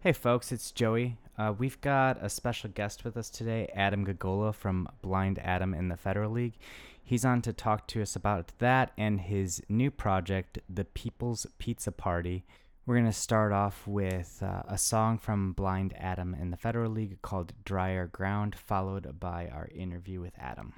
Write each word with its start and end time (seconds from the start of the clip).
Hey, 0.00 0.12
folks, 0.12 0.52
it's 0.52 0.70
Joey. 0.70 1.16
Uh, 1.36 1.52
we've 1.58 1.80
got 1.80 2.22
a 2.22 2.28
special 2.28 2.70
guest 2.70 3.02
with 3.02 3.16
us 3.16 3.28
today, 3.28 3.68
Adam 3.74 4.06
Gagola 4.06 4.54
from 4.54 4.88
Blind 5.02 5.40
Adam 5.40 5.74
and 5.74 5.90
the 5.90 5.96
Federal 5.96 6.30
League. 6.30 6.56
He's 7.02 7.24
on 7.24 7.42
to 7.42 7.52
talk 7.52 7.88
to 7.88 8.02
us 8.02 8.14
about 8.14 8.52
that 8.58 8.92
and 8.96 9.20
his 9.20 9.60
new 9.68 9.90
project, 9.90 10.60
The 10.72 10.84
People's 10.84 11.48
Pizza 11.58 11.90
Party. 11.90 12.44
We're 12.86 12.94
going 12.94 13.06
to 13.06 13.12
start 13.12 13.52
off 13.52 13.88
with 13.88 14.40
uh, 14.40 14.62
a 14.68 14.78
song 14.78 15.18
from 15.18 15.52
Blind 15.52 15.94
Adam 15.96 16.32
and 16.32 16.52
the 16.52 16.56
Federal 16.56 16.92
League 16.92 17.20
called 17.20 17.52
Drier 17.64 18.06
Ground, 18.06 18.54
followed 18.54 19.18
by 19.18 19.48
our 19.48 19.68
interview 19.74 20.20
with 20.20 20.34
Adam. 20.38 20.72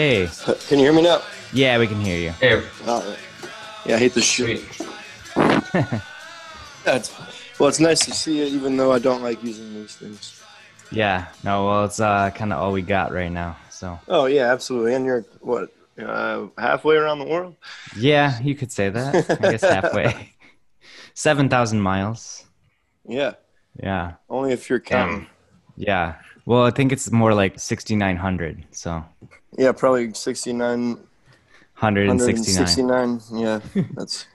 Hey, 0.00 0.30
Can 0.66 0.78
you 0.78 0.86
hear 0.86 0.94
me 0.94 1.02
now? 1.02 1.20
yeah, 1.52 1.78
we 1.78 1.86
can 1.86 2.00
hear 2.00 2.16
you. 2.16 2.30
Hey, 2.40 2.62
Oh, 2.86 3.14
yeah, 3.84 3.96
I 3.96 3.98
hate 3.98 4.14
this 4.14 4.24
shit. 4.24 4.60
sweet. 4.60 4.88
Yeah, 6.86 6.96
it's, 6.96 7.12
well, 7.58 7.68
it's 7.68 7.80
nice 7.80 8.00
to 8.06 8.12
see 8.14 8.40
it, 8.40 8.48
even 8.48 8.78
though 8.78 8.92
I 8.92 8.98
don't 8.98 9.22
like 9.22 9.44
using 9.44 9.74
these 9.74 9.94
things. 9.96 10.42
Yeah, 10.90 11.26
no, 11.44 11.66
well, 11.66 11.84
it's 11.84 12.00
uh, 12.00 12.30
kind 12.30 12.50
of 12.50 12.60
all 12.60 12.72
we 12.72 12.80
got 12.80 13.12
right 13.12 13.30
now. 13.30 13.58
So, 13.68 13.98
Oh 14.08 14.24
yeah, 14.24 14.50
absolutely. 14.50 14.94
And 14.94 15.04
you're 15.04 15.20
what 15.42 15.68
uh, 16.02 16.46
halfway 16.56 16.96
around 16.96 17.18
the 17.18 17.26
world? 17.26 17.56
yeah, 17.98 18.40
you 18.40 18.54
could 18.54 18.72
say 18.72 18.88
that. 18.88 19.36
I 19.38 19.50
guess 19.50 19.60
halfway. 19.64 20.32
7,000 21.14 21.78
miles. 21.78 22.44
Yeah, 23.06 23.32
Yeah. 23.82 24.12
only 24.30 24.52
if 24.52 24.70
you're 24.70 24.80
counting. 24.80 25.26
Yeah. 25.76 26.14
Well, 26.50 26.64
I 26.64 26.72
think 26.72 26.90
it's 26.90 27.12
more 27.12 27.32
like 27.32 27.60
6,900. 27.60 28.64
So 28.72 29.04
Yeah, 29.56 29.70
probably 29.70 30.12
69, 30.12 30.94
169. 31.78 32.18
169. 32.18 33.20
Yeah, 33.40 33.60
that's 33.94 34.26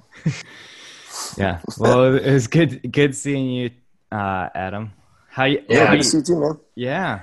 Yeah. 1.37 1.59
Well, 1.77 2.15
it 2.15 2.31
was 2.31 2.47
good 2.47 2.89
good 2.89 3.13
seeing 3.17 3.49
you, 3.49 3.69
uh, 4.13 4.47
Adam. 4.55 4.93
How 5.27 5.43
you? 5.43 5.61
Yeah, 5.67 5.87
Good 5.91 5.97
you- 5.97 6.03
to 6.03 6.09
see 6.09 6.17
you 6.19 6.23
too, 6.23 6.39
man. 6.39 6.57
yeah. 6.75 7.19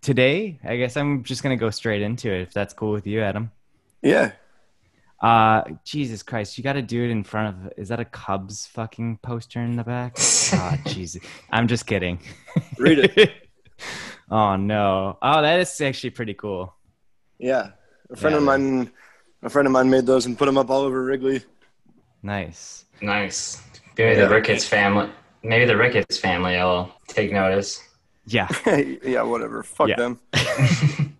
Today, 0.00 0.60
I 0.62 0.76
guess 0.76 0.96
I'm 0.96 1.24
just 1.24 1.42
gonna 1.42 1.56
go 1.56 1.70
straight 1.70 2.02
into 2.02 2.30
it 2.32 2.42
if 2.42 2.52
that's 2.52 2.72
cool 2.72 2.92
with 2.92 3.04
you, 3.08 3.22
Adam. 3.22 3.50
Yeah, 4.00 4.30
Uh, 5.20 5.62
Jesus 5.82 6.22
Christ, 6.22 6.56
you 6.56 6.62
got 6.62 6.74
to 6.74 6.82
do 6.82 7.02
it 7.02 7.10
in 7.10 7.24
front 7.24 7.48
of. 7.48 7.72
Is 7.76 7.88
that 7.88 7.98
a 7.98 8.04
Cubs 8.04 8.66
fucking 8.68 9.18
poster 9.22 9.60
in 9.60 9.74
the 9.74 9.82
back? 9.82 10.14
oh, 10.52 10.76
Jesus. 10.86 11.20
I'm 11.50 11.66
just 11.66 11.84
kidding. 11.86 12.20
Read 12.78 12.98
it. 13.16 13.32
oh 14.30 14.56
no. 14.56 15.18
Oh, 15.22 15.42
that 15.42 15.60
is 15.60 15.80
actually 15.80 16.10
pretty 16.10 16.34
cool. 16.34 16.74
yeah. 17.38 17.70
A 18.10 18.16
friend 18.16 18.34
Yeah, 18.34 18.38
of 18.38 18.44
man. 18.44 18.76
mine, 18.76 18.90
a 19.42 19.50
friend 19.50 19.66
of 19.66 19.72
mine 19.72 19.90
made 19.90 20.06
those 20.06 20.26
and 20.26 20.38
put 20.38 20.46
them 20.46 20.56
up 20.56 20.70
all 20.70 20.82
over 20.82 21.04
Wrigley. 21.04 21.42
Nice. 22.22 22.84
Nice. 23.02 23.60
Maybe 23.98 24.16
Yeah. 24.16 24.26
the 24.28 24.34
Ricketts 24.34 24.66
family. 24.66 25.10
Maybe 25.42 25.64
the 25.64 25.76
Ricketts 25.76 26.16
family 26.18 26.54
will 26.56 26.92
take 27.08 27.32
notice. 27.32 27.82
Yeah. 28.26 28.48
yeah, 29.04 29.22
whatever. 29.22 29.62
Fuck 29.64 29.88
Yeah. 29.88 29.96
them. 29.96 30.20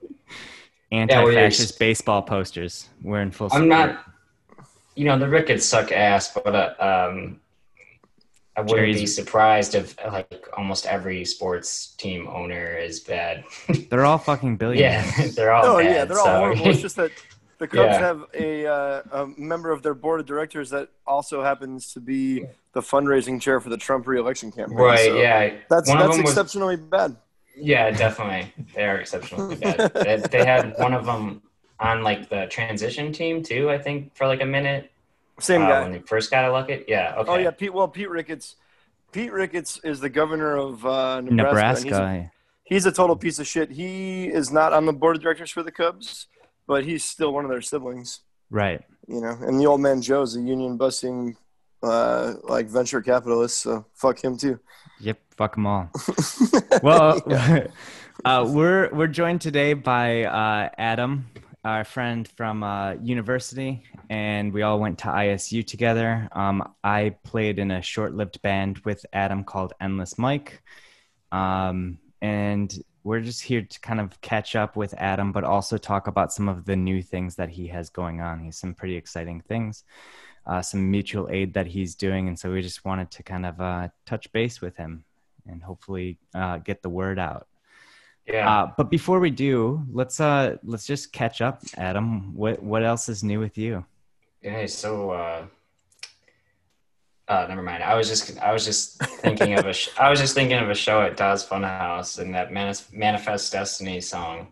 Anti-fascist 0.93 1.79
baseball 1.79 2.23
posters. 2.23 2.89
We're 3.03 3.21
in 3.21 3.33
full. 3.33 3.47
I'm 3.47 3.63
support. 3.65 3.69
not. 3.69 4.05
You 4.95 5.05
know 5.07 5.19
the 5.19 5.29
Ricketts 5.29 5.67
suck 5.67 5.91
ass, 5.93 6.33
but 6.33 6.55
uh, 6.55 7.09
um, 7.11 7.41
I 8.57 8.63
wouldn't 8.63 8.95
be 8.95 9.07
surprised 9.07 9.75
if 9.75 9.95
like 10.07 10.47
almost 10.57 10.87
every 10.87 11.25
sports 11.25 11.89
team 11.97 12.27
owner 12.29 12.77
is 12.77 13.01
bad. 13.01 13.45
They're 13.91 14.07
all 14.07 14.19
fucking 14.19 14.57
billionaires. 14.57 15.19
yeah, 15.19 15.27
they're 15.37 15.53
all. 15.53 15.67
Oh 15.67 15.77
bad, 15.79 15.95
yeah, 15.95 16.05
they're 16.07 16.19
all 16.19 16.25
so- 16.25 16.39
horrible. 16.39 16.67
It's 16.69 16.81
just 16.81 16.97
that 16.97 17.11
the 17.59 17.69
Cubs 17.69 17.85
Yeah. 17.93 17.99
have 17.99 18.25
a, 18.35 18.67
uh, 18.67 19.03
a 19.13 19.27
member 19.39 19.73
of 19.73 19.83
their 19.83 19.95
board 19.95 20.21
of 20.21 20.27
directors 20.27 20.71
that 20.71 20.89
also 21.07 21.43
happens 21.43 21.93
to 21.95 22.01
be 22.01 22.45
the 22.73 22.81
fundraising 22.81 23.41
chair 23.41 23.61
for 23.61 23.69
the 23.69 23.77
Trump 23.77 24.07
reelection 24.07 24.51
campaign. 24.53 24.77
right. 24.77 24.99
so 25.07 25.17
yeah. 25.17 25.55
that's 25.71 25.89
One 25.89 25.99
that's 25.99 26.17
them 26.17 26.23
was- 26.25 26.33
exceptionally 26.33 26.77
bad. 26.77 27.17
Yeah, 27.59 27.91
definitely. 27.91 28.53
They 28.75 28.85
are 28.85 28.97
exceptionally 28.99 29.57
bad. 29.57 29.93
they, 29.95 30.17
they 30.31 30.45
had 30.45 30.75
one 30.79 30.93
of 30.93 31.07
them 31.07 31.41
on 31.81 32.03
like 32.03 32.29
the 32.29 32.47
transition 32.51 33.13
team 33.13 33.43
too. 33.43 33.71
I 33.71 33.79
think 33.79 34.15
for 34.15 34.27
like 34.27 34.43
a 34.43 34.47
minute 34.47 34.91
Same 35.41 35.63
uh, 35.63 35.67
guy. 35.69 35.83
when 35.83 35.93
they 35.93 35.99
first 36.01 36.31
got 36.31 36.45
elected. 36.45 36.85
Yeah. 36.89 37.15
Okay. 37.19 37.31
Oh 37.31 37.37
yeah, 37.37 37.51
Pete. 37.51 37.73
Well, 37.73 37.89
Pete 37.89 38.11
Ricketts. 38.11 38.57
Pete 39.13 39.33
Ricketts 39.33 39.81
is 39.85 40.01
the 40.01 40.09
governor 40.09 40.57
of 40.57 40.85
uh, 40.85 41.21
Nebraska. 41.21 41.87
and 41.87 41.87
he's 41.87 41.97
a- 41.99 42.31
he's 42.65 42.87
a 42.87 42.93
total 42.93 43.17
piece 43.17 43.39
of 43.39 43.47
shit. 43.47 43.71
He 43.71 44.27
is 44.27 44.51
not 44.51 44.73
on 44.73 44.87
the 44.87 44.93
board 44.93 45.17
of 45.17 45.23
directors 45.23 45.51
for 45.51 45.63
the 45.63 45.73
Cubs, 45.73 46.27
but 46.67 46.85
he's 46.85 47.05
still 47.05 47.33
one 47.33 47.45
of 47.45 47.51
their 47.51 47.63
siblings. 47.63 48.21
Right. 48.51 48.83
You 49.09 49.21
know, 49.21 49.37
and 49.41 49.61
the 49.61 49.67
old 49.67 49.81
man 49.81 50.03
Joe's 50.03 50.37
a 50.37 50.41
union 50.41 50.77
busting, 50.77 51.37
uh, 51.83 52.35
like 52.45 52.67
venture 52.67 53.01
capitalist. 53.01 53.61
So 53.61 53.87
fuck 53.95 54.23
him 54.23 54.37
too. 54.37 54.59
Yep. 55.01 55.19
Fuck 55.37 55.55
them 55.55 55.67
all. 55.67 55.91
well, 56.83 57.23
uh, 58.25 58.47
we're 58.49 58.89
we're 58.93 59.07
joined 59.07 59.41
today 59.43 59.75
by 59.75 60.25
uh, 60.25 60.71
Adam, 60.79 61.27
our 61.67 61.83
friend 61.83 62.29
from 62.29 62.63
uh, 62.63 62.93
university, 63.03 63.83
and 64.09 64.53
we 64.53 64.63
all 64.63 64.79
went 64.79 65.01
to 65.01 65.07
ISU 65.07 65.67
together. 65.67 66.29
Um, 66.31 66.73
I 66.85 67.17
played 67.25 67.59
in 67.59 67.73
a 67.73 67.83
short-lived 67.83 68.41
band 68.41 68.79
with 68.85 69.05
Adam 69.13 69.43
called 69.43 69.73
Endless 69.81 70.17
Mike, 70.17 70.63
um, 71.33 71.99
and 72.23 72.73
we're 73.03 73.21
just 73.21 73.43
here 73.43 73.63
to 73.63 73.81
kind 73.81 73.99
of 73.99 74.21
catch 74.21 74.55
up 74.55 74.77
with 74.77 74.95
Adam, 74.95 75.33
but 75.33 75.43
also 75.43 75.77
talk 75.77 76.07
about 76.07 76.33
some 76.33 76.49
of 76.49 76.65
the 76.67 76.77
new 76.77 77.03
things 77.03 77.35
that 77.35 77.49
he 77.49 77.67
has 77.67 77.91
going 77.91 78.21
on. 78.21 78.45
He's 78.45 78.57
some 78.57 78.73
pretty 78.73 78.95
exciting 78.95 79.41
things. 79.41 79.83
Uh, 80.47 80.63
some 80.63 80.89
mutual 80.89 81.29
aid 81.33 81.53
that 81.55 81.67
he's 81.67 81.97
doing, 81.97 82.29
and 82.29 82.39
so 82.39 82.53
we 82.53 82.63
just 82.63 82.85
wanted 82.85 83.11
to 83.11 83.25
kind 83.25 83.45
of 83.45 83.61
uh, 83.61 83.89
touch 84.07 84.31
base 84.31 84.61
with 84.61 84.77
him 84.77 85.05
and 85.49 85.65
hopefully 85.65 86.17
uh, 86.33 86.59
get 86.59 86.83
the 86.83 86.89
word 86.89 87.19
out. 87.19 87.49
Yeah. 88.27 88.51
Uh, 88.51 88.73
but 88.77 88.91
before 88.91 89.21
we 89.21 89.31
do, 89.31 89.85
let's 89.93 90.19
uh 90.21 90.57
let's 90.65 90.87
just 90.87 91.13
catch 91.13 91.41
up, 91.41 91.63
Adam. 91.77 92.35
What 92.35 92.63
what 92.63 92.83
else 92.85 93.09
is 93.09 93.23
new 93.23 93.39
with 93.41 93.57
you? 93.57 93.85
Yeah, 94.43 94.67
so 94.67 95.11
uh, 95.11 95.47
uh, 97.29 97.47
never 97.49 97.63
mind. 97.63 97.83
I 97.83 97.95
was 97.95 98.09
just 98.09 98.39
I 98.41 98.53
was 98.53 98.65
just 98.65 99.03
thinking 99.23 99.59
of 99.59 99.67
a 99.67 99.73
sh- 99.73 99.91
I 99.99 100.11
was 100.11 100.21
just 100.21 100.35
thinking 100.35 100.59
of 100.59 100.71
a 100.71 100.75
show 100.75 101.03
at 101.03 101.17
Dawes 101.17 101.47
Funhouse 101.47 102.19
and 102.21 102.35
that 102.35 102.53
Manis- 102.53 102.93
Manifest 102.93 103.53
Destiny 103.53 104.01
song. 104.01 104.49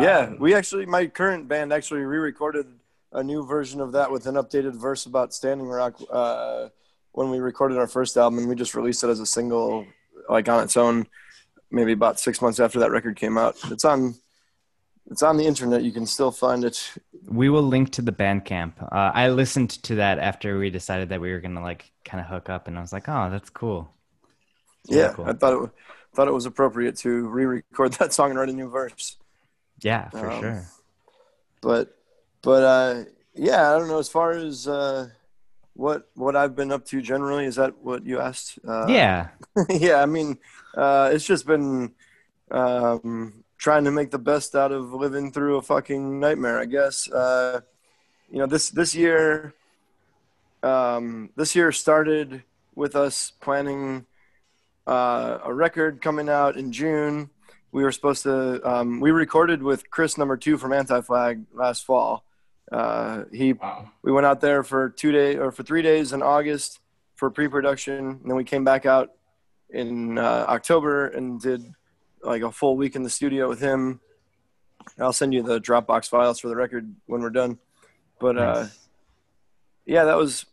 Yeah, 0.00 0.18
Um, 0.20 0.38
we 0.38 0.54
actually, 0.54 0.84
my 0.84 1.06
current 1.06 1.48
band 1.48 1.72
actually 1.72 2.00
re-recorded 2.00 2.66
a 3.12 3.22
new 3.22 3.46
version 3.46 3.80
of 3.80 3.92
that 3.92 4.10
with 4.10 4.26
an 4.26 4.34
updated 4.34 4.74
verse 4.74 5.06
about 5.06 5.32
Standing 5.32 5.68
Rock 5.68 5.98
uh, 6.10 6.68
when 7.12 7.30
we 7.30 7.38
recorded 7.38 7.78
our 7.78 7.86
first 7.86 8.16
album, 8.18 8.40
and 8.40 8.48
we 8.48 8.54
just 8.54 8.74
released 8.74 9.04
it 9.04 9.08
as 9.08 9.20
a 9.20 9.26
single, 9.26 9.86
like 10.28 10.48
on 10.50 10.62
its 10.64 10.76
own, 10.76 11.06
maybe 11.70 11.92
about 11.92 12.20
six 12.20 12.40
months 12.42 12.60
after 12.60 12.78
that 12.80 12.90
record 12.90 13.16
came 13.16 13.38
out. 13.38 13.56
It's 13.70 13.84
on, 13.84 14.14
it's 15.10 15.22
on 15.22 15.36
the 15.36 15.46
internet. 15.46 15.82
You 15.82 15.92
can 15.92 16.06
still 16.06 16.30
find 16.32 16.64
it. 16.64 16.92
We 17.28 17.48
will 17.48 17.62
link 17.62 17.90
to 17.92 18.02
the 18.02 18.12
Bandcamp. 18.12 18.80
Uh, 18.82 19.10
I 19.14 19.28
listened 19.30 19.70
to 19.84 19.96
that 19.96 20.18
after 20.18 20.58
we 20.58 20.70
decided 20.70 21.08
that 21.10 21.20
we 21.20 21.32
were 21.32 21.40
gonna 21.40 21.62
like 21.62 21.90
kind 22.04 22.20
of 22.20 22.26
hook 22.26 22.48
up, 22.48 22.68
and 22.68 22.78
I 22.78 22.80
was 22.80 22.92
like, 22.92 23.08
oh, 23.08 23.30
that's 23.30 23.50
cool. 23.50 23.92
Very 24.90 25.08
Yeah, 25.08 25.12
cool. 25.12 25.26
I 25.26 25.32
thought 25.32 25.64
it 25.64 25.70
thought 26.14 26.28
it 26.28 26.34
was 26.34 26.46
appropriate 26.46 26.96
to 26.96 27.28
re-record 27.28 27.92
that 27.94 28.12
song 28.12 28.30
and 28.30 28.38
write 28.38 28.48
a 28.48 28.52
new 28.52 28.70
verse. 28.70 29.16
Yeah, 29.82 30.10
for 30.10 30.30
Um, 30.30 30.40
sure. 30.40 30.72
but 31.60 31.96
but 32.42 32.62
uh 32.62 33.04
yeah 33.34 33.72
i 33.74 33.78
don't 33.78 33.88
know 33.88 33.98
as 33.98 34.08
far 34.08 34.32
as 34.32 34.68
uh 34.68 35.08
what 35.76 36.08
what 36.14 36.34
i've 36.34 36.56
been 36.56 36.72
up 36.72 36.84
to 36.86 37.02
generally 37.02 37.44
is 37.44 37.56
that 37.56 37.76
what 37.82 38.04
you 38.04 38.18
asked? 38.18 38.58
Uh 38.66 38.86
yeah, 38.88 39.28
yeah 39.68 40.02
i 40.02 40.06
mean 40.06 40.38
uh 40.76 41.10
it's 41.12 41.26
just 41.26 41.46
been 41.46 41.92
um 42.50 43.44
trying 43.58 43.84
to 43.84 43.90
make 43.90 44.10
the 44.10 44.18
best 44.18 44.54
out 44.54 44.72
of 44.72 44.92
living 44.92 45.32
through 45.32 45.56
a 45.56 45.62
fucking 45.62 46.18
nightmare 46.18 46.58
i 46.58 46.64
guess. 46.64 47.10
Uh 47.10 47.60
you 48.30 48.38
know 48.38 48.46
this 48.46 48.70
this 48.70 48.94
year 48.94 49.54
um 50.62 51.30
this 51.36 51.54
year 51.54 51.70
started 51.70 52.42
with 52.74 52.96
us 52.96 53.32
planning 53.40 54.06
uh 54.86 55.38
a 55.44 55.52
record 55.52 56.00
coming 56.00 56.28
out 56.28 56.56
in 56.56 56.72
june. 56.72 57.30
We 57.72 57.82
were 57.82 57.92
supposed 57.92 58.22
to 58.22 58.66
um, 58.66 59.00
we 59.00 59.10
recorded 59.10 59.62
with 59.62 59.90
chris 59.90 60.16
number 60.16 60.38
two 60.38 60.56
from 60.56 60.72
anti-flag 60.72 61.44
last 61.52 61.84
fall 61.84 62.24
uh, 62.72 63.24
he 63.32 63.52
Wow. 63.52 63.90
we 64.02 64.10
went 64.12 64.26
out 64.26 64.40
there 64.40 64.62
for 64.62 64.90
two 64.90 65.12
days 65.12 65.36
or 65.38 65.52
for 65.52 65.62
three 65.62 65.82
days 65.82 66.12
in 66.12 66.22
august 66.22 66.80
for 67.14 67.30
pre-production 67.30 67.94
and 67.98 68.24
then 68.24 68.36
we 68.36 68.44
came 68.44 68.64
back 68.64 68.86
out 68.86 69.10
in 69.70 70.18
uh, 70.18 70.44
october 70.48 71.06
and 71.08 71.40
did 71.40 71.62
like 72.22 72.42
a 72.42 72.50
full 72.50 72.76
week 72.76 72.96
in 72.96 73.02
the 73.02 73.10
studio 73.10 73.48
with 73.48 73.60
him 73.60 74.00
i'll 74.98 75.12
send 75.12 75.32
you 75.32 75.42
the 75.42 75.60
dropbox 75.60 76.08
files 76.08 76.40
for 76.40 76.48
the 76.48 76.56
record 76.56 76.92
when 77.06 77.20
we're 77.20 77.30
done 77.30 77.58
but 78.18 78.36
uh, 78.36 78.62
Nice. 78.62 78.88
yeah 79.84 80.04
that 80.04 80.16
was 80.16 80.44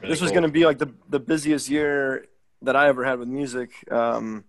really 0.00 0.12
this 0.12 0.20
was 0.20 0.30
cool. 0.30 0.40
going 0.40 0.50
to 0.50 0.52
be 0.52 0.64
like 0.64 0.78
the 0.78 0.92
the 1.08 1.20
busiest 1.20 1.68
year 1.68 2.26
that 2.62 2.74
I 2.74 2.88
ever 2.88 3.04
had 3.04 3.20
with 3.20 3.28
music. 3.28 3.70
Um, 3.90 4.42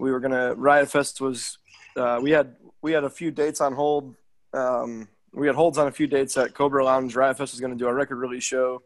we 0.00 0.10
were 0.10 0.18
gonna 0.18 0.52
Riot 0.54 0.90
Fest 0.90 1.20
was 1.20 1.58
uh, 1.96 2.18
we 2.20 2.32
had 2.32 2.56
we 2.82 2.90
had 2.92 3.04
a 3.04 3.10
few 3.10 3.30
dates 3.30 3.60
on 3.60 3.72
hold. 3.72 4.16
Um, 4.52 5.06
we 5.32 5.46
had 5.46 5.56
holds 5.56 5.78
on 5.78 5.86
a 5.86 5.92
few 5.92 6.06
dates 6.06 6.36
at 6.36 6.54
Cobra 6.54 6.84
Lounge. 6.84 7.14
Riot 7.14 7.38
Fest 7.38 7.52
was 7.52 7.60
going 7.60 7.72
to 7.72 7.78
do 7.78 7.88
a 7.88 7.94
record 7.94 8.16
release 8.16 8.44
show. 8.44 8.82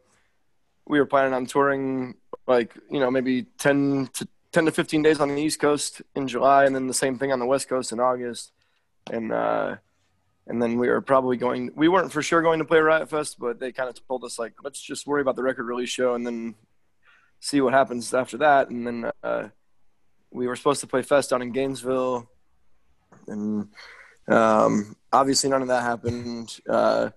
We 0.87 0.99
were 0.99 1.07
planning 1.07 1.33
on 1.33 1.47
touring 1.47 2.15
like 2.47 2.75
you 2.91 3.01
know 3.01 3.11
maybe 3.11 3.45
ten 3.59 4.09
to 4.15 4.29
ten 4.53 4.67
to 4.67 4.71
fifteen 4.71 5.03
days 5.03 5.21
on 5.21 5.35
the 5.35 5.41
East 5.41 5.61
Coast 5.61 6.03
in 6.15 6.29
July, 6.29 6.65
and 6.65 6.75
then 6.75 6.87
the 6.87 6.95
same 6.95 7.19
thing 7.19 7.33
on 7.33 7.39
the 7.39 7.47
West 7.47 7.69
Coast 7.69 7.93
in 7.93 8.01
August. 8.01 8.53
And 9.11 9.33
uh, 9.33 9.77
and 10.47 10.61
then 10.61 10.79
we 10.79 10.89
were 10.89 11.01
probably 11.01 11.37
going. 11.37 11.71
We 11.75 11.89
weren't 11.89 12.13
for 12.13 12.23
sure 12.23 12.43
going 12.43 12.59
to 12.59 12.65
play 12.65 12.79
Riot 12.79 13.09
Fest, 13.09 13.39
but 13.39 13.59
they 13.59 13.73
kind 13.73 13.89
of 13.89 14.07
told 14.07 14.25
us 14.25 14.39
like, 14.39 14.55
let's 14.63 14.81
just 14.81 15.07
worry 15.07 15.23
about 15.23 15.37
the 15.37 15.43
record 15.43 15.65
release 15.65 15.91
show 15.91 16.15
and 16.15 16.27
then 16.27 16.55
see 17.41 17.61
what 17.61 17.73
happens 17.73 18.13
after 18.13 18.39
that. 18.39 18.69
And 18.69 18.87
then 18.87 19.11
uh, 19.23 19.49
we 20.31 20.47
were 20.47 20.57
supposed 20.57 20.81
to 20.81 20.87
play 20.87 21.03
Fest 21.03 21.31
down 21.31 21.41
in 21.41 21.53
Gainesville, 21.53 22.29
and 23.27 23.69
um, 24.29 24.97
obviously 25.13 25.51
none 25.51 25.63
of 25.63 25.69
that 25.69 25.83
happened. 25.83 26.59
Uh, 26.69 27.11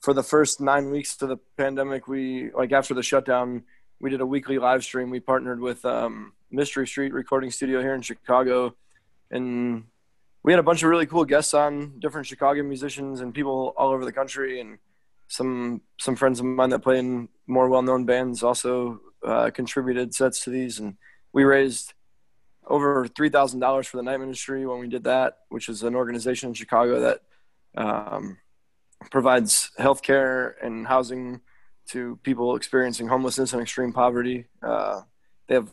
for 0.00 0.12
the 0.12 0.22
first 0.22 0.60
nine 0.60 0.90
weeks 0.90 1.20
of 1.22 1.28
the 1.28 1.38
pandemic, 1.56 2.06
we 2.08 2.50
like 2.52 2.72
after 2.72 2.94
the 2.94 3.02
shutdown, 3.02 3.64
we 4.00 4.10
did 4.10 4.20
a 4.20 4.26
weekly 4.26 4.58
live 4.58 4.84
stream. 4.84 5.10
We 5.10 5.20
partnered 5.20 5.60
with 5.60 5.84
um, 5.84 6.32
Mystery 6.50 6.86
Street 6.86 7.12
Recording 7.12 7.50
Studio 7.50 7.80
here 7.80 7.94
in 7.94 8.02
Chicago, 8.02 8.74
and 9.30 9.84
we 10.42 10.52
had 10.52 10.60
a 10.60 10.62
bunch 10.62 10.82
of 10.82 10.90
really 10.90 11.06
cool 11.06 11.24
guests 11.24 11.54
on, 11.54 11.98
different 12.00 12.26
Chicago 12.26 12.62
musicians 12.62 13.20
and 13.20 13.32
people 13.32 13.72
all 13.78 13.92
over 13.92 14.04
the 14.04 14.12
country, 14.12 14.60
and 14.60 14.78
some 15.28 15.80
some 15.98 16.16
friends 16.16 16.38
of 16.38 16.44
mine 16.46 16.70
that 16.70 16.80
play 16.80 16.98
in 16.98 17.28
more 17.46 17.68
well-known 17.68 18.04
bands 18.04 18.42
also 18.42 19.00
uh, 19.24 19.50
contributed 19.50 20.14
sets 20.14 20.44
to 20.44 20.50
these, 20.50 20.80
and 20.80 20.96
we 21.32 21.44
raised 21.44 21.94
over 22.66 23.06
three 23.08 23.28
thousand 23.28 23.60
dollars 23.60 23.86
for 23.86 23.96
the 23.98 24.02
Night 24.02 24.18
Ministry 24.20 24.66
when 24.66 24.78
we 24.80 24.88
did 24.88 25.04
that, 25.04 25.38
which 25.48 25.68
is 25.68 25.82
an 25.82 25.94
organization 25.94 26.48
in 26.48 26.54
Chicago 26.54 27.00
that 27.00 27.20
um, 27.76 28.38
provides 29.10 29.70
healthcare 29.78 30.54
and 30.62 30.86
housing 30.86 31.40
to 31.88 32.18
people 32.22 32.56
experiencing 32.56 33.08
homelessness 33.08 33.52
and 33.52 33.60
extreme 33.62 33.92
poverty. 33.92 34.46
Uh, 34.62 35.02
they 35.48 35.54
have 35.56 35.68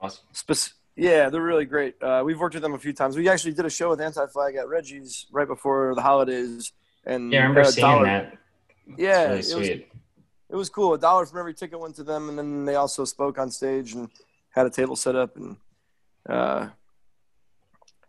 Awesome. 0.00 0.24
Spec- 0.32 0.72
yeah, 0.96 1.28
they're 1.30 1.40
really 1.40 1.64
great. 1.64 1.94
Uh, 2.02 2.22
we've 2.24 2.38
worked 2.40 2.54
with 2.54 2.62
them 2.62 2.74
a 2.74 2.78
few 2.78 2.92
times. 2.92 3.16
We 3.16 3.28
actually 3.28 3.52
did 3.54 3.64
a 3.64 3.70
show 3.70 3.90
with 3.90 4.00
Anti 4.00 4.26
Flag 4.26 4.56
at 4.56 4.66
Reggie's 4.68 5.26
right 5.30 5.46
before 5.46 5.94
the 5.94 6.02
holidays, 6.02 6.72
and 7.06 7.32
Yeah, 7.32 7.38
I 7.38 7.42
remember 7.44 7.64
seeing 7.70 7.86
dollar- 7.86 8.04
that. 8.06 8.38
Yeah, 8.98 9.32
It's 9.34 9.52
it 9.52 9.54
really 9.54 9.60
was 9.60 9.66
sweet. 9.68 9.88
it 10.50 10.56
was 10.56 10.68
cool. 10.68 10.94
A 10.94 10.98
dollar 10.98 11.24
from 11.24 11.38
every 11.38 11.54
ticket 11.54 11.78
went 11.78 11.94
to 11.96 12.02
them, 12.04 12.28
and 12.28 12.36
then 12.36 12.64
they 12.64 12.74
also 12.74 13.04
spoke 13.04 13.38
on 13.38 13.48
stage 13.48 13.94
and 13.94 14.08
had 14.50 14.66
a 14.66 14.70
table 14.70 14.96
set 14.96 15.14
up, 15.14 15.36
and 15.36 15.56
uh, 16.28 16.68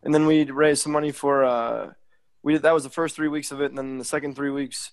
and 0.03 0.13
then 0.13 0.25
we 0.25 0.43
raised 0.45 0.83
some 0.83 0.91
money 0.91 1.11
for 1.11 1.43
uh, 1.43 1.91
we 2.43 2.53
did, 2.53 2.63
that 2.63 2.73
was 2.73 2.83
the 2.83 2.89
first 2.89 3.15
three 3.15 3.29
weeks 3.29 3.51
of 3.51 3.61
it, 3.61 3.71
and 3.71 3.77
then 3.77 3.97
the 3.97 4.05
second 4.05 4.35
three 4.35 4.49
weeks 4.49 4.91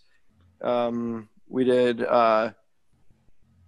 um, 0.62 1.28
we 1.48 1.64
did 1.64 2.02
uh, 2.02 2.52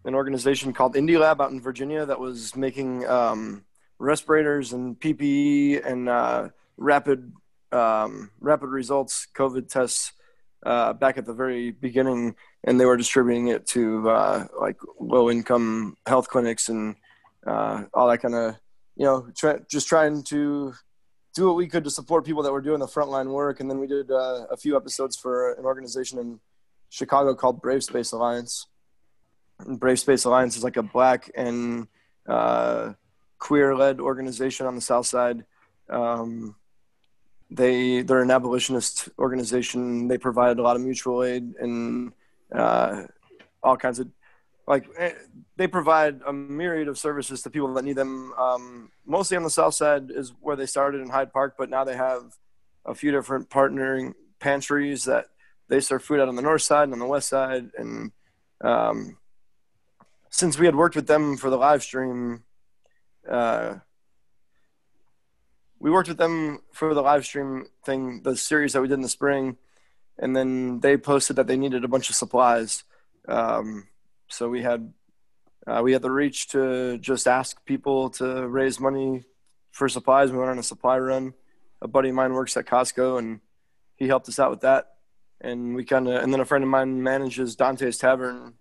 an 0.04 0.14
organization 0.14 0.72
called 0.72 0.94
Indie 0.94 1.18
Lab 1.18 1.40
out 1.40 1.50
in 1.50 1.60
Virginia 1.60 2.06
that 2.06 2.20
was 2.20 2.54
making 2.54 3.06
um, 3.06 3.64
respirators 3.98 4.72
and 4.72 4.98
PPE 4.98 5.84
and 5.84 6.08
uh, 6.08 6.48
rapid 6.76 7.32
um, 7.72 8.30
rapid 8.40 8.68
results 8.68 9.26
COVID 9.34 9.68
tests 9.68 10.12
uh, 10.64 10.92
back 10.92 11.18
at 11.18 11.26
the 11.26 11.32
very 11.32 11.70
beginning, 11.70 12.36
and 12.64 12.78
they 12.78 12.84
were 12.84 12.96
distributing 12.96 13.48
it 13.48 13.66
to 13.66 14.08
uh, 14.08 14.46
like 14.60 14.78
low 15.00 15.30
income 15.30 15.96
health 16.06 16.28
clinics 16.28 16.68
and 16.68 16.96
uh, 17.46 17.84
all 17.94 18.08
that 18.08 18.18
kind 18.18 18.34
of 18.34 18.56
you 18.96 19.04
know 19.04 19.28
just 19.68 19.88
trying 19.88 20.22
to 20.24 20.74
do 21.34 21.46
what 21.46 21.56
we 21.56 21.66
could 21.66 21.84
to 21.84 21.90
support 21.90 22.24
people 22.24 22.42
that 22.42 22.52
were 22.52 22.60
doing 22.60 22.80
the 22.80 22.86
frontline 22.86 23.28
work. 23.28 23.60
And 23.60 23.70
then 23.70 23.78
we 23.78 23.86
did 23.86 24.10
uh, 24.10 24.46
a 24.50 24.56
few 24.56 24.76
episodes 24.76 25.16
for 25.16 25.52
an 25.52 25.64
organization 25.64 26.18
in 26.18 26.40
Chicago 26.90 27.34
called 27.34 27.62
Brave 27.62 27.82
Space 27.82 28.12
Alliance. 28.12 28.66
And 29.58 29.80
Brave 29.80 29.98
Space 29.98 30.24
Alliance 30.24 30.56
is 30.56 30.64
like 30.64 30.76
a 30.76 30.82
black 30.82 31.30
and 31.34 31.88
uh, 32.28 32.92
queer-led 33.38 33.98
organization 34.00 34.66
on 34.66 34.74
the 34.74 34.80
South 34.80 35.06
Side. 35.06 35.44
Um, 35.88 36.56
they 37.50 38.02
they're 38.02 38.22
an 38.22 38.30
abolitionist 38.30 39.08
organization. 39.18 40.08
They 40.08 40.18
provide 40.18 40.58
a 40.58 40.62
lot 40.62 40.76
of 40.76 40.82
mutual 40.82 41.22
aid 41.22 41.54
and 41.58 42.12
uh, 42.54 43.04
all 43.62 43.76
kinds 43.76 43.98
of 43.98 44.08
like 44.66 44.86
eh, 44.96 45.12
they 45.56 45.66
provide 45.66 46.20
a 46.26 46.32
myriad 46.32 46.88
of 46.88 46.98
services 46.98 47.42
to 47.42 47.50
people 47.50 47.72
that 47.74 47.84
need 47.84 47.96
them. 47.96 48.32
Um, 48.34 48.90
mostly 49.04 49.36
on 49.36 49.42
the 49.42 49.50
south 49.50 49.74
side 49.74 50.10
is 50.10 50.32
where 50.40 50.56
they 50.56 50.66
started 50.66 51.00
in 51.00 51.08
Hyde 51.08 51.32
Park, 51.32 51.54
but 51.58 51.70
now 51.70 51.84
they 51.84 51.96
have 51.96 52.36
a 52.84 52.94
few 52.94 53.10
different 53.10 53.50
partnering 53.50 54.14
pantries 54.40 55.04
that 55.04 55.26
they 55.68 55.80
serve 55.80 56.02
food 56.02 56.20
out 56.20 56.28
on 56.28 56.36
the 56.36 56.42
north 56.42 56.62
side 56.62 56.84
and 56.84 56.92
on 56.92 56.98
the 56.98 57.06
west 57.06 57.28
side. 57.28 57.70
And 57.76 58.12
um, 58.60 59.18
since 60.30 60.58
we 60.58 60.66
had 60.66 60.76
worked 60.76 60.96
with 60.96 61.06
them 61.06 61.36
for 61.36 61.50
the 61.50 61.56
live 61.56 61.82
stream, 61.82 62.44
uh, 63.28 63.76
we 65.78 65.90
worked 65.90 66.08
with 66.08 66.18
them 66.18 66.60
for 66.72 66.94
the 66.94 67.02
live 67.02 67.24
stream 67.24 67.66
thing, 67.84 68.22
the 68.22 68.36
series 68.36 68.72
that 68.72 68.82
we 68.82 68.88
did 68.88 68.94
in 68.94 69.02
the 69.02 69.08
spring, 69.08 69.56
and 70.18 70.36
then 70.36 70.80
they 70.80 70.96
posted 70.96 71.36
that 71.36 71.46
they 71.46 71.56
needed 71.56 71.84
a 71.84 71.88
bunch 71.88 72.08
of 72.08 72.16
supplies. 72.16 72.84
Um, 73.26 73.88
so 74.32 74.48
we 74.48 74.62
had 74.62 74.92
uh, 75.66 75.80
we 75.82 75.92
had 75.92 76.02
the 76.02 76.10
reach 76.10 76.48
to 76.48 76.98
just 76.98 77.28
ask 77.28 77.64
people 77.64 78.10
to 78.10 78.48
raise 78.48 78.80
money 78.80 79.24
for 79.70 79.88
supplies. 79.88 80.32
We 80.32 80.38
went 80.38 80.50
on 80.50 80.58
a 80.58 80.62
supply 80.62 80.98
run. 80.98 81.34
A 81.80 81.88
buddy 81.88 82.08
of 82.08 82.14
mine 82.14 82.32
works 82.32 82.56
at 82.56 82.66
Costco, 82.66 83.18
and 83.18 83.40
he 83.96 84.08
helped 84.08 84.28
us 84.28 84.38
out 84.38 84.50
with 84.50 84.60
that. 84.62 84.94
And 85.40 85.74
we 85.74 85.84
kind 85.84 86.08
of, 86.08 86.22
and 86.22 86.32
then 86.32 86.40
a 86.40 86.44
friend 86.44 86.62
of 86.62 86.70
mine 86.70 87.02
manages 87.02 87.56
Dante's 87.56 87.98
Tavern 87.98 88.54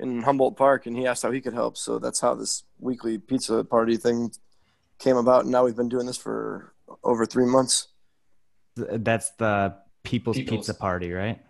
in 0.00 0.22
Humboldt 0.22 0.56
Park, 0.56 0.86
and 0.86 0.96
he 0.96 1.06
asked 1.06 1.22
how 1.22 1.30
he 1.30 1.40
could 1.40 1.52
help. 1.54 1.76
So 1.76 1.98
that's 1.98 2.20
how 2.20 2.34
this 2.34 2.64
weekly 2.78 3.18
pizza 3.18 3.64
party 3.64 3.96
thing 3.96 4.32
came 4.98 5.16
about. 5.16 5.42
And 5.42 5.52
now 5.52 5.64
we've 5.64 5.76
been 5.76 5.88
doing 5.88 6.06
this 6.06 6.16
for 6.16 6.74
over 7.04 7.26
three 7.26 7.46
months. 7.46 7.88
That's 8.76 9.30
the 9.32 9.76
People's, 10.02 10.36
People's. 10.36 10.60
Pizza 10.60 10.74
Party, 10.74 11.12
right? 11.12 11.40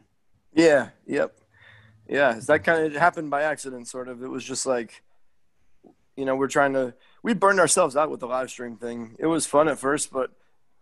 Yeah. 0.54 0.88
Yep. 1.06 1.36
Yeah. 2.12 2.38
That 2.46 2.62
kind 2.62 2.84
of 2.84 2.92
happened 2.94 3.30
by 3.30 3.42
accident, 3.42 3.88
sort 3.88 4.08
of. 4.08 4.22
It 4.22 4.28
was 4.28 4.44
just 4.44 4.66
like, 4.66 5.02
you 6.14 6.26
know, 6.26 6.36
we're 6.36 6.48
trying 6.48 6.74
to, 6.74 6.92
we 7.22 7.32
burned 7.32 7.58
ourselves 7.58 7.96
out 7.96 8.10
with 8.10 8.20
the 8.20 8.26
live 8.26 8.50
stream 8.50 8.76
thing. 8.76 9.16
It 9.18 9.26
was 9.26 9.46
fun 9.46 9.66
at 9.66 9.78
first, 9.78 10.12
but 10.12 10.30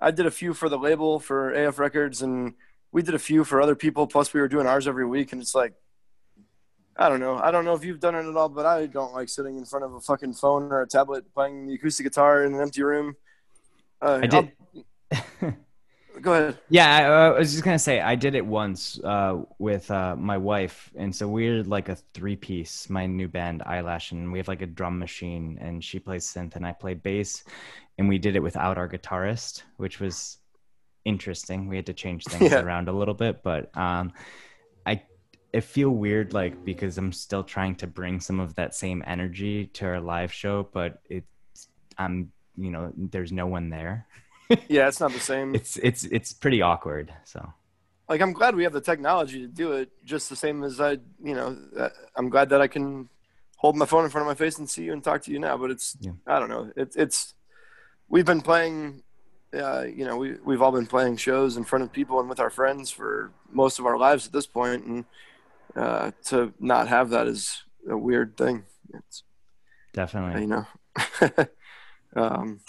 I 0.01 0.11
did 0.11 0.27
a 0.27 0.31
few 0.33 0.55
for 0.55 0.69
the 0.69 0.77
label 0.77 1.21
for 1.21 1.53
AF 1.53 1.79
Records 1.79 2.21
and 2.21 2.55
we 2.91 3.03
did 3.03 3.15
a 3.15 3.19
few 3.19 3.45
for 3.45 3.63
other 3.63 3.77
people. 3.77 4.09
Plus, 4.09 4.35
we 4.35 4.41
were 4.41 4.49
doing 4.49 4.67
ours 4.67 4.89
every 4.89 5.07
week. 5.07 5.33
And 5.33 5.41
it's 5.41 5.55
like, 5.55 5.75
I 6.97 7.09
don't 7.09 7.21
know. 7.21 7.39
I 7.39 7.53
don't 7.53 7.65
know 7.65 7.75
if 7.75 7.85
you've 7.85 8.01
done 8.01 8.17
it 8.17 8.29
at 8.29 8.37
all, 8.37 8.49
but 8.49 8.67
I 8.67 8.87
don't 8.87 9.13
like 9.13 9.29
sitting 9.29 9.57
in 9.57 9.65
front 9.65 9.85
of 9.85 9.95
a 9.95 10.01
fucking 10.01 10.35
phone 10.35 10.73
or 10.73 10.83
a 10.83 10.89
tablet 10.89 11.33
playing 11.33 11.69
the 11.69 11.75
acoustic 11.75 12.07
guitar 12.07 12.43
in 12.45 12.55
an 12.55 12.61
empty 12.61 12.83
room. 12.83 13.15
Uh, 14.03 14.19
I 14.21 14.27
did. 14.27 14.53
Go 16.21 16.33
ahead. 16.35 16.59
Yeah, 16.69 16.97
I, 16.97 17.03
I 17.35 17.39
was 17.39 17.53
just 17.53 17.65
gonna 17.65 17.79
say 17.79 18.01
I 18.01 18.15
did 18.15 18.35
it 18.35 18.45
once 18.45 19.01
uh, 19.03 19.43
with 19.59 19.91
uh, 19.91 20.17
my 20.17 20.37
wife, 20.37 20.91
and 20.97 21.15
so 21.15 21.29
we're 21.29 21.63
like 21.65 21.89
a 21.89 21.97
three-piece. 22.15 22.91
My 22.91 23.07
new 23.07 23.29
band 23.29 23.63
Eyelash, 23.65 24.13
and 24.13 24.31
we 24.33 24.39
have 24.39 24.49
like 24.49 24.63
a 24.63 24.67
drum 24.67 24.99
machine, 24.99 25.59
and 25.61 25.83
she 25.83 25.99
plays 25.99 26.25
synth, 26.27 26.57
and 26.57 26.67
I 26.67 26.73
play 26.73 26.95
bass, 26.95 27.45
and 27.99 28.09
we 28.09 28.19
did 28.19 28.37
it 28.37 28.43
without 28.43 28.79
our 28.79 28.89
guitarist, 28.89 29.63
which 29.77 30.01
was 30.01 30.39
interesting. 31.05 31.69
We 31.69 31.77
had 31.77 31.87
to 31.87 31.95
change 31.95 32.25
things 32.25 32.53
Yeah. 32.53 32.61
around 32.61 32.89
a 32.89 32.93
little 32.93 33.15
bit, 33.15 33.43
but 33.43 33.75
um, 33.77 34.13
I 34.87 35.03
it 35.53 35.63
feel 35.63 35.91
weird 35.91 36.33
like 36.33 36.65
because 36.65 36.99
I'm 36.99 37.13
still 37.13 37.43
trying 37.43 37.77
to 37.77 37.87
bring 37.87 38.21
some 38.21 38.41
of 38.41 38.55
that 38.57 38.75
same 38.75 39.03
energy 39.07 39.67
to 39.67 39.87
our 39.87 40.01
live 40.01 40.33
show, 40.33 40.69
but 40.73 41.01
it's 41.09 41.69
I'm 41.99 42.33
you 42.57 42.71
know 42.71 42.93
there's 42.97 43.33
no 43.33 43.47
one 43.47 43.71
there. 43.71 44.07
Yeah, 44.69 44.89
it's 44.89 45.01
not 45.01 45.13
the 45.13 45.21
same. 45.21 45.55
It's 45.55 45.77
it's 45.77 46.05
it's 46.05 46.33
pretty 46.33 46.63
awkward. 46.63 47.13
So. 47.25 47.53
like 48.09 48.21
I'm 48.21 48.33
glad 48.33 48.55
we 48.57 48.65
have 48.65 48.73
the 48.73 48.81
technology 48.81 49.41
to 49.41 49.47
do 49.47 49.73
it. 49.73 49.91
Just 50.05 50.29
the 50.29 50.37
same 50.37 50.65
as 50.65 50.81
I, 50.81 50.93
you 51.23 51.35
know, 51.35 51.57
uh, 51.79 51.89
I'm 52.17 52.29
glad 52.29 52.49
that 52.51 52.61
I 52.61 52.67
can 52.67 53.09
hold 53.57 53.77
my 53.77 53.87
phone 53.87 54.05
in 54.05 54.11
front 54.11 54.27
of 54.27 54.29
my 54.29 54.35
face 54.35 54.59
and 54.59 54.69
see 54.69 54.85
you 54.85 54.93
and 54.93 55.05
talk 55.05 55.23
to 55.23 55.31
you 55.31 55.39
now. 55.39 55.57
But 55.57 55.71
it's, 55.71 55.97
Yeah. 56.01 56.13
I 56.27 56.39
don't 56.39 56.49
know. 56.49 56.73
It's 56.77 56.97
it's 56.97 57.35
we've 58.09 58.27
been 58.27 58.41
playing. 58.41 59.03
Uh, 59.53 59.83
you 59.83 60.05
know, 60.05 60.17
we 60.17 60.35
we've 60.45 60.63
all 60.63 60.73
been 60.73 60.87
playing 60.87 61.17
shows 61.17 61.57
in 61.57 61.65
front 61.65 61.83
of 61.85 61.93
people 61.93 62.21
and 62.21 62.29
with 62.29 62.41
our 62.41 62.51
friends 62.51 62.91
for 62.91 63.33
most 63.53 63.79
of 63.81 63.87
our 63.87 63.99
lives 63.99 64.27
at 64.27 64.33
this 64.33 64.47
point, 64.47 64.85
and 64.85 65.05
uh, 65.77 66.11
to 66.25 66.53
not 66.61 66.89
have 66.89 67.11
that 67.11 67.27
is 67.27 67.63
a 67.89 67.97
weird 67.97 68.37
thing. 68.37 68.65
It's 68.95 69.23
Definitely. 69.93 70.43
you 70.43 70.47
know. 70.47 70.67
um, 72.17 72.61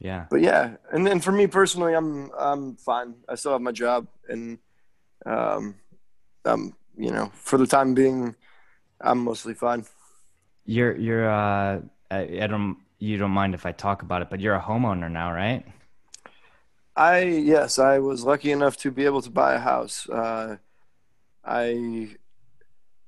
Yeah. 0.00 0.26
but 0.30 0.40
yeah, 0.40 0.76
and 0.92 1.04
then 1.06 1.20
for 1.20 1.32
me 1.32 1.46
personally, 1.48 1.94
I'm 1.94 2.30
I'm 2.38 2.76
fine. 2.76 3.14
I 3.28 3.34
still 3.34 3.52
have 3.52 3.60
my 3.60 3.72
job, 3.72 4.06
and 4.28 4.58
um, 5.26 5.74
um, 6.44 6.76
you 6.96 7.10
know, 7.10 7.32
for 7.34 7.58
the 7.58 7.66
time 7.66 7.94
being, 7.94 8.36
I'm 9.00 9.18
mostly 9.24 9.54
fine. 9.54 9.84
You're 10.64 10.96
you're 10.96 11.28
uh 11.28 11.80
I, 12.10 12.20
I 12.42 12.46
don't 12.46 12.76
you 12.98 13.16
don't 13.16 13.30
mind 13.30 13.54
if 13.54 13.66
I 13.66 13.72
talk 13.72 14.02
about 14.02 14.22
it, 14.22 14.30
but 14.30 14.40
you're 14.40 14.54
a 14.54 14.62
homeowner 14.62 15.10
now, 15.10 15.32
right? 15.32 15.64
I 16.96 17.20
yes, 17.22 17.78
I 17.78 17.98
was 17.98 18.24
lucky 18.24 18.52
enough 18.52 18.76
to 18.78 18.90
be 18.90 19.04
able 19.04 19.22
to 19.22 19.30
buy 19.30 19.54
a 19.54 19.58
house. 19.58 20.08
Uh, 20.08 20.56
I 21.44 22.16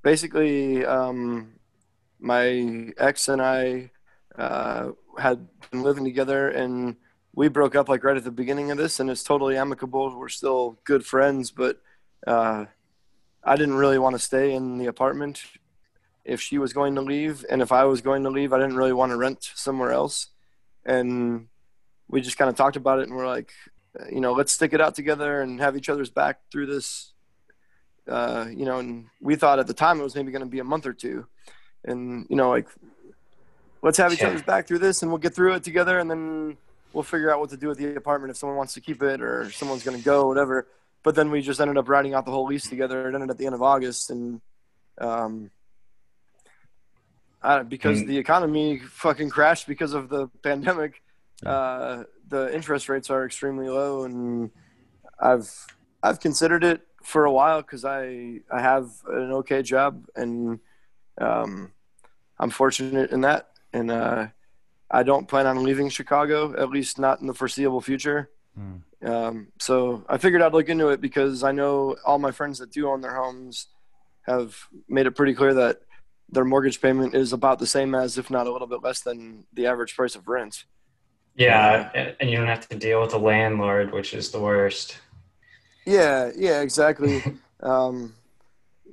basically 0.02 0.85
um, 0.85 1.52
my 2.18 2.92
ex 2.99 3.28
and 3.28 3.42
I 3.42 3.90
uh, 4.37 4.90
had 5.18 5.46
been 5.70 5.82
living 5.82 6.04
together, 6.04 6.49
and 6.49 6.96
we 7.34 7.49
broke 7.49 7.75
up 7.75 7.88
like 7.88 8.04
right 8.04 8.16
at 8.16 8.25
the 8.25 8.30
beginning 8.30 8.70
of 8.70 8.78
this, 8.78 9.00
and 9.00 9.10
it's 9.10 9.22
totally 9.22 9.56
amicable. 9.56 10.16
We're 10.18 10.28
still 10.28 10.78
good 10.84 11.04
friends, 11.04 11.50
but 11.50 11.80
uh, 12.26 12.66
I 13.44 13.56
didn't 13.56 13.76
really 13.76 13.99
want 13.99 14.14
to 14.14 14.18
stay 14.18 14.52
in 14.52 14.78
the 14.78 14.87
apartment 14.87 15.42
if 16.25 16.40
she 16.40 16.58
was 16.58 16.72
going 16.72 16.94
to 16.96 17.00
leave, 17.00 17.44
and 17.50 17.62
if 17.62 17.72
I 17.72 17.84
was 17.84 18.02
going 18.02 18.25
to 18.25 18.30
leave, 18.30 18.52
I 18.52 18.58
didn't 18.58 18.76
really 18.76 18.92
want 18.92 19.10
to 19.10 19.16
rent 19.16 19.50
somewhere 19.54 19.92
else, 19.92 20.28
and 20.84 21.49
we 22.08 22.20
just 22.20 22.37
kind 22.37 22.49
of 22.49 22.56
talked 22.56 22.76
about 22.76 22.99
it, 22.99 23.08
and 23.08 23.16
we're 23.16 23.26
like, 23.26 23.52
you 24.10 24.20
know, 24.20 24.32
let's 24.32 24.52
stick 24.52 24.72
it 24.72 24.80
out 24.80 24.94
together 24.94 25.40
and 25.40 25.60
have 25.60 25.76
each 25.76 25.88
other's 25.88 26.10
back 26.10 26.40
through 26.50 26.66
this. 26.66 27.12
Uh, 28.08 28.46
you 28.50 28.64
know, 28.64 28.78
and 28.78 29.06
we 29.20 29.37
thought 29.37 29.58
at 29.58 29.66
the 29.66 29.75
time 29.75 30.00
it 30.00 30.02
was 30.02 30.14
maybe 30.14 30.32
going 30.32 30.44
to 30.44 30.49
be 30.49 30.58
a 30.58 30.64
month 30.64 30.87
or 30.87 30.92
two, 30.92 31.26
and 31.84 32.26
you 32.28 32.37
know, 32.37 32.50
like, 32.50 32.68
let's 33.82 33.99
have 33.99 34.12
each 34.12 34.20
Yeah. 34.20 34.28
other's 34.28 34.42
back 34.42 34.66
through 34.66 34.78
this, 34.80 35.02
and 35.02 35.10
we'll 35.10 35.18
get 35.18 35.34
through 35.34 35.54
it 35.54 35.62
together, 35.64 35.99
and 35.99 36.10
then 36.10 36.56
we'll 36.92 37.02
figure 37.04 37.32
out 37.32 37.40
what 37.40 37.50
to 37.50 37.56
do 37.56 37.68
with 37.68 37.78
the 37.78 37.94
apartment 37.96 38.30
if 38.30 38.37
someone 38.37 38.56
wants 38.56 38.75
to 38.75 38.80
keep 38.80 39.02
it 39.02 39.20
or 39.22 39.50
someone's 39.50 39.84
going 39.84 39.96
to 39.96 40.04
go, 40.04 40.26
whatever. 40.26 40.66
But 41.02 41.14
then 41.14 41.30
we 41.30 41.40
just 41.40 41.60
ended 41.60 41.78
up 41.78 41.88
writing 41.88 42.14
out 42.14 42.25
the 42.26 42.32
whole 42.32 42.46
lease 42.46 42.68
together. 42.68 43.08
It 43.08 43.14
ended 43.14 43.30
at 43.30 43.38
the 43.38 43.46
end 43.46 43.54
of 43.54 43.62
August, 43.62 44.10
and 44.10 44.40
um, 44.99 45.50
uh, 47.42 47.62
because 47.62 48.02
Mm. 48.02 48.06
the 48.08 48.18
economy 48.18 48.78
fucking 48.80 49.30
crashed 49.30 49.66
because 49.66 49.94
of 49.94 50.08
the 50.10 50.28
pandemic, 50.42 51.02
uh, 51.46 52.04
the 52.28 52.54
interest 52.54 52.88
rates 52.90 53.08
are 53.08 53.25
extremely 53.25 53.68
low, 53.68 54.04
and 54.04 54.50
I've 55.18 55.50
I've 56.02 56.20
considered 56.20 56.64
it 56.64 56.87
for 57.02 57.25
a 57.25 57.32
while 57.32 57.62
because 57.62 57.84
I 57.84 58.40
I 58.52 58.60
have 58.60 58.90
an 59.08 59.32
okay 59.32 59.62
job 59.62 60.04
and 60.16 60.60
um, 61.18 61.72
I'm 62.38 62.50
fortunate 62.50 63.10
in 63.10 63.22
that, 63.22 63.49
and 63.73 63.91
uh, 63.91 64.27
I 64.91 65.03
don't 65.03 65.29
plan 65.29 65.47
on 65.47 65.62
leaving 65.62 65.89
Chicago 65.89 66.55
at 66.61 66.71
least 66.71 66.99
not 66.99 67.21
in 67.21 67.27
the 67.27 67.35
foreseeable 67.35 67.81
future. 67.81 68.31
Hmm. 68.57 68.77
Um, 69.07 69.49
so 69.59 70.05
I 70.09 70.19
figured 70.19 70.43
I'd 70.43 70.53
look 70.53 70.69
into 70.69 70.89
it 70.89 71.00
because 71.00 71.43
I 71.45 71.53
know 71.53 71.97
all 72.05 72.19
my 72.19 72.33
friends 72.33 72.59
that 72.59 72.73
do 72.73 72.89
own 72.89 73.00
their 73.00 73.15
homes 73.15 73.69
have 74.23 74.57
made 74.89 75.07
it 75.07 75.12
pretty 75.12 75.35
clear 75.35 75.55
that 75.55 75.81
their 76.29 76.45
mortgage 76.45 76.81
payment 76.81 77.15
is 77.15 77.33
about 77.33 77.59
the 77.59 77.67
same 77.67 77.95
as, 77.95 78.19
if 78.19 78.31
not 78.31 78.47
a 78.47 78.53
little 78.53 78.67
bit 78.67 78.83
less 78.83 79.00
than 79.00 79.45
the 79.53 79.67
average 79.67 79.97
price 79.97 80.15
of 80.15 80.29
rent. 80.29 80.65
Yeah, 81.37 81.91
and- 81.95 82.17
and 82.21 82.31
you 82.31 82.37
don't 82.37 82.47
have 82.49 82.69
to 82.69 82.77
deal 82.77 83.00
with 83.00 83.11
the 83.11 83.19
landlord, 83.19 83.93
which 83.93 84.12
is 84.15 84.31
the 84.31 84.41
worst. 84.41 84.99
Yeah, 85.87 86.31
yeah, 86.37 86.61
exactly. 86.61 87.23
um, 87.62 88.15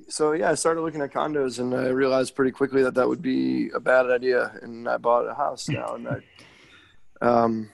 so 0.08 0.32
yeah, 0.32 0.50
I 0.50 0.54
started 0.54 0.80
looking 0.80 1.00
at 1.02 1.12
condos, 1.12 1.58
and 1.58 1.74
I 1.74 1.88
realized 1.88 2.34
pretty 2.34 2.50
quickly 2.50 2.82
that 2.82 2.94
that 2.94 3.08
would 3.08 3.22
be 3.22 3.70
a 3.70 3.80
bad 3.80 4.10
idea, 4.10 4.52
and 4.62 4.88
I 4.88 4.96
bought 4.96 5.28
a 5.28 5.34
house 5.34 5.68
now, 5.68 5.94
and 5.94 6.08
I, 6.08 6.16
um, 7.20 7.70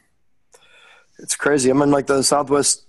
it's 1.18 1.36
crazy. 1.36 1.70
I'm 1.70 1.80
in 1.82 1.90
like 1.90 2.06
the 2.06 2.22
southwest 2.22 2.86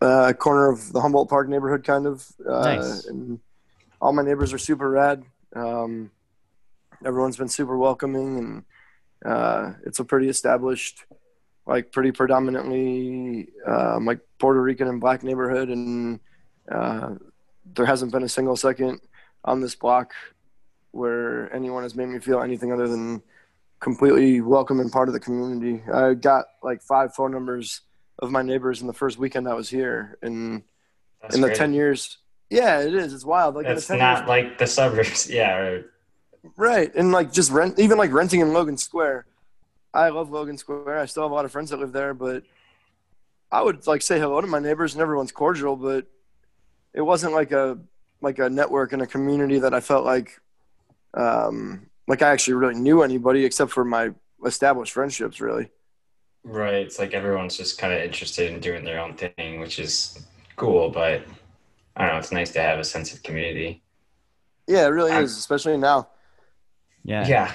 uh, 0.00 0.32
corner 0.34 0.68
of 0.68 0.92
the 0.92 1.00
Humboldt 1.00 1.28
Park 1.30 1.48
neighborhood, 1.48 1.84
kind 1.84 2.06
of, 2.06 2.26
uh, 2.46 2.60
Nice. 2.62 3.06
and 3.06 3.40
all 4.00 4.12
my 4.12 4.22
neighbors 4.22 4.52
are 4.52 4.58
super 4.58 4.90
rad. 4.90 5.24
Um, 5.56 6.10
everyone's 7.04 7.36
been 7.36 7.48
super 7.48 7.78
welcoming, 7.78 8.38
and 8.38 8.64
uh, 9.24 9.72
it's 9.86 9.98
a 10.00 10.04
pretty 10.04 10.28
established 10.28 11.04
like 11.66 11.90
pretty 11.92 12.12
predominantly 12.12 13.48
um, 13.66 14.04
like 14.04 14.20
Puerto 14.38 14.60
Rican 14.60 14.88
and 14.88 15.00
black 15.00 15.22
neighborhood, 15.22 15.70
and 15.70 16.20
uh, 16.70 17.14
there 17.74 17.86
hasn't 17.86 18.12
been 18.12 18.22
a 18.22 18.28
single 18.28 18.56
second 18.56 19.00
on 19.44 19.60
this 19.60 19.74
block 19.74 20.12
where 20.90 21.52
anyone 21.54 21.82
has 21.82 21.94
made 21.94 22.06
me 22.08 22.18
feel 22.18 22.40
anything 22.42 22.72
other 22.72 22.86
than 22.88 23.22
completely 23.80 24.40
welcome 24.40 24.80
and 24.80 24.90
part 24.92 25.08
of 25.08 25.12
the 25.14 25.20
community. 25.20 25.82
I 25.92 26.14
got 26.14 26.46
like 26.62 26.82
five 26.82 27.14
phone 27.14 27.32
numbers 27.32 27.80
of 28.20 28.30
my 28.30 28.42
neighbors 28.42 28.80
in 28.80 28.86
the 28.86 28.92
first 28.92 29.18
weekend 29.18 29.48
I 29.48 29.54
was 29.54 29.68
here, 29.68 30.18
and 30.22 30.62
That's 31.20 31.34
in 31.34 31.40
the 31.40 31.48
great. 31.48 31.56
ten 31.56 31.74
years, 31.74 32.18
yeah, 32.48 32.80
it 32.80 32.94
is. 32.94 33.12
It's 33.12 33.24
wild. 33.24 33.56
Like 33.56 33.64
in 33.66 33.70
the 33.70 33.74
That's 33.74 33.86
10 33.88 33.98
not 33.98 34.18
years, 34.18 34.28
like 34.28 34.58
the 34.58 34.66
suburbs. 34.66 35.28
Yeah, 35.30 35.56
or 35.56 35.84
Right, 36.56 36.94
and 36.94 37.10
like 37.10 37.32
just 37.32 37.50
rent, 37.50 37.78
even 37.78 37.98
like 37.98 38.12
renting 38.12 38.40
in 38.40 38.52
Logan 38.52 38.76
Square. 38.76 39.26
I 39.92 40.10
love 40.10 40.30
Logan 40.30 40.58
Square. 40.58 40.98
I 40.98 41.06
still 41.06 41.22
have 41.24 41.32
a 41.32 41.34
lot 41.34 41.44
of 41.44 41.52
friends 41.52 41.70
that 41.70 41.78
live 41.80 41.92
there, 41.92 42.14
but 42.14 42.42
I 43.50 43.62
would 43.62 43.86
like 43.86 44.02
say 44.02 44.18
hello 44.18 44.40
to 44.40 44.46
my 44.46 44.58
neighbors, 44.58 44.94
and 44.94 45.02
everyone's 45.02 45.32
cordial. 45.32 45.74
But 45.76 46.06
it 46.94 47.02
wasn't 47.02 47.32
like 47.32 47.52
a 47.52 47.78
like 48.20 48.38
a 48.38 48.48
network 48.48 48.92
and 48.92 49.02
a 49.02 49.06
community 49.06 49.58
that 49.58 49.74
I 49.74 49.80
felt 49.80 50.04
like 50.04 50.40
um, 51.14 51.86
like 52.08 52.22
I 52.22 52.30
actually 52.30 52.54
really 52.54 52.74
knew 52.80 53.02
anybody 53.02 53.44
except 53.44 53.70
for 53.72 53.84
my 53.84 54.10
established 54.46 54.92
friendships. 54.92 55.40
Really, 55.40 55.68
Right. 56.44 56.74
It's 56.86 56.98
like 56.98 57.14
everyone's 57.14 57.56
just 57.56 57.78
kind 57.78 57.92
of 57.92 58.00
interested 58.00 58.52
in 58.52 58.60
doing 58.60 58.84
their 58.84 59.00
own 59.00 59.14
thing, 59.14 59.60
which 59.60 59.78
is 59.78 60.26
cool, 60.56 60.90
but 60.90 61.22
I 61.96 62.04
don't 62.04 62.12
know. 62.14 62.18
It's 62.18 62.32
nice 62.32 62.50
to 62.52 62.60
have 62.60 62.78
a 62.78 62.84
sense 62.84 63.12
of 63.14 63.22
community. 63.22 63.82
yeah, 64.66 64.84
it 64.86 64.88
really 64.90 65.12
I'm- 65.12 65.24
is, 65.24 65.36
especially 65.36 65.76
now. 65.76 66.08
Yeah. 67.04 67.26
Yeah. 67.26 67.52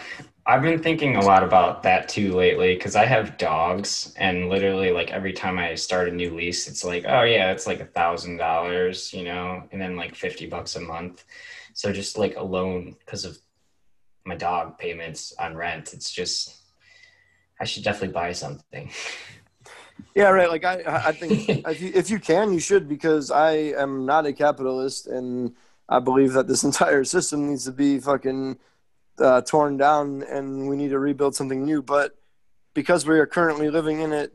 I've 0.50 0.64
been 0.64 0.82
thinking 0.82 1.16
a 1.16 1.24
lot 1.24 1.44
about 1.44 1.84
that 1.84 2.10
too 2.10 2.34
lately 2.34 2.74
because 2.74 2.96
I 2.96 3.06
have 3.06 3.38
dogs, 3.38 4.16
and 4.18 4.50
literally, 4.50 4.90
like 4.90 5.12
every 5.12 5.32
time 5.32 5.60
I 5.60 5.76
start 5.76 6.10
a 6.10 6.12
new 6.12 6.36
lease, 6.36 6.68
it's 6.68 6.84
like, 6.84 7.06
oh, 7.08 7.22
yeah, 7.22 7.52
it's 7.52 7.68
like 7.68 7.82
a 7.82 7.86
thousand 7.86 8.38
dollars, 8.38 9.14
you 9.14 9.26
know, 9.26 9.62
and 9.72 9.80
then 9.80 9.96
like 9.96 10.16
50 10.16 10.48
bucks 10.48 10.76
a 10.76 10.80
month. 10.80 11.24
So 11.74 11.94
just 11.94 12.18
like 12.18 12.36
alone 12.36 12.96
because 12.98 13.26
of 13.26 13.38
my 14.26 14.34
dog 14.34 14.80
payments 14.80 15.36
on 15.40 15.56
rent, 15.56 15.94
it's 15.94 16.10
just, 16.12 16.58
I 17.62 17.66
should 17.66 17.84
definitely 17.84 18.14
buy 18.14 18.32
something. 18.32 18.92
Yeah, 20.16 20.30
right. 20.30 20.50
Like 20.50 20.64
I, 20.64 20.82
I 21.08 21.12
think 21.12 21.50
if 21.68 21.82
you, 21.82 21.92
if 21.94 22.10
you 22.10 22.20
can, 22.20 22.54
you 22.54 22.60
should 22.60 22.88
because 22.88 23.32
I 23.32 23.52
am 23.52 24.06
not 24.06 24.26
a 24.26 24.32
capitalist, 24.32 25.08
and 25.08 25.54
I 25.90 26.00
believe 26.00 26.34
that 26.34 26.48
this 26.48 26.64
entire 26.70 27.04
system 27.04 27.50
needs 27.50 27.66
to 27.66 27.74
be 27.74 28.00
fucking 28.00 28.58
uh, 29.20 29.42
torn 29.42 29.78
down, 29.78 30.24
and 30.24 30.68
we 30.70 30.76
need 30.76 30.90
to 30.90 31.00
rebuild 31.00 31.36
something 31.36 31.64
new. 31.64 31.82
But 31.82 32.16
because 32.74 33.06
we 33.06 33.20
are 33.20 33.26
currently 33.26 33.70
living 33.70 34.00
in 34.02 34.14
it, 34.14 34.34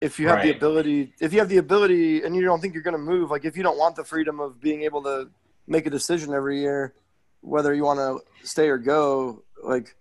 if 0.00 0.20
you 0.20 0.28
have 0.28 0.42
the 0.42 0.50
ability, 0.50 1.14
if 1.20 1.32
you 1.32 1.38
have 1.38 1.48
the 1.48 1.56
ability, 1.56 2.22
and 2.22 2.36
you 2.36 2.42
don't 2.42 2.60
think 2.60 2.74
you're 2.74 2.82
going 2.82 2.92
to 2.96 2.98
move, 2.98 3.30
like 3.30 3.44
if 3.44 3.56
you 3.56 3.62
don't 3.62 3.78
want 3.78 3.96
the 3.96 4.04
freedom 4.04 4.40
of 4.40 4.60
being 4.60 4.82
able 4.82 5.02
to 5.02 5.28
make 5.66 5.86
a 5.86 5.90
decision 5.90 6.32
every 6.34 6.60
year, 6.60 6.94
whether 7.40 7.74
you 7.74 7.84
want 7.84 7.98
to 7.98 8.46
stay 8.46 8.68
or 8.68 8.78
go, 8.78 9.42
like 9.62 9.94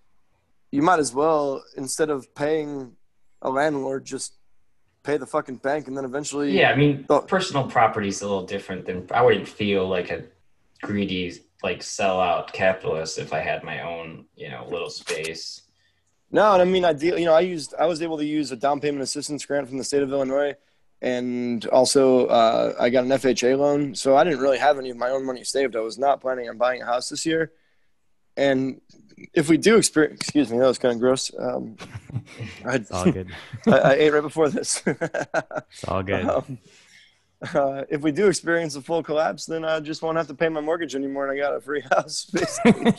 you 0.72 0.82
might 0.82 1.00
as 1.00 1.14
well 1.14 1.64
instead 1.78 2.10
of 2.10 2.34
paying 2.36 2.92
a 3.42 3.50
landlord 3.50 4.04
just 4.06 4.34
pay 5.04 5.16
the 5.18 5.26
fucking 5.26 5.58
bank 5.58 5.88
and 5.88 5.96
then 5.96 6.04
eventually 6.04 6.58
Yeah, 6.60 6.72
I 6.72 6.76
mean, 6.76 7.06
Oh. 7.10 7.22
personal 7.22 7.64
property 7.70 8.08
is 8.10 8.22
a 8.22 8.28
little 8.28 8.46
different 8.46 8.86
than 8.86 9.08
I 9.12 9.22
wouldn't 9.22 9.48
feel 9.48 9.88
like 9.88 10.10
a 10.10 10.24
greedy, 10.82 11.32
like 11.64 11.80
sellout 11.80 12.52
capitalist 12.54 13.18
if 13.18 13.34
I 13.34 13.40
had 13.40 13.64
my 13.64 13.82
own, 13.82 14.26
you 14.36 14.50
know, 14.50 14.68
little 14.70 14.90
space. 14.90 15.62
no 16.32 16.54
and 16.54 16.62
i 16.62 16.66
mean 16.66 16.84
ideal 16.84 17.18
you 17.20 17.26
know 17.26 17.34
i 17.34 17.40
used 17.40 17.74
i 17.80 17.86
was 17.86 18.02
able 18.02 18.18
to 18.18 18.26
use 18.26 18.52
a 18.52 18.56
down 18.56 18.80
payment 18.80 19.02
assistance 19.04 19.46
grant 19.46 19.68
from 19.70 19.78
the 19.78 19.84
state 19.84 20.02
of 20.04 20.12
illinois 20.12 20.54
and 21.02 21.68
also 21.68 22.26
uh, 22.28 22.74
i 22.80 22.90
got 22.90 23.04
an 23.06 23.12
fha 23.12 23.58
loan 23.58 23.94
so 23.94 24.18
i 24.18 24.24
didn't 24.24 24.40
really 24.40 24.58
have 24.58 24.78
any 24.80 24.90
of 24.90 24.98
my 24.98 25.10
own 25.16 25.24
money 25.26 25.44
saved 25.44 25.76
i 25.76 25.80
was 25.80 25.98
not 26.00 26.20
planning 26.22 26.50
on 26.50 26.58
buying 26.58 26.82
a 26.82 26.86
house 26.86 27.10
this 27.10 27.26
year 27.26 27.52
and 28.36 28.82
if 29.34 29.48
we 29.50 29.56
do 29.58 29.78
experience 29.78 30.20
excuse 30.22 30.50
me 30.52 30.58
that 30.58 30.66
was 30.68 30.80
kind 30.80 30.94
of 30.96 31.00
gross 31.00 31.32
um, 31.40 31.78
I, 32.66 32.76
It's 32.76 32.92
all 32.92 33.12
good. 33.12 33.30
I, 33.68 33.78
I 33.78 33.94
ate 33.94 34.12
right 34.14 34.22
before 34.22 34.50
this 34.50 34.82
It's 34.86 35.86
all 35.88 36.04
good. 36.04 36.26
Um, 36.26 36.58
uh, 37.54 37.84
if 37.90 38.02
we 38.02 38.12
do 38.12 38.28
experience 38.28 38.76
a 38.76 38.82
full 38.82 39.04
collapse, 39.04 39.46
then 39.46 39.66
I 39.66 39.80
just 39.80 40.02
won't 40.02 40.18
have 40.18 40.28
to 40.28 40.34
pay 40.34 40.50
my 40.50 40.62
mortgage 40.62 40.96
anymore, 40.96 41.28
and 41.28 41.38
I 41.38 41.42
got 41.42 41.56
a 41.56 41.62
free 41.62 41.82
house. 41.92 42.26
basically. 42.26 42.94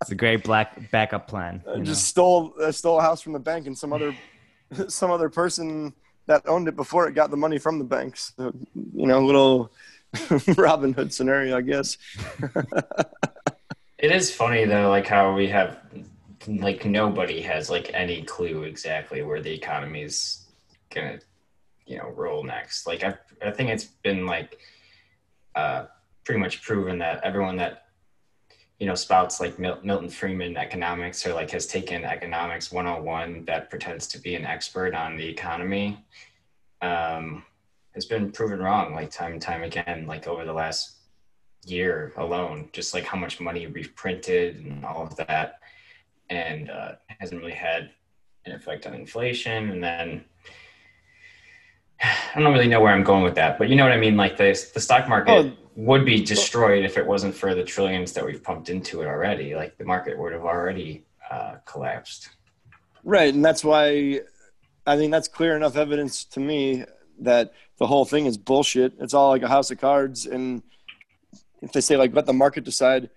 it's 0.00 0.10
a 0.10 0.14
great 0.14 0.44
black 0.44 0.90
backup 0.90 1.26
plan. 1.26 1.62
I 1.66 1.72
you 1.72 1.78
know? 1.78 1.84
just 1.84 2.06
stole 2.06 2.54
I 2.62 2.70
stole 2.70 2.98
a 2.98 3.02
house 3.02 3.22
from 3.22 3.32
the 3.32 3.40
bank, 3.40 3.66
and 3.66 3.76
some 3.76 3.92
other 3.92 4.14
some 4.88 5.10
other 5.10 5.28
person 5.28 5.94
that 6.26 6.46
owned 6.46 6.68
it 6.68 6.76
before 6.76 7.08
it 7.08 7.14
got 7.14 7.30
the 7.30 7.36
money 7.36 7.58
from 7.58 7.78
the 7.78 7.84
bank. 7.84 8.16
So 8.16 8.52
you 8.74 9.06
know, 9.06 9.20
little 9.20 9.72
Robin 10.56 10.92
Hood 10.92 11.12
scenario, 11.12 11.56
I 11.56 11.62
guess. 11.62 11.98
It 14.04 14.12
is 14.12 14.30
funny 14.34 14.66
though, 14.66 14.90
like 14.90 15.06
how 15.06 15.34
we 15.34 15.48
have, 15.48 15.78
like 16.46 16.84
nobody 16.84 17.40
has 17.40 17.70
like 17.70 17.90
any 17.94 18.22
clue 18.22 18.64
exactly 18.64 19.22
where 19.22 19.40
the 19.40 19.52
economy's 19.52 20.44
gonna, 20.94 21.20
you 21.86 21.98
know, 21.98 22.08
roll 22.10 22.42
next. 22.42 22.86
Like 22.86 23.02
I, 23.04 23.14
I 23.44 23.50
think 23.50 23.70
it's 23.70 23.84
been 23.84 24.26
like, 24.26 24.58
uh, 25.54 25.86
pretty 26.24 26.40
much 26.40 26.62
proven 26.62 26.98
that 26.98 27.22
everyone 27.22 27.56
that, 27.56 27.88
you 28.78 28.86
know, 28.86 28.94
spouts 28.94 29.40
like 29.40 29.58
Mil- 29.58 29.80
Milton 29.84 30.08
Friedman 30.08 30.56
economics 30.56 31.26
or 31.26 31.32
like 31.34 31.50
has 31.50 31.66
taken 31.66 32.04
economics 32.04 32.72
101 32.72 33.44
that 33.44 33.70
pretends 33.70 34.06
to 34.08 34.18
be 34.18 34.34
an 34.34 34.44
expert 34.44 34.94
on 34.94 35.16
the 35.16 35.26
economy, 35.26 36.04
um, 36.82 37.44
has 37.94 38.04
been 38.04 38.32
proven 38.32 38.58
wrong 38.58 38.94
like 38.94 39.10
time 39.10 39.32
and 39.32 39.42
time 39.42 39.62
again, 39.62 40.06
like 40.06 40.26
over 40.26 40.44
the 40.44 40.52
last 40.52 40.96
year 41.64 42.12
alone, 42.16 42.68
just 42.72 42.94
like 42.94 43.04
how 43.04 43.16
much 43.16 43.40
money 43.40 43.66
we've 43.66 43.94
printed 43.94 44.56
and 44.56 44.84
all 44.84 45.02
of 45.02 45.14
that, 45.16 45.60
and 46.30 46.70
uh, 46.70 46.92
hasn't 47.20 47.40
really 47.40 47.52
had 47.52 47.90
an 48.44 48.52
effect 48.52 48.86
on 48.86 48.94
inflation. 48.94 49.70
And 49.70 49.82
then 49.82 50.24
I 52.02 52.40
don't 52.40 52.52
really 52.52 52.68
know 52.68 52.80
where 52.80 52.92
I'm 52.92 53.04
going 53.04 53.22
with 53.22 53.34
that, 53.36 53.58
but 53.58 53.68
you 53.68 53.76
know 53.76 53.84
what 53.84 53.92
I 53.92 53.96
mean. 53.96 54.16
Like 54.16 54.36
the 54.36 54.52
the 54.74 54.80
stock 54.80 55.08
market 55.08 55.30
Oh. 55.32 55.52
would 55.76 56.04
be 56.04 56.22
destroyed 56.22 56.84
if 56.84 56.96
it 56.98 57.06
wasn't 57.06 57.34
for 57.34 57.54
the 57.54 57.64
trillions 57.64 58.12
that 58.12 58.24
we've 58.24 58.42
pumped 58.42 58.68
into 58.68 59.00
it 59.02 59.06
already. 59.06 59.54
Like 59.54 59.78
the 59.78 59.84
market 59.84 60.18
would 60.18 60.32
have 60.32 60.44
already 60.44 61.04
uh, 61.30 61.56
collapsed. 61.64 62.30
Right, 63.04 63.32
and 63.32 63.44
that's 63.44 63.64
why 63.64 64.20
I 64.86 64.96
think 64.96 65.12
that's 65.12 65.28
clear 65.28 65.56
enough 65.56 65.76
evidence 65.76 66.24
to 66.24 66.40
me 66.40 66.84
that 67.20 67.52
the 67.78 67.86
whole 67.86 68.04
thing 68.04 68.26
is 68.26 68.36
bullshit. 68.36 68.94
It's 68.98 69.14
all 69.14 69.30
like 69.30 69.42
a 69.42 69.48
house 69.48 69.70
of 69.70 69.78
cards, 69.80 70.26
and 70.26 70.62
if 71.62 71.72
they 71.72 71.80
say 71.80 71.96
like 71.96 72.14
let 72.14 72.26
the 72.26 72.32
market 72.32 72.64
decide, 72.64 73.10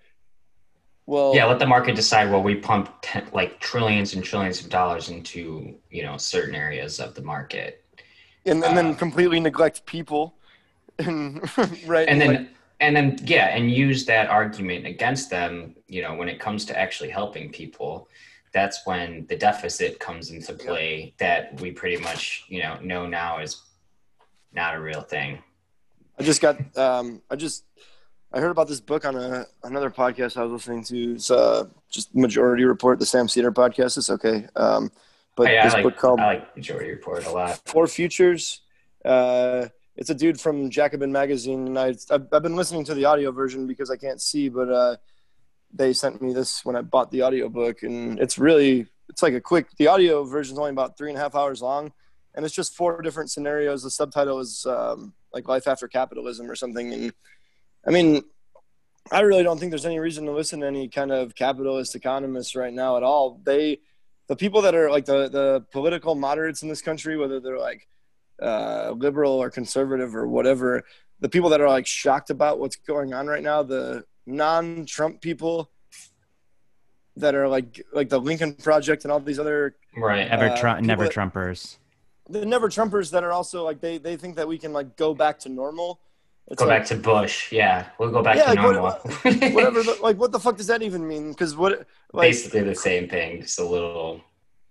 well, 1.06 1.34
Yeah, 1.34 1.46
let 1.46 1.58
the 1.58 1.66
market 1.66 1.96
decide. 1.96 2.30
Well, 2.30 2.42
we 2.42 2.54
pump 2.54 2.90
ten, 3.02 3.26
like 3.32 3.60
trillions 3.60 4.14
and 4.14 4.22
trillions 4.24 4.60
of 4.60 4.68
dollars 4.70 5.08
into 5.08 5.74
you 5.90 6.02
know 6.02 6.16
certain 6.16 6.54
areas 6.54 7.00
of 7.00 7.14
the 7.14 7.22
market. 7.22 7.84
And, 8.48 8.64
and 8.64 8.76
then 8.76 8.86
uh, 8.92 8.94
completely 8.94 9.40
neglect 9.40 9.86
people, 9.86 10.34
and 10.98 11.42
right, 11.86 12.08
and 12.08 12.20
then 12.20 12.34
like, 12.34 12.48
and 12.80 12.96
then 12.96 13.18
yeah 13.24 13.48
and 13.56 13.70
use 13.70 14.04
that 14.06 14.28
argument 14.28 14.86
against 14.86 15.30
them 15.30 15.74
you 15.88 16.02
know 16.02 16.14
when 16.14 16.28
it 16.28 16.38
comes 16.38 16.64
to 16.66 16.78
actually 16.78 17.10
helping 17.10 17.50
people. 17.50 18.08
That's 18.52 18.86
when 18.86 19.26
the 19.26 19.36
deficit 19.36 20.00
comes 20.00 20.30
into 20.30 20.54
play 20.54 21.12
that 21.18 21.60
we 21.60 21.70
pretty 21.70 22.02
much 22.02 22.44
you 22.48 22.62
know 22.62 22.78
know 22.80 23.06
now 23.06 23.40
is 23.40 23.62
not 24.52 24.74
a 24.74 24.80
real 24.80 25.02
thing. 25.02 25.42
I 26.18 26.22
just 26.22 26.40
got 26.40 26.76
um, 26.76 27.22
I 27.30 27.36
just 27.36 27.64
I 28.32 28.40
heard 28.40 28.50
about 28.50 28.68
this 28.68 28.80
book 28.80 29.04
on 29.04 29.16
a 29.16 29.46
another 29.64 29.90
podcast 29.90 30.36
I 30.36 30.42
was 30.44 30.52
listening 30.52 30.84
to. 30.84 31.14
It's 31.14 31.30
uh, 31.30 31.66
just 31.90 32.14
Majority 32.14 32.64
Report, 32.64 32.98
the 32.98 33.06
Sam 33.06 33.28
Seder 33.28 33.52
podcast. 33.52 33.96
It's 33.96 34.10
okay, 34.10 34.46
um, 34.56 34.90
but 35.38 35.52
yeah, 35.52 35.64
this 35.64 35.74
I 35.74 35.76
like 35.76 35.84
book 35.84 35.96
called 35.96 36.20
I 36.20 36.26
like 36.26 36.56
Majority 36.56 36.90
Report 36.90 37.24
a 37.24 37.30
lot. 37.30 37.62
Four 37.64 37.86
Futures. 37.86 38.60
Uh, 39.04 39.68
it's 39.96 40.10
a 40.10 40.14
dude 40.14 40.40
from 40.40 40.68
Jacobin 40.68 41.12
magazine, 41.12 41.68
and 41.68 41.78
I 41.78 41.94
I've, 42.10 42.26
I've 42.32 42.42
been 42.42 42.56
listening 42.56 42.84
to 42.86 42.94
the 42.94 43.04
audio 43.04 43.30
version 43.30 43.66
because 43.68 43.88
I 43.88 43.96
can't 43.96 44.20
see, 44.20 44.48
but 44.48 44.68
uh, 44.68 44.96
they 45.72 45.92
sent 45.92 46.20
me 46.20 46.32
this 46.32 46.64
when 46.64 46.74
I 46.74 46.82
bought 46.82 47.12
the 47.12 47.22
audio 47.22 47.48
book, 47.48 47.84
and 47.84 48.18
it's 48.18 48.36
really 48.36 48.88
it's 49.08 49.22
like 49.22 49.34
a 49.34 49.40
quick. 49.40 49.68
The 49.76 49.86
audio 49.86 50.24
version 50.24 50.54
is 50.54 50.58
only 50.58 50.72
about 50.72 50.98
three 50.98 51.08
and 51.08 51.16
a 51.16 51.20
half 51.20 51.36
hours 51.36 51.62
long, 51.62 51.92
and 52.34 52.44
it's 52.44 52.54
just 52.54 52.74
four 52.74 53.00
different 53.00 53.30
scenarios. 53.30 53.84
The 53.84 53.90
subtitle 53.90 54.40
is 54.40 54.66
um, 54.66 55.14
like 55.32 55.46
"Life 55.46 55.68
After 55.68 55.86
Capitalism" 55.86 56.50
or 56.50 56.56
something, 56.56 56.92
and 56.92 57.12
I 57.86 57.90
mean. 57.90 58.22
I 59.10 59.20
really 59.20 59.42
don't 59.42 59.58
think 59.58 59.70
there's 59.70 59.86
any 59.86 60.00
reason 60.00 60.26
to 60.26 60.32
listen 60.32 60.60
to 60.60 60.66
any 60.66 60.86
kind 60.86 61.10
of 61.10 61.34
capitalist 61.34 61.94
economists 61.94 62.54
right 62.54 62.74
now 62.74 62.98
at 62.98 63.02
all. 63.02 63.40
They, 63.42 63.78
the 64.28 64.36
people 64.36 64.62
that 64.62 64.74
are 64.74 64.90
like 64.90 65.04
the 65.06 65.28
the 65.28 65.64
political 65.72 66.14
moderates 66.14 66.62
in 66.62 66.68
this 66.68 66.82
country, 66.82 67.16
whether 67.16 67.40
they're 67.40 67.58
like 67.58 67.88
uh, 68.40 68.92
liberal 68.96 69.32
or 69.32 69.50
conservative 69.50 70.14
or 70.14 70.28
whatever, 70.28 70.84
the 71.20 71.28
people 71.28 71.50
that 71.50 71.60
are 71.60 71.68
like 71.68 71.86
shocked 71.86 72.30
about 72.30 72.60
what's 72.60 72.76
going 72.76 73.12
on 73.12 73.26
right 73.26 73.42
now, 73.42 73.62
the 73.62 74.04
non-Trump 74.26 75.20
people 75.20 75.70
that 77.16 77.34
are 77.34 77.48
like 77.48 77.84
like 77.92 78.08
the 78.08 78.20
Lincoln 78.20 78.54
Project 78.54 79.04
and 79.04 79.10
all 79.10 79.18
these 79.18 79.38
other 79.40 79.74
right 79.96 80.28
Ever 80.28 80.50
uh, 80.50 80.56
Trump, 80.56 80.78
people 80.78 80.86
never 80.86 81.04
that- 81.04 81.12
Trumpers. 81.14 81.78
the 82.28 82.44
never 82.44 82.68
Trumpers 82.68 83.10
that 83.10 83.24
are 83.24 83.32
also 83.32 83.64
like 83.64 83.80
they 83.80 83.98
they 83.98 84.16
think 84.16 84.36
that 84.36 84.46
we 84.46 84.58
can 84.58 84.72
like 84.72 84.96
go 84.96 85.14
back 85.14 85.38
to 85.40 85.48
normal. 85.48 86.00
It's 86.50 86.62
go 86.62 86.66
like, 86.68 86.80
back 86.80 86.88
to 86.88 86.96
bush 86.96 87.52
yeah 87.52 87.88
we'll 87.98 88.10
go 88.10 88.22
back 88.22 88.36
Yeah, 88.36 88.54
to 88.54 88.60
like, 88.60 88.60
normal 88.62 88.82
whatever. 89.54 89.82
The, 89.82 89.98
like, 90.02 90.16
what 90.16 90.32
the 90.32 90.40
fuck 90.40 90.56
does 90.56 90.66
that 90.68 90.82
even 90.82 91.06
mean? 91.06 91.30
Because 91.32 91.54
what 91.56 91.86
like 92.12 92.28
basically 92.30 92.62
the 92.62 92.74
same 92.74 93.08
thing 93.08 93.42
just 93.42 93.58
a 93.58 93.64
little 93.64 94.22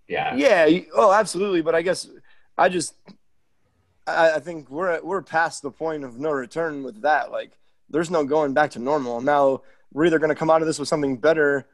yeah 0.07 0.35
Yeah. 0.35 0.79
Oh, 0.95 1.11
absolutely. 1.11 1.61
But 1.61 1.75
I 1.75 1.81
guess 1.83 2.09
I 2.57 2.69
just 2.69 2.95
I, 4.07 4.33
I 4.35 4.39
think 4.39 4.69
we're 4.69 5.01
we're 5.03 5.21
past 5.21 5.61
the 5.61 5.69
point 5.71 6.03
of 6.03 6.17
no 6.19 6.31
return 6.31 6.81
with 6.83 7.01
that. 7.01 7.29
Like, 7.31 7.51
there's 7.89 8.09
no 8.09 8.23
going 8.23 8.53
back 8.53 8.71
to 8.71 8.79
normal 8.79 9.21
now. 9.21 9.61
we're 9.93 10.05
either 10.05 10.17
going 10.19 10.29
to 10.29 10.35
come 10.35 10.49
out 10.49 10.61
of 10.61 10.67
this 10.67 10.79
with 10.79 10.87
something 10.87 11.17
better 11.17 11.67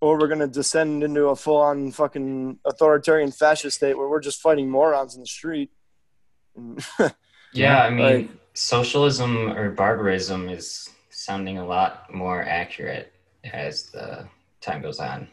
or 0.00 0.18
we're 0.18 0.26
going 0.26 0.40
to 0.40 0.48
descend 0.48 1.02
into 1.04 1.26
a 1.28 1.36
full 1.36 1.56
on 1.60 1.90
fucking 1.92 2.58
authoritarian 2.64 3.30
fascist 3.30 3.76
state 3.76 3.96
where 3.96 4.08
we're 4.08 4.20
just 4.20 4.40
fighting 4.40 4.68
morons 4.68 5.14
in 5.14 5.20
the 5.20 5.26
street. 5.26 5.70
Yeah, 7.52 7.84
I 7.84 7.90
mean, 7.90 8.04
Like- 8.04 8.30
socialism 8.54 9.52
or 9.52 9.70
barbarism 9.70 10.48
is 10.48 10.88
sounding 11.10 11.58
a 11.58 11.66
lot 11.66 12.12
more 12.12 12.42
accurate 12.42 13.12
as 13.52 13.90
the 13.90 14.26
time 14.60 14.80
goes 14.80 14.98
on. 14.98 15.28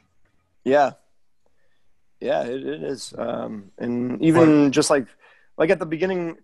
Yeah. 0.63 0.91
Yeah, 2.19 2.43
it, 2.43 2.65
it 2.65 2.83
is. 2.83 3.13
Um, 3.17 3.71
and 3.77 4.21
even 4.21 4.71
just 4.71 4.89
like 4.89 5.07
like 5.57 5.69
at 5.69 5.79
the 5.79 5.85
beginning, 5.85 6.37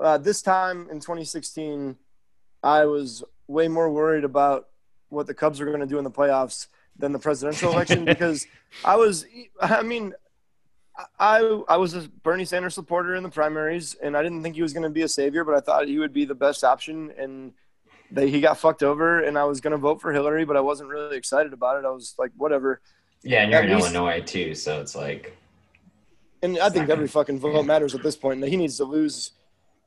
uh, 0.00 0.18
this 0.18 0.42
time 0.42 0.88
in 0.90 1.00
2016, 1.00 1.96
I 2.62 2.84
was 2.84 3.24
way 3.46 3.68
more 3.68 3.90
worried 3.90 4.24
about 4.24 4.68
what 5.08 5.26
the 5.26 5.34
Cubs 5.34 5.60
were 5.60 5.66
going 5.66 5.80
to 5.80 5.86
do 5.86 5.98
in 5.98 6.04
the 6.04 6.10
playoffs 6.10 6.68
than 6.98 7.12
the 7.12 7.18
presidential 7.18 7.72
election 7.72 8.04
because 8.06 8.46
I 8.84 8.96
was, 8.96 9.26
I 9.60 9.82
mean, 9.82 10.14
I 11.18 11.62
I 11.68 11.76
was 11.76 11.94
a 11.94 12.08
Bernie 12.22 12.44
Sanders 12.44 12.74
supporter 12.74 13.14
in 13.14 13.22
the 13.22 13.28
primaries, 13.30 13.94
and 14.02 14.16
I 14.16 14.22
didn't 14.22 14.42
think 14.42 14.54
he 14.54 14.62
was 14.62 14.72
going 14.72 14.82
to 14.82 14.90
be 14.90 15.02
a 15.02 15.08
savior, 15.08 15.44
but 15.44 15.54
I 15.54 15.60
thought 15.60 15.86
he 15.88 15.98
would 15.98 16.12
be 16.12 16.24
the 16.24 16.34
best 16.34 16.64
option, 16.64 17.12
and 17.18 17.52
they, 18.10 18.28
he 18.28 18.40
got 18.40 18.58
fucked 18.58 18.82
over, 18.82 19.22
and 19.22 19.38
I 19.38 19.44
was 19.44 19.60
going 19.60 19.70
to 19.72 19.78
vote 19.78 20.00
for 20.00 20.12
Hillary, 20.12 20.44
but 20.44 20.56
I 20.56 20.60
wasn't 20.60 20.90
really 20.90 21.16
excited 21.16 21.52
about 21.54 21.78
it. 21.82 21.86
I 21.86 21.90
was 21.90 22.14
like, 22.18 22.30
whatever. 22.36 22.80
Yeah, 23.22 23.42
and 23.42 23.50
you're 23.50 23.60
At 23.62 23.68
in 23.70 23.76
least- 23.76 23.94
Illinois 23.94 24.20
too, 24.20 24.54
so 24.54 24.80
it's 24.80 24.94
like, 24.94 25.36
And 26.42 26.58
I 26.58 26.68
think 26.68 26.90
every 26.90 27.08
fucking 27.08 27.38
vote 27.38 27.64
matters 27.64 27.94
at 27.94 28.02
this 28.02 28.16
point. 28.16 28.44
He 28.44 28.56
needs 28.56 28.76
to 28.76 28.84
lose. 28.84 29.30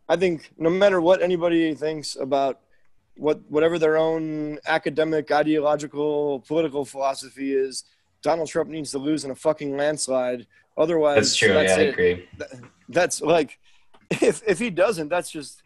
I 0.10 0.16
think 0.16 0.52
no 0.58 0.70
matter 0.70 1.02
what 1.02 1.22
anybody 1.22 1.74
thinks 1.76 2.16
about 2.16 2.62
what 3.18 3.42
whatever 3.50 3.78
their 3.80 3.98
own 3.98 4.60
academic, 4.68 5.32
ideological, 5.32 6.40
political 6.48 6.84
philosophy 6.86 7.54
is, 7.54 7.84
Donald 8.22 8.48
Trump 8.50 8.70
needs 8.70 8.92
to 8.92 8.98
lose 9.00 9.24
in 9.26 9.32
a 9.32 9.36
fucking 9.36 9.76
landslide. 9.78 10.48
Otherwise, 10.78 11.16
that's 11.16 11.36
true. 11.36 11.54
That's 11.54 11.78
yeah, 11.78 11.84
I 11.84 11.88
agree. 11.88 12.30
That's 12.90 13.22
like, 13.22 13.60
if 14.10 14.42
if 14.46 14.60
he 14.60 14.70
doesn't, 14.70 15.10
that's 15.10 15.32
just 15.32 15.64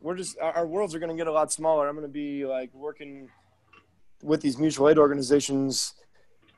we're 0.00 0.16
just 0.16 0.38
our, 0.40 0.66
worlds 0.66 0.94
are 0.94 0.98
going 0.98 1.10
to 1.10 1.16
get 1.16 1.26
a 1.26 1.32
lot 1.32 1.52
smaller. 1.52 1.88
I'm 1.88 1.94
going 1.94 2.06
to 2.06 2.12
be 2.12 2.46
like 2.46 2.72
working 2.74 3.28
with 4.22 4.40
these 4.40 4.58
mutual 4.58 4.88
aid 4.88 4.98
organizations 4.98 5.94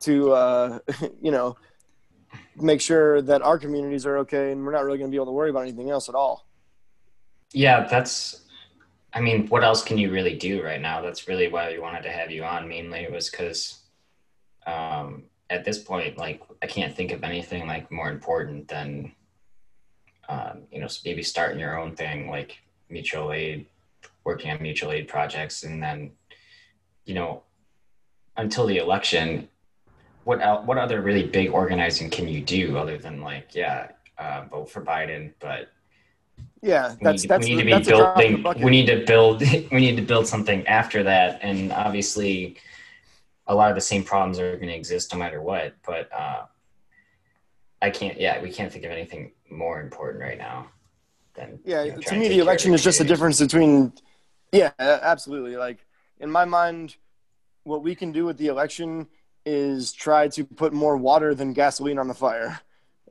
to 0.01 0.33
uh, 0.33 0.79
you 1.23 1.31
know 1.31 1.57
make 2.57 2.81
sure 2.81 3.23
that 3.23 3.43
our 3.43 3.59
communities 3.59 4.07
are 4.07 4.19
okay, 4.19 4.53
and 4.53 4.65
we're 4.65 4.73
not 4.73 4.85
really 4.85 4.99
going 4.99 5.11
to 5.11 5.15
be 5.15 5.17
able 5.17 5.27
to 5.27 5.33
worry 5.33 5.51
about 5.51 5.63
anything 5.63 5.91
else 5.91 6.09
at 6.09 6.15
all. 6.15 6.47
Yeah, 7.53 7.87
that's. 7.87 8.43
I 9.13 9.21
mean, 9.21 9.49
what 9.49 9.65
else 9.65 9.83
can 9.83 9.99
you 9.99 10.13
really 10.13 10.37
do 10.37 10.63
right 10.63 10.81
now? 10.81 11.03
That's 11.03 11.27
really 11.27 11.49
why 11.49 11.73
we 11.73 11.81
wanted 11.81 12.03
to 12.03 12.13
have 12.13 12.31
you 12.31 12.45
on. 12.45 12.69
Mainly 12.69 13.01
it 13.01 13.11
was 13.11 13.29
because, 13.29 13.81
um, 14.67 15.25
at 15.51 15.65
this 15.65 15.79
point, 15.79 16.17
like 16.17 16.41
I 16.63 16.67
can't 16.67 16.95
think 16.95 17.11
of 17.11 17.25
anything 17.25 17.67
like 17.67 17.91
more 17.91 18.09
important 18.09 18.69
than, 18.69 19.13
um, 20.29 20.63
you 20.71 20.81
know, 20.81 20.87
maybe 21.05 21.23
starting 21.23 21.59
your 21.59 21.79
own 21.79 21.97
thing 21.97 22.31
like 22.31 22.59
mutual 22.89 23.33
aid, 23.33 23.67
working 24.25 24.53
on 24.53 24.63
mutual 24.63 24.93
aid 24.93 25.09
projects, 25.09 25.65
and 25.65 25.83
then, 25.83 26.13
you 27.05 27.15
know, 27.15 27.43
until 28.37 28.67
the 28.67 28.79
election, 28.79 29.49
what 30.23 30.41
el- 30.41 30.63
what 30.63 30.79
other 30.79 31.03
really 31.03 31.27
big 31.27 31.51
organizing 31.51 32.09
can 32.09 32.29
you 32.29 32.41
do 32.41 32.79
other 32.79 32.97
than 32.97 33.21
like 33.21 33.55
yeah, 33.55 33.89
uh, 34.19 34.45
vote 34.49 34.71
for 34.71 34.83
Biden, 34.83 35.33
but 35.41 35.69
Yeah, 36.63 36.95
that's 37.03 37.23
need, 37.23 37.29
that's 37.29 37.49
we 37.49 37.55
need 37.57 37.65
to 37.65 37.71
that's 37.71 37.89
be 37.89 37.93
a 37.93 37.97
drop 37.97 38.21
in 38.21 38.33
the 38.35 38.39
building 38.39 38.63
we 38.63 38.71
need 38.71 38.87
to 38.87 39.05
build 39.05 39.41
we 39.73 39.81
need 39.81 39.97
to 39.97 40.03
build 40.03 40.29
something 40.29 40.65
after 40.69 41.03
that 41.03 41.41
and 41.43 41.73
obviously 41.73 42.57
a 43.51 43.55
lot 43.55 43.69
of 43.71 43.75
the 43.75 43.81
same 43.93 44.05
problems 44.05 44.39
are 44.39 44.57
going 44.57 44.69
to 44.69 44.75
exist 44.83 45.13
no 45.13 45.19
matter 45.19 45.41
what 45.43 45.75
but 45.85 46.09
uh 46.13 46.43
i 47.83 47.91
can't 47.91 48.19
yeah 48.25 48.41
we 48.41 48.51
can't 48.57 48.73
think 48.73 48.85
of 48.85 48.91
anything 48.91 49.33
more 49.51 49.81
important 49.81 50.21
right 50.23 50.39
now 50.39 50.59
than 51.35 51.59
Yeah, 51.65 51.83
you 51.85 51.93
know, 51.93 51.99
to 51.99 52.15
me, 52.15 52.29
take 52.29 52.37
the 52.37 52.39
election 52.39 52.73
is 52.75 52.83
just 52.83 53.01
a 53.01 53.05
difference 53.05 53.39
between. 53.41 53.93
Yeah, 54.53 54.73
absolutely. 54.81 55.57
Like 55.57 55.79
in 56.19 56.31
my 56.31 56.45
mind, 56.45 56.97
what 57.65 57.83
we 57.83 57.95
can 57.95 58.11
do 58.13 58.25
with 58.25 58.37
the 58.37 58.49
election 58.49 59.07
is 59.47 59.93
try 59.93 60.29
to 60.29 60.45
put 60.45 60.73
more 60.73 60.97
water 60.97 61.35
than 61.35 61.53
gasoline 61.53 61.99
on 61.99 62.09
the 62.09 62.15
fire, 62.15 62.61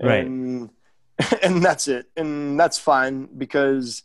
Right. 0.01 0.25
and 0.25 0.69
and 1.43 1.63
that's 1.63 1.87
it, 1.87 2.07
and 2.15 2.59
that's 2.59 2.77
fine 2.77 3.29
because 3.37 4.03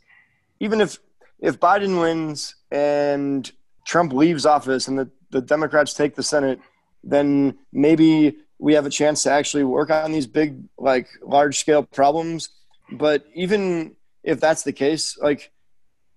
even 0.61 0.81
if 0.81 0.99
if 1.40 1.59
Biden 1.61 2.01
wins 2.01 2.55
and 2.70 3.51
Trump 3.85 4.12
leaves 4.12 4.47
office 4.47 4.88
and 4.88 4.97
the 4.99 5.11
the 5.35 5.40
Democrats 5.40 5.94
take 5.94 6.14
the 6.14 6.23
Senate, 6.23 6.61
then 7.03 7.59
maybe 7.73 8.37
we 8.59 8.73
have 8.75 8.87
a 8.87 8.90
chance 8.90 9.25
to 9.25 9.33
actually 9.33 9.64
work 9.64 9.90
on 9.90 10.12
these 10.12 10.29
big, 10.29 10.62
like 10.79 11.09
large 11.23 11.59
scale 11.59 11.83
problems. 11.83 12.51
But 12.92 13.25
even 13.35 13.97
if 14.23 14.38
that's 14.38 14.62
the 14.62 14.73
case, 14.73 15.18
like 15.18 15.51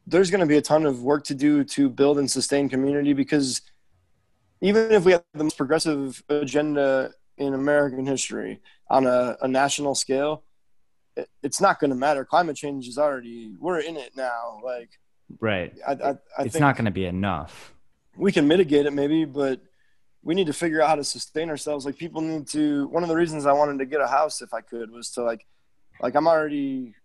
there's 0.05 0.29
going 0.29 0.41
to 0.41 0.45
be 0.45 0.57
a 0.57 0.61
ton 0.61 0.85
of 0.85 1.01
work 1.01 1.23
to 1.25 1.35
do 1.35 1.63
to 1.63 1.89
build 1.89 2.19
and 2.19 2.29
sustain 2.29 2.69
community 2.69 3.13
because 3.13 3.63
even 4.61 4.91
if 4.91 5.03
we 5.03 5.13
have 5.13 5.23
the 5.33 5.43
most 5.43 5.57
progressive 5.57 6.23
agenda 6.29 7.11
in 7.39 7.55
American 7.55 8.05
history 8.05 8.61
on 8.87 9.07
a, 9.07 9.35
a 9.41 9.47
national 9.47 9.95
scale, 9.95 10.43
it, 11.15 11.27
it's 11.41 11.59
not 11.59 11.79
going 11.79 11.89
to 11.89 11.95
matter. 11.95 12.23
Climate 12.23 12.55
change 12.55 12.87
is 12.87 12.99
already, 12.99 13.55
we're 13.59 13.79
in 13.79 13.97
it 13.97 14.11
now. 14.15 14.61
Like, 14.63 14.91
Right. 15.39 15.73
I, 15.85 15.91
I, 15.91 16.09
I 16.37 16.43
it's 16.43 16.59
not 16.59 16.75
going 16.75 16.85
to 16.85 16.91
be 16.91 17.05
enough. 17.05 17.73
We 18.17 18.31
can 18.31 18.47
mitigate 18.47 18.85
it 18.85 18.93
maybe, 18.93 19.25
but 19.25 19.61
we 20.23 20.35
need 20.35 20.47
to 20.47 20.53
figure 20.53 20.81
out 20.81 20.89
how 20.89 20.95
to 20.95 21.03
sustain 21.03 21.49
ourselves. 21.49 21.85
Like 21.85 21.97
people 21.97 22.21
need 22.21 22.47
to. 22.49 22.87
One 22.87 23.03
of 23.03 23.09
the 23.09 23.15
reasons 23.15 23.45
I 23.45 23.53
wanted 23.53 23.79
to 23.79 23.85
get 23.85 24.01
a 24.01 24.07
house, 24.07 24.41
if 24.41 24.53
I 24.53 24.61
could, 24.61 24.91
was 24.91 25.11
to 25.11 25.23
like, 25.23 25.45
like 26.01 26.15
I'm 26.15 26.27
already 26.27 26.95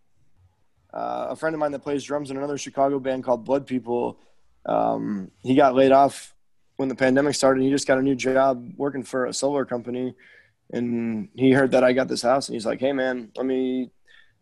uh, 0.92 1.29
a 1.31 1.37
friend 1.37 1.55
of 1.55 1.61
mine 1.61 1.72
that 1.72 1.81
plays 1.81 2.05
drums 2.05 2.31
in 2.31 2.37
another 2.37 2.59
Chicago 2.59 2.98
band 2.98 3.25
called 3.25 3.44
Blood 3.44 3.66
People. 3.66 4.18
Um, 4.66 5.31
he 5.42 5.55
got 5.55 5.75
laid 5.75 5.92
off 5.92 6.35
when 6.77 6.88
the 6.88 6.94
pandemic 6.94 7.35
started. 7.35 7.62
He 7.62 7.70
just 7.70 7.87
got 7.87 7.98
a 7.98 8.03
new 8.03 8.14
job 8.14 8.72
working 8.77 9.03
for 9.03 9.27
a 9.27 9.33
solar 9.33 9.64
company, 9.64 10.14
and 10.72 11.29
he 11.35 11.53
heard 11.53 11.72
that 11.72 11.85
I 11.85 11.92
got 11.92 12.09
this 12.09 12.22
house, 12.22 12.48
and 12.48 12.55
he's 12.55 12.66
like, 12.66 12.81
"Hey 12.81 12.92
man, 12.92 13.31
let 13.37 13.46
me 13.46 13.90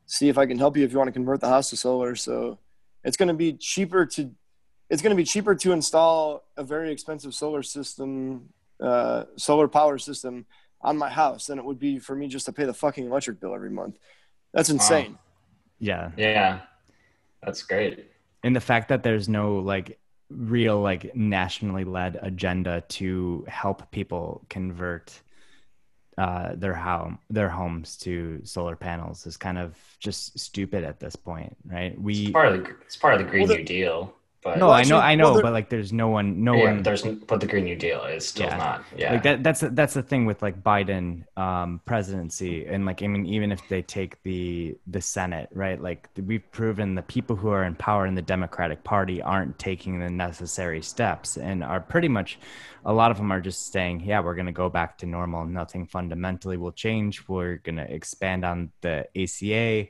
see 0.07 0.29
if 0.29 0.39
I 0.39 0.47
can 0.47 0.59
help 0.59 0.77
you 0.77 0.85
if 0.85 0.93
you 0.93 0.99
want 0.99 1.09
to 1.09 1.13
convert 1.13 1.41
the 1.41 1.49
house 1.49 1.71
to 1.71 1.77
solar." 1.77 2.17
So 2.17 2.59
it's 3.05 3.17
going 3.17 3.29
to 3.29 3.35
be 3.35 3.53
cheaper 3.55 4.07
to 4.07 4.31
it's 4.91 5.01
going 5.03 5.11
to 5.11 5.17
be 5.17 5.25
cheaper 5.25 5.55
to 5.55 5.73
install 5.73 6.45
a 6.57 6.65
very 6.65 6.93
expensive 6.93 7.33
solar 7.35 7.63
system, 7.63 8.49
uh, 8.81 9.25
solar 9.37 9.69
power 9.69 9.99
system 9.99 10.45
on 10.83 10.97
my 10.99 11.09
house 11.09 11.47
than 11.47 11.59
it 11.59 11.65
would 11.65 11.79
be 11.79 11.99
for 11.99 12.15
me 12.17 12.27
just 12.29 12.47
to 12.47 12.53
pay 12.53 12.65
the 12.65 12.75
fucking 12.75 13.07
electric 13.07 13.41
bill 13.41 13.55
every 13.55 13.71
month. 13.71 13.99
That's 14.53 14.71
insane. 14.71 15.17
Yeah. 15.79 16.11
yeah 16.19 16.61
that's 17.43 17.63
great 17.63 18.11
and 18.45 18.55
the 18.55 18.61
fact 18.61 18.89
that 18.91 19.03
there's 19.03 19.31
no 19.31 19.57
like 19.61 19.99
real 20.29 20.79
like 20.83 21.17
nationally 21.17 21.85
led 21.85 22.19
agenda 22.21 22.83
to 22.89 23.47
help 23.49 23.91
people 23.91 24.45
convert 24.51 25.19
uh, 26.19 26.51
their 26.57 26.75
home 26.75 27.19
their 27.31 27.49
homes 27.49 27.97
to 27.97 28.41
solar 28.45 28.77
panels 28.77 29.27
is 29.27 29.39
kind 29.39 29.57
of 29.57 29.75
just 30.01 30.39
stupid 30.39 30.85
at 30.85 31.01
this 31.01 31.17
point, 31.17 31.57
right? 31.65 31.93
it's 31.93 32.01
We 32.01 32.31
part 32.31 32.49
of 32.49 32.63
the 32.65 32.71
it's 32.85 32.97
part 32.97 33.15
of 33.15 33.21
the 33.21 33.27
green 33.31 33.43
Well, 33.49 33.49
the- 33.49 33.59
new 33.59 33.65
deal 33.65 34.15
but 34.43 34.59
no, 34.59 34.67
Well, 34.67 34.75
I 34.75 34.85
know, 34.85 34.99
I 34.99 35.15
know, 35.15 35.33
well, 35.35 35.43
but 35.43 35.53
like, 35.53 35.69
there's 35.71 35.93
no 35.93 36.09
one, 36.09 36.43
no 36.45 36.55
yeah, 36.57 36.63
one. 36.65 36.83
there's 36.83 37.03
but 37.03 37.41
the 37.41 37.47
green 37.47 37.65
new 37.65 37.77
deal 37.77 38.05
is 38.05 38.27
still 38.27 38.47
Yeah. 38.47 38.57
not 38.57 38.85
yeah 38.97 39.13
Like 39.13 39.23
that, 39.23 39.43
that's 39.43 39.61
that's 39.61 39.95
the 39.95 40.03
thing 40.03 40.25
with 40.27 40.43
like 40.43 40.63
Biden 40.63 41.25
um, 41.39 41.81
presidency, 41.85 42.67
and 42.67 42.87
like 42.87 43.03
I 43.03 43.07
mean, 43.07 43.27
even 43.27 43.53
if 43.53 43.67
they 43.69 43.83
take 43.83 44.23
the 44.23 44.77
the 44.87 45.01
Senate, 45.01 45.49
right? 45.53 45.81
Like 45.81 46.09
we've 46.17 46.51
proven 46.53 46.95
the 46.95 47.03
people 47.03 47.37
who 47.37 47.49
are 47.51 47.65
in 47.65 47.75
power 47.75 48.07
in 48.07 48.15
the 48.15 48.23
Democratic 48.23 48.83
Party 48.85 49.21
aren't 49.23 49.59
taking 49.59 49.99
the 50.01 50.11
necessary 50.11 50.83
steps, 50.83 51.37
and 51.37 51.63
are 51.65 51.81
pretty 51.81 52.09
much 52.09 52.39
a 52.85 52.93
lot 52.93 53.11
of 53.11 53.19
them 53.19 53.31
are 53.31 53.41
just 53.41 53.73
saying, 53.73 54.01
yeah, 54.01 54.21
we're 54.21 54.35
gonna 54.35 54.53
go 54.53 54.69
back 54.69 54.99
to 54.99 55.07
normal. 55.07 55.45
Nothing 55.45 55.87
fundamentally 55.87 56.57
will 56.57 56.73
change. 56.73 57.29
We're 57.29 57.57
gonna 57.57 57.87
expand 57.89 58.45
on 58.45 58.71
the 58.81 59.07
ACA. 59.17 59.89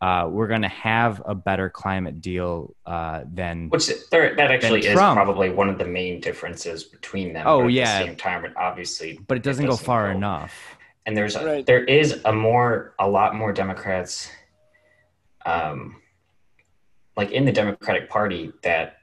Uh, 0.00 0.26
we're 0.30 0.46
gonna 0.46 0.68
have 0.68 1.20
a 1.26 1.34
better 1.34 1.68
climate 1.68 2.22
deal 2.22 2.74
uh, 2.86 3.22
than 3.30 3.68
Which 3.68 3.90
there, 4.10 4.34
that 4.34 4.50
actually 4.50 4.86
is 4.86 4.92
Trump- 4.94 5.14
probably 5.16 5.50
one 5.50 5.68
of 5.68 5.76
the 5.78 5.84
main 5.84 6.20
differences 6.20 6.84
between 6.84 7.34
them. 7.34 7.46
Oh, 7.46 7.60
but 7.60 7.66
at 7.66 7.72
yeah. 7.72 7.98
the 8.00 8.06
same 8.06 8.16
time, 8.16 8.44
it 8.46 8.52
obviously, 8.56 9.18
but 9.28 9.36
it 9.36 9.42
doesn't, 9.42 9.66
go 9.66 9.76
far 9.76 10.10
go- 10.10 10.16
enough. 10.16 10.54
And 11.04 11.14
there's 11.14 11.36
a, 11.36 11.44
Right. 11.44 11.66
there 11.66 11.84
is 11.84 12.18
a 12.24 12.32
more 12.32 12.94
a 12.98 13.06
lot 13.08 13.34
more 13.34 13.52
Democrats, 13.52 14.30
um, 15.44 16.00
like 17.16 17.30
in 17.32 17.44
the 17.44 17.52
Democratic 17.52 18.08
Party 18.08 18.52
that 18.62 18.96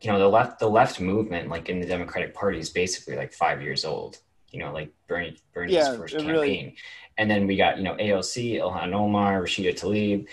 you 0.00 0.10
know 0.10 0.18
the 0.18 0.28
left 0.28 0.58
the 0.58 0.68
left 0.68 1.00
movement 1.00 1.48
like 1.48 1.68
in 1.68 1.80
the 1.80 1.86
Democratic 1.86 2.34
Party 2.34 2.58
is 2.58 2.70
basically 2.70 3.16
like 3.16 3.32
five 3.32 3.62
years 3.62 3.84
old. 3.84 4.18
You 4.50 4.58
know, 4.60 4.72
like 4.72 4.92
Bernie 5.06 5.36
Bernie's 5.54 5.74
Yeah, 5.74 5.96
first 5.96 6.16
campaign, 6.16 6.30
really- 6.32 6.76
and 7.20 7.30
then 7.30 7.46
we 7.46 7.54
got 7.56 7.76
you 7.76 7.84
know 7.84 7.94
AOC, 7.94 8.54
Ilhan 8.60 8.94
Omar, 8.94 9.42
Rashida 9.42 9.74
Tlaib, 9.78 10.26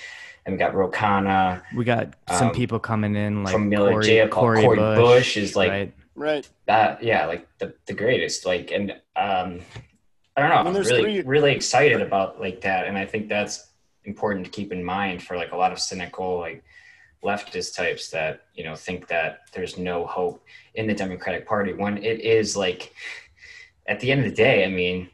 and 0.45 0.53
we 0.53 0.57
got 0.57 0.73
Ro 0.73 0.89
Khanna. 0.89 1.61
We 1.75 1.83
got 1.83 2.15
some 2.29 2.47
Um, 2.47 2.53
people 2.53 2.79
coming 2.79 3.15
in 3.15 3.43
like 3.43 3.51
from 3.53 3.67
Miller 3.67 3.91
Cory, 3.91 4.05
Jail 4.05 4.27
called 4.29 4.43
Cory 4.43 4.61
Cory 4.63 4.77
Bush, 4.77 4.97
Bush 4.97 5.37
is, 5.37 5.55
like, 5.57 5.69
right? 5.69 5.93
Right. 6.15 6.49
that 6.65 7.03
yeah 7.03 7.27
like 7.27 7.45
the, 7.59 7.75
the 7.85 7.93
greatest 7.93 8.43
like 8.43 8.71
and 8.71 8.89
um 9.15 9.59
i 10.35 10.41
don't 10.41 10.49
know 10.49 10.55
I 10.55 10.63
mean, 10.63 10.75
i'm 10.77 10.81
really 10.81 11.01
three- 11.03 11.21
really 11.21 11.51
excited 11.51 12.01
about 12.01 12.39
like 12.41 12.61
that 12.61 12.87
and 12.87 12.97
i 12.97 13.05
think 13.05 13.29
that's 13.29 13.67
important 14.05 14.45
to 14.45 14.49
keep 14.51 14.71
in 14.71 14.83
mind 14.83 15.21
for 15.21 15.37
like 15.37 15.51
a 15.51 15.55
lot 15.55 15.71
of 15.71 15.77
cynical 15.77 16.39
like 16.39 16.63
leftist 17.23 17.75
types 17.75 18.09
that 18.09 18.45
you 18.55 18.63
know 18.63 18.73
think 18.73 19.07
that 19.09 19.41
there's 19.53 19.77
no 19.77 20.07
hope 20.07 20.43
in 20.73 20.87
the 20.87 20.93
democratic 20.95 21.45
party 21.45 21.73
when 21.73 21.97
it 21.97 22.19
is 22.21 22.57
like 22.57 22.93
at 23.87 23.99
the 23.99 24.11
end 24.11 24.21
of 24.23 24.27
the 24.31 24.35
day 24.35 24.65
i 24.65 24.69
mean 24.69 25.07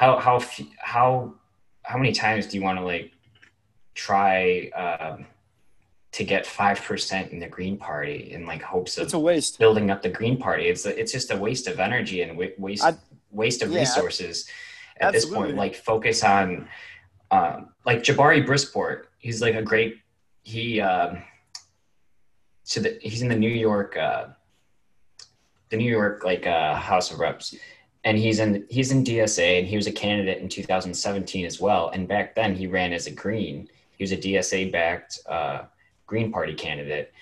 how 0.00 0.18
how 0.18 0.40
how 0.78 1.34
how 1.82 1.98
many 1.98 2.12
times 2.12 2.46
do 2.46 2.56
you 2.56 2.62
want 2.64 2.78
to 2.78 2.84
like 2.84 3.12
try 3.94 4.70
um 4.74 5.26
to 6.12 6.24
get 6.24 6.44
5% 6.44 7.30
in 7.30 7.38
the 7.38 7.46
green 7.46 7.76
party 7.76 8.32
in 8.32 8.44
like 8.44 8.62
hopes 8.62 8.98
of 8.98 9.04
It's 9.04 9.12
a 9.12 9.18
waste. 9.18 9.60
building 9.60 9.92
up 9.92 10.02
the 10.02 10.08
green 10.08 10.38
party? 10.38 10.64
It's 10.68 10.86
it's 10.86 11.12
just 11.12 11.30
a 11.30 11.36
waste 11.36 11.66
of 11.68 11.78
energy 11.78 12.22
and 12.22 12.30
waste 12.58 12.82
I- 12.84 12.96
waste 13.30 13.60
of 13.62 13.70
yeah, 13.70 13.80
resources 13.80 14.48
at 15.00 15.12
this 15.12 15.26
point. 15.26 15.54
Like 15.54 15.74
focus 15.76 16.24
on 16.24 16.66
um 17.30 17.68
like 17.84 17.98
jabari 18.02 18.42
brisport 18.44 18.98
he's 19.18 19.40
like 19.46 19.54
a 19.54 19.62
great 19.62 19.92
he 20.42 20.80
um 20.80 21.22
so 22.64 22.80
the, 22.80 22.98
he's 23.00 23.22
in 23.22 23.28
the 23.28 23.36
new 23.46 23.56
york 23.68 23.96
uh 23.96 24.24
the 25.70 25.76
new 25.76 25.88
york 25.98 26.24
like 26.24 26.44
uh 26.44 26.74
house 26.74 27.12
of 27.12 27.20
reps 27.20 27.54
and 28.04 28.16
he's 28.18 28.38
in 28.38 28.66
he's 28.70 28.90
in 28.90 29.04
dsa 29.04 29.58
and 29.58 29.66
he 29.66 29.76
was 29.76 29.86
a 29.86 29.92
candidate 29.92 30.38
in 30.38 30.48
2017 30.48 31.44
as 31.44 31.60
well 31.60 31.90
and 31.90 32.08
back 32.08 32.34
then 32.34 32.54
he 32.54 32.66
ran 32.66 32.92
as 32.92 33.06
a 33.06 33.10
green 33.10 33.68
he 33.96 34.02
was 34.04 34.12
a 34.12 34.16
dsa 34.16 34.70
backed 34.72 35.18
uh 35.28 35.62
green 36.06 36.32
party 36.32 36.54
candidate 36.54 37.12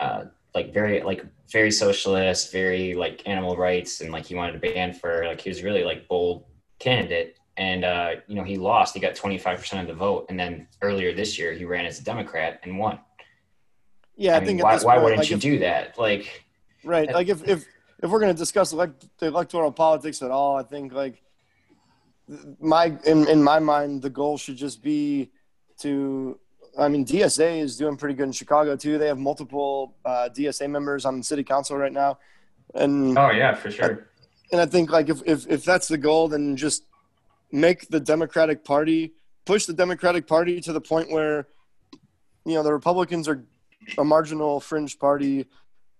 uh 0.00 0.24
like 0.54 0.72
very 0.72 1.02
like 1.02 1.24
very 1.50 1.70
socialist, 1.70 2.52
very 2.52 2.94
like 2.94 3.22
animal 3.26 3.56
rights, 3.56 4.00
and 4.00 4.12
like 4.12 4.26
he 4.26 4.34
wanted 4.34 4.52
to 4.52 4.58
ban 4.58 4.92
for 4.92 5.24
like 5.26 5.40
he 5.40 5.48
was 5.48 5.62
really 5.62 5.84
like 5.84 6.06
bold 6.08 6.44
candidate. 6.78 7.36
And 7.56 7.84
uh, 7.84 8.16
you 8.26 8.34
know 8.36 8.44
he 8.44 8.56
lost. 8.56 8.94
He 8.94 9.00
got 9.00 9.14
twenty 9.14 9.38
five 9.38 9.58
percent 9.58 9.82
of 9.82 9.88
the 9.88 9.98
vote, 9.98 10.26
and 10.28 10.38
then 10.38 10.68
earlier 10.82 11.14
this 11.14 11.38
year 11.38 11.52
he 11.52 11.64
ran 11.64 11.86
as 11.86 12.00
a 12.00 12.04
Democrat 12.04 12.60
and 12.62 12.78
won. 12.78 12.98
Yeah, 14.16 14.32
I, 14.32 14.36
I, 14.36 14.38
mean, 14.40 14.46
think 14.46 14.62
why, 14.62 14.76
why 14.76 14.94
point, 14.94 15.04
wouldn't 15.04 15.20
like, 15.20 15.30
you 15.30 15.36
if- 15.36 15.42
do 15.42 15.58
that? 15.60 15.98
Like, 15.98 16.44
Right. 16.84 17.12
Like 17.12 17.28
if 17.28 17.46
if 17.48 17.66
if 18.02 18.10
we're 18.10 18.20
gonna 18.20 18.34
discuss 18.34 18.72
elect, 18.72 19.06
the 19.18 19.26
electoral 19.26 19.72
politics 19.72 20.22
at 20.22 20.30
all, 20.30 20.56
I 20.56 20.62
think 20.62 20.92
like 20.92 21.22
my 22.60 22.96
in 23.04 23.28
in 23.28 23.42
my 23.42 23.58
mind 23.58 24.02
the 24.02 24.10
goal 24.10 24.38
should 24.38 24.56
just 24.56 24.82
be 24.82 25.30
to. 25.80 26.38
I 26.78 26.86
mean, 26.86 27.04
DSA 27.04 27.60
is 27.60 27.76
doing 27.76 27.96
pretty 27.96 28.14
good 28.14 28.24
in 28.24 28.32
Chicago 28.32 28.76
too. 28.76 28.98
They 28.98 29.08
have 29.08 29.18
multiple 29.18 29.96
uh, 30.04 30.28
DSA 30.32 30.70
members 30.70 31.04
on 31.04 31.18
the 31.18 31.24
city 31.24 31.42
council 31.42 31.76
right 31.76 31.92
now, 31.92 32.18
and 32.74 33.18
oh 33.18 33.30
yeah, 33.30 33.54
for 33.54 33.70
sure. 33.70 34.08
and 34.52 34.60
I 34.60 34.66
think 34.66 34.90
like 34.90 35.08
if, 35.08 35.20
if 35.26 35.48
if 35.48 35.64
that's 35.64 35.88
the 35.88 35.98
goal, 35.98 36.28
then 36.28 36.56
just 36.56 36.84
make 37.50 37.88
the 37.88 37.98
Democratic 37.98 38.64
Party 38.64 39.14
push 39.44 39.66
the 39.66 39.72
Democratic 39.72 40.26
Party 40.26 40.60
to 40.60 40.72
the 40.72 40.80
point 40.80 41.10
where 41.10 41.48
you 42.44 42.54
know 42.54 42.62
the 42.62 42.72
Republicans 42.72 43.26
are 43.26 43.44
a 43.96 44.04
marginal 44.04 44.60
fringe 44.60 44.98
party, 44.98 45.46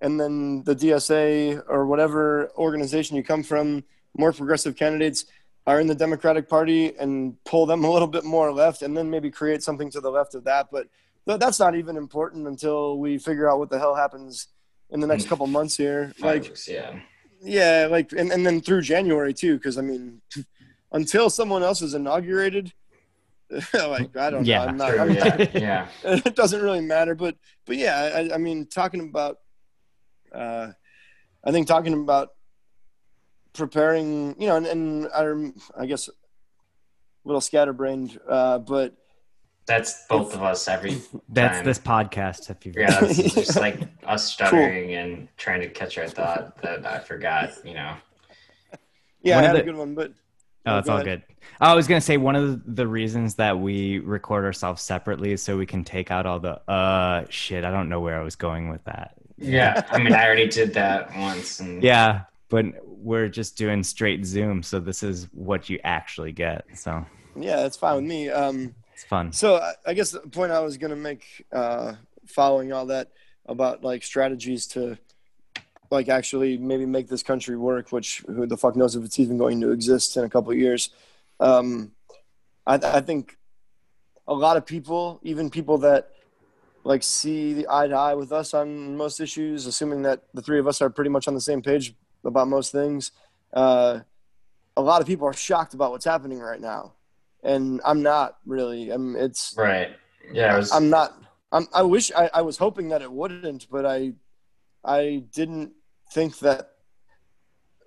and 0.00 0.18
then 0.20 0.62
the 0.64 0.74
DSA 0.74 1.62
or 1.68 1.86
whatever 1.86 2.50
organization 2.56 3.16
you 3.16 3.22
come 3.22 3.42
from, 3.42 3.84
more 4.16 4.32
progressive 4.32 4.76
candidates 4.76 5.26
are 5.66 5.80
in 5.80 5.86
the 5.86 5.94
Democratic 5.94 6.48
Party 6.48 6.96
and 6.96 7.36
pull 7.44 7.66
them 7.66 7.84
a 7.88 7.90
little 7.90 8.08
bit 8.08 8.24
more 8.24 8.52
left, 8.52 8.82
and 8.82 8.96
then 8.96 9.10
maybe 9.10 9.30
create 9.30 9.62
something 9.62 9.90
to 9.90 10.00
the 10.00 10.10
left 10.10 10.34
of 10.34 10.44
that. 10.44 10.68
But 10.70 10.88
that's 11.26 11.60
not 11.60 11.74
even 11.74 11.96
important 11.96 12.46
until 12.46 12.98
we 12.98 13.18
figure 13.18 13.50
out 13.50 13.58
what 13.58 13.68
the 13.68 13.78
hell 13.78 13.94
happens 13.94 14.48
in 14.90 15.00
the 15.00 15.06
next 15.06 15.24
hmm. 15.24 15.28
couple 15.30 15.46
months 15.46 15.76
here. 15.76 16.12
Like 16.20 16.66
yeah, 16.66 16.98
yeah, 17.42 17.88
like 17.90 18.12
and, 18.12 18.32
and 18.32 18.46
then 18.46 18.60
through 18.60 18.82
January 18.82 19.34
too, 19.34 19.56
because 19.56 19.78
I 19.78 19.82
mean, 19.82 20.20
until 20.92 21.30
someone 21.30 21.62
else 21.62 21.82
is 21.82 21.94
inaugurated, 21.94 22.72
like 23.74 24.16
I 24.16 24.30
don't 24.30 24.44
Yeah. 24.44 24.64
know, 24.64 24.68
I'm 24.68 24.76
not, 24.76 24.90
True, 24.90 25.00
I'm 25.00 25.14
yeah, 25.14 25.48
yeah. 25.54 25.88
it 26.04 26.34
doesn't 26.34 26.62
really 26.62 26.80
matter. 26.80 27.14
But 27.14 27.36
but 27.66 27.76
yeah, 27.76 28.10
I, 28.14 28.34
I 28.34 28.38
mean, 28.38 28.66
talking 28.66 29.00
about, 29.00 29.38
uh, 30.34 30.68
I 31.44 31.52
think 31.52 31.66
talking 31.66 31.94
about 31.94 32.30
preparing, 33.52 34.40
you 34.40 34.46
know, 34.48 34.56
and, 34.56 34.66
and 34.66 35.08
I'm 35.14 35.54
I 35.78 35.86
guess 35.86 36.08
a 36.08 36.12
little 37.24 37.40
scatterbrained, 37.40 38.18
uh, 38.28 38.58
but 38.58 38.94
That's 39.66 40.06
both 40.08 40.34
of 40.34 40.42
us 40.42 40.68
every 40.68 41.00
That's 41.28 41.58
time. 41.58 41.64
this 41.64 41.78
podcast. 41.78 42.50
If 42.50 42.64
you 42.66 42.72
Yeah, 42.76 43.00
that's 43.00 43.16
just 43.34 43.56
like 43.60 43.80
us 44.06 44.32
stuttering 44.32 44.94
and 44.94 45.28
trying 45.36 45.60
to 45.60 45.68
catch 45.68 45.98
our 45.98 46.08
thought 46.08 46.60
that 46.62 46.86
I 46.86 46.98
forgot. 47.00 47.50
You 47.64 47.74
know. 47.74 47.96
yeah, 49.22 49.36
One 49.36 49.44
I 49.44 49.48
of 49.48 49.56
had 49.56 49.62
a 49.62 49.64
good 49.66 49.76
one, 49.76 49.94
but 49.94 50.12
Oh, 50.66 50.74
Oh, 50.74 50.78
it's 50.78 50.86
go 50.86 50.92
all 50.94 51.00
ahead. 51.00 51.22
good. 51.26 51.36
I 51.60 51.74
was 51.74 51.86
gonna 51.88 52.00
say 52.00 52.18
one 52.18 52.36
of 52.36 52.76
the 52.76 52.86
reasons 52.86 53.36
that 53.36 53.58
we 53.58 54.00
record 54.00 54.44
ourselves 54.44 54.82
separately 54.82 55.32
is 55.32 55.42
so 55.42 55.56
we 55.56 55.64
can 55.66 55.82
take 55.82 56.10
out 56.10 56.26
all 56.26 56.40
the 56.40 56.60
uh 56.70 57.24
shit. 57.30 57.64
I 57.64 57.70
don't 57.70 57.88
know 57.88 58.00
where 58.00 58.20
I 58.20 58.22
was 58.22 58.36
going 58.36 58.68
with 58.68 58.84
that. 58.84 59.14
Yeah, 59.38 59.84
I 59.90 59.98
mean, 59.98 60.12
I 60.14 60.26
already 60.26 60.48
did 60.48 60.74
that 60.80 61.14
once, 61.16 61.60
and 61.60 61.82
Yeah, 61.82 62.22
but 62.48 62.64
we're 62.84 63.28
just 63.28 63.56
doing 63.56 63.82
straight 63.82 64.24
Zoom, 64.26 64.62
so 64.62 64.80
this 64.80 65.02
is 65.02 65.28
what 65.32 65.68
you 65.70 65.78
actually 65.84 66.32
get. 66.32 66.64
So 66.74 67.04
yeah, 67.36 67.64
it's 67.66 67.76
fine 67.76 67.96
with 67.96 68.04
me. 68.04 68.28
Um, 68.30 68.74
it's 68.92 69.04
fun. 69.04 69.32
So 69.32 69.56
I- 69.56 69.74
I 69.86 69.94
guess 69.94 70.10
the 70.10 70.20
point 70.20 70.50
I 70.52 70.60
was 70.60 70.76
going 70.76 70.90
to 70.90 70.96
make, 70.96 71.46
uh, 71.52 71.94
following 72.26 72.72
all 72.72 72.86
that 72.86 73.12
about 73.46 73.82
like 73.84 74.02
strategies 74.02 74.66
to 74.68 74.98
like 75.90 76.08
actually 76.10 76.58
maybe 76.58 76.84
make 76.84 77.08
this 77.08 77.22
country 77.22 77.56
work, 77.56 77.92
which 77.92 78.22
who 78.26 78.46
the 78.46 78.56
fuck 78.56 78.76
knows 78.76 78.94
if 78.96 79.04
it's 79.04 79.18
even 79.18 79.38
going 79.38 79.60
to 79.62 79.70
exist 79.72 80.16
in 80.16 80.24
a 80.24 80.28
couple 80.28 80.50
of 80.50 80.58
years. 80.58 80.90
Um, 81.40 81.92
I, 82.66 82.74
I 82.74 83.00
think 83.00 83.38
a 84.26 84.34
lot 84.34 84.58
of 84.58 84.66
people, 84.66 85.20
even 85.22 85.48
people 85.48 85.78
that 85.78 86.10
like 86.88 87.02
see 87.02 87.52
the 87.52 87.66
eye 87.70 87.86
to 87.86 87.94
eye 87.94 88.14
with 88.14 88.32
us 88.32 88.54
on 88.54 88.96
most 88.96 89.20
issues, 89.20 89.66
assuming 89.66 90.02
that 90.02 90.24
the 90.34 90.42
three 90.42 90.58
of 90.58 90.66
us 90.66 90.80
are 90.80 90.90
pretty 90.90 91.10
much 91.10 91.28
on 91.28 91.34
the 91.34 91.40
same 91.40 91.60
page 91.62 91.94
about 92.24 92.48
most 92.48 92.72
things, 92.72 93.12
uh, 93.52 94.00
a 94.76 94.82
lot 94.82 95.00
of 95.00 95.06
people 95.06 95.26
are 95.26 95.32
shocked 95.32 95.74
about 95.74 95.90
what's 95.90 96.04
happening 96.04 96.38
right 96.38 96.60
now 96.60 96.94
and 97.42 97.80
I'm 97.84 98.02
not 98.02 98.38
really. 98.46 98.90
I'm. 98.90 99.16
It's. 99.16 99.54
right. 99.56 99.90
Yeah, 100.32 100.56
was. 100.56 100.72
I'm 100.72 100.90
not. 100.90 101.14
I'm, 101.52 101.66
I 101.72 101.82
wish 101.82 102.12
I, 102.12 102.30
I 102.34 102.42
was 102.42 102.58
hoping 102.58 102.88
that 102.90 103.02
it 103.02 103.10
wouldn't, 103.10 103.68
but 103.70 103.86
I, 103.86 104.12
I 104.84 105.24
didn't 105.32 105.72
think 106.12 106.38
that 106.40 106.72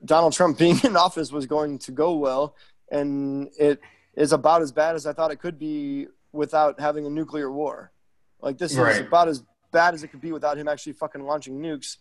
Donald 0.03 0.33
Trump 0.33 0.57
being 0.63 0.79
in 0.83 0.95
office 0.95 1.31
was 1.31 1.45
going 1.45 1.79
to 1.79 1.91
go 1.91 2.15
well, 2.15 2.55
and 2.91 3.49
it 3.59 3.79
is 4.15 4.33
about 4.33 4.61
as 4.61 4.71
bad 4.71 4.95
as 4.95 5.05
I 5.05 5.13
thought 5.13 5.31
it 5.31 5.39
could 5.39 5.59
be 5.59 6.07
without 6.31 6.79
having 6.79 7.05
a 7.05 7.09
nuclear 7.09 7.51
war. 7.51 7.91
Like 8.41 8.57
this 8.57 8.71
is 8.71 8.99
about 8.99 9.27
as 9.27 9.43
bad 9.71 9.93
as 9.93 10.03
it 10.03 10.09
could 10.09 10.21
be 10.21 10.31
without 10.31 10.57
him 10.57 10.67
actually 10.67 10.93
fucking 10.93 11.23
launching 11.23 11.59
nukes. 11.59 11.97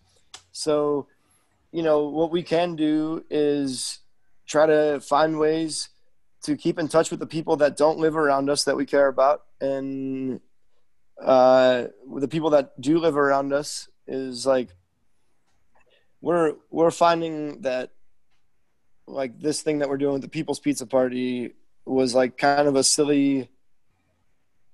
So, 0.53 1.07
you 1.73 1.83
know, 1.83 2.09
what 2.09 2.31
we 2.31 2.43
can 2.43 2.77
do 2.77 3.25
is 3.31 3.99
try 4.47 4.67
to 4.67 5.01
find 5.01 5.39
ways 5.39 5.91
to 6.43 6.57
keep 6.57 6.79
in 6.79 6.89
touch 6.89 7.11
with 7.11 7.21
the 7.21 7.27
people 7.27 7.57
that 7.57 7.77
don't 7.77 7.99
live 7.99 8.17
around 8.17 8.49
us 8.49 8.65
that 8.65 8.77
we 8.77 8.87
care 8.87 9.09
about 9.09 9.43
and 9.61 10.41
uh, 11.21 11.87
the 12.17 12.29
people 12.29 12.51
that 12.51 12.81
do 12.81 12.99
live 12.99 13.17
around 13.17 13.53
us 13.53 13.89
is 14.07 14.47
like 14.47 14.71
we're 16.21 16.55
we're 16.71 16.91
finding 16.91 17.61
that 17.63 17.91
like 19.07 19.39
this 19.39 19.63
thing 19.63 19.79
that 19.79 19.89
we're 19.89 19.99
doing 19.99 20.15
with 20.15 20.23
the 20.23 20.29
people's 20.29 20.59
pizza 20.59 20.87
party 20.87 21.55
was 21.85 22.15
like 22.15 22.39
kind 22.39 22.69
of 22.69 22.77
a 22.77 22.85
silly 22.85 23.51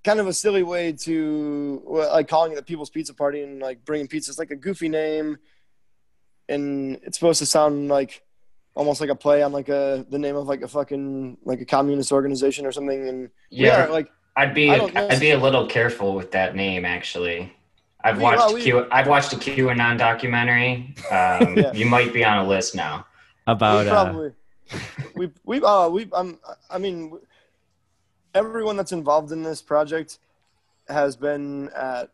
kind 0.07 0.21
of 0.21 0.27
a 0.27 0.33
silly 0.33 0.63
way 0.63 0.93
to 0.93 1.83
like 1.85 2.29
calling 2.29 2.53
it 2.53 2.55
the 2.55 2.63
people's 2.63 2.91
pizza 2.91 3.13
party 3.13 3.43
and 3.43 3.61
like 3.61 3.85
bringing 3.85 4.07
pizza 4.07 4.31
it's 4.31 4.39
like 4.39 4.53
a 4.53 4.57
goofy 4.57 4.89
name 4.89 5.37
and 6.49 6.99
it's 7.03 7.19
supposed 7.19 7.41
to 7.41 7.47
sound 7.47 7.89
like 7.89 8.23
almost 8.77 9.01
like 9.01 9.11
a 9.11 9.15
play 9.15 9.43
on 9.43 9.53
like 9.53 9.69
a 9.69 10.07
the 10.09 10.19
name 10.19 10.37
of 10.37 10.47
like 10.47 10.63
a 10.63 10.69
fucking 10.69 11.37
like 11.45 11.61
a 11.61 11.65
communist 11.65 12.13
organization 12.13 12.65
or 12.65 12.71
something 12.73 13.09
and 13.09 13.31
yeah, 13.51 13.85
are 13.85 13.91
like 13.91 14.09
I'd 14.37 14.55
be. 14.55 14.71
I 14.71 14.77
don't 14.77 14.93
know. 14.95 15.09
I'd 15.09 15.19
be 15.19 15.31
a 15.31 15.39
little 15.39 15.67
careful 15.67 16.15
with 16.15 16.31
that 16.33 16.55
name, 16.55 16.85
actually. 16.85 17.53
I've 18.05 18.21
watched 18.21 18.39
well, 18.39 18.55
we- 18.55 18.63
Q. 18.63 18.87
I've 18.93 19.09
watched 19.09 19.33
a 19.33 19.37
QAnon 19.37 19.99
documentary. 19.99 20.95
Um, 21.11 21.57
Yeah. 21.57 21.73
You 21.73 21.87
might 21.87 22.13
be 22.13 22.23
on 22.23 22.39
a 22.39 22.47
list 22.47 22.75
now. 22.75 23.07
About 23.47 23.85
we 23.85 23.91
uh, 23.91 24.31
we 25.15 25.31
we 25.45 25.63
uh 25.63 25.89
we 25.89 26.11
um 26.13 26.39
I 26.69 26.79
mean 26.79 27.19
everyone 28.37 28.77
that's 28.77 28.93
involved 28.93 29.33
in 29.33 29.43
this 29.43 29.63
project 29.63 30.19
has 30.89 31.17
been 31.17 31.71
at 31.75 32.11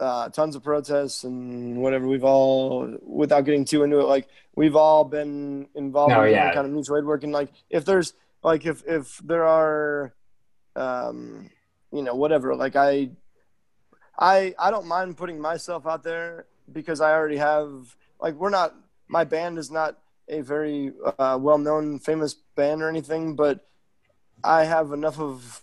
uh, 0.00 0.28
tons 0.30 0.54
of 0.56 0.62
protests 0.62 1.24
and 1.24 1.78
whatever. 1.78 2.06
We've 2.06 2.24
all, 2.24 2.96
without 3.02 3.44
getting 3.44 3.64
too 3.64 3.82
into 3.84 4.00
it, 4.00 4.04
like 4.04 4.28
we've 4.54 4.76
all 4.76 5.04
been 5.04 5.68
involved 5.74 6.12
No, 6.12 6.22
in 6.24 6.32
yeah. 6.32 6.52
kind 6.52 6.66
of 6.66 6.72
mutual 6.72 6.98
aid 6.98 7.04
work. 7.04 7.22
And 7.24 7.32
like, 7.32 7.50
if 7.70 7.84
there's 7.84 8.14
like, 8.42 8.66
if 8.66 8.82
if 8.86 9.18
there 9.18 9.44
are, 9.44 10.14
um, 10.76 11.50
you 11.92 12.02
know, 12.02 12.14
whatever. 12.14 12.54
Like 12.54 12.76
I, 12.76 13.10
I 14.18 14.54
I 14.58 14.70
don't 14.70 14.86
mind 14.86 15.16
putting 15.16 15.40
myself 15.40 15.86
out 15.86 16.02
there 16.02 16.46
because 16.70 17.00
I 17.00 17.12
already 17.12 17.38
have 17.38 17.96
like 18.20 18.34
we're 18.34 18.50
not. 18.50 18.74
My 19.10 19.24
band 19.24 19.58
is 19.58 19.70
not 19.70 19.96
a 20.28 20.42
very 20.42 20.92
uh, 21.18 21.38
well-known, 21.40 21.98
famous 21.98 22.34
band 22.54 22.82
or 22.82 22.90
anything, 22.90 23.34
but 23.34 23.66
I 24.44 24.64
have 24.64 24.92
enough 24.92 25.18
of 25.20 25.62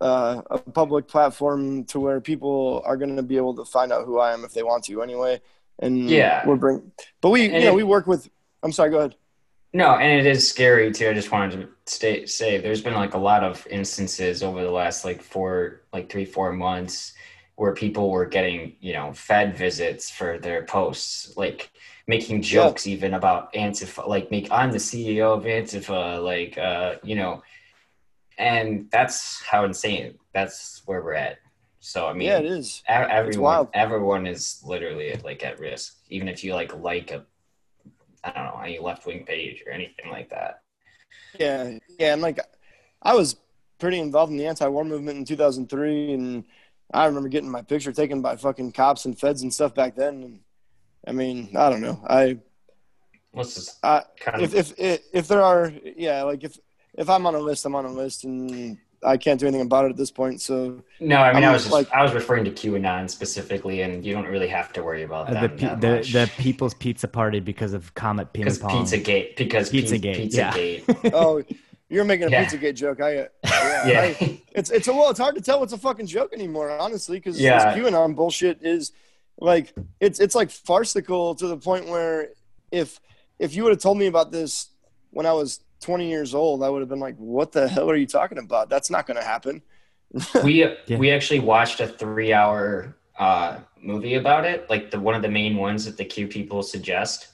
uh, 0.00 0.42
a 0.50 0.58
public 0.58 1.08
platform 1.08 1.84
to 1.86 2.00
where 2.00 2.20
people 2.20 2.82
are 2.84 2.96
going 2.96 3.16
to 3.16 3.22
be 3.22 3.36
able 3.36 3.54
to 3.56 3.64
find 3.64 3.92
out 3.92 4.06
who 4.06 4.18
I 4.18 4.32
am 4.32 4.44
if 4.44 4.52
they 4.52 4.62
want 4.62 4.84
to, 4.84 5.02
anyway. 5.02 5.40
And 5.80 6.08
Yeah. 6.08 6.46
we're 6.46 6.56
bring. 6.56 6.92
But 7.20 7.30
we, 7.30 7.44
And 7.46 7.54
you 7.54 7.60
know, 7.60 7.72
it- 7.72 7.76
we 7.76 7.82
work 7.84 8.06
with. 8.06 8.28
I'm 8.62 8.72
sorry. 8.72 8.90
Go 8.90 8.98
ahead. 8.98 9.14
No, 9.74 9.96
and 9.96 10.18
it 10.18 10.26
is 10.26 10.48
scary 10.48 10.90
too. 10.92 11.10
I 11.10 11.12
just 11.14 11.30
wanted 11.30 11.60
to 11.60 11.68
stay, 11.92 12.26
say 12.26 12.58
there's 12.58 12.80
been 12.80 12.94
like 12.94 13.14
a 13.14 13.18
lot 13.18 13.44
of 13.44 13.66
instances 13.68 14.42
over 14.42 14.62
the 14.62 14.70
last 14.70 15.04
like 15.04 15.20
four, 15.22 15.82
like 15.92 16.08
three, 16.10 16.24
four 16.24 16.52
months 16.52 17.12
where 17.56 17.74
people 17.74 18.10
were 18.10 18.24
getting, 18.24 18.76
you 18.80 18.92
know, 18.94 19.12
Fed 19.12 19.56
visits 19.56 20.10
for 20.10 20.38
their 20.38 20.64
posts, 20.64 21.36
like 21.36 21.70
making 22.06 22.40
jokes 22.40 22.86
even 22.86 23.12
about 23.14 23.52
Antifa, 23.52 24.08
like 24.08 24.30
make 24.30 24.50
I'm 24.50 24.72
the 24.72 24.78
CEO 24.78 25.36
of 25.36 25.44
Antifa, 25.44 26.22
like, 26.24 26.56
uh, 26.56 26.94
you 27.02 27.14
know, 27.16 27.42
and 28.38 28.88
that's 28.90 29.42
how 29.42 29.64
insane. 29.64 30.14
That's 30.32 30.82
where 30.86 31.02
we're 31.02 31.14
at. 31.14 31.38
So 31.80 32.06
I 32.06 32.12
mean, 32.12 32.28
yeah, 32.28 32.38
it 32.38 32.46
is. 32.46 32.82
everyone, 32.88 33.68
everyone 33.74 34.26
is 34.26 34.62
literally 34.64 35.18
like 35.24 35.44
at 35.44 35.58
risk, 35.58 35.96
even 36.08 36.28
if 36.28 36.42
you 36.42 36.54
like 36.54 36.74
like 36.76 37.10
a, 37.10 37.24
I 38.24 38.30
don't 38.30 38.44
know, 38.44 38.60
any 38.62 38.78
left 38.78 39.06
wing 39.06 39.24
page 39.24 39.62
or 39.66 39.72
anything 39.72 40.10
like 40.10 40.30
that. 40.30 40.62
Yeah, 41.38 41.78
yeah, 41.98 42.12
and 42.12 42.22
like 42.22 42.40
I 43.02 43.14
was 43.14 43.36
pretty 43.78 44.00
involved 44.00 44.32
in 44.32 44.38
the 44.38 44.46
anti-war 44.46 44.84
movement 44.84 45.18
in 45.18 45.24
2003, 45.24 46.14
and 46.14 46.44
I 46.92 47.06
remember 47.06 47.28
getting 47.28 47.50
my 47.50 47.62
picture 47.62 47.92
taken 47.92 48.22
by 48.22 48.36
fucking 48.36 48.72
cops 48.72 49.04
and 49.04 49.18
feds 49.18 49.42
and 49.42 49.54
stuff 49.54 49.74
back 49.74 49.94
then. 49.94 50.22
And 50.24 50.40
I 51.06 51.12
mean, 51.12 51.50
I 51.56 51.70
don't 51.70 51.80
know. 51.80 52.04
I, 52.08 52.38
Let's 53.32 53.54
just 53.54 53.84
I 53.84 54.02
kind 54.18 54.42
of 54.42 54.54
if 54.54 54.78
if 54.78 55.02
if 55.12 55.28
there 55.28 55.42
are, 55.42 55.72
yeah, 55.96 56.22
like 56.24 56.44
if 56.44 56.58
if 56.98 57.08
I'm 57.08 57.26
on 57.26 57.34
a 57.34 57.38
list, 57.38 57.64
I'm 57.64 57.74
on 57.74 57.84
a 57.86 57.90
list, 57.92 58.24
and 58.24 58.76
I 59.02 59.16
can't 59.16 59.38
do 59.40 59.46
anything 59.46 59.64
about 59.64 59.84
it 59.86 59.90
at 59.90 59.96
this 59.96 60.10
point. 60.10 60.40
So 60.42 60.82
no. 61.00 61.16
I 61.16 61.32
mean, 61.32 61.44
I'm 61.44 61.50
I 61.50 61.52
was 61.52 61.62
just 61.62 61.72
like- 61.72 61.90
I 61.92 62.02
was 62.02 62.12
referring 62.12 62.44
to 62.44 62.50
QAnon 62.50 63.08
specifically, 63.08 63.82
and 63.82 64.04
you 64.04 64.12
don't 64.12 64.26
really 64.26 64.48
have 64.48 64.72
to 64.74 64.82
worry 64.82 65.04
about 65.04 65.28
Uh, 65.30 65.34
that. 65.34 65.42
the, 65.42 65.48
pe- 65.50 65.66
that 65.68 65.80
the 65.80 65.90
much. 65.96 66.12
the 66.12 66.30
People's 66.38 66.74
Pizza 66.74 67.08
Party 67.08 67.40
because 67.40 67.72
of 67.72 67.94
Comet 67.94 68.32
Ping 68.32 68.44
because 68.44 68.58
Pong. 68.58 68.84
Pizzagate 68.84 69.36
because 69.36 69.70
Pi- 69.70 69.78
Pizzagate, 69.78 70.34
yeah. 70.34 70.52
Pizzagate. 70.52 71.10
oh, 71.14 71.42
you're 71.88 72.04
making 72.04 72.26
a 72.26 72.30
Yeah. 72.30 72.44
Pizzagate 72.44 72.74
joke. 72.74 73.00
I 73.00 73.14
yeah. 73.14 73.86
yeah. 73.86 74.00
I- 74.20 74.42
it's 74.54 74.70
it's 74.70 74.88
a 74.88 74.92
well, 74.92 75.10
it's 75.10 75.20
hard 75.20 75.36
to 75.36 75.40
tell 75.40 75.60
what's 75.60 75.72
a 75.72 75.78
fucking 75.78 76.06
joke 76.06 76.32
anymore, 76.34 76.70
honestly, 76.70 77.18
because 77.18 77.40
Yeah. 77.40 77.72
this 77.74 77.84
QAnon 77.84 78.16
bullshit 78.16 78.58
is 78.62 78.90
like 79.40 79.72
it's 80.00 80.18
it's 80.18 80.34
like 80.34 80.50
farcical 80.50 81.36
to 81.36 81.46
the 81.46 81.56
point 81.56 81.86
where 81.86 82.30
if 82.72 82.98
if 83.38 83.54
you 83.54 83.62
would 83.62 83.70
have 83.70 83.80
told 83.80 83.96
me 83.96 84.06
about 84.08 84.32
this 84.32 84.70
when 85.10 85.24
I 85.24 85.32
was 85.32 85.60
20 85.80 86.08
years 86.08 86.34
old, 86.34 86.62
I 86.62 86.68
would 86.68 86.80
have 86.80 86.88
been 86.88 87.00
like, 87.00 87.16
"What 87.16 87.52
the 87.52 87.68
hell 87.68 87.90
are 87.90 87.96
you 87.96 88.06
talking 88.06 88.38
about? 88.38 88.68
That's 88.68 88.90
not 88.90 89.06
going 89.06 89.16
to 89.16 89.22
happen." 89.24 89.62
we 90.44 90.64
Yeah. 90.86 90.96
we 90.98 91.10
actually 91.10 91.40
watched 91.40 91.80
a 91.80 91.86
three 91.86 92.32
hour 92.32 92.96
uh, 93.18 93.58
movie 93.80 94.14
about 94.14 94.44
it, 94.44 94.68
like 94.70 94.90
the 94.90 94.98
one 95.00 95.14
of 95.14 95.22
the 95.22 95.28
main 95.28 95.56
ones 95.56 95.84
that 95.84 95.96
the 95.96 96.04
Q 96.04 96.26
people 96.28 96.62
suggest. 96.62 97.28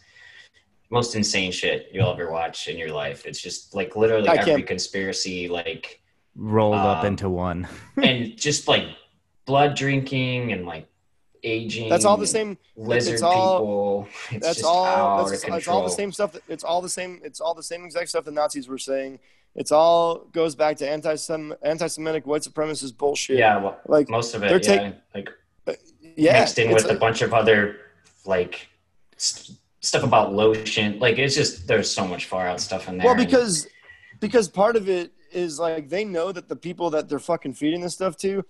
Most 0.91 1.15
insane 1.17 1.51
shit 1.51 1.89
you'll 1.93 2.11
ever 2.13 2.31
watch 2.31 2.69
in 2.69 2.77
your 2.77 2.93
life. 2.93 3.27
It's 3.27 3.41
just 3.41 3.75
like 3.75 3.97
literally 3.97 4.29
I 4.29 4.35
every 4.35 4.45
can't- 4.57 4.67
conspiracy, 4.67 5.49
like 5.49 6.01
rolled 6.37 6.75
up 6.75 6.99
Um, 7.01 7.07
into 7.07 7.29
one. 7.31 7.67
and 8.03 8.37
just 8.37 8.69
like 8.69 8.85
blood 9.47 9.75
drinking 9.77 10.53
and 10.53 10.67
like 10.67 10.87
aging. 11.45 11.89
That's 11.89 12.05
all 12.05 12.17
the 12.17 12.27
same. 12.27 12.59
Lizard 12.77 13.15
it's 13.15 13.23
all- 13.23 13.59
people. 13.59 14.09
It's 14.33 14.47
That's 14.47 14.57
just 14.59 14.67
all. 14.67 15.27
That's 15.29 15.45
it's 15.45 15.69
all 15.69 15.83
the 15.85 15.91
same 15.91 16.11
stuff. 16.13 16.33
That, 16.33 16.43
it's 16.49 16.65
all 16.65 16.81
the 16.83 16.89
same. 16.89 17.21
It's 17.23 17.41
all 17.41 17.55
the 17.55 17.63
same 17.63 17.85
exact 17.85 18.09
stuff 18.09 18.25
the 18.25 18.33
Nazis 18.33 18.69
were 18.69 18.79
saying. 18.79 19.19
It's 19.55 19.71
all 19.71 20.25
goes 20.33 20.55
back 20.57 20.77
to 20.79 20.89
anti 20.91 21.15
anti-Semitic 21.63 22.27
white 22.27 22.43
supremacist 22.43 22.97
bullshit. 22.97 23.39
Yeah, 23.39 23.59
well, 23.59 23.79
Like 23.87 24.09
most 24.09 24.35
of 24.35 24.43
it. 24.43 24.49
they're 24.49 24.59
yeah, 24.77 24.91
take- 24.91 24.95
like 25.15 25.31
uh, 25.69 25.73
yeah, 26.17 26.41
mixed 26.41 26.59
in 26.59 26.73
with 26.73 26.91
a 26.91 26.95
bunch 26.95 27.23
of 27.23 27.33
other 27.33 27.77
like 28.27 28.69
st- 29.17 29.57
stuff 29.81 30.03
about 30.03 30.33
lotion. 30.35 30.99
Like 30.99 31.19
it's 31.19 31.37
just 31.37 31.69
there's 31.69 31.91
so 31.91 32.07
much 32.07 32.27
far 32.27 32.49
out 32.49 32.61
stuff 32.61 32.89
in 32.89 32.99
there. 32.99 33.07
Well, 33.07 33.15
because 33.15 33.69
because 34.19 34.49
part 34.49 34.75
of 34.75 34.89
it 34.89 35.13
is 35.31 35.59
like 35.61 35.89
they 35.89 36.05
know 36.05 36.33
that 36.33 36.49
the 36.49 36.57
people 36.57 36.91
that 36.91 37.09
they're 37.09 37.19
fucking 37.19 37.55
feeding 37.55 37.81
this 37.81 37.95
stuff 37.95 38.17
to 38.19 38.45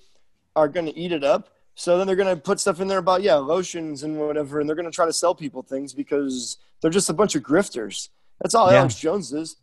are 0.56 0.68
going 0.68 0.86
to 0.86 0.96
eat 0.96 1.12
it 1.12 1.24
up. 1.24 1.50
So 1.76 1.98
then 1.98 2.06
they're 2.06 2.16
going 2.16 2.34
to 2.34 2.40
put 2.40 2.60
stuff 2.60 2.80
in 2.80 2.86
there 2.88 2.98
about 2.98 3.22
yeah 3.22 3.34
lotions 3.34 4.02
and 4.04 4.18
whatever, 4.18 4.60
and 4.60 4.68
they're 4.68 4.76
going 4.76 4.90
to 4.90 4.94
try 4.94 5.06
to 5.06 5.12
sell 5.12 5.34
people 5.34 5.62
things 5.62 5.92
because 5.92 6.58
they're 6.80 6.90
just 6.90 7.10
a 7.10 7.14
bunch 7.14 7.34
of 7.34 7.42
grifters. 7.42 8.08
That's 8.40 8.54
all 8.54 8.70
Yeah. 8.70 8.78
Alex 8.80 8.94
Jones 8.96 9.32
is. 9.32 9.56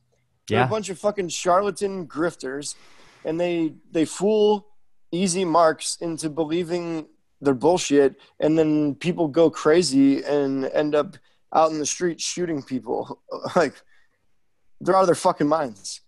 They're 0.48 0.60
Yeah. 0.60 0.66
a 0.66 0.70
bunch 0.70 0.90
of 0.90 1.00
fucking 1.00 1.30
charlatan 1.30 2.08
grifters, 2.08 2.76
and 3.24 3.40
they 3.40 3.74
they 3.92 4.06
fool 4.06 4.68
easy 5.12 5.46
marks 5.46 5.98
into 6.02 6.30
believing 6.30 7.08
their 7.42 7.54
bullshit, 7.54 8.16
and 8.40 8.58
then 8.58 8.96
people 8.96 9.28
go 9.28 9.50
crazy 9.50 10.24
and 10.24 10.66
end 10.66 10.94
up 10.96 11.18
out 11.54 11.72
in 11.72 11.80
the 11.80 11.86
street 11.86 12.20
shooting 12.22 12.62
people. 12.62 13.22
Like 13.56 13.74
they're 14.82 14.96
out 14.96 15.02
of 15.02 15.08
their 15.08 15.16
fucking 15.16 15.48
minds. 15.48 16.02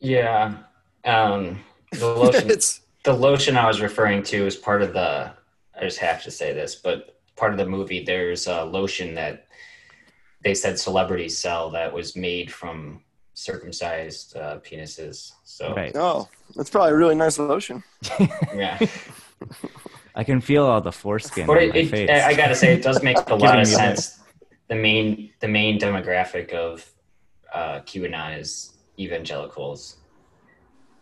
yeah, 0.00 0.58
um, 1.04 1.60
the 1.92 2.06
lotion, 2.06 2.50
it's 2.56 2.80
the 3.06 3.14
lotion 3.14 3.56
I 3.56 3.66
was 3.68 3.80
referring 3.80 4.24
to 4.24 4.46
is 4.46 4.56
part 4.56 4.82
of 4.82 4.92
the. 4.92 5.32
I 5.78 5.80
just 5.80 5.98
have 5.98 6.22
to 6.24 6.30
say 6.30 6.52
this, 6.52 6.74
but 6.74 7.18
part 7.36 7.52
of 7.52 7.58
the 7.58 7.66
movie, 7.66 8.02
there's 8.02 8.46
a 8.48 8.64
lotion 8.64 9.14
that 9.14 9.46
they 10.42 10.54
said 10.54 10.78
celebrities 10.78 11.38
sell 11.38 11.70
that 11.70 11.92
was 11.92 12.16
made 12.16 12.50
from 12.52 13.02
circumcised 13.34 14.36
uh, 14.36 14.58
penises. 14.58 15.32
So 15.44 15.74
Right. 15.74 15.92
oh, 15.94 16.28
that's 16.56 16.70
probably 16.70 16.92
a 16.92 16.96
really 16.96 17.14
nice 17.14 17.38
lotion. 17.38 17.84
yeah, 18.54 18.78
I 20.14 20.24
can 20.24 20.40
feel 20.40 20.64
all 20.66 20.80
the 20.80 20.92
foreskin 20.92 21.46
but 21.46 21.58
on 21.58 21.62
it, 21.62 21.68
my 21.70 21.76
it, 21.76 21.90
face. 21.90 22.10
I 22.10 22.34
gotta 22.34 22.56
say, 22.56 22.74
it 22.74 22.82
does 22.82 23.02
make 23.02 23.18
a 23.28 23.34
lot 23.34 23.60
of 23.60 23.68
sense. 23.68 24.18
The 24.68 24.74
main 24.74 25.30
the 25.38 25.48
main 25.48 25.78
demographic 25.78 26.52
of 26.52 26.90
uh, 27.54 27.80
QAnon 27.86 28.40
is 28.40 28.72
evangelicals. 28.98 29.98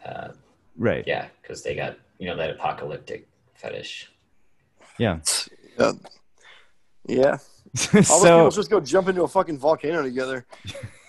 Uh, 0.04 0.32
right. 0.76 1.04
yeah, 1.06 1.26
because 1.42 1.62
they 1.62 1.74
got 1.74 1.96
you 2.18 2.26
know 2.26 2.37
that 2.37 2.50
apocalyptic 2.50 3.26
fetish. 3.54 4.10
Yeah. 4.98 5.18
Yeah. 5.78 5.92
Yeah. 7.06 7.37
All 7.94 8.00
those 8.00 8.06
so 8.06 8.38
people 8.38 8.50
just 8.50 8.70
go 8.70 8.80
jump 8.80 9.08
into 9.08 9.22
a 9.24 9.28
fucking 9.28 9.58
volcano 9.58 10.02
together. 10.02 10.46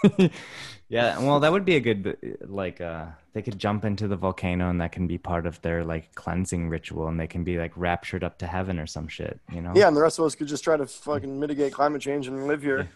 yeah, 0.90 1.20
well, 1.20 1.40
that 1.40 1.52
would 1.52 1.66
be 1.66 1.76
a 1.76 1.80
good 1.80 2.18
like 2.48 2.82
uh 2.82 3.06
they 3.34 3.42
could 3.42 3.60
jump 3.60 3.86
into 3.86 4.08
the 4.08 4.16
volcano 4.16 4.70
and 4.70 4.80
that 4.82 4.92
can 4.92 5.08
be 5.08 5.18
part 5.18 5.46
of 5.46 5.62
their 5.62 5.84
like 5.84 6.16
cleansing 6.16 6.70
ritual 6.70 7.08
and 7.08 7.20
they 7.20 7.28
can 7.28 7.44
be 7.44 7.58
like 7.58 7.72
raptured 7.76 8.24
up 8.24 8.38
to 8.40 8.48
heaven 8.48 8.80
or 8.80 8.88
some 8.88 9.08
shit, 9.08 9.40
you 9.52 9.62
know? 9.62 9.74
Yeah, 9.76 9.88
and 9.90 9.96
the 9.98 10.02
rest 10.02 10.18
of 10.20 10.26
us 10.26 10.36
could 10.36 10.48
just 10.48 10.64
try 10.64 10.78
to 10.78 10.86
fucking 10.88 11.40
mitigate 11.40 11.74
climate 11.74 12.02
change 12.02 12.28
and 12.28 12.48
live 12.48 12.62
here. 12.64 12.88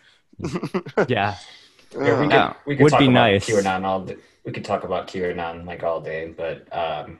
Yeah. 1.07 1.35
Yeah, 1.91 1.97
we 1.97 2.05
Uh, 2.05 2.17
could, 2.21 2.31
Yeah, 2.31 2.53
we 2.67 2.75
could 2.75 2.83
would 2.83 2.89
talk 2.91 2.99
be 2.99 3.05
about 3.05 3.13
nice. 3.13 3.49
QAnon 3.49 3.83
all. 3.83 4.07
We 4.45 4.51
could 4.51 4.65
talk 4.65 4.83
about 4.83 5.07
QAnon 5.07 5.65
like 5.65 5.83
all 5.83 6.01
day, 6.01 6.33
but 6.35 6.67
um, 6.75 7.19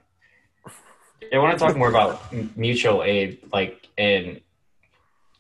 I 1.34 1.38
want 1.38 1.58
to 1.58 1.64
talk 1.64 1.76
more 1.76 1.90
about 1.90 2.22
mutual 2.56 3.04
aid. 3.04 3.40
Like, 3.52 3.88
and 3.98 4.42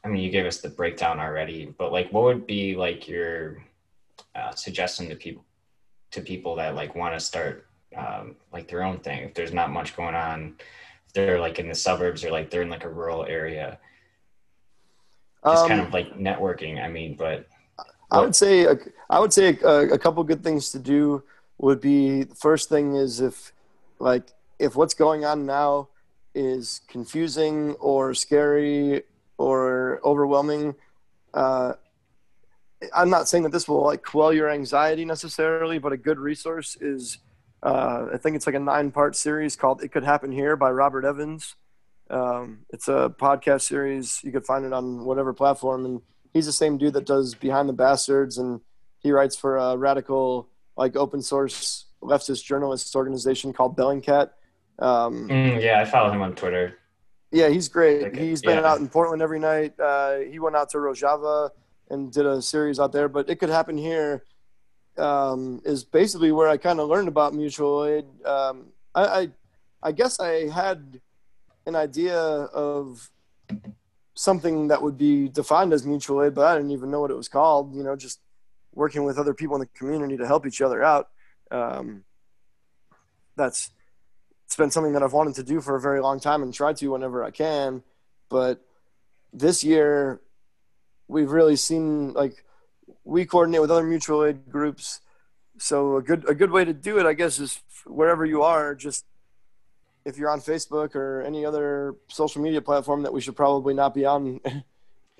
I 0.04 0.08
mean, 0.08 0.22
you 0.24 0.30
gave 0.30 0.46
us 0.46 0.60
the 0.60 0.70
breakdown 0.70 1.20
already, 1.20 1.74
but 1.78 1.92
like, 1.92 2.12
what 2.12 2.24
would 2.24 2.46
be 2.46 2.76
like 2.76 3.08
your 3.08 3.64
uh, 4.36 4.52
suggestion 4.52 5.10
to 5.10 5.16
people 5.16 5.44
to 6.12 6.22
people 6.22 6.56
that 6.56 6.74
like 6.74 6.96
want 6.96 7.14
to 7.14 7.20
start 7.20 7.68
um, 7.96 8.36
like 8.52 8.68
their 8.68 8.84
own 8.84 9.00
thing? 9.00 9.20
If 9.24 9.34
there's 9.34 9.54
not 9.54 9.72
much 9.72 9.96
going 9.96 10.16
on, 10.16 10.56
if 11.08 11.14
they're 11.14 11.40
like 11.40 11.60
in 11.60 11.70
the 11.70 11.76
suburbs 11.76 12.24
or 12.24 12.32
like 12.32 12.50
they're 12.50 12.62
in 12.62 12.70
like 12.70 12.84
a 12.84 12.90
rural 12.90 13.26
area, 13.26 13.80
just 15.46 15.64
um, 15.64 15.70
kind 15.70 15.82
of 15.82 15.94
like 15.94 16.18
networking. 16.18 16.84
I 16.84 16.88
mean, 16.90 17.16
but 17.16 17.48
I 18.12 18.20
would 18.20 18.36
say 18.36 18.68
I 19.10 19.20
would 19.20 19.34
say 19.34 19.58
a, 19.64 19.94
a 19.94 19.98
couple 19.98 20.24
good 20.24 20.44
things 20.44 20.72
to 20.72 20.80
do 20.80 21.24
would 21.60 21.80
be 21.80 22.24
the 22.24 22.36
first 22.36 22.70
thing 22.70 22.96
is 22.96 23.20
if 23.20 23.54
like 24.00 24.32
if 24.58 24.76
what's 24.76 24.94
going 24.94 25.26
on 25.26 25.46
now 25.46 25.90
is 26.34 26.82
confusing 26.88 27.74
or 27.76 28.14
scary 28.14 29.04
or 29.38 30.00
overwhelming 30.04 30.74
uh, 31.34 31.74
i'm 32.96 33.10
not 33.10 33.28
saying 33.28 33.44
that 33.44 33.52
this 33.52 33.68
will 33.68 33.84
like 33.84 34.04
quell 34.04 34.34
your 34.34 34.50
anxiety 34.50 35.06
necessarily 35.06 35.78
but 35.78 35.92
a 35.92 35.98
good 35.98 36.18
resource 36.18 36.76
is 36.82 37.20
uh, 37.64 38.08
i 38.14 38.18
think 38.18 38.36
it's 38.36 38.48
like 38.48 38.56
a 38.56 38.60
nine 38.60 38.90
part 38.90 39.16
series 39.16 39.56
called 39.56 39.84
it 39.84 39.90
could 39.90 40.04
happen 40.04 40.32
here 40.32 40.56
by 40.56 40.72
robert 40.72 41.06
evans. 41.06 41.56
Um, 42.10 42.66
it's 42.70 42.88
a 42.88 43.14
podcast 43.16 43.62
series. 43.62 44.20
You 44.24 44.32
could 44.32 44.46
find 44.46 44.66
it 44.66 44.74
on 44.74 45.06
whatever 45.06 45.34
platform. 45.34 45.86
And 45.86 46.02
he's 46.34 46.46
the 46.46 46.52
same 46.52 46.78
dude 46.78 46.94
that 46.94 47.06
does 47.06 47.36
behind 47.36 47.70
the 47.70 47.74
bastards 47.74 48.38
and 48.38 48.62
he 49.00 49.12
writes 49.12 49.36
for 49.36 49.58
a 49.58 49.78
radical 49.78 50.50
like 50.82 50.96
open 50.96 51.22
source 51.22 51.86
leftist 52.02 52.44
journalist 52.50 52.96
organization 52.96 53.54
called 53.58 53.78
bellingcat 53.80 54.28
um, 54.80 55.28
mm, 55.28 55.62
yeah, 55.62 55.82
I 55.82 55.86
follow 55.86 56.10
him 56.16 56.22
on 56.22 56.34
Twitter. 56.42 56.66
yeah 57.32 57.50
he's 57.56 57.68
great 57.78 58.02
Okay, 58.08 58.28
he's 58.28 58.42
been 58.42 58.60
yeah. 58.60 58.70
out 58.70 58.80
in 58.80 58.88
portland 58.96 59.22
every 59.22 59.42
night 59.52 59.74
uh, 59.80 60.18
he 60.32 60.38
went 60.40 60.56
out 60.56 60.70
to 60.72 60.78
rojava 60.78 61.50
and 61.90 62.12
did 62.12 62.26
a 62.26 62.42
series 62.42 62.80
out 62.80 62.92
there. 62.92 63.10
But 63.10 63.30
it 63.30 63.38
could 63.40 63.50
happen 63.50 63.78
here. 63.78 64.24
Um, 64.98 65.62
is 65.64 65.84
basically 65.84 66.32
where 66.32 66.50
I 66.50 66.58
kind 66.58 66.80
of 66.80 66.90
learned 66.90 67.08
about 67.08 67.34
mutual 67.34 67.86
aid. 67.86 68.06
Um, 68.26 68.68
I, 68.94 69.04
I 69.20 69.22
I 69.82 69.92
guess 69.92 70.20
I 70.20 70.50
had 70.50 71.00
an 71.66 71.76
idea 71.76 72.20
of 72.20 73.10
something 74.14 74.68
that 74.68 74.82
would 74.82 74.98
be 74.98 75.30
defined 75.30 75.72
as 75.74 75.86
mutual 75.86 76.22
aid, 76.24 76.34
but 76.36 76.46
I 76.46 76.56
didn't 76.58 76.72
even 76.72 76.92
know 76.92 77.00
what 77.00 77.12
it 77.12 77.18
was 77.18 77.30
called. 77.30 77.74
You 77.76 77.84
know, 77.84 77.96
just 77.96 78.20
working 78.80 79.04
with 79.04 79.20
other 79.20 79.34
people 79.34 79.58
in 79.58 79.60
the 79.60 79.68
community 79.68 80.16
to 80.18 80.26
help 80.26 80.48
each 80.48 80.62
other 80.62 80.82
out. 80.82 81.10
Um, 81.52 82.06
that's 83.36 83.72
it's 84.46 84.56
been 84.56 84.72
something 84.72 84.94
that 84.94 85.04
I've 85.04 85.14
wanted 85.14 85.36
to 85.36 85.44
do 85.44 85.62
for 85.62 85.76
a 85.76 85.82
very 85.82 86.02
long 86.02 86.20
time 86.20 86.42
and 86.42 86.52
try 86.52 86.74
to 86.74 86.88
whenever 86.88 87.24
I 87.24 87.30
can. 87.30 87.84
But 88.30 88.66
this 89.32 89.64
year, 89.64 90.22
we've 91.08 91.30
really 91.30 91.58
seen 91.58 92.14
like 92.14 92.44
we 93.04 93.26
coordinate 93.26 93.62
with 93.62 93.70
other 93.70 93.84
mutual 93.84 94.24
aid 94.26 94.50
groups. 94.50 95.02
So 95.58 95.98
a 95.98 96.02
good 96.02 96.28
a 96.28 96.34
good 96.34 96.52
way 96.52 96.64
to 96.64 96.74
do 96.74 97.00
it, 97.00 97.06
I 97.06 97.14
guess, 97.14 97.38
is 97.38 97.62
wherever 97.86 98.26
you 98.26 98.44
are, 98.44 98.74
just 98.76 99.06
if 100.06 100.18
you're 100.18 100.32
on 100.32 100.40
Facebook 100.40 100.96
or 100.96 101.22
any 101.22 101.46
other 101.46 101.96
social 102.08 102.42
media 102.42 102.62
platform 102.62 103.04
that 103.04 103.14
we 103.14 103.20
should 103.20 103.36
probably 103.36 103.74
not 103.74 103.94
be 103.94 104.06
on 104.06 104.40
uh, 104.46 104.52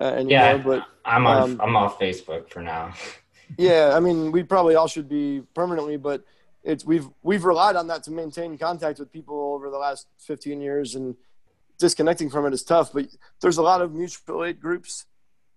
anymore. 0.00 0.30
Yeah, 0.30 0.56
but 0.56 0.86
I'm 1.04 1.26
on. 1.26 1.42
um, 1.42 1.60
I'm 1.62 1.76
off 1.76 1.98
Facebook 2.00 2.48
for 2.48 2.62
now. 2.62 2.94
yeah, 3.58 3.92
I 3.94 4.00
mean, 4.00 4.32
we 4.32 4.42
probably 4.42 4.74
all 4.74 4.88
should 4.88 5.08
be 5.08 5.42
permanently, 5.54 5.96
but 5.96 6.24
it's 6.62 6.84
we've 6.84 7.08
we've 7.22 7.44
relied 7.44 7.76
on 7.76 7.86
that 7.88 8.02
to 8.04 8.10
maintain 8.10 8.58
contact 8.58 8.98
with 8.98 9.12
people 9.12 9.54
over 9.54 9.70
the 9.70 9.78
last 9.78 10.06
15 10.18 10.60
years, 10.60 10.94
and 10.94 11.16
disconnecting 11.78 12.30
from 12.30 12.46
it 12.46 12.52
is 12.52 12.62
tough. 12.62 12.92
But 12.92 13.06
there's 13.40 13.58
a 13.58 13.62
lot 13.62 13.80
of 13.80 13.92
mutual 13.92 14.44
aid 14.44 14.60
groups, 14.60 15.06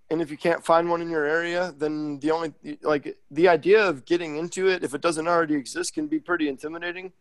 and 0.09 0.21
if 0.21 0.31
you 0.31 0.37
can't 0.37 0.63
find 0.63 0.89
one 0.89 1.01
in 1.01 1.09
your 1.09 1.25
area, 1.25 1.73
then 1.77 2.19
the 2.19 2.31
only 2.31 2.53
like 2.81 3.17
the 3.29 3.47
idea 3.47 3.87
of 3.87 4.05
getting 4.05 4.37
into 4.37 4.67
it, 4.67 4.83
if 4.83 4.93
it 4.93 5.01
doesn't 5.01 5.27
already 5.27 5.55
exist, 5.55 5.93
can 5.93 6.07
be 6.07 6.19
pretty 6.19 6.47
intimidating. 6.47 7.11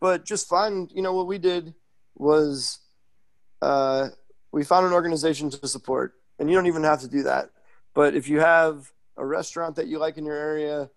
But 0.00 0.24
just 0.24 0.48
find, 0.48 0.90
you 0.94 1.02
know, 1.02 1.14
what 1.14 1.26
we 1.26 1.38
did 1.38 1.74
was 2.14 2.80
uh, 3.62 4.08
we 4.52 4.64
found 4.64 4.86
an 4.86 4.92
organization 4.92 5.50
to 5.50 5.68
support, 5.68 6.14
and 6.38 6.48
you 6.48 6.54
don't 6.54 6.66
even 6.66 6.84
have 6.84 7.00
to 7.00 7.08
do 7.08 7.22
that. 7.24 7.50
But 7.94 8.14
if 8.14 8.28
you 8.28 8.40
have 8.40 8.92
a 9.16 9.24
restaurant 9.24 9.76
that 9.76 9.86
you 9.86 9.98
like 9.98 10.16
in 10.18 10.24
your 10.26 10.36
area 10.36 10.90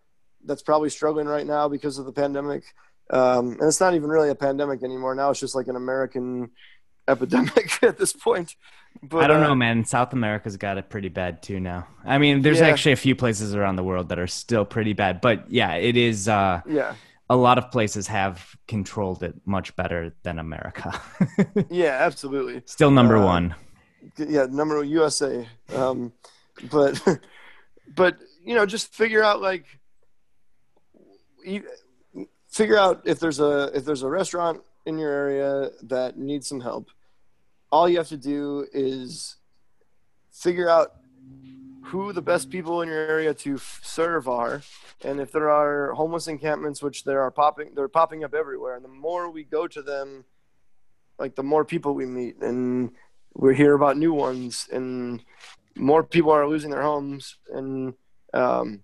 that's 0.45 0.61
probably 0.61 0.89
struggling 0.89 1.27
right 1.27 1.45
now 1.45 1.67
because 1.67 1.97
of 1.99 2.05
the 2.05 2.11
pandemic, 2.13 2.63
um, 3.11 3.51
and 3.51 3.63
it's 3.63 3.79
not 3.79 3.93
even 3.93 4.09
really 4.09 4.29
a 4.29 4.35
pandemic 4.35 4.83
anymore. 4.83 5.15
Now 5.15 5.29
it's 5.31 5.39
just 5.39 5.55
like 5.55 5.67
an 5.67 5.75
American 5.75 6.51
epidemic 7.07 7.81
at 7.83 7.97
this 7.97 8.13
point. 8.13 8.55
But 9.03 9.23
I 9.23 9.27
don't 9.27 9.43
uh, 9.43 9.47
know, 9.47 9.55
man. 9.55 9.85
South 9.85 10.13
America's 10.13 10.57
got 10.57 10.77
it 10.77 10.89
pretty 10.89 11.09
bad 11.09 11.41
too 11.43 11.59
now. 11.59 11.87
I 12.05 12.17
mean, 12.17 12.41
there's 12.41 12.59
Yeah. 12.59 12.67
actually 12.67 12.93
a 12.93 12.97
few 12.97 13.15
places 13.15 13.53
around 13.55 13.75
the 13.75 13.83
world 13.83 14.09
that 14.09 14.19
are 14.19 14.27
still 14.27 14.65
pretty 14.65 14.93
bad, 14.93 15.21
but 15.21 15.49
yeah, 15.51 15.75
it 15.75 15.95
is. 15.97 16.27
Uh, 16.27 16.61
Yeah, 16.67 16.95
a 17.29 17.35
lot 17.35 17.57
of 17.59 17.69
places 17.71 18.07
have 18.07 18.55
controlled 18.67 19.21
it 19.21 19.35
much 19.45 19.75
better 19.75 20.13
than 20.23 20.39
America. 20.39 20.99
yeah, 21.69 21.97
absolutely. 22.01 22.63
still 22.65 22.89
number 22.91 23.17
Uh, 23.17 23.25
one. 23.25 23.55
yeah 24.17 24.47
number 24.49 24.81
usa 24.83 25.45
um 25.75 26.11
but 26.71 26.99
but 27.95 28.17
you 28.43 28.55
know 28.55 28.65
just 28.65 28.93
figure 28.93 29.23
out 29.23 29.41
like 29.41 29.65
figure 32.47 32.77
out 32.77 33.01
if 33.05 33.19
there's 33.19 33.39
a 33.39 33.71
if 33.73 33.85
there's 33.85 34.03
a 34.03 34.09
restaurant 34.09 34.61
in 34.85 34.97
your 34.97 35.11
area 35.11 35.71
that 35.83 36.17
needs 36.17 36.47
some 36.47 36.61
help. 36.61 36.89
All 37.71 37.87
you 37.87 37.97
have 37.97 38.07
to 38.09 38.17
do 38.17 38.65
is 38.73 39.35
figure 40.31 40.69
out 40.69 40.95
who 41.85 42.13
the 42.13 42.21
best 42.21 42.49
people 42.49 42.81
in 42.81 42.89
your 42.89 42.97
area 42.97 43.33
to 43.33 43.55
f- 43.55 43.79
serve 43.83 44.27
are. 44.27 44.61
And 45.03 45.19
if 45.19 45.31
there 45.31 45.49
are 45.49 45.93
homeless 45.93 46.27
encampments 46.27 46.81
which 46.81 47.03
there 47.03 47.21
are 47.21 47.31
popping 47.31 47.71
they're 47.75 47.87
popping 47.87 48.23
up 48.23 48.33
everywhere 48.33 48.75
and 48.75 48.83
the 48.83 48.89
more 48.89 49.29
we 49.29 49.43
go 49.43 49.67
to 49.67 49.81
them 49.81 50.25
like 51.19 51.35
the 51.35 51.43
more 51.43 51.65
people 51.65 51.93
we 51.93 52.05
meet. 52.05 52.41
And 52.41 52.91
we 53.33 53.55
hear 53.55 53.73
about 53.73 53.97
new 53.97 54.13
ones 54.13 54.67
and 54.71 55.23
more 55.79 56.03
people 56.03 56.31
are 56.31 56.47
losing 56.47 56.71
their 56.71 56.81
homes 56.81 57.37
and 57.53 57.93
um, 58.33 58.83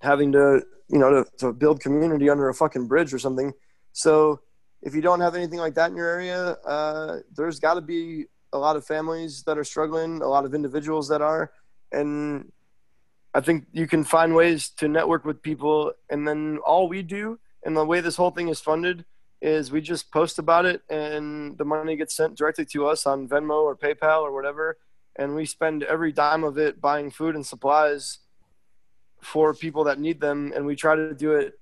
having 0.00 0.32
to 0.32 0.62
you 0.88 0.98
know 0.98 1.10
to, 1.10 1.30
to 1.38 1.52
build 1.52 1.80
community 1.80 2.28
under 2.28 2.48
a 2.48 2.54
fucking 2.54 2.86
bridge 2.86 3.14
or 3.14 3.18
something. 3.18 3.52
So 3.92 4.40
if 4.82 4.94
you 4.94 5.00
don't 5.00 5.20
have 5.20 5.34
anything 5.34 5.58
like 5.58 5.74
that 5.74 5.90
in 5.90 5.96
your 5.96 6.08
area 6.08 6.56
uh, 6.66 7.18
there's 7.34 7.58
got 7.58 7.74
to 7.74 7.80
be 7.80 8.26
a 8.52 8.58
lot 8.58 8.76
of 8.76 8.86
families 8.86 9.42
that 9.44 9.58
are 9.58 9.64
struggling 9.64 10.22
a 10.22 10.28
lot 10.28 10.44
of 10.44 10.54
individuals 10.54 11.08
that 11.08 11.22
are. 11.22 11.52
And 11.92 12.52
i 13.34 13.40
think 13.40 13.66
you 13.72 13.86
can 13.86 14.04
find 14.04 14.34
ways 14.34 14.68
to 14.80 14.88
network 14.88 15.24
with 15.24 15.42
people. 15.42 15.92
And 16.10 16.26
then 16.26 16.58
all 16.64 16.88
we 16.88 17.02
do 17.02 17.38
and 17.64 17.76
the 17.76 17.84
way 17.84 18.00
this 18.00 18.16
whole 18.16 18.30
thing 18.30 18.48
is 18.48 18.60
funded 18.60 19.04
is 19.40 19.72
we 19.72 19.80
just 19.80 20.10
post 20.10 20.38
about 20.38 20.64
it 20.64 20.82
and 20.88 21.58
the 21.58 21.64
money 21.64 21.96
gets 21.96 22.16
sent 22.16 22.36
directly 22.36 22.64
to 22.64 22.86
us 22.86 23.06
on 23.06 23.28
Venmo 23.28 23.62
or 23.62 23.76
PayPal 23.76 24.22
or 24.22 24.32
whatever. 24.32 24.78
And 25.16 25.34
we 25.34 25.46
spend 25.46 25.82
every 25.84 26.12
dime 26.12 26.44
of 26.44 26.58
it 26.58 26.80
buying 26.80 27.10
food 27.10 27.34
and 27.34 27.46
supplies 27.46 28.18
for 29.20 29.54
people 29.54 29.84
that 29.84 29.98
need 29.98 30.20
them. 30.20 30.52
And 30.54 30.66
we 30.66 30.76
try 30.76 30.96
to 30.96 31.14
do 31.14 31.32
it 31.32 31.58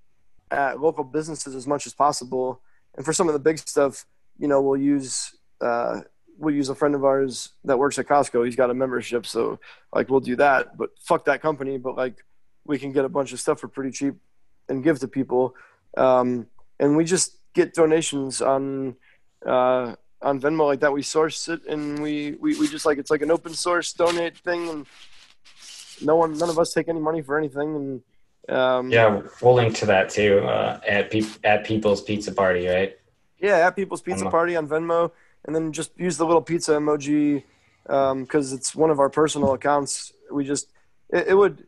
at 0.50 0.80
local 0.80 1.04
businesses 1.04 1.54
as 1.54 1.66
much 1.66 1.86
as 1.86 1.94
possible. 1.94 2.60
And 2.94 3.04
for 3.04 3.12
some 3.12 3.28
of 3.28 3.34
the 3.34 3.38
big 3.38 3.58
stuff, 3.58 4.06
you 4.38 4.48
know, 4.48 4.60
we'll 4.60 4.80
use, 4.80 5.34
uh, 5.60 6.00
we'll 6.38 6.54
use 6.54 6.68
a 6.68 6.74
friend 6.74 6.94
of 6.94 7.04
ours 7.04 7.50
that 7.64 7.78
works 7.78 7.98
at 7.98 8.06
Costco. 8.06 8.44
He's 8.44 8.56
got 8.56 8.70
a 8.70 8.74
membership. 8.74 9.26
So 9.26 9.58
like, 9.94 10.08
we'll 10.08 10.20
do 10.20 10.36
that, 10.36 10.76
but 10.76 10.90
fuck 11.00 11.24
that 11.26 11.42
company. 11.42 11.78
But 11.78 11.96
like, 11.96 12.24
we 12.64 12.78
can 12.78 12.92
get 12.92 13.04
a 13.04 13.08
bunch 13.08 13.32
of 13.32 13.40
stuff 13.40 13.60
for 13.60 13.68
pretty 13.68 13.90
cheap 13.90 14.14
and 14.68 14.82
give 14.82 14.98
to 15.00 15.08
people. 15.08 15.54
Um, 15.96 16.46
and 16.80 16.96
we 16.96 17.04
just 17.04 17.36
get 17.54 17.74
donations 17.74 18.40
on 18.40 18.96
uh, 19.44 19.94
on 20.22 20.40
Venmo 20.40 20.66
like 20.66 20.80
that. 20.80 20.92
We 20.92 21.02
source 21.02 21.48
it 21.48 21.64
and 21.66 22.00
we, 22.02 22.32
we, 22.40 22.58
we 22.58 22.68
just 22.68 22.86
like 22.86 22.98
it's 22.98 23.10
like 23.10 23.22
an 23.22 23.30
open 23.30 23.54
source 23.54 23.92
donate 23.92 24.38
thing, 24.38 24.68
and 24.68 24.86
no 26.00 26.16
one 26.16 26.36
none 26.38 26.48
of 26.50 26.58
us 26.58 26.72
take 26.72 26.88
any 26.88 27.00
money 27.00 27.22
for 27.22 27.38
anything. 27.38 28.02
And 28.48 28.56
um, 28.56 28.90
Yeah, 28.90 29.22
we'll 29.40 29.54
link 29.54 29.74
to 29.76 29.86
that 29.86 30.10
too 30.10 30.40
uh, 30.40 30.80
at 30.86 31.10
pe- 31.10 31.22
at 31.44 31.64
People's 31.64 32.02
Pizza 32.02 32.32
Party, 32.32 32.66
right? 32.66 32.96
yeah, 33.40 33.66
at 33.66 33.74
People's 33.76 34.02
Pizza 34.02 34.24
Venmo. 34.24 34.30
Party 34.30 34.56
on 34.56 34.68
Venmo, 34.68 35.10
and 35.44 35.54
then 35.54 35.72
just 35.72 35.90
use 35.98 36.16
the 36.16 36.24
little 36.26 36.42
pizza 36.42 36.72
emoji 36.72 37.42
because 37.84 38.52
it's 38.52 38.74
one 38.74 38.90
of 38.90 39.00
our 39.00 39.10
personal 39.10 39.52
accounts. 39.54 40.12
We 40.30 40.44
just 40.44 40.68
it, 41.10 41.28
it 41.28 41.34
would 41.34 41.66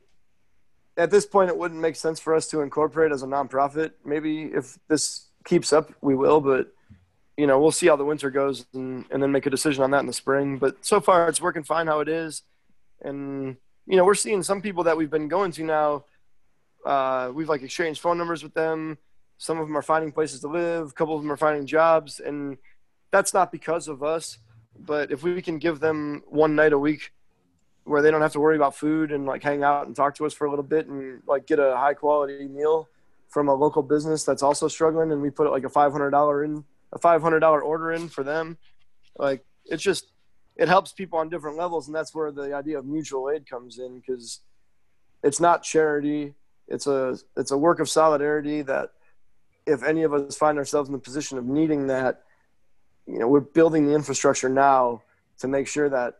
at 0.97 1.11
this 1.11 1.27
point 1.27 1.51
it 1.51 1.57
wouldn't 1.57 1.81
make 1.81 1.97
sense 1.97 2.21
for 2.21 2.35
us 2.35 2.49
to 2.51 2.61
incorporate 2.61 3.11
as 3.11 3.23
a 3.25 3.27
nonprofit. 3.27 3.93
Maybe 4.05 4.45
if 4.45 4.79
this 4.89 5.27
keeps 5.45 5.73
up, 5.73 5.93
we 6.01 6.15
will, 6.15 6.41
but 6.41 6.73
you 7.37 7.47
know 7.47 7.61
we'll 7.61 7.73
see 7.73 7.87
how 7.87 7.97
the 7.97 8.05
winter 8.05 8.31
goes 8.31 8.67
and, 8.75 9.05
and 9.11 9.23
then 9.23 9.33
make 9.33 9.47
a 9.47 9.51
decision 9.51 9.83
on 9.83 9.91
that 9.93 10.01
in 10.01 10.07
the 10.07 10.13
spring. 10.13 10.59
But 10.59 10.85
so 10.85 11.01
far 11.01 11.29
it's 11.29 11.41
working 11.41 11.65
fine 11.65 11.87
how 11.87 12.01
it 12.01 12.09
is, 12.09 12.43
and 13.03 13.57
you 13.87 13.97
know 13.97 14.05
we're 14.05 14.15
seeing 14.15 14.43
some 14.43 14.63
people 14.63 14.85
that 14.85 14.97
we've 14.97 15.11
been 15.11 15.29
going 15.29 15.53
to 15.53 15.65
now. 15.65 16.05
Uh, 16.85 17.33
we've 17.35 17.49
like 17.49 17.63
exchanged 17.63 17.99
phone 17.99 18.19
numbers 18.19 18.43
with 18.43 18.53
them 18.53 18.99
some 19.39 19.59
of 19.59 19.67
them 19.67 19.77
are 19.77 19.83
finding 19.83 20.13
places 20.13 20.41
to 20.41 20.49
live 20.49 20.89
a 20.89 20.93
couple 20.93 21.15
of 21.15 21.23
them 21.23 21.31
are 21.31 21.37
finding 21.37 21.67
jobs 21.67 22.21
and 22.21 22.57
that's 23.11 23.35
not 23.35 23.53
because 23.53 23.89
of 23.89 24.03
us 24.03 24.39
but 24.79 25.11
if 25.11 25.23
we 25.23 25.41
can 25.41 25.59
give 25.59 25.81
them 25.81 26.23
one 26.27 26.55
night 26.55 26.73
a 26.73 26.79
week 26.79 27.13
where 27.85 28.01
they 28.01 28.11
don't 28.11 28.23
have 28.23 28.33
to 28.33 28.41
worry 28.41 28.57
about 28.57 28.75
food 28.75 29.13
and 29.13 29.27
like 29.27 29.43
hang 29.43 29.63
out 29.63 29.87
and 29.87 29.95
talk 29.95 30.15
to 30.15 30.25
us 30.25 30.33
for 30.33 30.47
a 30.47 30.51
little 30.51 30.65
bit 30.65 30.87
and 30.87 31.23
like 31.27 31.47
get 31.47 31.59
a 31.59 31.77
high 31.77 31.95
quality 31.95 32.49
meal 32.49 32.89
from 33.29 33.49
a 33.49 33.55
local 33.55 33.83
business 33.83 34.25
that's 34.25 34.43
also 34.43 34.69
struggling 34.69 35.13
and 35.13 35.21
we 35.21 35.31
put 35.31 35.51
like 35.51 35.65
a 35.65 35.69
$500 35.69 36.45
in 36.45 36.65
a 36.95 36.99
$500 36.99 37.63
order 37.63 37.93
in 37.93 38.09
for 38.09 38.23
them. 38.23 38.57
Like 39.19 39.45
it's 39.67 39.83
just 39.83 40.13
it 40.57 40.69
helps 40.69 40.93
people 40.93 41.19
on 41.19 41.29
different 41.29 41.57
levels 41.57 41.89
and 41.89 41.95
that's 41.95 42.15
where 42.15 42.31
the 42.31 42.55
idea 42.55 42.79
of 42.79 42.87
mutual 42.87 43.31
aid 43.31 43.49
comes 43.49 43.79
in 43.79 43.99
because 43.99 44.41
it's 45.23 45.41
not 45.41 45.63
charity. 45.63 46.35
It's 46.69 46.87
a 46.87 47.19
it's 47.37 47.51
a 47.51 47.59
work 47.59 47.81
of 47.81 47.89
solidarity 47.89 48.63
that 48.63 48.91
if 49.67 49.83
any 49.83 50.03
of 50.03 50.13
us 50.13 50.37
find 50.37 50.59
ourselves 50.59 50.89
in 50.89 50.93
the 50.93 50.99
position 50.99 51.39
of 51.39 51.45
needing 51.45 51.89
that 51.89 52.23
you 53.07 53.19
know 53.19 53.29
we're 53.29 53.41
building 53.41 53.87
the 53.87 53.95
infrastructure 53.95 54.49
now 54.49 55.03
to 55.39 55.49
make 55.49 55.67
sure 55.67 55.89
that 55.89 56.19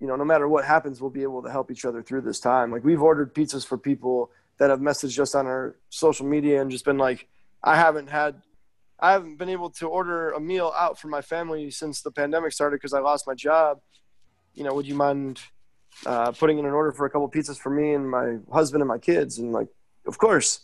you 0.00 0.06
know 0.06 0.16
no 0.16 0.24
matter 0.24 0.48
what 0.48 0.64
happens 0.64 1.00
we'll 1.00 1.10
be 1.10 1.22
able 1.22 1.42
to 1.42 1.50
help 1.50 1.70
each 1.70 1.84
other 1.84 2.02
through 2.02 2.22
this 2.22 2.40
time. 2.40 2.72
Like 2.72 2.84
we've 2.84 3.02
ordered 3.02 3.34
pizzas 3.34 3.66
for 3.66 3.78
people 3.78 4.30
that 4.58 4.70
have 4.70 4.80
messaged 4.80 5.18
us 5.18 5.34
on 5.34 5.46
our 5.46 5.76
social 5.88 6.26
media 6.26 6.60
and 6.60 6.70
just 6.70 6.84
been 6.84 6.98
like 6.98 7.26
i 7.64 7.76
haven't 7.76 8.08
had 8.08 8.40
i 9.00 9.12
haven't 9.12 9.36
been 9.36 9.48
able 9.48 9.70
to 9.70 9.86
order 9.86 10.30
a 10.32 10.40
meal 10.40 10.72
out 10.78 10.98
for 10.98 11.08
my 11.08 11.22
family 11.22 11.70
since 11.70 12.02
the 12.02 12.10
pandemic 12.10 12.52
started 12.52 12.76
because 12.76 12.92
i 12.92 13.00
lost 13.00 13.26
my 13.26 13.34
job. 13.34 13.80
You 14.54 14.64
know 14.64 14.74
would 14.74 14.86
you 14.86 14.94
mind 14.94 15.40
uh, 16.06 16.32
putting 16.32 16.58
in 16.58 16.66
an 16.66 16.72
order 16.72 16.92
for 16.92 17.06
a 17.06 17.10
couple 17.10 17.30
pizzas 17.30 17.58
for 17.58 17.70
me 17.70 17.94
and 17.94 18.08
my 18.10 18.38
husband 18.52 18.82
and 18.82 18.88
my 18.88 18.98
kids? 18.98 19.38
And 19.38 19.52
like 19.52 19.68
of 20.06 20.18
course 20.18 20.60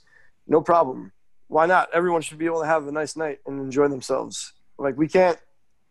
no 0.47 0.61
problem. 0.61 1.13
Why 1.49 1.67
not? 1.67 1.89
Everyone 1.93 2.23
should 2.23 2.39
be 2.39 2.47
able 2.47 2.61
to 2.61 2.67
have 2.67 2.87
a 2.87 2.93
nice 2.93 3.17
night 3.17 3.39
and 3.47 3.61
enjoy 3.61 3.89
themselves. 3.89 4.53
Like 4.79 4.97
we 4.97 5.09
can't 5.09 5.39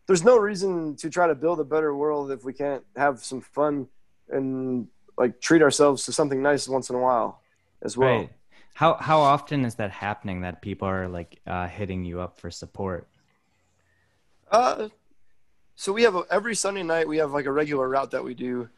there's 0.06 0.24
no 0.24 0.36
reason 0.36 0.94
to 0.96 1.10
try 1.10 1.26
to 1.26 1.34
build 1.34 1.58
a 1.60 1.64
better 1.64 1.94
world 1.94 2.30
if 2.30 2.44
we 2.44 2.52
can't 2.52 2.84
have 2.96 3.24
some 3.24 3.40
fun 3.40 3.88
and 4.28 4.88
like 5.18 5.40
treat 5.40 5.62
ourselves 5.62 6.04
to 6.04 6.12
something 6.12 6.42
nice 6.42 6.68
once 6.68 6.90
in 6.90 6.96
a 6.96 7.00
while 7.00 7.40
as 7.82 7.96
well. 7.96 8.18
Right. 8.18 8.30
How 8.76 8.92
how 9.00 9.20
often 9.20 9.64
is 9.64 9.76
that 9.76 9.90
happening 9.90 10.42
that 10.42 10.60
people 10.60 10.86
are 10.86 11.08
like 11.08 11.40
uh, 11.46 11.66
hitting 11.66 12.04
you 12.04 12.20
up 12.20 12.38
for 12.38 12.50
support? 12.50 13.08
Uh, 14.50 14.90
so 15.76 15.94
we 15.94 16.02
have 16.02 16.14
a, 16.14 16.24
every 16.30 16.54
Sunday 16.54 16.82
night 16.82 17.08
we 17.08 17.16
have 17.16 17.32
like 17.32 17.46
a 17.46 17.52
regular 17.52 17.88
route 17.88 18.10
that 18.10 18.22
we 18.22 18.34
do, 18.34 18.68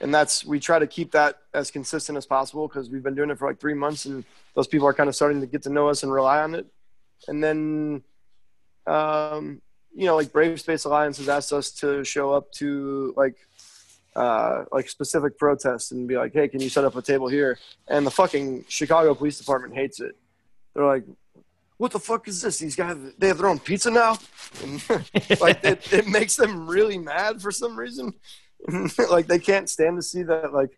and 0.00 0.12
that's 0.12 0.44
we 0.44 0.58
try 0.58 0.80
to 0.80 0.88
keep 0.88 1.12
that 1.12 1.38
as 1.54 1.70
consistent 1.70 2.18
as 2.18 2.26
possible 2.26 2.66
because 2.66 2.90
we've 2.90 3.04
been 3.04 3.14
doing 3.14 3.30
it 3.30 3.38
for 3.38 3.46
like 3.46 3.60
three 3.60 3.74
months, 3.74 4.06
and 4.06 4.24
those 4.56 4.66
people 4.66 4.88
are 4.88 4.92
kind 4.92 5.08
of 5.08 5.14
starting 5.14 5.40
to 5.40 5.46
get 5.46 5.62
to 5.62 5.70
know 5.70 5.88
us 5.88 6.02
and 6.02 6.12
rely 6.12 6.42
on 6.42 6.56
it. 6.56 6.66
And 7.28 7.40
then, 7.40 8.02
um, 8.88 9.62
you 9.94 10.06
know, 10.06 10.16
like 10.16 10.32
Brave 10.32 10.58
Space 10.58 10.84
Alliance 10.84 11.18
has 11.18 11.28
asked 11.28 11.52
us 11.52 11.70
to 11.74 12.02
show 12.02 12.32
up 12.32 12.50
to 12.54 13.14
like 13.16 13.36
uh, 14.16 14.64
like 14.72 14.88
specific 14.88 15.36
protests 15.38 15.90
and 15.90 16.06
be 16.06 16.16
like, 16.16 16.32
hey, 16.32 16.48
can 16.48 16.60
you 16.60 16.68
set 16.68 16.84
up 16.84 16.94
a 16.96 17.02
table 17.02 17.28
here? 17.28 17.58
And 17.88 18.06
the 18.06 18.10
fucking 18.10 18.64
Chicago 18.68 19.14
Police 19.14 19.38
Department 19.38 19.74
hates 19.74 20.00
it. 20.00 20.16
They're 20.74 20.86
like, 20.86 21.04
what 21.76 21.90
the 21.90 21.98
fuck 21.98 22.28
is 22.28 22.40
this? 22.40 22.58
These 22.58 22.76
guys, 22.76 22.96
they 23.18 23.26
have 23.28 23.38
their 23.38 23.48
own 23.48 23.58
pizza 23.58 23.90
now? 23.90 24.18
Like, 25.40 25.64
it, 25.64 25.92
it 25.92 26.06
makes 26.06 26.36
them 26.36 26.66
really 26.68 26.96
mad 26.98 27.42
for 27.42 27.50
some 27.50 27.76
reason. 27.76 28.14
like, 29.10 29.26
they 29.26 29.38
can't 29.40 29.68
stand 29.68 29.96
to 29.96 30.02
see 30.02 30.22
that, 30.22 30.52
like, 30.54 30.70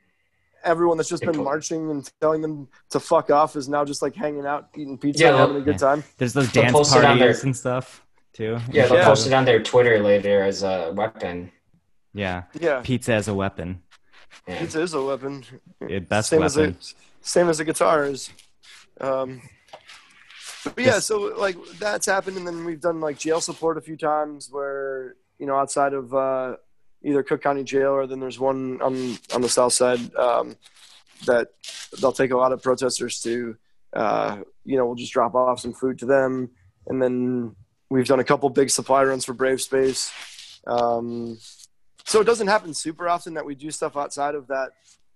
everyone 0.65 0.97
that's 0.97 1.09
just 1.09 1.23
been 1.23 1.43
marching 1.45 1.91
and 1.91 2.11
telling 2.21 2.41
them 2.41 2.69
to 2.91 2.99
fuck 2.99 3.31
off 3.31 3.55
is 3.55 3.69
now 3.69 3.85
just, 3.85 4.01
like, 4.03 4.15
hanging 4.15 4.47
out, 4.47 4.69
eating 4.75 4.97
pizza, 4.99 5.23
Yeah, 5.25 5.29
and 5.31 5.39
having 5.39 5.57
a 5.57 5.61
good 5.61 5.75
yeah. 5.75 5.79
time. 5.89 6.05
There's 6.17 6.33
those 6.33 6.51
dance 6.51 6.73
post 6.73 6.93
it 6.97 7.05
on 7.05 7.19
parties 7.19 7.41
their- 7.41 7.47
and 7.47 7.57
stuff 7.57 8.03
too. 8.33 8.59
Yeah, 8.73 8.87
they'll 8.87 8.97
Yeah. 8.99 9.05
post 9.05 9.27
it 9.27 9.33
on 9.35 9.45
their 9.45 9.63
Twitter 9.63 10.03
later 10.03 10.43
as 10.43 10.63
a 10.63 10.93
weapon. 10.95 11.53
Yeah, 12.17 12.45
Yeah. 12.59 12.81
pizza 12.83 13.13
as 13.13 13.29
a 13.29 13.35
weapon. 13.35 13.83
Yeah. 14.49 14.59
Pizza 14.61 14.81
is 14.81 14.95
a 14.95 15.03
weapon. 15.03 15.45
Yeah, 15.87 15.99
best 16.01 16.31
same 16.31 16.41
weapon. 16.41 16.77
as 16.81 16.95
a 16.95 17.27
same 17.27 17.49
as 17.49 17.61
a 17.61 17.65
guitar 17.65 18.05
is. 18.05 18.31
Um, 19.01 19.43
but 20.65 20.79
yeah, 20.79 20.99
so 20.99 21.35
like 21.37 21.57
that's 21.79 22.07
happened, 22.07 22.37
and 22.39 22.47
then 22.47 22.65
we've 22.65 22.81
done 22.81 23.01
like 23.01 23.19
jail 23.19 23.41
support 23.41 23.77
a 23.77 23.81
few 23.81 23.97
times, 23.97 24.49
where 24.51 25.15
you 25.39 25.47
know 25.47 25.57
outside 25.57 25.93
of 25.93 26.15
uh, 26.15 26.57
either 27.05 27.23
Cook 27.23 27.43
County 27.43 27.65
Jail 27.65 27.91
or 27.93 28.07
then 28.07 28.21
there's 28.21 28.41
one 28.41 28.81
on 28.81 29.19
on 29.35 29.43
the 29.43 29.49
south 29.49 29.75
side 29.75 30.01
um, 30.17 30.57
that 31.27 31.49
they'll 32.01 32.13
take 32.13 32.31
a 32.33 32.37
lot 32.37 32.53
of 32.53 32.63
protesters 32.63 33.21
to. 33.23 33.57
Uh, 33.93 34.39
you 34.65 34.77
know, 34.77 34.85
we'll 34.87 34.95
just 34.97 35.13
drop 35.13 35.35
off 35.35 35.61
some 35.61 35.73
food 35.73 35.99
to 35.99 36.07
them, 36.07 36.51
and 36.87 37.01
then 37.03 37.55
we've 37.91 38.07
done 38.09 38.21
a 38.21 38.25
couple 38.25 38.49
big 38.51 38.71
supply 38.71 39.03
runs 39.05 39.25
for 39.25 39.33
Brave 39.35 39.61
Space. 39.61 40.13
Um, 40.67 41.39
so 42.07 42.21
it 42.21 42.25
doesn't 42.25 42.47
happen 42.47 42.73
super 42.73 43.09
often 43.09 43.35
that 43.35 43.45
we 43.45 43.55
do 43.55 43.71
stuff 43.71 43.97
outside 43.97 44.35
of 44.35 44.47
that 44.47 44.71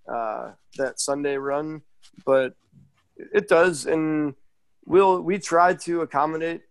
uh, 0.08 0.52
that 0.76 0.98
Sunday 0.98 1.36
run, 1.36 1.82
but 2.26 2.54
it 3.16 3.48
does, 3.48 3.86
and 3.86 4.34
we'll 4.86 5.20
we 5.20 5.38
try 5.38 5.74
to 5.74 6.00
accommodate 6.00 6.62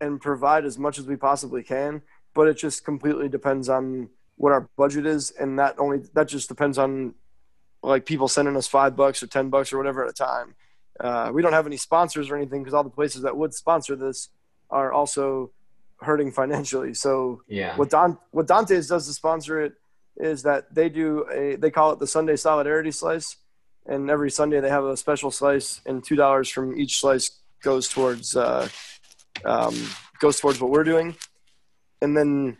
and 0.00 0.20
provide 0.20 0.64
as 0.64 0.78
much 0.78 0.98
as 0.98 1.06
we 1.06 1.16
possibly 1.16 1.62
can, 1.62 2.02
but 2.34 2.46
it 2.46 2.54
just 2.54 2.84
completely 2.84 3.28
depends 3.28 3.68
on 3.68 4.08
what 4.36 4.52
our 4.52 4.68
budget 4.76 5.06
is, 5.06 5.32
and 5.32 5.58
that 5.58 5.74
only 5.78 6.02
that 6.14 6.28
just 6.28 6.48
depends 6.48 6.78
on 6.78 7.14
like 7.82 8.06
people 8.06 8.28
sending 8.28 8.56
us 8.56 8.68
five 8.68 8.94
bucks 8.94 9.22
or 9.22 9.26
ten 9.26 9.50
bucks 9.50 9.72
or 9.72 9.78
whatever 9.78 10.04
at 10.04 10.10
a 10.10 10.12
time. 10.12 10.54
Uh, 11.00 11.30
we 11.32 11.42
don't 11.42 11.52
have 11.52 11.66
any 11.66 11.76
sponsors 11.76 12.30
or 12.30 12.36
anything 12.36 12.62
because 12.62 12.74
all 12.74 12.84
the 12.84 12.90
places 12.90 13.22
that 13.22 13.36
would 13.36 13.54
sponsor 13.54 13.96
this 13.96 14.28
are 14.70 14.92
also 14.92 15.50
hurting 16.00 16.32
financially. 16.32 16.94
So 16.94 17.42
Yeah. 17.48 17.76
what 17.76 17.90
Don 17.90 18.18
what 18.30 18.46
Dante's 18.46 18.88
does 18.88 19.06
to 19.06 19.12
sponsor 19.12 19.60
it 19.60 19.72
is 20.16 20.42
that 20.42 20.74
they 20.74 20.88
do 20.88 21.26
a 21.32 21.56
they 21.56 21.70
call 21.70 21.92
it 21.92 21.98
the 21.98 22.06
Sunday 22.06 22.36
Solidarity 22.36 22.90
Slice, 22.90 23.36
and 23.86 24.10
every 24.10 24.30
Sunday 24.30 24.60
they 24.60 24.68
have 24.70 24.84
a 24.84 24.96
special 24.96 25.30
slice, 25.30 25.80
and 25.86 26.02
two 26.04 26.16
dollars 26.16 26.48
from 26.48 26.76
each 26.78 27.00
slice 27.00 27.30
goes 27.62 27.88
towards 27.88 28.36
uh, 28.36 28.68
um, 29.44 29.74
goes 30.20 30.40
towards 30.40 30.60
what 30.60 30.70
we're 30.70 30.84
doing, 30.84 31.16
and 32.02 32.16
then 32.16 32.56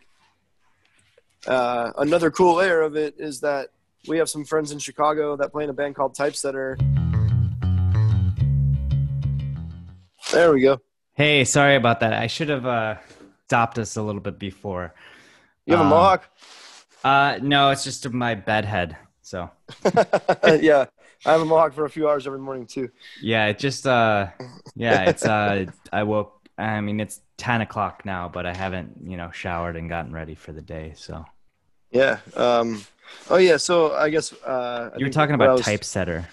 uh, 1.47 1.91
another 1.99 2.30
cool 2.30 2.57
layer 2.57 2.82
of 2.82 2.97
it 2.97 3.14
is 3.18 3.41
that 3.41 3.68
we 4.07 4.18
have 4.18 4.28
some 4.28 4.45
friends 4.45 4.70
in 4.72 4.78
Chicago 4.78 5.36
that 5.36 5.51
play 5.53 5.64
in 5.64 5.70
a 5.70 5.72
band 5.72 5.95
called 5.95 6.14
Typesetter. 6.16 6.76
There 10.32 10.53
we 10.53 10.61
go. 10.61 10.80
Hey, 11.14 11.45
sorry 11.45 11.74
about 11.74 12.01
that. 12.01 12.12
I 12.12 12.26
should 12.28 12.49
have 12.49 12.66
uh, 12.66 12.97
stopped 13.49 13.78
us 13.78 13.96
a 13.96 14.03
little 14.03 14.20
bit 14.20 14.38
before. 14.38 14.92
You 15.64 15.72
have 15.74 15.80
a 15.80 15.84
Um, 15.84 15.88
mohawk? 15.88 16.28
Uh, 17.03 17.38
no, 17.40 17.70
it's 17.70 17.82
just 17.82 18.07
my 18.11 18.34
bed 18.34 18.66
head. 18.66 18.96
So 19.22 19.51
yeah, 20.61 20.84
I 21.24 21.32
have 21.32 21.40
a 21.40 21.44
mohawk 21.46 21.72
for 21.72 21.86
a 21.86 21.90
few 21.90 22.09
hours 22.09 22.26
every 22.26 22.38
morning 22.40 22.66
too. 22.66 22.90
yeah, 23.22 23.46
it 23.46 23.59
just 23.59 23.86
uh, 23.86 24.26
yeah, 24.76 25.09
it's 25.11 25.24
uh, 25.24 25.64
I 25.92 26.03
woke. 26.03 26.34
I 26.59 26.80
mean, 26.82 27.01
it's 27.01 27.20
ten 27.38 27.61
o'clock 27.62 28.05
now, 28.05 28.28
but 28.28 28.44
I 28.44 28.55
haven't 28.55 28.96
you 29.03 29.16
know 29.16 29.30
showered 29.30 29.76
and 29.76 29.88
gotten 29.88 30.12
ready 30.12 30.34
for 30.34 30.53
the 30.53 30.61
day. 30.62 30.92
So 30.96 31.24
Yeah. 31.90 32.18
Um, 32.36 32.84
oh 33.30 33.36
yeah. 33.38 33.57
So 33.57 33.94
I 33.94 34.11
guess 34.11 34.32
uh, 34.44 34.90
I 34.94 34.99
you 34.99 35.07
were 35.07 35.11
talking 35.12 35.34
about 35.34 35.57
was- 35.57 35.64
typesetter. 35.66 36.26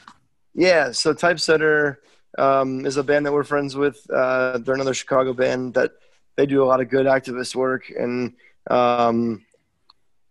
Yeah. 0.53 0.91
So 0.91 1.13
Typesetter 1.13 1.97
um, 2.37 2.85
is 2.85 2.95
a 2.97 3.03
band 3.03 3.25
that 3.25 3.33
we're 3.33 3.43
friends 3.43 3.75
with. 3.75 3.97
Uh, 4.09 4.57
they're 4.59 4.75
another 4.75 4.93
Chicago 4.93 5.33
band 5.33 5.73
that 5.75 5.91
they 6.35 6.45
do 6.45 6.63
a 6.63 6.65
lot 6.65 6.81
of 6.81 6.89
good 6.89 7.05
activist 7.05 7.55
work, 7.55 7.89
and 7.89 8.33
um, 8.69 9.45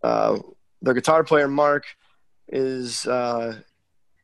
uh, 0.03 0.39
their 0.81 0.93
guitar 0.93 1.23
player 1.23 1.47
Mark 1.47 1.85
is 2.47 3.05
uh, 3.07 3.59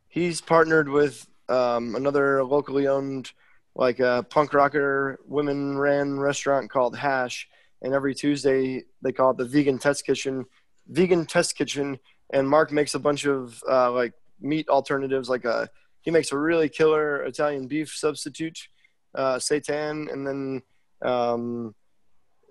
he's 0.08 0.42
partnered 0.42 0.90
with 0.90 1.28
um, 1.50 1.96
another 1.96 2.44
locally 2.44 2.88
owned 2.88 3.32
like 3.76 4.00
a 4.00 4.26
punk 4.30 4.54
rocker 4.54 5.20
women 5.26 5.78
ran 5.78 6.20
restaurant 6.20 6.70
called 6.70 6.96
Hash, 6.96 7.48
and 7.82 7.94
every 7.94 8.14
Tuesday 8.14 8.84
they 9.02 9.12
call 9.12 9.32
it 9.32 9.38
the 9.38 9.46
Vegan 9.46 9.80
Test 9.80 10.06
Kitchen. 10.06 10.46
Vegan 10.88 11.26
Test 11.26 11.56
Kitchen, 11.56 12.00
and 12.32 12.50
Mark 12.50 12.72
makes 12.72 12.96
a 12.96 13.00
bunch 13.00 13.26
of 13.26 13.62
uh, 13.70 13.92
like 13.92 14.14
meat 14.40 14.68
alternatives. 14.70 15.30
Like 15.30 15.46
a 15.46 15.70
he 16.02 16.12
makes 16.12 16.32
a 16.32 16.38
really 16.38 16.68
killer 16.68 17.24
Italian 17.24 17.68
beef 17.68 17.96
substitute, 17.96 18.68
uh, 19.16 19.36
seitan, 19.36 20.12
and 20.12 20.28
then 20.28 20.62
um, 21.02 21.74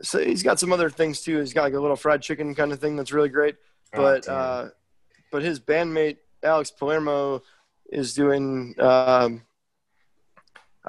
so 0.02 0.18
he's 0.18 0.42
got 0.42 0.58
some 0.58 0.72
other 0.72 0.88
things 0.90 1.20
too. 1.20 1.38
He's 1.40 1.52
got 1.52 1.62
like 1.64 1.74
a 1.74 1.80
little 1.80 1.96
fried 1.96 2.22
chicken 2.22 2.54
kind 2.54 2.72
of 2.72 2.80
thing 2.80 2.96
that's 2.96 3.12
really 3.12 3.28
great. 3.28 3.56
But 3.92 4.28
Oh, 4.28 4.34
uh, 4.34 4.68
but 5.30 5.42
his 5.42 5.60
bandmate 5.60 6.16
Alex 6.42 6.70
Palermo 6.70 7.42
is 7.90 8.14
doing. 8.14 8.74
Um, 8.78 9.42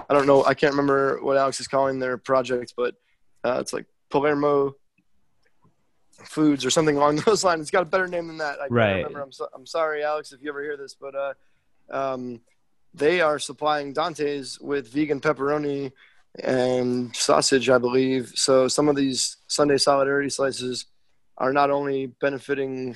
I 0.10 0.14
don't 0.14 0.26
know. 0.28 0.46
I 0.46 0.54
can't 0.54 0.72
remember 0.74 1.22
what 1.22 1.36
Alex 1.38 1.60
is 1.60 1.68
calling 1.68 2.00
their 2.00 2.18
project, 2.18 2.74
but 2.78 2.96
uh, 3.44 3.58
it's 3.60 3.74
like 3.74 3.86
Palermo 4.10 4.76
Foods 6.24 6.64
or 6.66 6.70
something 6.70 6.96
along 6.96 7.16
those 7.26 7.44
lines. 7.44 7.62
It's 7.62 7.72
got 7.72 7.82
a 7.82 7.86
better 7.86 8.08
name 8.08 8.28
than 8.28 8.38
that. 8.38 8.56
I 8.60 8.64
can't 8.64 8.72
Right. 8.72 8.96
remember. 8.98 9.22
I'm, 9.22 9.32
so, 9.32 9.48
I'm 9.54 9.66
sorry, 9.66 10.04
Alex, 10.04 10.32
if 10.32 10.42
you 10.42 10.50
ever 10.50 10.62
hear 10.64 10.78
this, 10.78 10.96
but 10.96 11.16
uh, 11.16 11.34
um, 11.90 12.40
they 12.94 13.20
are 13.22 13.40
supplying 13.40 13.92
Dante's 13.94 14.60
with 14.62 14.88
vegan 14.88 15.20
pepperoni 15.20 15.92
and 16.44 17.16
sausage, 17.16 17.70
I 17.70 17.78
believe. 17.78 18.32
So 18.36 18.68
some 18.68 18.88
of 18.88 18.96
these 18.96 19.38
Sunday 19.48 19.78
solidarity 19.78 20.30
slices 20.30 20.86
are 21.38 21.54
not 21.54 21.72
only 21.72 22.08
benefiting 22.08 22.96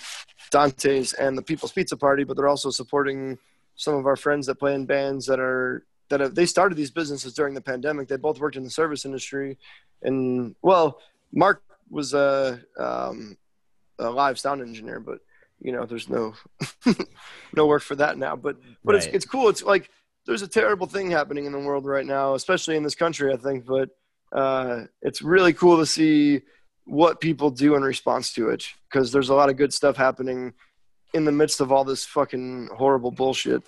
Dante's 0.52 1.14
and 1.14 1.38
the 1.38 1.42
People's 1.42 1.72
Pizza 1.72 1.98
Party, 1.98 2.24
but 2.24 2.38
they're 2.38 2.48
also 2.48 2.70
supporting 2.70 3.38
some 3.76 3.96
of 3.96 4.06
our 4.06 4.16
friends 4.16 4.48
that 4.48 4.56
play 4.56 4.74
in 4.74 4.86
bands 4.86 5.26
that 5.26 5.40
are 5.40 5.86
that 6.10 6.20
have, 6.20 6.36
they 6.36 6.46
started 6.46 6.76
these 6.76 6.92
businesses 6.92 7.34
during 7.34 7.54
the 7.54 7.62
pandemic. 7.62 8.08
They 8.08 8.16
both 8.16 8.40
worked 8.40 8.56
in 8.56 8.64
the 8.64 8.70
service 8.70 9.06
industry, 9.06 9.58
and 10.04 10.56
well, 10.62 11.02
Mark 11.32 11.64
was 11.90 12.14
a, 12.14 12.62
um, 12.78 13.38
a 13.98 14.10
live 14.10 14.40
sound 14.40 14.62
engineer, 14.62 15.00
but 15.00 15.20
you 15.60 15.72
know, 15.72 15.86
there's 15.86 16.10
no 16.10 16.36
no 17.56 17.66
work 17.66 17.82
for 17.82 17.96
that 17.96 18.18
now. 18.18 18.36
But 18.36 18.58
but 18.84 18.96
it's 18.96 19.08
it's 19.08 19.26
cool. 19.26 19.50
It's 19.50 19.64
like 19.64 19.90
there's 20.26 20.42
a 20.42 20.48
terrible 20.48 20.88
thing 20.88 21.12
happening 21.12 21.46
in 21.46 21.52
the 21.52 21.60
world 21.60 21.86
right 21.86 22.06
now, 22.06 22.34
especially 22.34 22.76
in 22.76 22.84
this 22.84 22.96
country, 22.96 23.32
I 23.34 23.38
think. 23.38 23.66
But 23.66 23.90
uh, 24.32 24.84
it's 25.02 25.22
really 25.22 25.54
cool 25.54 25.78
to 25.78 25.86
see 25.86 26.42
what 26.86 27.20
people 27.20 27.50
do 27.50 27.76
in 27.76 27.82
response 27.84 28.34
to 28.34 28.50
it 28.50 28.66
because 28.90 29.12
there's 29.12 29.30
a 29.30 29.36
lot 29.36 29.50
of 29.50 29.58
good 29.58 29.74
stuff 29.74 29.96
happening 29.98 30.54
in 31.14 31.26
the 31.26 31.32
midst 31.32 31.62
of 31.62 31.72
all 31.72 31.84
this 31.84 32.06
fucking 32.06 32.70
horrible 32.76 33.12
bullshit. 33.12 33.64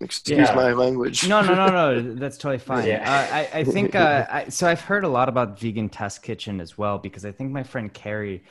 Excuse 0.00 0.48
Yeah. 0.48 0.54
my 0.54 0.72
language. 0.72 1.26
No, 1.26 1.40
no, 1.40 1.54
no, 1.54 1.68
no. 1.68 2.14
That's 2.14 2.36
totally 2.36 2.58
fine. 2.58 2.86
Yeah. 2.86 3.02
Uh, 3.10 3.34
I, 3.34 3.60
I 3.60 3.64
think 3.64 3.94
uh, 3.94 4.26
I, 4.30 4.48
so. 4.48 4.68
I've 4.68 4.82
heard 4.82 5.04
a 5.04 5.08
lot 5.08 5.28
about 5.30 5.58
vegan 5.58 5.88
test 5.88 6.22
kitchen 6.22 6.60
as 6.60 6.76
well 6.76 6.98
because 6.98 7.24
I 7.24 7.32
think 7.32 7.50
my 7.50 7.62
friend 7.62 7.92
Carrie 7.92 8.44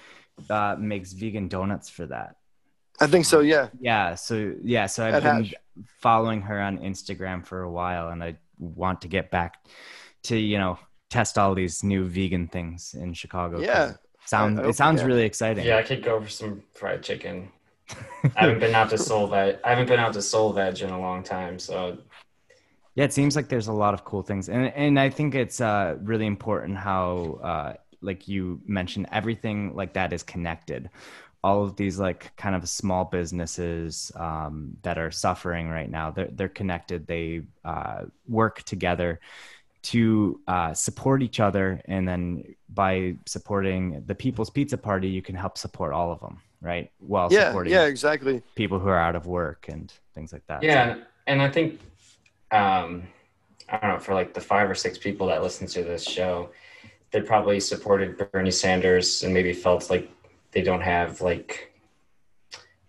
uh, 0.49 0.75
makes 0.79 1.13
vegan 1.13 1.47
donuts 1.47 1.87
for 1.89 2.07
that. 2.07 2.37
I 3.01 3.07
think 3.07 3.25
so. 3.25 3.39
Yeah. 3.41 3.67
Yeah. 3.79 4.15
So 4.15 4.53
yeah. 4.63 4.85
So 4.87 5.05
I've 5.05 5.15
At 5.15 5.23
been 5.23 5.43
Hash. 5.45 5.53
following 5.99 6.41
her 6.41 6.59
on 6.61 6.77
Instagram 6.79 7.45
for 7.45 7.61
a 7.63 7.71
while, 7.71 8.09
and 8.09 8.23
I 8.23 8.37
want 8.59 9.01
to 9.01 9.07
get 9.07 9.31
back 9.31 9.65
to 10.23 10.37
you 10.37 10.57
know 10.57 10.79
test 11.09 11.37
all 11.37 11.53
these 11.55 11.83
new 11.83 12.05
vegan 12.05 12.47
things 12.47 12.95
in 12.97 13.13
Chicago. 13.13 13.59
Yeah. 13.59 13.91
it 13.91 13.97
Sound 14.25 14.57
I- 14.57 14.61
I 14.61 14.65
hope 14.65 14.71
it 14.71 14.75
sounds 14.77 14.95
you 14.97 15.01
can. 15.01 15.07
really 15.07 15.25
exciting. 15.25 15.65
Yeah, 15.65 15.77
I 15.77 15.83
could 15.83 16.03
go 16.03 16.21
for 16.21 16.29
some 16.29 16.63
fried 16.73 17.03
chicken. 17.03 17.49
I 18.23 18.31
haven't 18.41 18.59
been 18.59 18.73
out 18.73 18.89
to 18.89 18.97
Soul 19.09 19.27
Veg. 19.27 19.57
I 19.63 19.69
haven't 19.69 19.87
been 19.87 19.99
out 19.99 20.13
to 20.13 20.21
Soul 20.21 20.51
Veg 20.53 20.81
in 20.81 20.89
a 20.89 20.99
long 20.99 21.21
time, 21.21 21.59
so 21.59 21.97
Yeah, 22.95 23.03
it 23.05 23.13
seems 23.13 23.35
like 23.35 23.49
there's 23.49 23.67
a 23.67 23.73
lot 23.73 23.93
of 23.93 24.03
cool 24.05 24.23
things, 24.23 24.49
and 24.49 24.73
and 24.73 24.99
I 24.99 25.09
think 25.11 25.35
it's 25.35 25.59
uh, 25.61 25.97
really 26.01 26.25
important 26.25 26.77
how, 26.77 27.39
uh, 27.43 27.73
like 28.01 28.27
you 28.27 28.61
mentioned, 28.65 29.05
everything 29.11 29.75
like 29.75 29.93
that 29.93 30.13
is 30.13 30.23
connected. 30.23 30.89
All 31.47 31.59
of 31.65 31.71
these 31.81 31.97
like 32.07 32.21
kind 32.43 32.55
of 32.57 32.63
small 32.81 33.03
businesses 33.17 34.11
um, 34.27 34.55
that 34.85 34.97
are 34.97 35.11
suffering 35.11 35.65
right 35.79 35.91
now, 35.99 36.07
they're 36.15 36.31
they're 36.37 36.55
connected. 36.61 36.99
They 37.13 37.27
uh, 37.73 38.01
work 38.27 38.55
together 38.73 39.19
to 39.93 40.39
uh, 40.55 40.73
support 40.73 41.19
each 41.27 41.39
other, 41.47 41.67
and 41.93 42.03
then 42.09 42.21
by 42.69 43.15
supporting 43.35 43.81
the 44.09 44.15
People's 44.15 44.49
Pizza 44.49 44.77
Party, 44.77 45.09
you 45.17 45.21
can 45.21 45.35
help 45.35 45.55
support 45.65 45.91
all 45.93 46.09
of 46.15 46.19
them, 46.19 46.35
right? 46.61 46.89
While 46.97 47.27
Yeah, 47.31 47.47
supporting 47.49 47.73
yeah, 47.73 47.85
exactly. 47.85 48.41
people 48.55 48.79
who 48.79 48.89
are 48.89 49.03
out 49.07 49.15
of 49.15 49.23
work 49.27 49.67
and 49.73 49.93
things 50.15 50.33
like 50.33 50.45
that. 50.47 50.63
yeah, 50.63 50.95
and 51.27 51.41
I 51.47 51.49
think 51.55 51.79
um, 52.51 53.07
I 53.69 53.77
don't 53.77 53.91
know 53.93 53.99
for 53.99 54.13
like 54.15 54.33
the 54.33 54.41
five 54.41 54.67
or 54.69 54.75
six 54.85 54.97
people 54.97 55.27
that 55.27 55.43
listen 55.43 55.67
to 55.67 55.83
this 55.83 56.03
show, 56.03 56.49
they 57.11 57.21
probably 57.21 57.59
supported 57.59 58.09
Bernie 58.31 58.51
Sanders 58.63 59.23
and 59.23 59.31
maybe 59.37 59.53
felt 59.53 59.89
like 59.93 60.09
they 60.55 60.61
don't 60.63 60.81
have 60.81 61.21
like 61.21 61.71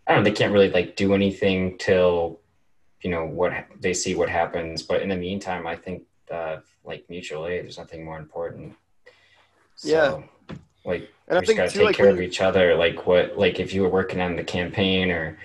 I 0.07 0.14
don't 0.14 0.23
know 0.23 0.31
they 0.31 0.35
can't 0.37 0.53
really 0.53 0.71
like 0.71 0.97
do 0.97 1.12
anything 1.12 1.77
till 1.77 2.41
you 3.03 3.11
know 3.11 3.27
what 3.27 3.53
they 3.81 3.93
see 3.93 4.14
what 4.14 4.31
happens. 4.31 4.83
But 4.83 5.03
in 5.03 5.11
the 5.11 5.17
meantime, 5.17 5.67
I 5.67 5.77
think 5.77 6.05
uh, 6.31 6.59
like 6.85 7.05
mutual 7.11 7.47
aid, 7.47 7.64
there's 7.64 7.77
nothing 7.77 8.05
more 8.05 8.19
important. 8.19 8.75
So, 9.75 9.89
Yeah. 9.89 10.57
like 10.85 11.12
And 11.29 11.39
I 11.39 11.41
we 11.41 11.47
just 11.47 11.57
gotta 11.57 11.71
too, 11.71 11.79
take 11.81 11.87
like 11.89 11.97
care 11.97 12.09
of 12.09 12.21
each 12.21 12.41
other. 12.41 12.77
Like 12.77 13.07
what, 13.07 13.37
like 13.37 13.59
if 13.61 13.75
you 13.75 13.83
were 13.83 13.89
working 13.91 14.21
on 14.21 14.37
the 14.37 14.45
campaign 14.45 15.11
or 15.11 15.39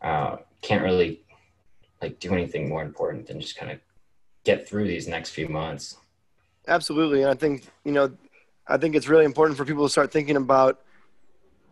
uh, 0.00 0.36
can't 0.62 0.82
really 0.82 1.22
like 2.00 2.18
do 2.20 2.32
anything 2.32 2.68
more 2.68 2.82
important 2.82 3.26
than 3.26 3.40
just 3.40 3.56
kind 3.56 3.72
of 3.72 3.78
get 4.44 4.66
through 4.68 4.86
these 4.86 5.06
next 5.08 5.30
few 5.30 5.48
months. 5.48 5.96
Absolutely, 6.68 7.22
and 7.22 7.30
I 7.30 7.34
think 7.34 7.66
you 7.84 7.92
know, 7.92 8.12
I 8.68 8.76
think 8.78 8.94
it's 8.94 9.08
really 9.08 9.24
important 9.24 9.58
for 9.58 9.64
people 9.64 9.84
to 9.84 9.90
start 9.90 10.12
thinking 10.12 10.36
about 10.36 10.80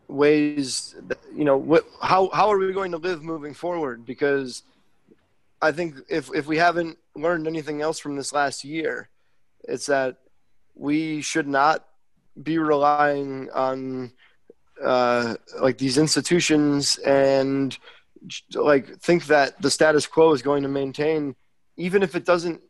ways, 0.08 0.94
that, 1.06 1.18
you 1.34 1.44
know, 1.44 1.56
what, 1.56 1.86
how 2.02 2.30
how 2.30 2.50
are 2.50 2.58
we 2.58 2.72
going 2.72 2.92
to 2.92 2.98
live 2.98 3.22
moving 3.22 3.54
forward? 3.54 4.04
Because 4.04 4.62
I 5.62 5.72
think 5.72 5.96
if 6.08 6.30
if 6.34 6.46
we 6.46 6.56
haven't 6.56 6.98
learned 7.14 7.46
anything 7.46 7.82
else 7.82 7.98
from 7.98 8.16
this 8.16 8.32
last 8.32 8.64
year, 8.64 9.08
it's 9.64 9.86
that 9.86 10.16
we 10.74 11.20
should 11.20 11.48
not 11.48 11.84
be 12.42 12.58
relying 12.58 13.50
on 13.50 14.12
uh, 14.82 15.34
like 15.60 15.78
these 15.78 15.98
institutions 15.98 16.98
and 16.98 17.76
like 18.54 18.98
think 18.98 19.26
that 19.26 19.60
the 19.60 19.70
status 19.70 20.06
quo 20.06 20.32
is 20.32 20.42
going 20.42 20.62
to 20.62 20.68
maintain, 20.68 21.34
even 21.76 22.02
if 22.02 22.14
it 22.14 22.24
doesn't 22.24 22.60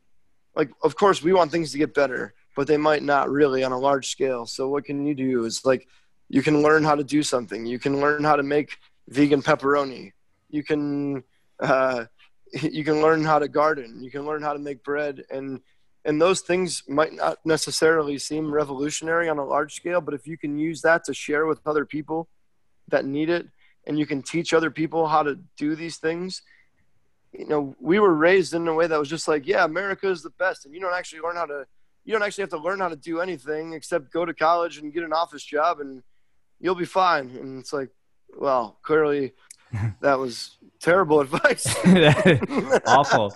like 0.59 0.71
of 0.83 0.97
course 0.97 1.23
we 1.23 1.33
want 1.33 1.51
things 1.51 1.73
to 1.73 1.79
get 1.79 1.95
better 1.95 2.35
but 2.57 2.67
they 2.67 2.77
might 2.77 3.03
not 3.03 3.31
really 3.31 3.63
on 3.63 3.73
a 3.73 3.79
large 3.79 4.09
scale 4.09 4.45
so 4.45 4.69
what 4.69 4.85
can 4.85 5.07
you 5.07 5.15
do 5.15 5.45
is 5.45 5.65
like 5.65 5.87
you 6.29 6.43
can 6.43 6.63
learn 6.63 6.85
how 6.85 6.95
to 6.95 7.05
do 7.05 7.23
something. 7.23 7.67
You 7.67 7.79
can 7.79 8.01
learn 8.01 8.25
how 8.25 8.37
to 8.37 8.43
make 8.43 8.77
vegan 9.09 9.43
pepperoni. 9.43 10.13
You 10.51 10.63
can 10.63 11.25
uh, 11.61 12.05
you 12.53 12.85
can 12.85 13.01
learn 13.01 13.25
how 13.25 13.39
to 13.39 13.49
garden. 13.49 14.03
You 14.03 14.11
can 14.11 14.25
learn 14.27 14.43
how 14.43 14.53
to 14.53 14.59
make 14.59 14.83
bread. 14.83 15.25
And 15.31 15.61
and 16.05 16.21
those 16.21 16.41
things 16.41 16.85
might 16.89 17.13
not 17.13 17.39
necessarily 17.45 18.19
seem 18.19 18.53
revolutionary 18.53 19.29
on 19.29 19.39
a 19.39 19.45
large 19.45 19.75
scale 19.75 20.01
but 20.01 20.15
if 20.15 20.27
you 20.27 20.39
can 20.39 20.57
use 20.57 20.81
that 20.83 21.05
to 21.05 21.13
share 21.13 21.45
with 21.45 21.61
other 21.67 21.85
people 21.85 22.29
that 22.87 23.05
need 23.05 23.29
it 23.29 23.49
and 23.87 23.99
you 23.99 24.07
can 24.07 24.23
teach 24.23 24.55
other 24.55 24.71
people 24.71 25.09
how 25.09 25.25
to 25.25 25.39
do 25.57 25.75
these 25.75 25.97
things 25.97 26.43
you 27.33 27.47
know, 27.47 27.77
we 27.81 27.99
were 27.99 28.15
raised 28.15 28.55
in 28.55 28.67
a 28.69 28.75
way 28.75 28.87
that 28.87 28.99
was 28.99 29.09
just 29.09 29.29
like, 29.29 29.47
yeah, 29.47 29.65
America 29.65 30.09
is 30.09 30.23
the 30.23 30.31
best, 30.31 30.65
and 30.65 30.75
you 30.75 30.81
don't 30.81 30.95
actually 30.95 31.21
learn 31.21 31.37
how 31.37 31.47
to, 31.47 31.67
you 32.05 32.13
don't 32.13 32.23
actually 32.23 32.43
have 32.43 32.51
to 32.51 32.59
learn 32.59 32.81
how 32.81 32.89
to 32.89 32.97
do 32.97 33.21
anything 33.21 33.75
except 33.75 34.13
go 34.13 34.25
to 34.25 34.33
college 34.33 34.79
and 34.79 34.93
get 34.93 35.03
an 35.03 35.13
office 35.13 35.45
job, 35.45 35.81
and 35.81 36.03
you'll 36.61 36.75
be 36.75 36.85
fine. 36.85 37.31
And 37.31 37.59
it's 37.59 37.73
like, 37.73 37.91
well, 38.39 38.79
clearly, 38.83 39.35
that 40.01 40.19
was 40.19 40.57
terrible 40.81 41.21
advice. 41.21 41.67
awful. 42.87 43.33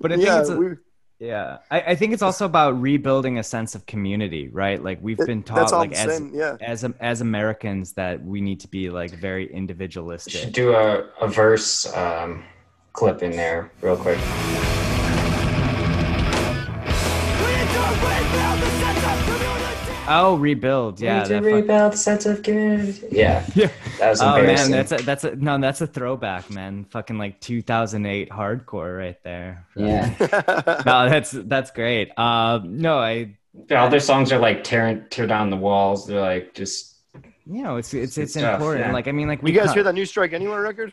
But 0.00 0.12
I 0.12 0.16
think 0.16 0.26
yeah, 0.26 0.40
it's 0.40 0.50
a, 0.50 0.56
we, 0.56 0.74
yeah. 1.18 1.58
I, 1.70 1.80
I 1.80 1.94
think 1.94 2.12
it's 2.12 2.22
also 2.22 2.44
about 2.44 2.80
rebuilding 2.80 3.38
a 3.38 3.42
sense 3.42 3.74
of 3.74 3.86
community, 3.86 4.48
right? 4.48 4.82
Like 4.82 4.98
we've 5.00 5.20
it- 5.20 5.26
been 5.26 5.42
taught 5.42 5.72
like 5.72 5.90
I'm 5.90 6.08
as 6.08 6.16
saying. 6.16 6.32
Yeah, 6.34 6.56
as 6.60 6.84
as 7.00 7.20
Americans 7.20 7.92
that 7.92 8.22
we 8.22 8.40
need 8.40 8.60
to 8.60 8.68
be 8.68 8.90
like 8.90 9.12
very 9.12 9.52
individualistic. 9.52 10.32
Should 10.32 10.46
individualistic. 10.48 11.14
do 11.18 11.24
a, 11.24 11.26
a 11.26 11.28
verse 11.28 11.94
um, 11.94 12.44
clip 12.92 13.22
in 13.22 13.32
there 13.32 13.70
real 13.80 13.96
quick. 13.96 14.18
Oh, 20.06 20.36
rebuild. 20.36 21.00
Yeah. 21.00 21.14
We 21.14 21.18
need 21.18 21.24
to 21.24 21.32
that 21.34 21.42
fuck- 21.44 21.52
rebuild 21.54 21.92
the 21.94 22.30
of 22.30 22.42
community. 22.42 23.06
Yeah, 23.10 23.44
Yeah. 23.54 23.70
that 23.98 24.10
was 24.10 24.20
Oh 24.20 24.42
man, 24.42 24.70
that's 24.70 24.92
a 24.92 24.96
that's 24.98 25.24
a 25.24 25.34
no, 25.36 25.58
that's 25.58 25.80
a 25.80 25.86
throwback, 25.86 26.50
man. 26.50 26.84
Fucking 26.90 27.16
like 27.18 27.40
2008 27.40 28.28
hardcore 28.30 28.96
right 28.98 29.22
there. 29.22 29.66
yeah. 29.76 30.14
No, 30.86 31.08
that's 31.08 31.30
that's 31.32 31.70
great. 31.70 32.16
Um, 32.18 32.78
no, 32.78 32.98
I 32.98 33.36
All 33.70 33.88
their 33.88 34.00
songs 34.00 34.32
are 34.32 34.38
like 34.38 34.64
tear 34.64 35.06
tear 35.10 35.26
down 35.26 35.50
the 35.50 35.56
walls. 35.56 36.06
They're 36.06 36.20
like 36.20 36.54
just 36.54 36.96
you 37.46 37.62
know 37.62 37.76
it's 37.76 37.94
it's 37.94 38.18
it's 38.18 38.32
stuff, 38.32 38.54
important. 38.54 38.86
yeah. 38.86 38.92
Like 38.92 39.08
I 39.08 39.12
mean, 39.12 39.28
like 39.28 39.42
we 39.42 39.52
you 39.52 39.58
guys 39.58 39.68
co- 39.68 39.74
hear 39.74 39.82
that 39.84 39.94
new 39.94 40.04
Strike 40.06 40.32
Anywhere 40.32 40.60
record? 40.60 40.92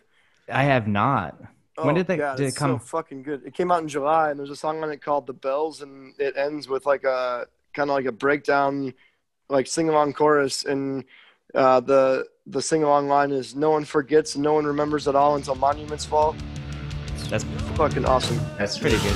I 0.52 0.64
have 0.64 0.88
not. 0.88 1.38
When 1.78 1.96
Oh, 1.96 1.98
did 1.98 2.08
they- 2.08 2.18
God, 2.18 2.38
did 2.38 2.48
it 2.50 2.56
come- 2.56 2.80
So 2.80 2.86
fucking 2.86 3.24
good. 3.24 3.44
It 3.46 3.54
came 3.54 3.72
out 3.72 3.82
in 3.82 3.88
July, 3.88 4.30
and 4.30 4.38
there's 4.40 4.50
a 4.52 4.56
song 4.56 4.84
on 4.84 4.92
it 4.92 5.02
called 5.02 5.26
"The 5.26 5.34
Bells," 5.34 5.82
and 5.82 6.14
it 6.20 6.36
ends 6.38 6.68
with 6.68 6.86
like 6.86 7.04
a 7.06 7.48
kind 7.74 7.90
of 7.90 7.96
like 7.96 8.06
a 8.06 8.12
breakdown, 8.12 8.94
like 9.50 9.68
sing 9.68 9.90
along 9.90 10.14
chorus, 10.14 10.66
and 10.66 11.04
uh, 11.56 11.80
the 11.80 12.26
the 12.48 12.62
sing 12.62 12.84
along 12.84 13.08
line 13.08 13.32
is 13.32 13.56
"No 13.56 13.72
one 13.72 13.86
forgets, 13.86 14.36
no 14.36 14.54
one 14.54 14.66
remembers 14.66 15.08
at 15.08 15.16
all 15.16 15.36
until 15.36 15.56
monuments 15.56 16.06
fall." 16.06 16.36
That's 17.30 17.44
Fucking 17.76 18.06
awesome. 18.06 18.40
that's 18.58 18.78
pretty 18.78 18.98
good. 18.98 19.16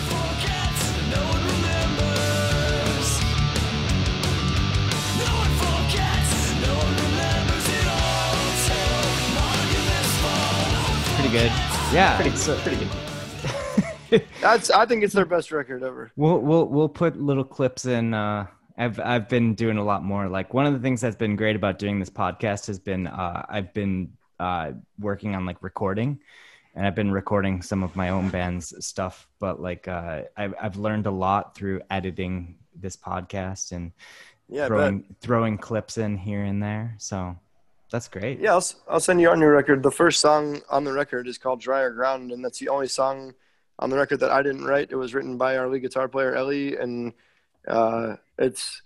Pretty 11.16 11.30
good. 11.32 11.52
Yeah. 11.94 12.16
pretty, 12.20 12.36
so- 12.36 12.58
pretty 12.60 12.78
good. 12.78 12.90
That's 14.42 14.70
I 14.70 14.86
think 14.86 15.04
it's 15.04 15.14
their 15.14 15.26
best 15.26 15.52
record 15.52 15.84
ever. 15.84 16.12
We'll 16.16 16.40
we'll 16.40 16.66
we'll 16.66 16.90
put 16.90 17.20
little 17.20 17.44
clips 17.44 17.86
in. 17.86 18.14
Uh, 18.14 18.48
I've 18.78 19.00
I've 19.00 19.30
been 19.30 19.56
doing 19.56 19.78
a 19.78 19.84
lot 19.84 20.04
more. 20.04 20.28
Like 20.28 20.54
one 20.54 20.66
of 20.66 20.74
the 20.74 20.80
things 20.80 21.02
that's 21.02 21.16
been 21.16 21.36
great 21.36 21.56
about 21.56 21.80
doing 21.80 22.00
this 22.00 22.10
podcast 22.10 22.68
has 22.68 22.80
been 22.80 23.08
uh, 23.08 23.46
I've 23.48 23.74
been 23.74 24.12
uh, 24.40 24.72
working 25.00 25.36
on 25.36 25.46
like 25.46 25.62
recording, 25.64 26.20
and 26.76 26.86
I've 26.86 26.96
been 26.96 27.12
recording 27.12 27.62
some 27.62 27.84
of 27.84 27.96
my 27.96 28.10
own 28.10 28.30
band's 28.30 28.86
stuff. 28.86 29.28
But 29.40 29.62
like 29.62 29.88
uh, 29.88 30.24
I've 30.36 30.54
I've 30.62 30.76
learned 30.78 31.08
a 31.08 31.12
lot 31.12 31.56
through 31.56 31.82
editing 31.90 32.58
this 32.76 32.98
podcast 32.98 33.72
and 33.72 33.92
Yeah, 34.50 34.68
throwing 34.68 35.16
throwing 35.22 35.58
clips 35.58 35.98
in 35.98 36.18
here 36.18 36.44
and 36.44 36.62
there. 36.62 36.96
So 36.98 37.38
that's 37.92 38.10
great. 38.10 38.40
Yeah, 38.40 38.54
I'll, 38.54 38.66
I'll 38.90 39.00
send 39.00 39.22
you 39.22 39.30
our 39.30 39.38
new 39.38 39.48
record. 39.48 39.84
The 39.84 39.92
first 39.92 40.20
song 40.20 40.62
on 40.70 40.84
the 40.84 40.92
record 40.92 41.28
is 41.28 41.38
called 41.38 41.62
Drier 41.62 41.92
Ground, 41.92 42.32
and 42.32 42.44
that's 42.44 42.60
the 42.60 42.68
only 42.68 42.88
song 42.88 43.34
on 43.80 43.90
the 43.90 43.98
record 43.98 44.22
that 44.22 44.32
I 44.32 44.42
didn't 44.42 44.66
write. 44.66 44.92
It 44.92 44.96
was 44.96 45.14
written 45.14 45.38
by 45.38 45.58
our 45.58 45.68
lead 45.68 45.82
guitar 45.82 46.08
player, 46.08 46.36
Ellie, 46.36 46.78
and 46.78 47.14
uh, 47.68 48.16
it's 48.38 48.82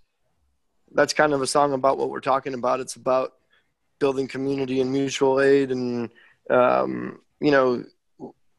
that's 0.92 1.14
kind 1.14 1.34
of 1.34 1.42
a 1.42 1.48
song 1.48 1.74
about 1.74 1.98
what 1.98 2.10
we're 2.10 2.20
talking 2.20 2.54
about. 2.54 2.80
It's 2.80 2.96
about 2.96 3.34
building 4.00 4.28
community 4.28 4.82
and 4.82 4.92
mutual 4.92 5.42
aid, 5.42 5.72
and 5.72 6.10
um, 6.50 7.20
you 7.40 7.52
know, 7.52 7.84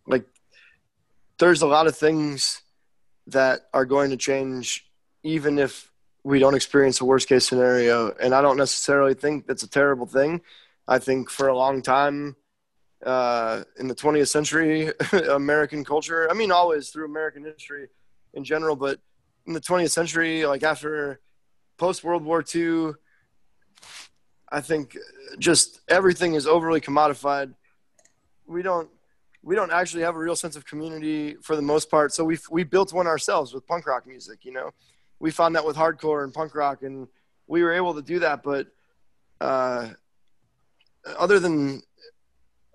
like 0.07 0.25
there's 1.39 1.63
a 1.63 1.67
lot 1.67 1.87
of 1.87 1.97
things 1.97 2.63
that 3.27 3.69
are 3.73 3.85
going 3.85 4.11
to 4.11 4.17
change, 4.17 4.87
even 5.23 5.59
if 5.59 5.91
we 6.23 6.39
don't 6.39 6.55
experience 6.55 7.01
a 7.01 7.05
worst 7.05 7.29
case 7.29 7.47
scenario. 7.47 8.11
And 8.11 8.35
I 8.35 8.43
don't 8.43 8.57
necessarily 8.57 9.15
think 9.15 9.47
that's 9.47 9.63
a 9.63 9.71
terrible 9.71 10.07
thing. 10.07 10.43
I 10.87 10.99
think 10.99 11.31
for 11.31 11.49
a 11.49 11.57
long 11.57 11.83
time 11.83 12.37
uh, 13.05 13.63
in 13.79 13.89
the 13.89 13.95
20th 13.95 14.29
century, 14.29 14.93
American 15.31 15.85
culture, 15.85 16.31
I 16.31 16.35
mean, 16.35 16.53
always 16.53 16.91
through 16.91 17.07
American 17.07 17.45
history 17.45 17.89
in 18.35 18.45
general, 18.45 18.77
but 18.77 19.01
in 19.47 19.53
the 19.53 19.61
20th 19.61 19.91
century, 19.91 20.45
like 20.47 20.63
after 20.63 21.21
post 21.79 22.05
World 22.05 22.25
War 22.25 22.45
II, 22.55 22.93
I 24.53 24.61
think 24.61 24.97
just 25.39 25.81
everything 25.89 26.35
is 26.35 26.47
overly 26.47 26.81
commodified. 26.81 27.55
We 28.47 28.63
don't 28.63 28.91
we 29.43 29.55
don't 29.55 29.73
actually 29.73 30.03
have 30.03 30.17
a 30.17 30.19
real 30.19 30.37
sense 30.37 30.57
of 30.57 30.67
community 30.67 31.37
for 31.41 31.57
the 31.57 31.63
most 31.63 31.91
part. 31.91 32.13
So 32.13 32.25
we 32.25 32.39
we 32.51 32.65
built 32.65 32.93
one 32.93 33.07
ourselves 33.07 33.55
with 33.55 33.67
punk 33.67 33.87
rock 33.87 34.07
music. 34.07 34.45
You 34.45 34.53
know, 34.53 34.71
we 35.19 35.31
found 35.31 35.55
that 35.57 35.65
with 35.65 35.77
hardcore 35.77 36.25
and 36.25 36.35
punk 36.35 36.55
rock, 36.55 36.83
and 36.83 37.09
we 37.47 37.63
were 37.63 37.73
able 37.73 37.95
to 37.95 38.03
do 38.03 38.19
that. 38.19 38.43
But 38.43 38.67
uh, 39.41 39.91
other 41.19 41.39
than 41.39 41.83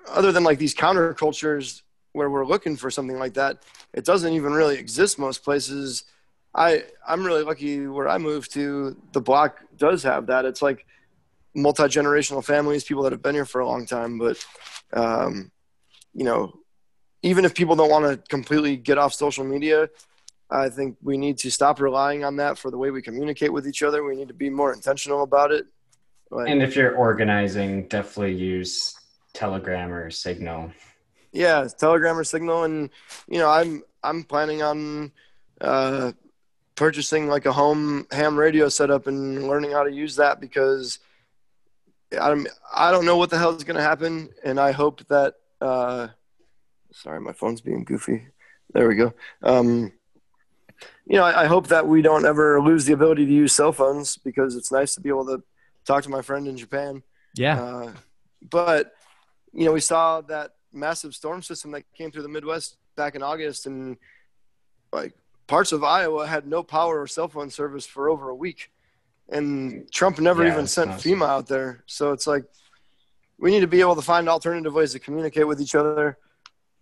other 0.07 0.31
than 0.31 0.43
like 0.43 0.59
these 0.59 0.75
countercultures 0.75 1.81
where 2.13 2.29
we're 2.29 2.45
looking 2.45 2.75
for 2.77 2.89
something 2.89 3.19
like 3.19 3.33
that, 3.33 3.63
it 3.93 4.05
doesn't 4.05 4.33
even 4.33 4.53
really 4.53 4.77
exist 4.77 5.19
most 5.19 5.43
places. 5.43 6.03
I 6.53 6.83
I'm 7.07 7.25
really 7.25 7.43
lucky 7.43 7.87
where 7.87 8.07
I 8.07 8.17
moved 8.17 8.53
to. 8.53 8.95
The 9.13 9.21
block 9.21 9.59
does 9.77 10.03
have 10.03 10.27
that. 10.27 10.45
It's 10.45 10.61
like 10.61 10.85
multi 11.53 11.83
generational 11.83 12.43
families, 12.43 12.83
people 12.83 13.03
that 13.03 13.11
have 13.11 13.21
been 13.21 13.35
here 13.35 13.45
for 13.45 13.61
a 13.61 13.67
long 13.67 13.85
time. 13.85 14.17
But 14.17 14.45
um, 14.93 15.51
you 16.13 16.23
know, 16.23 16.53
even 17.21 17.43
if 17.45 17.53
people 17.53 17.75
don't 17.75 17.89
want 17.89 18.05
to 18.05 18.17
completely 18.29 18.77
get 18.77 18.97
off 18.97 19.13
social 19.13 19.43
media, 19.43 19.89
I 20.49 20.69
think 20.69 20.97
we 21.01 21.17
need 21.17 21.37
to 21.39 21.51
stop 21.51 21.81
relying 21.81 22.23
on 22.23 22.37
that 22.37 22.57
for 22.57 22.71
the 22.71 22.77
way 22.77 22.91
we 22.91 23.01
communicate 23.01 23.51
with 23.51 23.67
each 23.67 23.83
other. 23.83 24.03
We 24.03 24.15
need 24.15 24.27
to 24.27 24.33
be 24.33 24.49
more 24.49 24.73
intentional 24.73 25.23
about 25.23 25.51
it. 25.51 25.65
Like, 26.31 26.49
And 26.49 26.61
if 26.61 26.75
you're 26.75 26.95
organizing, 26.95 27.87
definitely 27.87 28.35
use 28.35 28.95
Telegram 29.35 29.91
or 29.91 30.09
Signal. 30.09 30.71
yeah, 31.31 31.67
Telegram 31.77 32.17
or 32.17 32.23
Signal, 32.23 32.63
and 32.63 32.89
you 33.27 33.37
know, 33.37 33.49
I'm 33.49 33.83
I'm 34.03 34.23
planning 34.23 34.63
on 34.63 35.11
uh, 35.61 36.13
purchasing 36.75 37.27
like 37.27 37.45
a 37.45 37.53
home 37.53 38.07
ham 38.11 38.37
radio 38.37 38.69
setup 38.69 39.07
and 39.07 39.47
learning 39.47 39.71
how 39.71 39.83
to 39.83 39.91
use 39.91 40.15
that 40.15 40.39
because 40.39 40.99
I'm 42.19 42.47
I 42.73 42.91
don't 42.91 43.05
know 43.05 43.17
what 43.17 43.29
the 43.29 43.37
hell 43.37 43.55
is 43.55 43.63
going 43.63 43.77
to 43.77 43.83
happen, 43.83 44.29
and 44.43 44.59
I 44.59 44.71
hope 44.71 45.05
that. 45.07 45.35
Uh, 45.61 46.07
sorry, 46.91 47.19
my 47.19 47.33
phone's 47.33 47.61
being 47.61 47.83
goofy. 47.83 48.27
There 48.73 48.87
we 48.87 48.95
go. 48.95 49.13
Um, 49.41 49.91
you 51.05 51.15
know, 51.17 51.23
I, 51.23 51.43
I 51.43 51.45
hope 51.45 51.67
that 51.67 51.87
we 51.87 52.01
don't 52.01 52.25
ever 52.25 52.61
lose 52.61 52.85
the 52.85 52.93
ability 52.93 53.25
to 53.25 53.31
use 53.31 53.53
cell 53.53 53.71
phones 53.71 54.17
because 54.17 54.55
it's 54.55 54.71
nice 54.71 54.95
to 54.95 55.01
be 55.01 55.09
able 55.09 55.25
to 55.27 55.43
talk 55.85 56.03
to 56.03 56.09
my 56.09 56.21
friend 56.21 56.47
in 56.47 56.57
Japan. 56.57 57.03
Yeah. 57.35 57.61
Uh, 57.61 57.91
but 58.49 58.93
you 59.55 59.65
know, 59.65 59.71
we 59.71 59.79
saw 59.79 60.21
that 60.21 60.51
massive 60.73 61.15
storm 61.15 61.41
system 61.41 61.71
that 61.71 61.83
came 61.97 62.11
through 62.11 62.23
the 62.23 62.29
Midwest 62.29 62.77
back 62.95 63.15
in 63.15 63.23
August, 63.23 63.65
and 63.65 63.97
like 64.91 65.13
parts 65.47 65.71
of 65.71 65.83
Iowa 65.83 66.27
had 66.27 66.47
no 66.47 66.61
power 66.61 67.01
or 67.01 67.07
cell 67.07 67.27
phone 67.27 67.49
service 67.49 67.85
for 67.85 68.09
over 68.09 68.29
a 68.29 68.35
week, 68.35 68.71
and 69.29 69.89
Trump 69.91 70.19
never 70.19 70.43
Yeah, 70.45 70.53
even 70.53 70.67
sent 70.67 70.91
awesome. 70.91 71.11
FEMA 71.19 71.27
out 71.27 71.47
there. 71.47 71.83
So 71.87 72.11
it's 72.11 72.27
like 72.27 72.43
we 73.39 73.51
need 73.51 73.61
to 73.61 73.67
be 73.67 73.79
able 73.81 73.95
to 73.95 74.01
find 74.01 74.27
alternative 74.29 74.73
ways 74.73 74.91
to 74.91 74.99
communicate 74.99 75.47
with 75.47 75.61
each 75.61 75.75
other. 75.75 76.17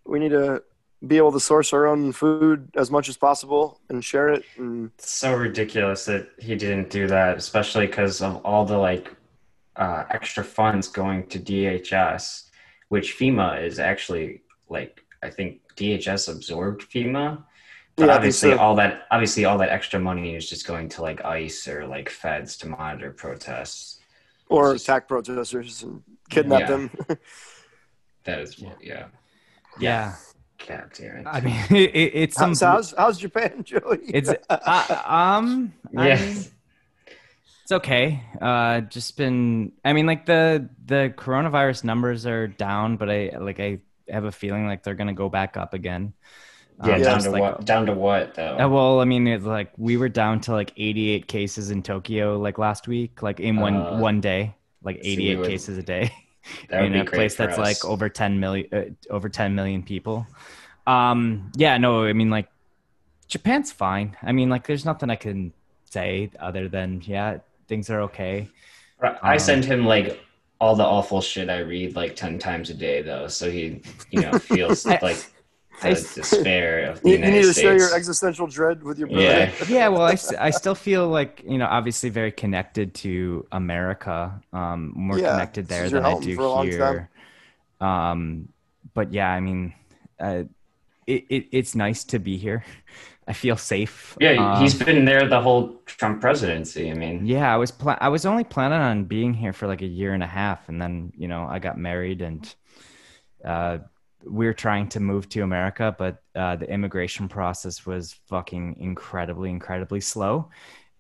We 0.06 0.20
need 0.20 0.30
to 0.32 0.64
be 1.06 1.18
able 1.18 1.32
to 1.34 1.40
source 1.40 1.74
our 1.74 1.86
own 1.86 2.12
food 2.12 2.70
as 2.76 2.90
much 2.90 3.10
as 3.10 3.18
possible 3.18 3.80
and 3.90 4.04
share 4.04 4.30
it. 4.30 4.44
And 4.58 4.90
It's 4.98 5.12
so 5.12 5.36
ridiculous 5.36 6.06
that 6.06 6.30
he 6.40 6.56
didn't 6.56 6.90
do 6.90 7.08
that, 7.08 7.38
especially 7.38 7.88
because 7.88 8.22
of 8.22 8.38
all 8.46 8.66
the 8.66 8.78
like 8.78 9.14
uh, 9.76 10.06
extra 10.10 10.44
funds 10.44 10.88
going 10.88 11.28
to 11.28 11.40
DHS, 11.40 12.43
which 12.94 13.18
FEMA 13.18 13.50
is 13.70 13.80
actually 13.80 14.42
like 14.70 14.94
I 15.24 15.30
think 15.32 15.62
DHS 15.78 16.24
absorbed 16.34 16.82
FEMA. 16.92 17.44
But 17.96 18.08
Yeah, 18.08 18.16
obviously 18.16 18.52
so. 18.52 18.58
all 18.60 18.76
that 18.76 18.94
obviously 19.10 19.46
all 19.46 19.58
that 19.58 19.70
extra 19.70 20.00
money 20.00 20.36
is 20.36 20.48
just 20.48 20.68
going 20.68 20.90
to 20.90 21.02
like 21.02 21.20
ICE 21.26 21.68
or 21.74 21.88
like 21.88 22.08
feds 22.10 22.56
to 22.58 22.66
monitor 22.70 23.12
protests. 23.12 24.00
or 24.50 24.64
It's 24.74 24.84
just- 24.84 24.90
attack 24.90 25.08
protesters 25.08 25.82
and 25.84 26.04
kidnap 26.30 26.62
Yeah. 26.62 26.68
them. 26.74 26.92
That 28.26 28.40
is 28.40 28.52
yeah. 28.82 29.08
Yeah. 29.80 30.16
God 30.68 30.90
damn 30.98 31.18
it. 31.18 31.28
I 31.28 31.42
mean, 31.42 31.56
it, 31.82 31.90
it, 32.02 32.12
it's 32.24 32.36
some. 32.38 32.56
so 32.56 32.68
how's, 32.68 32.94
how's 32.98 33.18
Japan, 33.18 33.64
Joey? 33.70 34.00
It's 34.08 34.30
uh, 34.50 35.02
um. 35.06 35.74
I 35.98 36.08
Yeah. 36.08 36.22
mean, 36.26 36.46
it's 37.64 37.72
okay. 37.72 38.22
Uh, 38.42 38.82
just 38.82 39.18
been. 39.18 39.72
I 39.84 39.94
mean, 39.94 40.06
like 40.06 40.26
the 40.26 40.70
the 40.86 41.14
coronavirus 41.18 41.84
numbers 41.84 42.26
are 42.26 42.48
down, 42.48 42.98
but 42.98 43.10
I 43.10 43.32
like 43.40 43.60
I 43.60 43.80
have 44.10 44.26
a 44.26 44.32
feeling 44.32 44.68
like 44.68 44.84
they're 44.84 44.96
gonna 44.96 45.14
go 45.14 45.30
back 45.30 45.56
up 45.58 45.74
again. 45.74 46.14
yeah, 46.86 46.96
Um, 46.96 47.02
down 47.02 47.20
to 47.22 47.30
like- 47.32 47.42
what 47.42 47.66
down 47.66 47.86
to 47.86 47.94
what 47.94 48.36
though? 48.36 48.58
Uh, 48.60 48.68
well, 48.68 49.00
I 49.00 49.06
mean, 49.06 49.28
it's 49.28 49.46
like 49.46 49.72
we 49.78 49.96
were 49.98 50.10
down 50.10 50.42
to 50.42 50.52
like 50.52 50.74
88 50.76 51.28
cases 51.28 51.72
in 51.72 51.84
Tokyo 51.84 52.38
like 52.38 52.58
last 52.58 52.88
week, 52.88 53.22
like 53.22 53.40
in 53.40 53.56
one 53.58 53.76
Uh, 53.78 53.98
one 53.98 54.20
day, 54.22 54.56
like 54.84 55.02
see, 55.04 55.16
we 55.18 55.24
88 55.30 55.36
would- 55.38 55.48
cases 55.50 55.78
a 55.78 55.84
day 55.84 56.12
that 56.70 56.82
would 56.82 56.92
in 56.94 57.00
a 57.00 57.06
place 57.06 57.36
that's 57.36 57.58
us. 57.58 57.60
like 57.60 57.86
over 57.90 58.10
10 58.10 58.40
million, 58.40 58.68
uh, 58.74 58.82
over 59.14 59.30
10 59.30 59.56
million 59.56 59.84
people. 59.84 60.28
Um, 60.86 61.52
yeah, 61.56 61.78
no, 61.78 62.04
I 62.04 62.12
mean, 62.14 62.30
like 62.30 62.50
Japan's 63.30 63.72
fine. 63.72 64.18
I 64.22 64.34
mean, 64.34 64.50
like 64.50 64.68
there's 64.68 64.84
nothing 64.84 65.10
I 65.10 65.16
can 65.16 65.54
say 65.86 66.30
other 66.40 66.68
than 66.68 67.02
yeah, 67.06 67.38
things 67.74 67.90
are 67.90 68.02
okay. 68.02 68.48
I 69.02 69.34
Um, 69.34 69.40
send 69.40 69.66
him 69.66 69.86
like 69.86 70.20
all 70.62 70.76
the 70.76 70.84
awful 70.86 71.22
shit 71.22 71.50
I 71.50 71.60
read 71.60 71.96
like 71.96 72.16
ten 72.16 72.38
times 72.38 72.70
a 72.70 72.76
day, 72.76 73.02
though, 73.02 73.28
so 73.28 73.50
he, 73.50 73.82
you 74.12 74.22
know, 74.22 74.38
feels 74.52 74.86
I- 74.86 75.00
like 75.02 75.18
the 75.82 75.90
I- 75.90 76.06
despair 76.20 76.92
of 76.92 77.02
the 77.02 77.10
you, 77.10 77.16
you 77.16 77.18
United 77.18 77.34
need 77.34 77.42
to 77.42 77.54
States. 77.54 77.66
share 77.66 77.76
your 77.76 77.96
existential 77.96 78.48
dread 78.48 78.84
with 78.84 79.00
your 79.00 79.08
brother. 79.08 79.50
Yeah. 79.50 79.52
yeah 79.70 79.88
well 79.90 80.04
I 80.04 80.52
still 80.52 80.76
feel 80.76 81.08
like 81.10 81.44
you 81.46 81.58
know 81.58 81.66
obviously 81.66 82.10
very 82.10 82.32
connected 82.32 82.94
to 83.06 83.46
america 83.52 84.40
um 84.54 84.94
more 84.96 85.18
Yeah, 85.18 85.30
connected 85.32 85.66
this 85.68 85.74
there 85.74 85.86
is 85.86 85.92
your 85.92 86.02
than 86.02 86.12
i 86.12 86.20
do 86.22 86.36
for 86.36 86.46
a 86.46 86.50
long 86.50 86.68
here 86.68 87.10
um 87.82 88.48
but 88.94 89.12
yeah 89.12 89.30
i 89.30 89.40
mean 89.40 89.74
uh 90.20 90.44
it, 91.08 91.26
it 91.36 91.44
it's 91.52 91.74
nice 91.76 92.06
to 92.06 92.20
be 92.20 92.38
here 92.38 92.64
i 93.28 93.34
feel 93.34 93.58
safe 93.58 94.18
yeah, 94.20 94.60
he's 94.60 94.74
been 94.74 95.06
there 95.06 95.28
the 95.28 95.40
whole 95.42 95.82
Trump 95.86 96.22
presidency. 96.22 96.90
I 96.92 96.94
mean, 96.94 97.26
yeah 97.26 97.54
i 97.54 97.58
was 97.58 97.72
pla- 97.72 97.98
i 98.02 98.10
was 98.10 98.26
only 98.26 98.44
planning 98.44 98.80
on 98.80 99.06
being 99.06 99.34
here 99.34 99.54
for 99.54 99.68
like 99.68 99.82
a 99.82 99.88
year 99.88 100.14
and 100.14 100.24
a 100.24 100.28
half 100.28 100.70
and 100.70 100.82
then 100.82 101.12
you 101.18 101.28
know 101.28 101.46
i 101.46 101.60
got 101.60 101.78
married 101.78 102.22
and 102.22 102.56
uh 103.46 103.78
we're 104.26 104.54
trying 104.54 104.88
to 104.90 105.00
move 105.00 105.28
to 105.30 105.42
america 105.42 105.94
but 105.98 106.24
uh 106.36 106.56
the 106.56 106.70
immigration 106.70 107.28
process 107.28 107.86
was 107.86 108.14
fucking 108.28 108.76
incredibly 108.80 109.50
incredibly 109.50 110.00
slow 110.00 110.50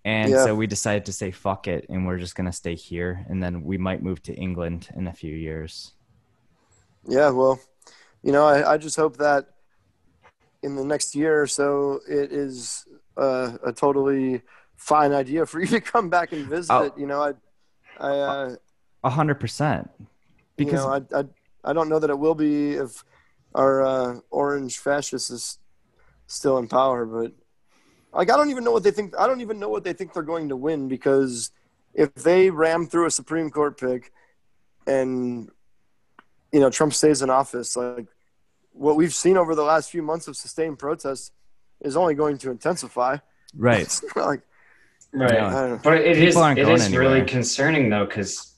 and 0.05 0.30
Yeah. 0.32 0.43
so 0.43 0.55
we 0.55 0.67
decided 0.67 1.05
to 1.05 1.13
say 1.13 1.32
fuck 1.32 1.67
it 1.67 1.86
and 1.89 2.05
we're 2.05 2.17
just 2.19 2.36
gonna 2.36 2.51
stay 2.51 2.76
here 2.76 3.26
and 3.30 3.41
then 3.41 3.63
we 3.63 3.78
might 3.78 4.03
move 4.03 4.21
to 4.24 4.34
england 4.34 4.89
in 4.95 5.07
a 5.07 5.13
few 5.13 5.34
years 5.36 5.93
Yeah, 7.07 7.30
well, 7.32 7.59
you 8.21 8.32
know, 8.32 8.45
I, 8.45 8.74
I 8.74 8.78
just 8.78 8.95
hope 8.95 9.17
that 9.17 9.53
in 10.64 10.76
the 10.76 10.84
next 10.84 11.16
year 11.16 11.41
or 11.41 11.47
so, 11.47 11.99
it 12.07 12.32
is 12.32 12.86
uh, 13.18 13.57
a 13.64 13.72
totally 13.72 14.41
fine 14.76 15.11
idea 15.11 15.45
for 15.45 15.59
you 15.61 15.68
to 15.68 15.82
come 15.82 16.09
back 16.09 16.32
and 16.32 16.47
visit. 16.47 16.74
Oh. 16.74 16.93
You 16.97 17.05
know, 17.05 17.22
I, 17.22 17.34
I, 17.99 18.20
uh, 18.20 18.55
A 19.03 19.09
hundred 19.09 19.39
percent 19.39 19.89
because 20.55 20.84
you 20.84 20.89
know, 20.89 21.05
I, 21.14 21.20
I, 21.20 21.72
I 21.72 21.74
don't 21.74 21.89
know 21.89 21.99
that 21.99 22.09
it 22.09 22.18
will 22.18 22.36
be 22.36 22.74
if 22.74 23.03
our 23.53 23.84
uh, 23.84 24.20
orange 24.32 24.80
fascist 24.80 25.30
is 25.30 25.59
still 26.28 26.57
in 26.57 26.68
power, 26.68 27.05
but 27.05 27.34
like 28.14 28.32
I 28.32 28.38
don't 28.38 28.49
even 28.49 28.64
know 28.64 28.72
what 28.72 28.84
they 28.84 28.91
think. 28.91 29.14
I 29.18 29.28
don't 29.28 29.41
even 29.41 29.59
know 29.59 29.70
what 29.70 29.84
they 29.84 29.93
think 29.93 30.14
they're 30.14 30.24
going 30.24 30.49
to 30.49 30.55
win 30.55 30.88
because 30.88 31.51
if 31.93 32.14
they 32.16 32.49
ram 32.49 32.88
through 32.88 33.05
a 33.05 33.11
Supreme 33.11 33.49
Court 33.49 33.80
pick 33.80 34.11
and 34.88 35.49
you 36.51 36.59
know 36.59 36.70
Trump 36.70 36.93
stays 36.93 37.22
in 37.22 37.30
office, 37.30 37.76
like 37.76 38.07
what 38.74 38.95
we've 38.95 39.13
seen 39.13 39.38
over 39.38 39.55
the 39.55 39.63
last 39.63 39.89
few 39.89 40.01
months 40.01 40.28
of 40.28 40.36
sustained 40.36 40.80
protests 40.80 41.32
is 41.82 41.95
only 41.95 42.15
going 42.15 42.38
to 42.39 42.51
intensify. 42.51 43.17
right 43.55 43.82
It's 43.82 44.03
like 44.15 44.41
right. 45.13 45.34
Yeah. 45.34 45.47
I 45.47 45.51
don't 45.51 45.69
know. 45.71 45.80
But 45.84 45.97
it 45.99 46.17
is 46.17 46.34
People 46.34 46.43
aren't 46.43 46.59
it 46.59 46.65
going 46.65 46.76
is 46.76 46.95
really 46.95 47.26
concerning 47.26 47.89
though, 47.89 48.05
because 48.05 48.55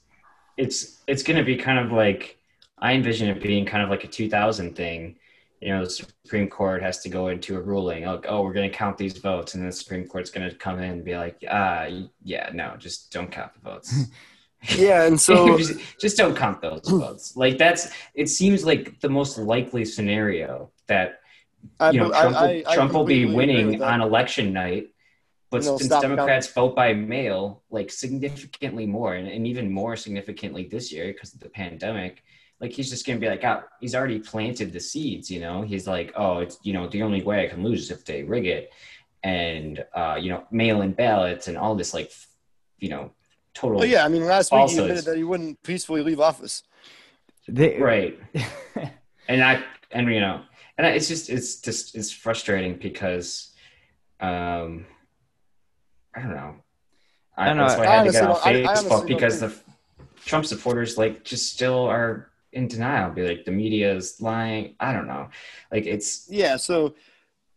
it's 0.58 1.02
it's 1.08 1.24
going 1.24 1.38
to 1.38 1.44
be 1.44 1.58
kind 1.58 1.80
of 1.80 1.92
like 1.92 2.38
I 2.80 2.94
envision 2.94 3.30
it 3.30 3.42
being 3.42 3.66
kind 3.66 3.84
of 3.84 3.90
like 3.90 4.04
a 4.04 4.08
2000 4.08 4.76
thing. 4.76 5.18
You 5.62 5.70
know, 5.70 5.86
the 5.86 5.90
Supreme 5.90 6.50
Court 6.50 6.84
has 6.84 7.00
to 7.00 7.10
go 7.10 7.30
into 7.30 7.58
a 7.58 7.62
ruling 7.62 8.06
like, 8.06 8.26
oh, 8.28 8.44
we're 8.44 8.54
going 8.54 8.70
to 8.70 8.76
count 8.76 8.98
these 8.98 9.18
votes, 9.18 9.54
and 9.54 9.64
then 9.64 9.70
the 9.70 9.76
Supreme 9.76 10.06
Court's 10.06 10.30
going 10.30 10.48
to 10.48 10.56
come 10.56 10.80
in 10.80 10.92
and 10.92 11.04
be 11.04 11.16
like, 11.16 11.44
ah, 11.50 11.88
yeah, 12.24 12.50
no, 12.54 12.76
just 12.78 13.12
don't 13.12 13.32
count 13.32 13.54
the 13.54 13.62
votes. 13.62 14.06
yeah, 14.78 15.04
and 15.04 15.20
so 15.20 15.58
just, 15.62 15.80
just 16.00 16.18
don't 16.18 16.36
count 16.36 16.62
those 16.62 16.82
votes. 16.88 17.36
Like 17.36 17.58
that's 17.58 17.90
it 18.14 18.28
seems 18.30 18.66
like 18.66 19.00
the 19.00 19.10
most 19.10 19.38
likely 19.38 19.86
scenario 19.86 20.72
that 20.88 21.20
I, 21.80 21.92
you 21.92 22.00
know 22.00 22.12
I- 22.14 22.22
Trump, 22.22 22.36
will, 22.36 22.44
I- 22.44 22.64
I 22.68 22.76
Trump 22.76 22.94
will 22.94 23.04
be 23.06 23.22
completely 23.24 23.24
agree 23.24 23.56
with 23.66 23.66
winning 23.66 23.84
on 23.84 24.02
election 24.02 24.54
night, 24.54 24.88
but 25.52 25.64
since 25.64 25.90
Democrats 26.02 26.48
vote 26.48 26.76
by 26.76 26.94
mail 26.94 27.64
like 27.70 27.92
significantly 27.92 28.86
more 28.86 29.16
and, 29.16 29.28
and 29.28 29.46
even 29.48 29.72
more 29.72 29.96
significantly 29.96 30.66
this 30.66 30.92
year 30.92 31.08
because 31.08 31.34
of 31.34 31.40
the 31.40 31.50
pandemic, 31.50 32.24
like 32.60 32.72
he's 32.72 32.90
just 32.90 33.06
gonna 33.06 33.20
be 33.20 33.28
like, 33.28 33.44
oh, 33.44 33.62
he's 33.82 33.96
already 33.96 34.20
planted 34.20 34.72
the 34.74 34.80
seeds. 34.80 35.30
You 35.30 35.40
know, 35.42 35.62
he's 35.62 35.88
like, 35.88 36.14
oh, 36.16 36.40
it's 36.40 36.58
you 36.64 36.74
know 36.74 36.88
the 36.88 37.04
only 37.04 37.22
way 37.24 37.44
I 37.46 37.48
can 37.50 37.64
lose 37.64 37.84
is 37.84 37.92
if 37.92 38.06
they 38.06 38.24
rig 38.24 38.46
it, 38.46 38.72
and 39.24 39.84
uh, 39.94 40.18
you 40.20 40.30
know 40.30 40.46
mail-in 40.52 40.94
ballots 40.94 41.48
and 41.48 41.58
all 41.58 41.76
this 41.76 41.94
like, 41.94 42.12
you 42.80 42.90
know, 42.90 43.12
total. 43.56 43.82
Oh 43.82 43.84
yeah, 43.84 44.06
I 44.06 44.08
mean, 44.10 44.26
last 44.26 44.52
week 44.52 44.70
he 44.70 44.78
admitted 44.78 45.06
that 45.06 45.18
he 45.18 45.24
wouldn't 45.24 45.62
peacefully 45.64 46.04
leave 46.04 46.20
office. 46.20 46.62
They- 47.48 47.78
right 47.80 48.20
and 49.28 49.44
i 49.44 49.64
and 49.92 50.12
you 50.12 50.20
know 50.20 50.42
and 50.80 50.88
I- 50.88 50.92
it's 50.98 51.08
just 51.08 51.30
it's 51.30 51.62
just 51.62 51.96
it's 51.96 52.12
frustrating 52.12 52.74
because 52.78 53.54
um 54.20 54.88
i 56.16 56.22
don't 56.22 56.34
know 56.34 56.56
i, 57.38 57.44
I 57.44 57.46
don't 57.50 57.58
know. 57.58 57.68
that's 57.68 57.78
why 57.78 57.86
I 57.86 57.88
i 57.88 57.96
had 57.98 58.04
to 58.06 58.12
get 58.12 58.24
honestly 58.24 58.32
off 58.32 58.44
don't- 58.44 58.68
I- 58.68 58.72
I 58.72 58.76
facebook 58.84 59.08
because 59.08 59.40
the 59.42 59.54
trump 60.26 60.46
supporters 60.48 60.98
like 60.98 61.24
just 61.24 61.54
still 61.54 61.84
are 61.86 62.32
in 62.52 62.68
denial, 62.68 63.12
be 63.12 63.28
like 63.28 63.44
the 63.46 63.52
media 63.52 63.94
is 63.94 64.22
lying. 64.22 64.76
I 64.80 64.94
don't 64.94 65.08
know. 65.08 65.28
Like 65.72 65.86
it's 65.86 66.28
Yeah, 66.30 66.56
so 66.56 66.96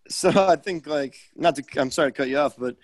so 0.09 0.29
I 0.49 0.57
think 0.57 0.87
like 0.89 1.15
not 1.37 1.55
to 1.57 1.63
I'm 1.81 1.91
sorry 1.93 2.11
to 2.11 2.17
cut 2.17 2.29
you 2.29 2.37
off, 2.39 2.57
but 2.59 2.77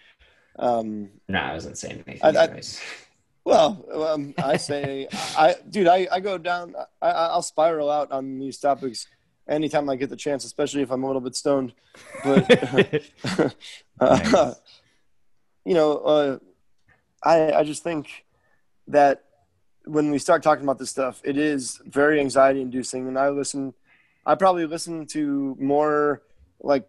um 0.56 1.10
no, 1.28 1.38
I 1.40 1.52
wasn't 1.54 1.76
saying 1.76 2.04
anything. 2.06 2.36
I- 2.36 2.40
I- 2.40 2.44
anyways. 2.44 2.80
well, 3.44 3.84
um, 3.92 4.34
I 4.38 4.56
say 4.56 5.08
I 5.36 5.56
dude, 5.68 5.86
I, 5.86 6.08
I 6.10 6.20
go 6.20 6.38
down 6.38 6.74
I 7.00 7.10
I'll 7.10 7.42
spiral 7.42 7.90
out 7.90 8.10
on 8.10 8.38
these 8.38 8.58
topics 8.58 9.06
anytime 9.48 9.88
I 9.90 9.96
get 9.96 10.10
the 10.10 10.16
chance, 10.16 10.44
especially 10.44 10.82
if 10.82 10.90
I'm 10.90 11.02
a 11.02 11.06
little 11.06 11.20
bit 11.20 11.36
stoned. 11.36 11.74
But 12.24 13.04
uh, 14.00 14.54
you 15.64 15.74
know, 15.74 15.96
uh, 15.98 16.38
I 17.22 17.52
I 17.52 17.64
just 17.64 17.82
think 17.82 18.24
that 18.88 19.24
when 19.84 20.10
we 20.10 20.18
start 20.18 20.42
talking 20.42 20.64
about 20.64 20.78
this 20.78 20.90
stuff, 20.90 21.20
it 21.24 21.36
is 21.36 21.80
very 21.84 22.20
anxiety 22.20 22.60
inducing. 22.60 23.06
And 23.08 23.18
I 23.18 23.28
listen, 23.28 23.74
I 24.24 24.34
probably 24.34 24.66
listen 24.66 25.06
to 25.08 25.56
more 25.60 26.22
like 26.60 26.88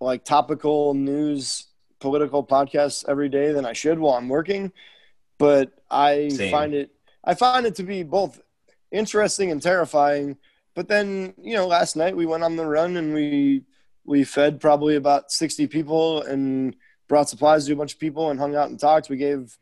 like 0.00 0.24
topical 0.24 0.94
news, 0.94 1.66
political 1.98 2.44
podcasts 2.44 3.04
every 3.08 3.28
day 3.28 3.52
than 3.52 3.66
I 3.66 3.72
should 3.72 3.98
while 3.98 4.14
I'm 4.14 4.28
working. 4.28 4.72
But 5.38 5.72
I 5.90 6.28
Same. 6.28 6.50
find 6.50 6.74
it 6.74 6.90
I 7.24 7.34
find 7.34 7.66
it 7.66 7.74
to 7.76 7.82
be 7.82 8.02
both 8.02 8.40
interesting 8.90 9.50
and 9.50 9.62
terrifying. 9.62 10.38
But 10.74 10.88
then, 10.88 11.34
you 11.40 11.54
know, 11.54 11.66
last 11.66 11.96
night 11.96 12.16
we 12.16 12.26
went 12.26 12.44
on 12.44 12.56
the 12.56 12.66
run 12.66 12.96
and 12.96 13.14
we 13.14 13.64
we 14.04 14.24
fed 14.24 14.60
probably 14.60 14.96
about 14.96 15.30
60 15.30 15.66
people 15.66 16.22
and 16.22 16.74
brought 17.08 17.28
supplies 17.28 17.66
to 17.66 17.72
a 17.72 17.76
bunch 17.76 17.92
of 17.92 17.98
people 17.98 18.30
and 18.30 18.40
hung 18.40 18.56
out 18.56 18.70
and 18.70 18.80
talked. 18.80 19.10
We 19.10 19.16
gave 19.16 19.56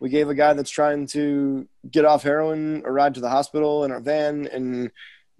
we 0.00 0.10
gave 0.10 0.28
a 0.28 0.34
guy 0.34 0.52
that's 0.52 0.70
trying 0.70 1.06
to 1.08 1.66
get 1.90 2.04
off 2.04 2.22
heroin 2.22 2.82
a 2.84 2.92
ride 2.92 3.14
to 3.14 3.20
the 3.20 3.30
hospital 3.30 3.84
in 3.84 3.90
our 3.90 4.00
van 4.00 4.46
and 4.52 4.90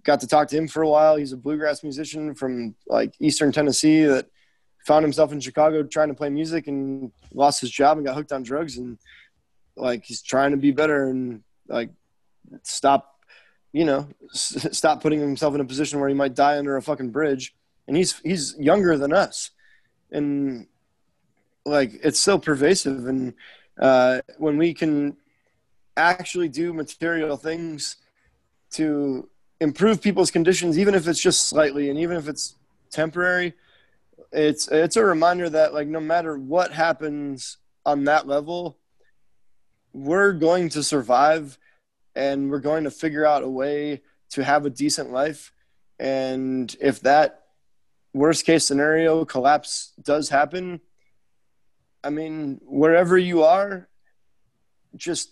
got 0.03 0.21
to 0.21 0.27
talk 0.27 0.49
to 0.49 0.57
him 0.57 0.67
for 0.67 0.83
a 0.83 0.89
while. 0.89 1.17
He's 1.17 1.33
a 1.33 1.37
bluegrass 1.37 1.83
musician 1.83 2.35
from 2.35 2.75
like 2.87 3.15
Eastern 3.21 3.53
Tennessee 3.53 4.03
that 4.05 4.27
found 4.87 5.05
himself 5.05 5.33
in 5.33 5.39
Chicago 5.39 5.83
trying 5.83 6.09
to 6.09 6.15
play 6.15 6.31
music 6.31 6.67
and 6.67 7.13
lost 7.33 7.61
his 7.61 7.71
job 7.71 7.99
and 7.99 8.07
got 8.07 8.17
hooked 8.17 8.33
on 8.33 8.43
drugs 8.43 8.79
and 8.79 8.99
like 9.79 10.05
he's 10.05 10.23
trying 10.23 10.51
to 10.51 10.57
be 10.57 10.71
better 10.71 11.09
and 11.09 11.43
like 11.69 11.91
stop 12.63 13.21
you 13.73 13.85
know 13.85 14.09
s- 14.33 14.67
stop 14.77 15.03
putting 15.03 15.21
himself 15.21 15.55
in 15.55 15.61
a 15.61 15.65
position 15.65 16.01
where 16.01 16.09
he 16.09 16.15
might 16.15 16.35
die 16.35 16.59
under 16.59 16.77
a 16.77 16.83
fucking 16.83 17.11
bridge. 17.11 17.55
And 17.87 17.97
he's 17.97 18.19
he's 18.21 18.55
younger 18.59 18.97
than 18.99 19.13
us. 19.13 19.51
And 20.11 20.67
like 21.65 21.93
it's 22.03 22.19
so 22.19 22.39
pervasive. 22.39 23.07
And 23.07 23.35
uh, 23.81 24.21
when 24.39 24.59
we 24.59 24.75
can 24.75 25.17
actually 25.97 26.49
do 26.49 26.73
material 26.73 27.37
things 27.37 27.97
to 28.71 29.29
improve 29.61 30.01
people's 30.01 30.31
conditions 30.31 30.79
even 30.79 30.95
if 30.95 31.09
it's 31.09 31.21
just 31.21 31.49
slightly 31.49 31.91
and 31.91 31.99
even 31.99 32.17
if 32.17 32.29
it's 32.29 32.55
temporary 32.91 33.53
it's 34.31 34.69
it's 34.69 34.97
a 34.97 35.05
reminder 35.05 35.51
that 35.51 35.75
like 35.75 35.89
no 35.89 35.99
matter 35.99 36.39
what 36.39 36.73
happens 36.73 37.57
on 37.85 38.05
that 38.05 38.29
level 38.29 38.78
we're 39.93 40.33
going 40.33 40.69
to 40.71 40.83
survive 40.83 41.59
and 42.15 42.51
we're 42.51 42.59
going 42.59 42.85
to 42.85 42.91
figure 42.91 43.27
out 43.27 43.43
a 43.43 43.49
way 43.49 44.03
to 44.31 44.45
have 44.45 44.67
a 44.67 44.71
decent 44.71 45.11
life. 45.11 45.53
And 45.99 46.75
if 46.81 47.01
that 47.01 47.45
worst 48.13 48.45
case 48.45 48.65
scenario 48.65 49.25
collapse 49.25 49.93
does 50.03 50.31
happen 50.31 50.81
i 52.03 52.11
mean 52.11 52.59
wherever 52.65 53.19
you 53.19 53.43
are 53.43 53.87
just 54.97 55.31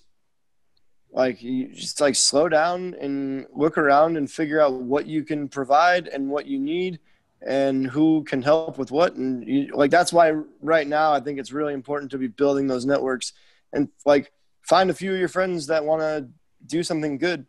like 1.12 1.42
you 1.42 1.68
just 1.68 2.00
like 2.00 2.14
slow 2.14 2.48
down 2.48 2.94
and 3.00 3.46
look 3.54 3.78
around 3.78 4.16
and 4.16 4.30
figure 4.30 4.60
out 4.60 4.74
what 4.74 5.06
you 5.06 5.24
can 5.24 5.48
provide 5.48 6.08
and 6.08 6.28
what 6.28 6.46
you 6.46 6.58
need 6.58 6.98
and 7.46 7.86
who 7.86 8.24
can 8.24 8.42
help 8.42 8.76
with 8.76 8.90
what. 8.90 9.14
And 9.14 9.46
you, 9.46 9.70
like 9.74 9.90
that's 9.90 10.12
why 10.12 10.32
right 10.60 10.86
now 10.86 11.12
i 11.12 11.20
think 11.20 11.38
it's 11.38 11.52
really 11.52 11.74
important 11.74 12.10
to 12.10 12.18
be 12.18 12.26
building 12.26 12.66
those 12.66 12.84
networks. 12.84 13.32
And 13.72 13.88
like 14.04 14.30
find 14.66 14.90
a 14.90 14.94
few 14.94 15.12
of 15.12 15.18
your 15.18 15.28
friends 15.28 15.68
that 15.68 15.84
want 15.84 16.02
to 16.02 16.28
do 16.66 16.82
something 16.82 17.18
good 17.18 17.46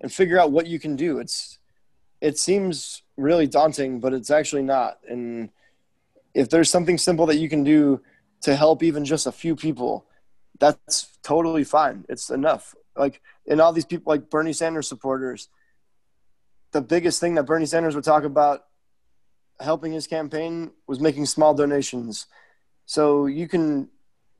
and 0.00 0.12
figure 0.12 0.38
out 0.38 0.52
what 0.52 0.66
you 0.66 0.78
can 0.78 0.96
do. 0.96 1.18
It's 1.18 1.58
it 2.20 2.38
seems 2.38 3.02
really 3.16 3.46
daunting 3.46 3.98
but 3.98 4.12
it's 4.12 4.30
actually 4.30 4.62
not. 4.62 4.98
And 5.08 5.50
if 6.34 6.48
there's 6.50 6.70
something 6.70 6.98
simple 6.98 7.26
that 7.26 7.36
you 7.36 7.48
can 7.48 7.64
do 7.64 8.00
to 8.42 8.54
help 8.54 8.82
even 8.82 9.04
just 9.04 9.26
a 9.26 9.32
few 9.32 9.56
people 9.56 10.06
that's 10.58 11.18
totally 11.22 11.64
fine. 11.64 12.04
It's 12.08 12.30
enough. 12.30 12.74
Like 12.96 13.20
and 13.48 13.60
all 13.60 13.72
these 13.72 13.86
people 13.86 14.10
like 14.12 14.30
bernie 14.30 14.52
sanders 14.52 14.88
supporters 14.88 15.48
the 16.72 16.82
biggest 16.82 17.20
thing 17.20 17.34
that 17.34 17.44
bernie 17.44 17.66
sanders 17.66 17.94
would 17.94 18.04
talk 18.04 18.24
about 18.24 18.64
helping 19.60 19.92
his 19.92 20.06
campaign 20.06 20.70
was 20.86 21.00
making 21.00 21.26
small 21.26 21.54
donations. 21.54 22.26
So 22.84 23.26
you 23.26 23.48
can 23.48 23.88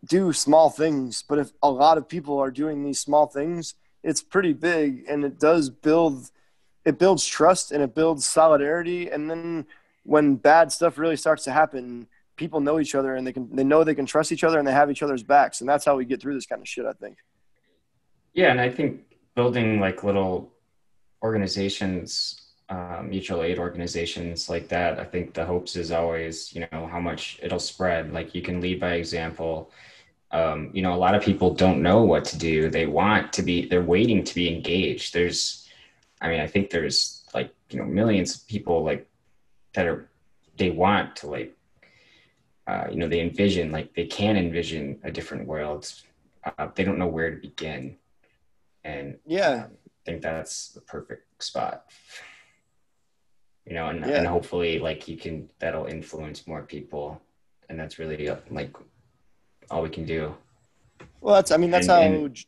do 0.06 0.32
small 0.32 0.70
things 0.70 1.24
but 1.28 1.38
if 1.38 1.52
a 1.62 1.70
lot 1.70 1.98
of 1.98 2.08
people 2.08 2.38
are 2.38 2.50
doing 2.50 2.84
these 2.84 2.98
small 2.98 3.26
things 3.26 3.74
it's 4.02 4.22
pretty 4.22 4.52
big 4.52 5.04
and 5.08 5.24
it 5.24 5.38
does 5.38 5.70
build 5.70 6.30
it 6.84 6.98
builds 6.98 7.26
trust 7.26 7.70
and 7.72 7.82
it 7.82 7.94
builds 7.94 8.26
solidarity 8.26 9.10
and 9.10 9.30
then 9.30 9.64
when 10.04 10.34
bad 10.34 10.72
stuff 10.72 10.98
really 10.98 11.16
starts 11.16 11.44
to 11.44 11.52
happen 11.52 12.06
people 12.36 12.60
know 12.60 12.80
each 12.80 12.94
other 12.94 13.14
and 13.14 13.26
they 13.26 13.32
can 13.32 13.54
they 13.54 13.62
know 13.62 13.84
they 13.84 13.94
can 13.94 14.06
trust 14.06 14.32
each 14.32 14.42
other 14.42 14.58
and 14.58 14.66
they 14.66 14.72
have 14.72 14.90
each 14.90 15.02
other's 15.02 15.22
backs 15.22 15.60
and 15.60 15.68
that's 15.68 15.84
how 15.84 15.96
we 15.96 16.04
get 16.04 16.20
through 16.20 16.34
this 16.34 16.46
kind 16.46 16.60
of 16.60 16.66
shit 16.66 16.84
i 16.84 16.92
think 16.92 17.18
Yeah, 18.34 18.50
and 18.50 18.60
I 18.60 18.70
think 18.70 19.02
building 19.34 19.78
like 19.78 20.04
little 20.04 20.52
organizations, 21.22 22.52
uh, 22.68 23.02
mutual 23.04 23.42
aid 23.42 23.58
organizations 23.58 24.48
like 24.48 24.68
that, 24.68 24.98
I 24.98 25.04
think 25.04 25.34
the 25.34 25.44
hopes 25.44 25.76
is 25.76 25.92
always, 25.92 26.54
you 26.54 26.66
know, 26.72 26.88
how 26.90 27.00
much 27.00 27.38
it'll 27.42 27.58
spread. 27.58 28.12
Like 28.12 28.34
you 28.34 28.42
can 28.42 28.60
lead 28.60 28.80
by 28.80 28.94
example. 28.94 29.70
Um, 30.32 30.70
you 30.72 30.82
know, 30.82 30.94
a 30.94 30.96
lot 30.96 31.14
of 31.14 31.22
people 31.22 31.54
don't 31.54 31.82
know 31.82 32.02
what 32.02 32.24
to 32.26 32.38
do. 32.38 32.70
They 32.70 32.86
want 32.86 33.32
to 33.34 33.42
be, 33.42 33.66
they're 33.66 33.82
waiting 33.82 34.24
to 34.24 34.34
be 34.34 34.48
engaged. 34.54 35.12
There's, 35.12 35.68
I 36.20 36.28
mean, 36.28 36.40
I 36.40 36.46
think 36.46 36.70
there's 36.70 37.24
like, 37.34 37.54
you 37.70 37.78
know, 37.78 37.84
millions 37.84 38.34
of 38.36 38.46
people 38.46 38.82
like 38.82 39.06
that 39.74 39.86
are, 39.86 40.08
they 40.56 40.70
want 40.70 41.16
to 41.16 41.26
like, 41.28 41.54
uh, 42.66 42.86
you 42.90 42.96
know, 42.96 43.08
they 43.08 43.20
envision, 43.20 43.72
like 43.72 43.92
they 43.94 44.06
can 44.06 44.36
envision 44.36 44.98
a 45.04 45.10
different 45.10 45.46
world. 45.46 45.92
Uh, 46.44 46.68
they 46.74 46.84
don't 46.84 46.98
know 46.98 47.08
where 47.08 47.30
to 47.30 47.36
begin 47.40 47.96
and 48.84 49.16
yeah 49.26 49.66
I 49.66 50.10
think 50.10 50.22
that's 50.22 50.70
the 50.70 50.80
perfect 50.80 51.42
spot. 51.42 51.84
You 53.64 53.74
know, 53.74 53.88
and, 53.88 54.00
Yeah. 54.00 54.18
and 54.18 54.26
hopefully, 54.26 54.80
like 54.80 55.06
you 55.06 55.16
can, 55.16 55.48
that'll 55.60 55.86
influence 55.86 56.48
more 56.48 56.62
people, 56.62 57.22
and 57.68 57.78
that's 57.78 58.00
really 58.00 58.28
uh, 58.28 58.38
like 58.50 58.72
all 59.72 59.82
we 59.82 59.88
can 59.88 60.04
do. 60.04 60.34
well 61.20 61.34
that's 61.34 61.50
i 61.50 61.56
mean 61.56 61.70
that's 61.70 61.88
And- 61.88 62.14
how 62.14 62.24
and- 62.24 62.44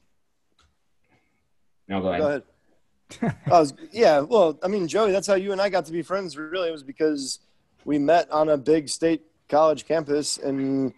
No, 1.88 2.00
go 2.00 2.08
ahead. 2.08 2.20
Go 2.20 2.28
ahead. 2.28 3.36
I 3.46 3.60
was, 3.60 3.74
yeah, 3.92 4.20
well, 4.20 4.58
I 4.62 4.68
mean, 4.68 4.88
Joey, 4.88 5.12
that's 5.12 5.26
how 5.26 5.34
you 5.34 5.52
and 5.52 5.60
I 5.60 5.68
got 5.68 5.84
to 5.86 5.92
be 5.92 6.00
friends. 6.02 6.36
Really, 6.38 6.68
it 6.68 6.72
was 6.72 6.82
because 6.82 7.40
we 7.84 7.98
met 7.98 8.30
on 8.30 8.48
a 8.48 8.56
big 8.56 8.88
state 8.88 9.20
college 9.50 9.84
campus, 9.86 10.38
and 10.38 10.94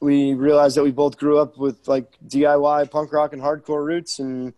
we 0.00 0.34
realized 0.34 0.76
that 0.76 0.84
we 0.84 0.90
both 0.92 1.16
grew 1.16 1.38
up 1.38 1.56
with 1.56 1.88
like 1.88 2.12
DIY 2.28 2.90
punk 2.90 3.10
rock 3.12 3.32
and 3.32 3.40
hardcore 3.40 3.82
roots, 3.84 4.18
and 4.18 4.52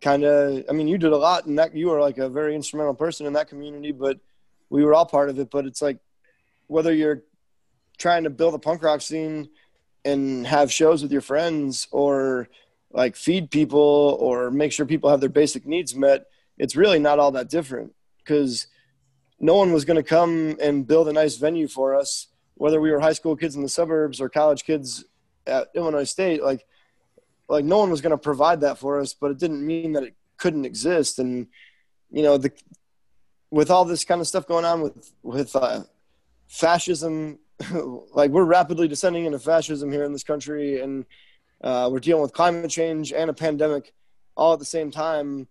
kind 0.00 0.22
of. 0.22 0.64
I 0.70 0.72
mean, 0.72 0.86
you 0.86 0.98
did 0.98 1.10
a 1.12 1.16
lot, 1.18 1.46
and 1.46 1.58
that 1.58 1.74
you 1.74 1.88
were 1.90 2.00
like 2.00 2.18
a 2.18 2.28
very 2.28 2.54
instrumental 2.54 2.94
person 2.94 3.26
in 3.26 3.32
that 3.32 3.48
community, 3.48 3.90
but 3.90 4.20
we 4.70 4.84
were 4.84 4.94
all 4.94 5.06
part 5.06 5.28
of 5.30 5.38
it. 5.40 5.50
But 5.50 5.66
it's 5.66 5.82
like 5.82 5.98
whether 6.68 6.94
you're 6.94 7.22
trying 7.98 8.22
to 8.22 8.30
build 8.30 8.54
a 8.54 8.58
punk 8.60 8.84
rock 8.84 9.00
scene 9.02 9.48
and 10.06 10.46
have 10.46 10.72
shows 10.72 11.02
with 11.02 11.12
your 11.12 11.20
friends, 11.20 11.88
or 11.90 12.48
like 12.92 13.16
feed 13.16 13.50
people 13.50 14.16
or 14.20 14.50
make 14.50 14.72
sure 14.72 14.86
people 14.86 15.10
have 15.10 15.20
their 15.20 15.28
basic 15.28 15.66
needs 15.66 15.94
met, 15.94 16.26
it's 16.56 16.76
really 16.76 16.98
not 16.98 17.18
all 17.18 17.32
that 17.32 17.50
different 17.50 17.94
because 18.18 18.68
no 19.38 19.54
one 19.54 19.72
was 19.72 19.84
going 19.84 19.96
to 19.96 20.02
come 20.02 20.56
and 20.62 20.86
build 20.86 21.08
a 21.08 21.12
nice 21.12 21.36
venue 21.36 21.68
for 21.68 21.94
us, 21.94 22.28
whether 22.54 22.80
we 22.80 22.90
were 22.90 23.00
high 23.00 23.12
school 23.12 23.36
kids 23.36 23.54
in 23.54 23.62
the 23.62 23.68
suburbs 23.68 24.20
or 24.20 24.28
college 24.28 24.64
kids 24.64 25.04
at 25.46 25.68
Illinois 25.74 26.04
State. 26.04 26.42
Like, 26.42 26.66
like 27.48 27.64
no 27.64 27.78
one 27.78 27.90
was 27.90 28.00
going 28.00 28.12
to 28.12 28.18
provide 28.18 28.62
that 28.62 28.78
for 28.78 28.98
us, 28.98 29.12
but 29.12 29.30
it 29.30 29.38
didn't 29.38 29.64
mean 29.64 29.92
that 29.92 30.02
it 30.02 30.14
couldn't 30.38 30.64
exist. 30.64 31.18
And 31.18 31.48
you 32.10 32.22
know, 32.22 32.38
the 32.38 32.52
with 33.50 33.70
all 33.70 33.84
this 33.84 34.04
kind 34.04 34.20
of 34.20 34.26
stuff 34.26 34.46
going 34.46 34.64
on 34.64 34.80
with 34.80 35.12
with 35.22 35.54
uh, 35.54 35.82
fascism, 36.48 37.38
like 38.14 38.30
we're 38.30 38.44
rapidly 38.44 38.88
descending 38.88 39.24
into 39.24 39.38
fascism 39.38 39.90
here 39.92 40.04
in 40.04 40.12
this 40.12 40.24
country, 40.24 40.80
and 40.80 41.04
uh, 41.62 41.88
we're 41.90 42.00
dealing 42.00 42.22
with 42.22 42.32
climate 42.32 42.70
change 42.70 43.12
and 43.12 43.30
a 43.30 43.34
pandemic 43.34 43.92
all 44.36 44.52
at 44.52 44.58
the 44.58 44.64
same 44.64 44.90
time. 44.90 45.48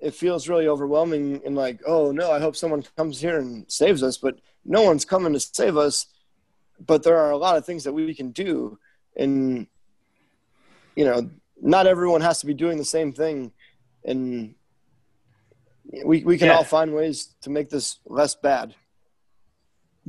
It 0.00 0.14
feels 0.14 0.48
really 0.48 0.68
overwhelming 0.68 1.40
and 1.44 1.56
like, 1.56 1.80
oh 1.86 2.12
no, 2.12 2.30
I 2.30 2.38
hope 2.38 2.54
someone 2.54 2.84
comes 2.96 3.20
here 3.20 3.38
and 3.38 3.64
saves 3.70 4.02
us, 4.02 4.16
but 4.18 4.38
no 4.64 4.82
one's 4.82 5.04
coming 5.04 5.32
to 5.32 5.40
save 5.40 5.76
us. 5.76 6.06
But 6.86 7.02
there 7.02 7.16
are 7.18 7.32
a 7.32 7.36
lot 7.36 7.56
of 7.56 7.64
things 7.66 7.82
that 7.84 7.92
we 7.92 8.14
can 8.14 8.30
do, 8.30 8.78
and 9.16 9.66
you 10.94 11.04
know, 11.04 11.30
not 11.60 11.86
everyone 11.86 12.20
has 12.20 12.40
to 12.40 12.46
be 12.46 12.54
doing 12.54 12.78
the 12.78 12.84
same 12.84 13.12
thing. 13.12 13.52
and 14.04 14.54
we 16.04 16.22
we 16.22 16.38
can 16.38 16.48
Yeah. 16.48 16.56
all 16.56 16.64
find 16.64 16.94
ways 16.94 17.34
to 17.42 17.50
make 17.50 17.68
this 17.70 17.98
less 18.06 18.34
bad. 18.34 18.74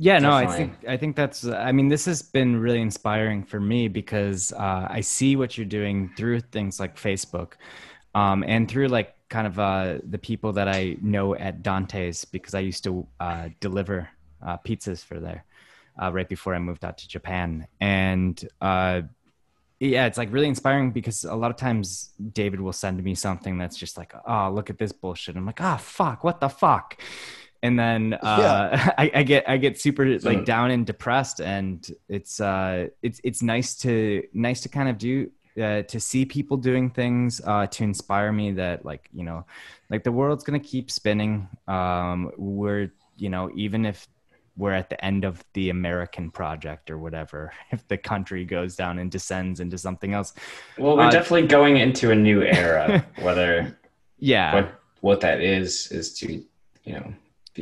Yeah, 0.02 0.18
no, 0.18 0.32
I 0.32 0.46
think 0.46 0.72
I 0.88 0.96
think 0.96 1.14
that's. 1.14 1.44
I 1.44 1.72
mean, 1.72 1.88
this 1.88 2.06
has 2.06 2.22
been 2.22 2.58
really 2.58 2.80
inspiring 2.80 3.44
for 3.44 3.60
me 3.60 3.86
because 3.86 4.50
uh, 4.54 4.86
I 4.88 5.02
see 5.02 5.36
what 5.36 5.58
you're 5.58 5.66
doing 5.66 6.10
through 6.16 6.40
things 6.40 6.80
like 6.80 6.96
Facebook, 6.96 7.52
um, 8.14 8.42
and 8.46 8.66
through 8.66 8.88
like 8.88 9.14
kind 9.28 9.46
of 9.46 9.58
uh, 9.58 9.98
the 10.08 10.16
people 10.16 10.54
that 10.54 10.68
I 10.68 10.96
know 11.02 11.34
at 11.34 11.62
Dante's 11.62 12.24
because 12.24 12.54
I 12.54 12.60
used 12.60 12.82
to 12.84 13.06
uh, 13.20 13.50
deliver 13.60 14.08
uh, 14.42 14.56
pizzas 14.64 15.04
for 15.04 15.20
there 15.20 15.44
uh, 16.02 16.10
right 16.10 16.28
before 16.28 16.54
I 16.54 16.60
moved 16.60 16.82
out 16.82 16.96
to 16.96 17.06
Japan, 17.06 17.66
and 17.78 18.42
uh, 18.62 19.02
yeah, 19.80 20.06
it's 20.06 20.16
like 20.16 20.32
really 20.32 20.48
inspiring 20.48 20.92
because 20.92 21.24
a 21.24 21.34
lot 21.34 21.50
of 21.50 21.58
times 21.58 22.14
David 22.32 22.62
will 22.62 22.72
send 22.72 23.04
me 23.04 23.14
something 23.14 23.58
that's 23.58 23.76
just 23.76 23.98
like, 23.98 24.14
oh, 24.26 24.50
look 24.50 24.70
at 24.70 24.78
this 24.78 24.92
bullshit. 24.92 25.36
I'm 25.36 25.44
like, 25.44 25.60
oh, 25.60 25.76
fuck, 25.76 26.24
what 26.24 26.40
the 26.40 26.48
fuck? 26.48 26.98
And 27.62 27.78
then 27.78 28.14
uh, 28.22 28.92
I, 28.98 29.10
I 29.14 29.22
get 29.22 29.48
I 29.48 29.56
get 29.56 29.80
super 29.80 30.18
like 30.20 30.40
Mm. 30.40 30.44
down 30.44 30.70
and 30.70 30.86
depressed, 30.86 31.40
and 31.40 31.86
it's 32.08 32.40
uh 32.40 32.88
it's 33.02 33.20
it's 33.24 33.42
nice 33.42 33.74
to 33.78 34.22
nice 34.32 34.60
to 34.62 34.68
kind 34.68 34.88
of 34.88 34.98
do 34.98 35.30
uh, 35.60 35.82
to 35.82 36.00
see 36.00 36.24
people 36.24 36.56
doing 36.56 36.90
things 36.90 37.40
uh, 37.44 37.66
to 37.66 37.84
inspire 37.84 38.32
me 38.32 38.52
that 38.52 38.84
like 38.84 39.08
you 39.12 39.24
know 39.24 39.44
like 39.90 40.04
the 40.04 40.12
world's 40.12 40.44
gonna 40.44 40.60
keep 40.60 40.90
spinning. 40.90 41.48
Um, 41.68 42.30
we're 42.38 42.92
you 43.16 43.28
know 43.28 43.50
even 43.54 43.84
if 43.86 44.06
we're 44.56 44.72
at 44.72 44.90
the 44.90 45.02
end 45.04 45.24
of 45.24 45.42
the 45.54 45.70
American 45.70 46.30
project 46.30 46.90
or 46.90 46.98
whatever, 46.98 47.52
if 47.72 47.86
the 47.88 47.96
country 47.98 48.44
goes 48.44 48.76
down 48.76 48.98
and 48.98 49.10
descends 49.10 49.60
into 49.60 49.78
something 49.78 50.12
else, 50.14 50.34
Well, 50.76 50.96
we're 50.96 51.04
Uh, 51.04 51.10
definitely 51.10 51.46
going 51.48 51.76
into 51.78 52.10
a 52.10 52.14
new 52.14 52.42
era. 52.42 53.06
whether 53.22 53.78
yeah, 54.18 54.54
what 54.54 54.80
what 55.00 55.20
that 55.20 55.40
is 55.40 55.88
is 55.92 56.12
to 56.20 56.32
you 56.84 56.92
know 56.94 57.12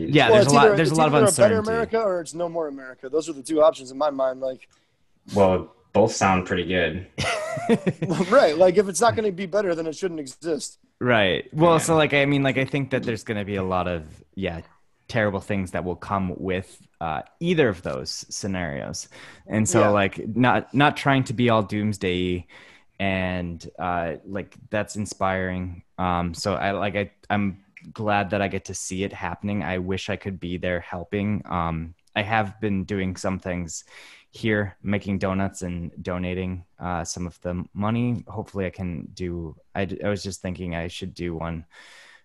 be 0.07 0.13
Yeah, 0.13 0.27
well, 0.31 0.35
there's 0.35 0.45
it's 0.47 0.53
a 0.53 0.57
lot- 0.57 0.67
either, 0.67 0.77
there's 0.77 0.91
a 0.91 0.95
lot 0.95 1.09
of 1.09 1.15
uncertainty. 1.15 1.55
A 1.55 1.63
better 1.63 1.71
America 1.73 2.01
or 2.01 2.21
it's 2.21 2.35
no 2.35 2.49
more 2.49 2.69
America. 2.69 3.09
Those 3.09 3.29
are 3.29 3.33
the 3.33 3.43
two 3.43 3.63
options 3.63 3.91
in 3.91 3.99
my 3.99 4.11
mind. 4.11 4.41
Like, 4.41 4.69
Well, 5.35 5.75
both 5.93 6.13
sound 6.13 6.47
pretty 6.47 6.65
good. 6.67 7.07
right? 8.31 8.57
Like, 8.57 8.77
if 8.77 8.89
it's 8.89 9.01
not 9.01 9.15
going 9.17 9.25
to 9.27 9.33
be 9.33 9.47
better, 9.47 9.75
then 9.75 9.87
it 9.87 9.97
shouldn't 9.97 10.21
exist. 10.21 10.79
Right. 11.01 11.49
Well, 11.53 11.73
Yeah. 11.75 11.79
so 11.79 11.97
like 11.97 12.13
I 12.15 12.25
mean, 12.25 12.43
like 12.43 12.59
I 12.59 12.65
think 12.65 12.91
that 12.91 13.03
there's 13.05 13.23
going 13.25 13.39
to 13.39 13.45
be 13.45 13.57
a 13.57 13.63
lot 13.63 13.87
of 13.89 14.03
yeah 14.35 14.63
terrible 15.07 15.41
things 15.41 15.71
that 15.71 15.85
will 15.85 15.97
come 15.97 16.35
with 16.37 16.77
uh, 17.01 17.23
either 17.41 17.69
of 17.69 17.83
those 17.83 18.27
scenarios, 18.29 19.09
and 19.47 19.69
so 19.69 19.81
Yeah. 19.81 19.89
like 19.91 20.37
not 20.37 20.75
not 20.75 20.97
trying 20.97 21.23
to 21.25 21.33
be 21.33 21.51
all 21.51 21.63
doomsday, 21.63 22.47
and 22.99 23.65
uh, 23.79 24.15
like 24.27 24.57
that's 24.71 24.97
inspiring. 24.97 25.83
Um, 25.99 26.35
so 26.35 26.55
I 26.55 26.73
like 26.73 26.97
I 26.97 27.11
I'm 27.31 27.63
glad 27.93 28.31
that 28.31 28.43
I 28.43 28.49
get 28.49 28.65
to 28.67 28.75
see 28.75 29.05
it 29.05 29.13
happening. 29.13 29.63
I 29.63 29.79
wish 29.79 30.11
I 30.11 30.17
could 30.17 30.41
be 30.41 30.57
there 30.57 30.81
helping. 30.81 31.43
Um, 31.47 31.95
I 32.17 32.23
have 32.23 32.61
been 32.61 32.85
doing 32.85 33.17
some 33.17 33.39
things 33.39 33.85
here 34.31 34.77
making 34.83 35.19
donuts 35.19 35.63
and 35.63 35.91
donating 36.03 36.65
uh, 36.79 37.03
some 37.05 37.27
of 37.27 37.41
the 37.41 37.65
money 37.73 38.23
hopefully 38.29 38.67
i 38.67 38.71
can 38.71 39.09
do 39.15 39.57
I, 39.75 39.87
d- 39.87 40.03
I 40.05 40.09
was 40.11 40.23
just 40.23 40.43
thinking 40.43 40.75
i 40.75 40.87
should 40.89 41.15
do 41.15 41.35
one 41.35 41.65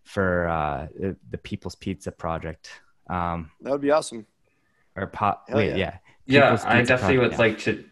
for 0.04 0.48
uh, 0.50 0.88
the, 1.00 1.16
the 1.30 1.38
people's 1.38 1.76
pizza 1.76 2.12
project 2.12 2.70
um, 3.10 3.52
That 3.62 3.72
would 3.72 3.82
be 3.82 3.92
awesome. 3.92 4.26
or 4.98 5.08
pot 5.08 5.44
Hell 5.48 5.58
wait 5.58 5.76
yeah. 5.76 5.76
yeah 5.76 5.98
Yeah, 6.26 6.58
I 6.66 6.82
Pizza 6.82 6.88
definitely 6.94 7.18
would 7.20 7.32
yeah. 7.34 7.38
like 7.38 7.60
to 7.60 7.84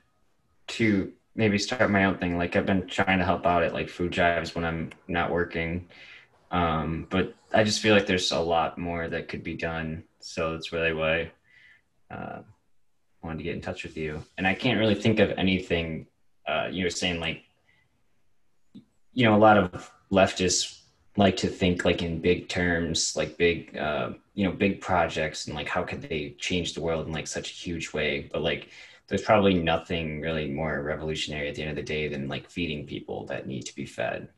to 0.68 1.12
maybe 1.36 1.57
start 1.57 1.89
my 1.91 2.05
own 2.05 2.18
thing. 2.18 2.38
Like 2.38 2.55
I've 2.55 2.66
been 2.66 2.88
trying 2.88 3.20
to 3.20 3.26
help 3.26 3.45
out 3.45 3.64
at 3.64 3.74
like 3.74 3.89
food 3.89 4.12
drives 4.12 4.55
when 4.55 4.66
I'm 4.66 4.91
not 5.07 5.32
working. 5.32 5.89
Um, 6.52 7.08
but 7.10 7.34
I 7.54 7.64
just 7.64 7.82
feel 7.82 7.95
like 7.95 8.06
there's 8.06 8.32
a 8.32 8.39
lot 8.39 8.78
more 8.78 9.08
that 9.08 9.30
could 9.30 9.43
be 9.43 9.56
done. 9.56 10.04
So 10.20 10.54
that's 10.54 10.72
really 10.72 10.93
why 10.93 11.32
uh, 12.12 12.41
I 12.43 13.26
wanted 13.26 13.39
to 13.39 13.43
get 13.43 13.56
in 13.56 13.62
touch 13.62 13.84
with 13.84 13.97
you. 13.97 14.24
And 14.38 14.45
I 14.45 14.54
can't 14.54 14.80
really 14.80 14.95
think 14.95 15.20
of 15.20 15.32
anything. 15.32 16.08
Uh, 16.47 16.68
you 16.70 16.84
were 16.84 16.89
saying 16.89 17.20
like, 17.20 17.43
you 19.14 19.26
know, 19.26 19.36
a 19.36 19.38
lot 19.38 19.58
of 19.58 19.91
leftists 20.12 20.80
like 21.18 21.38
to 21.38 21.47
think 21.47 21.84
like 21.84 22.02
in 22.02 22.22
big 22.22 22.47
terms, 22.47 23.16
like 23.16 23.38
big, 23.38 23.78
uh, 23.78 24.12
you 24.34 24.45
know, 24.45 24.52
big 24.52 24.82
projects 24.82 25.47
and 25.47 25.56
like 25.56 25.68
how 25.68 25.84
could 25.84 26.02
they 26.02 26.36
change 26.38 26.74
the 26.74 26.82
world 26.82 27.08
in 27.08 27.14
like 27.14 27.28
such 27.28 27.52
a 27.52 27.54
huge 27.54 27.93
way. 27.93 28.30
But 28.32 28.41
like, 28.41 28.70
there's 29.08 29.24
probably 29.24 29.54
nothing 29.54 30.22
really 30.22 30.49
more 30.49 30.82
revolutionary 30.82 31.49
at 31.49 31.56
the 31.56 31.64
end 31.64 31.72
of 31.72 31.76
the 31.76 31.84
day 31.84 32.08
than 32.08 32.30
like 32.30 32.49
feeding 32.49 32.86
people 32.86 33.26
that 33.26 33.45
need 33.45 33.64
to 33.64 33.76
be 33.76 33.86
fed. 33.86 34.30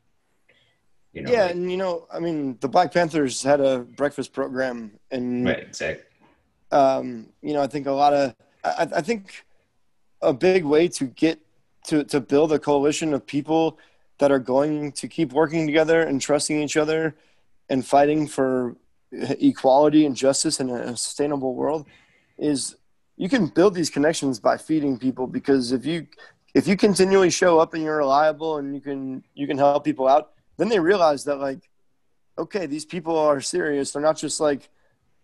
You 1.14 1.22
know, 1.22 1.32
yeah, 1.32 1.42
like- 1.44 1.52
and 1.52 1.70
you 1.70 1.76
know, 1.76 2.06
I 2.12 2.18
mean, 2.18 2.58
the 2.60 2.68
Black 2.68 2.92
Panthers 2.92 3.42
had 3.42 3.60
a 3.60 3.80
breakfast 3.80 4.32
program, 4.32 4.98
and 5.10 5.46
right, 5.46 5.60
exactly. 5.60 6.04
um, 6.72 7.28
you 7.40 7.54
know, 7.54 7.62
I 7.62 7.68
think 7.68 7.86
a 7.86 7.92
lot 7.92 8.12
of, 8.12 8.34
I, 8.64 8.88
I 8.96 9.00
think 9.00 9.44
a 10.20 10.32
big 10.32 10.64
way 10.64 10.88
to 10.88 11.04
get 11.06 11.40
to, 11.86 12.02
to 12.04 12.20
build 12.20 12.52
a 12.52 12.58
coalition 12.58 13.14
of 13.14 13.26
people 13.26 13.78
that 14.18 14.32
are 14.32 14.38
going 14.38 14.92
to 14.92 15.06
keep 15.06 15.32
working 15.32 15.66
together 15.66 16.02
and 16.02 16.20
trusting 16.20 16.60
each 16.60 16.76
other 16.76 17.14
and 17.68 17.86
fighting 17.86 18.26
for 18.26 18.76
equality 19.12 20.06
and 20.06 20.16
justice 20.16 20.60
in 20.60 20.70
a 20.70 20.96
sustainable 20.96 21.54
world 21.54 21.86
is 22.38 22.76
you 23.16 23.28
can 23.28 23.46
build 23.46 23.74
these 23.74 23.90
connections 23.90 24.40
by 24.40 24.56
feeding 24.56 24.98
people 24.98 25.26
because 25.26 25.72
if 25.72 25.86
you 25.86 26.06
if 26.54 26.66
you 26.66 26.76
continually 26.76 27.30
show 27.30 27.58
up 27.58 27.74
and 27.74 27.82
you're 27.82 27.98
reliable 27.98 28.58
and 28.58 28.74
you 28.74 28.80
can 28.80 29.22
you 29.34 29.46
can 29.46 29.56
help 29.56 29.84
people 29.84 30.08
out 30.08 30.32
then 30.56 30.68
they 30.68 30.80
realize 30.80 31.24
that 31.24 31.36
like 31.36 31.68
okay 32.38 32.66
these 32.66 32.84
people 32.84 33.18
are 33.18 33.40
serious. 33.40 33.92
They're 33.92 34.02
not 34.02 34.16
just 34.16 34.40
like 34.40 34.68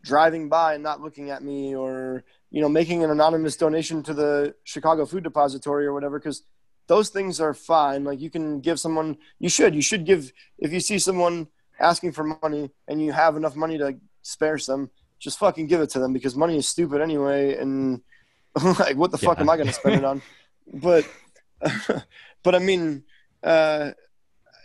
driving 0.03 0.49
by 0.49 0.75
and 0.75 0.83
not 0.83 1.01
looking 1.01 1.31
at 1.31 1.43
me 1.43 1.75
or 1.75 2.25
you 2.51 2.61
know 2.61 2.69
making 2.69 3.05
an 3.05 3.11
anonymous 3.11 3.57
donation 3.57 4.03
to 4.03 4.15
the 4.15 4.55
chicago 4.65 5.05
food 5.05 5.23
depository 5.23 5.85
or 5.87 5.93
whatever 5.93 6.19
because 6.19 6.43
those 6.87 7.11
things 7.11 7.41
are 7.41 7.55
fine. 7.55 8.03
Like 8.03 8.21
you 8.21 8.31
can 8.31 8.61
give 8.61 8.81
someone 8.81 9.19
you 9.39 9.49
should 9.49 9.75
you 9.75 9.83
should 9.83 10.05
give 10.05 10.33
if 10.59 10.73
you 10.73 10.81
see 10.81 10.99
someone 10.99 11.47
asking 11.79 12.13
for 12.13 12.25
money 12.25 12.71
and 12.89 13.01
you 13.01 13.13
have 13.13 13.37
enough 13.37 13.57
money 13.57 13.79
to 13.79 13.97
spare 14.23 14.59
some 14.59 14.91
just 15.21 15.39
fucking 15.39 15.67
give 15.67 15.81
it 15.81 15.91
to 15.91 15.99
them 16.01 16.13
because 16.13 16.35
money 16.35 16.57
is 16.57 16.67
stupid 16.67 17.01
anyway 17.01 17.57
and 17.57 18.01
like 18.81 18.97
what 18.97 19.13
the 19.13 19.19
fuck 19.19 19.39
am 19.39 19.49
i 19.49 19.57
going 19.57 19.69
to 19.69 19.73
spend 19.73 19.97
it 19.97 20.05
on? 20.05 20.21
But 20.73 21.07
but 22.43 22.55
i 22.55 22.59
mean 22.59 23.05
uh 23.43 23.93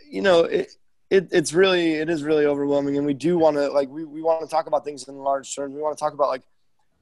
you 0.10 0.22
know 0.22 0.42
it, 0.42 0.72
it 1.10 1.30
it's 1.32 1.54
really 1.54 1.94
it 1.94 2.10
is 2.10 2.24
really 2.24 2.46
overwhelming. 2.46 2.98
And 2.98 3.06
we 3.06 3.14
do 3.14 3.38
want 3.38 3.58
to 3.58 3.70
like 3.70 3.90
we, 3.90 4.06
we 4.06 4.22
want 4.22 4.42
to 4.42 4.48
talk 4.48 4.68
about 4.68 4.84
things 4.84 5.08
in 5.08 5.16
large 5.16 5.54
terms. 5.56 5.74
We 5.74 5.82
want 5.82 5.98
to 5.98 6.02
talk 6.02 6.14
about 6.14 6.30
like 6.30 6.44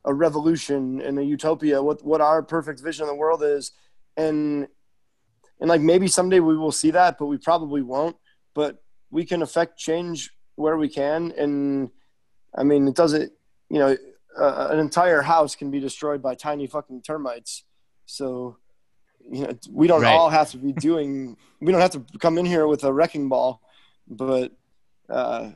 a 0.06 0.14
revolution 0.14 1.02
and 1.02 1.18
a 1.18 1.24
utopia 1.24 1.82
what 1.82 2.04
what 2.04 2.22
our 2.22 2.44
perfect 2.44 2.82
vision 2.82 3.04
of 3.04 3.10
the 3.10 3.16
world 3.16 3.44
is. 3.44 3.72
And 4.18 4.68
and 5.60 5.70
like 5.70 5.82
maybe 5.82 6.08
someday 6.08 6.40
we 6.40 6.58
will 6.58 6.72
see 6.72 6.92
that 6.92 7.18
but 7.18 7.28
we 7.28 7.38
probably 7.38 7.82
won't. 7.82 8.18
But 8.54 8.84
we 9.10 9.26
can 9.26 9.42
affect 9.42 9.78
change 9.78 10.32
where 10.56 10.78
we 10.78 10.90
can. 10.90 11.34
And 11.38 11.90
i 12.56 12.64
mean 12.64 12.88
it 12.88 12.96
doesn't 12.96 13.32
you 13.70 13.80
know 13.80 13.98
uh, 14.38 14.68
an 14.72 14.80
entire 14.80 15.22
house 15.22 15.56
can 15.56 15.72
be 15.72 15.80
destroyed 15.80 16.22
by 16.22 16.36
tiny 16.36 16.68
fucking 16.68 17.02
termites. 17.02 17.64
So 18.06 18.58
you 19.32 19.44
know 19.48 19.54
we 19.72 19.88
don't 19.88 20.02
Right. 20.02 20.14
all 20.14 20.30
have 20.30 20.52
to 20.52 20.58
be 20.58 20.74
doing 20.74 21.38
we 21.62 21.72
don't 21.72 21.82
have 21.82 21.92
to 21.92 22.04
come 22.20 22.38
in 22.38 22.46
here 22.46 22.68
with 22.68 22.84
a 22.84 22.92
wrecking 22.92 23.30
ball 23.30 23.62
but 24.08 24.52
uh 25.10 25.52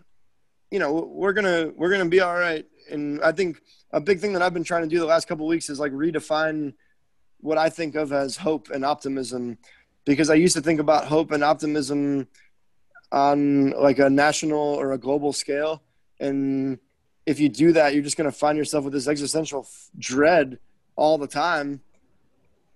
you 0.72 0.80
know 0.80 0.93
we're 0.93 1.34
gonna 1.34 1.72
we're 1.76 1.89
gonna 1.89 2.05
be 2.05 2.20
all 2.22 2.36
right. 2.36 2.65
And 2.91 3.22
i 3.24 3.32
think 3.32 3.61
a 3.91 3.99
big 3.99 4.20
thing 4.20 4.34
that 4.34 4.41
i've 4.41 4.53
been 4.53 4.63
trying 4.63 4.84
to 4.84 4.88
do 4.88 4.99
the 4.99 5.05
last 5.05 5.28
couple 5.28 5.45
of 5.45 5.49
weeks 5.49 5.70
is 5.70 5.80
like 5.80 5.91
redefine 5.91 6.74
what 7.41 7.57
i 7.57 7.70
think 7.70 7.95
of 7.95 8.11
as 8.13 8.38
hope 8.38 8.70
and 8.70 8.84
optimism. 8.86 9.57
Because 10.05 10.30
i 10.30 10.36
used 10.36 10.55
to 10.55 10.61
think 10.61 10.80
about 10.80 11.05
hope 11.05 11.32
and 11.32 11.43
optimism 11.43 12.28
on 13.11 13.72
like 13.72 13.99
a 13.99 14.09
national 14.09 14.59
or 14.59 14.91
a 14.93 14.97
global 14.97 15.32
scale. 15.34 15.82
And 16.20 16.80
if 17.26 17.39
you 17.39 17.49
do 17.49 17.74
that 17.74 17.93
you're 17.93 18.03
just 18.03 18.18
going 18.18 18.30
to 18.30 18.36
find 18.38 18.57
yourself 18.57 18.84
with 18.86 18.93
this 18.93 19.07
existential 19.07 19.61
f- 19.61 19.89
dread 19.99 20.59
all 20.95 21.18
the 21.18 21.28
time 21.28 21.82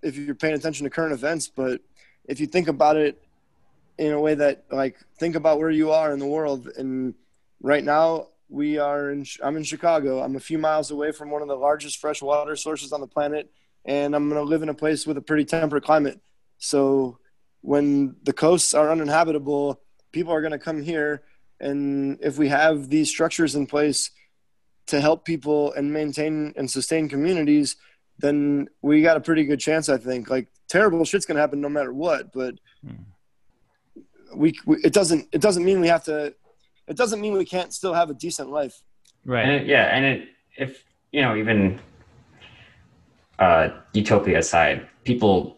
if 0.02 0.16
you're 0.16 0.36
paying 0.36 0.54
attention 0.54 0.84
to 0.84 0.90
current 0.90 1.14
events 1.14 1.48
but 1.48 1.82
if 2.26 2.40
you 2.40 2.48
think 2.48 2.68
about 2.68 2.98
it 2.98 3.24
in 3.98 4.14
a 4.14 4.20
way 4.20 4.34
that 4.34 4.66
like 4.72 4.98
think 5.18 5.36
about 5.36 5.60
where 5.60 5.70
you 5.70 5.92
are 5.92 6.14
in 6.14 6.20
the 6.20 6.26
world 6.26 6.68
and 6.78 7.14
right 7.62 7.84
now 7.84 8.28
we 8.50 8.78
are 8.78 9.12
in 9.12 9.26
i'm 9.44 9.58
in 9.58 9.64
chicago. 9.64 10.22
I'm 10.22 10.36
a 10.36 10.40
few 10.40 10.58
miles 10.58 10.92
away 10.92 11.12
from 11.12 11.30
one 11.30 11.42
of 11.42 11.48
the 11.48 11.56
largest 11.56 12.00
fresh 12.00 12.22
water 12.22 12.56
sources 12.56 12.92
on 12.92 13.02
the 13.02 13.08
planet 13.08 13.52
and 13.86 14.16
i'm 14.16 14.30
going 14.30 14.44
to 14.44 14.50
live 14.50 14.64
in 14.64 14.70
a 14.70 14.74
place 14.74 15.06
with 15.06 15.18
a 15.18 15.22
pretty 15.22 15.46
temperate 15.46 15.84
climate. 15.84 16.20
So 16.58 17.20
when 17.62 18.16
the 18.24 18.34
coasts 18.34 18.74
are 18.74 18.92
uninhabitable 18.92 19.82
people 20.12 20.34
are 20.34 20.42
going 20.42 20.52
to 20.52 20.60
come 20.60 20.82
here 20.82 21.24
and 21.60 22.18
if 22.22 22.38
we 22.38 22.50
have 22.50 22.90
these 22.90 23.08
structures 23.08 23.56
in 23.56 23.68
place 23.68 24.10
to 24.88 25.00
help 25.00 25.26
people 25.26 25.72
and 25.74 25.94
maintain 25.94 26.54
and 26.58 26.70
sustain 26.70 27.08
communities 27.08 27.76
then 28.22 28.68
we 28.82 29.02
got 29.02 29.18
a 29.18 29.22
pretty 29.22 29.44
good 29.44 29.60
chance 29.60 29.90
i 29.90 29.98
think 29.98 30.30
like 30.30 30.48
terrible 30.68 31.04
shit's 31.04 31.26
going 31.26 31.36
to 31.36 31.42
happen 31.42 31.60
no 31.60 31.70
matter 31.70 31.94
what 31.94 32.32
but 32.32 32.56
Hmm. 32.84 33.04
we, 34.34 34.54
we 34.66 34.78
it 34.78 34.94
doesn't 34.94 35.28
it 35.32 35.42
doesn't 35.42 35.64
mean 35.64 35.82
we 35.82 35.88
have 35.88 36.04
to 36.06 36.34
it 36.88 36.98
doesn't 36.98 37.22
mean 37.22 37.34
we 37.34 37.46
can't 37.46 37.74
still 37.74 37.94
have 37.94 38.10
a 38.10 38.14
decent 38.14 38.50
life. 38.50 38.82
Right. 39.24 39.44
And 39.44 39.52
it, 39.52 39.68
yeah, 39.68 39.86
and 39.96 40.04
it 40.06 40.30
if 40.58 40.84
you 41.12 41.22
know 41.22 41.36
even 41.36 41.80
uh, 43.40 43.70
utopia 43.94 44.40
aside, 44.40 44.88
people. 45.04 45.58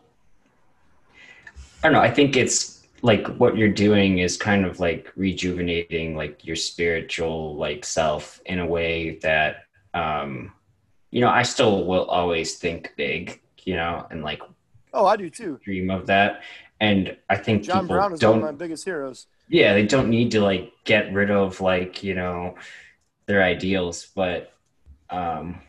I 1.84 1.88
don't 1.88 1.94
know. 1.94 2.00
I 2.00 2.12
think 2.12 2.38
it's 2.38 2.86
like 3.02 3.28
what 3.38 3.58
you're 3.58 3.70
doing 3.88 4.20
is 4.20 4.38
kind 4.38 4.66
of 4.66 4.80
like 4.80 5.12
rejuvenating 5.16 6.16
like 6.16 6.46
your 6.46 6.56
spiritual 6.56 7.56
like 7.56 7.84
self 7.84 8.42
in 8.46 8.60
a 8.60 8.66
way 8.66 9.18
that 9.22 9.66
um 9.94 10.54
you 11.14 11.22
know 11.22 11.30
i 11.30 11.44
still 11.44 11.86
will 11.86 12.06
always 12.06 12.56
think 12.64 12.94
big 12.98 13.40
you 13.66 13.76
know 13.76 14.06
and 14.12 14.24
like 14.24 14.42
Oh, 14.96 15.06
I 15.08 15.16
do 15.18 15.30
too. 15.30 15.60
dream 15.64 15.90
of 15.90 16.06
that 16.08 16.42
and 16.80 17.16
i 17.30 17.36
think 17.36 17.64
John 17.64 17.84
people 17.84 17.96
Brown 17.96 18.14
is 18.14 18.20
don't 18.20 18.40
one 18.42 18.50
of 18.50 18.56
my 18.56 18.58
biggest 18.64 18.84
heroes. 18.86 19.28
yeah 19.50 19.74
they 19.74 19.86
don't 19.86 20.10
need 20.10 20.32
to 20.32 20.42
like 20.42 20.72
get 20.86 21.14
rid 21.14 21.30
of 21.32 21.62
like 21.62 22.04
you 22.04 22.16
know 22.16 22.56
their 23.28 23.44
ideals 23.44 24.08
but 24.16 24.54
um 25.10 25.60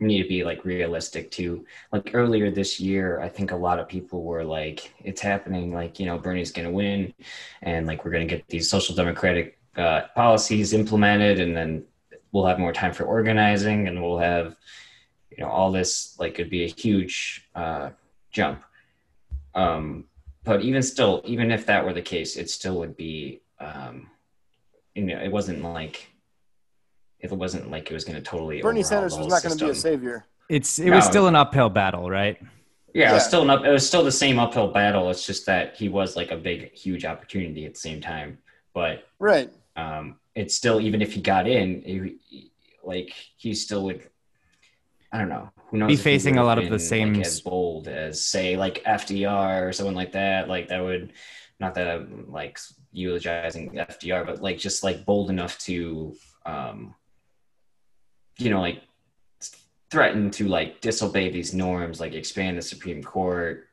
we 0.00 0.06
need 0.06 0.22
to 0.22 0.28
be 0.28 0.44
like 0.44 0.64
realistic 0.64 1.30
too 1.30 1.64
like 1.92 2.10
earlier 2.14 2.50
this 2.50 2.80
year 2.80 3.20
i 3.20 3.28
think 3.28 3.50
a 3.52 3.56
lot 3.56 3.78
of 3.78 3.88
people 3.88 4.24
were 4.24 4.44
like 4.44 4.92
it's 5.04 5.20
happening 5.20 5.72
like 5.72 6.00
you 6.00 6.06
know 6.06 6.18
bernie's 6.18 6.52
gonna 6.52 6.70
win 6.70 7.12
and 7.62 7.86
like 7.86 8.04
we're 8.04 8.10
gonna 8.10 8.24
get 8.34 8.46
these 8.48 8.68
social 8.70 8.94
democratic 8.94 9.58
uh, 9.76 10.02
policies 10.16 10.72
implemented 10.72 11.38
and 11.40 11.56
then 11.56 11.84
we'll 12.32 12.46
have 12.46 12.58
more 12.58 12.72
time 12.72 12.92
for 12.92 13.04
organizing 13.04 13.88
and 13.88 14.02
we'll 14.02 14.18
have 14.18 14.56
you 15.30 15.42
know 15.42 15.50
all 15.50 15.72
this 15.72 16.16
like 16.18 16.34
it'd 16.34 16.50
be 16.50 16.64
a 16.64 16.68
huge 16.68 17.48
uh, 17.54 17.90
jump 18.30 18.62
um 19.54 20.04
but 20.44 20.62
even 20.62 20.82
still 20.82 21.20
even 21.24 21.50
if 21.50 21.66
that 21.66 21.84
were 21.84 21.92
the 21.92 22.02
case 22.02 22.36
it 22.36 22.48
still 22.48 22.78
would 22.78 22.96
be 22.96 23.40
um 23.58 24.06
you 24.94 25.02
know 25.02 25.18
it 25.18 25.30
wasn't 25.30 25.62
like 25.62 26.08
it 27.18 27.30
wasn't 27.30 27.70
like 27.70 27.90
it 27.90 27.94
was 27.94 28.04
going 28.04 28.16
to 28.16 28.22
totally 28.22 28.62
Bernie 28.62 28.82
Sanders 28.82 29.16
was 29.18 29.26
not 29.26 29.42
going 29.42 29.56
to 29.58 29.64
be 29.66 29.70
a 29.70 29.74
savior. 29.74 30.24
It's 30.48 30.78
it 30.78 30.90
was 30.90 31.04
still 31.04 31.26
an 31.26 31.36
uphill 31.36 31.68
battle, 31.68 32.08
right? 32.08 32.38
yeah, 32.94 33.10
it 33.10 33.14
was 33.14 33.24
still 33.24 33.42
an 33.42 33.50
up, 33.50 33.64
it 33.64 33.70
was 33.70 33.86
still 33.86 34.02
the 34.02 34.10
same 34.12 34.38
uphill 34.38 34.68
battle 34.68 35.10
it's 35.10 35.26
just 35.26 35.46
that 35.46 35.76
he 35.76 35.88
was 35.88 36.16
like 36.16 36.30
a 36.30 36.36
big 36.36 36.72
huge 36.72 37.04
opportunity 37.04 37.64
at 37.66 37.74
the 37.74 37.80
same 37.80 38.00
time 38.00 38.38
but 38.74 39.06
Right. 39.18 39.52
um 39.76 40.16
it's 40.40 40.54
still 40.54 40.80
even 40.80 41.02
if 41.02 41.12
he 41.12 41.20
got 41.20 41.46
in 41.46 41.82
he, 41.82 42.18
he- 42.28 42.52
like 42.82 43.12
he 43.36 43.54
still 43.54 43.84
would 43.84 44.08
i 45.12 45.18
don't 45.18 45.28
know. 45.28 45.50
Who 45.68 45.78
knows 45.78 45.88
Be 45.88 45.96
facing 45.96 46.36
a 46.36 46.40
would've 46.40 46.46
lot 46.46 46.58
of 46.64 46.70
the 46.70 46.78
same 46.78 47.14
like, 47.14 47.26
as 47.26 47.40
bold 47.40 47.88
as 47.88 48.24
say 48.24 48.56
like 48.56 48.82
fdr 48.84 49.68
or 49.68 49.72
someone 49.72 49.94
like 49.94 50.12
that. 50.12 50.48
Like 50.48 50.68
that 50.68 50.82
would 50.82 51.12
not 51.60 51.74
that 51.74 51.88
i'm 51.88 52.26
like 52.28 52.58
eulogizing 52.90 53.70
fdr 53.72 54.26
but 54.26 54.42
like 54.42 54.58
just 54.58 54.82
like 54.82 55.04
bold 55.04 55.30
enough 55.30 55.58
to 55.58 56.16
um 56.46 56.94
you 58.38 58.50
know 58.50 58.60
like 58.60 58.82
threaten 59.90 60.30
to 60.30 60.48
like 60.48 60.80
disobey 60.80 61.30
these 61.30 61.54
norms 61.54 62.00
like 62.00 62.14
expand 62.14 62.56
the 62.56 62.62
supreme 62.62 63.02
court 63.02 63.66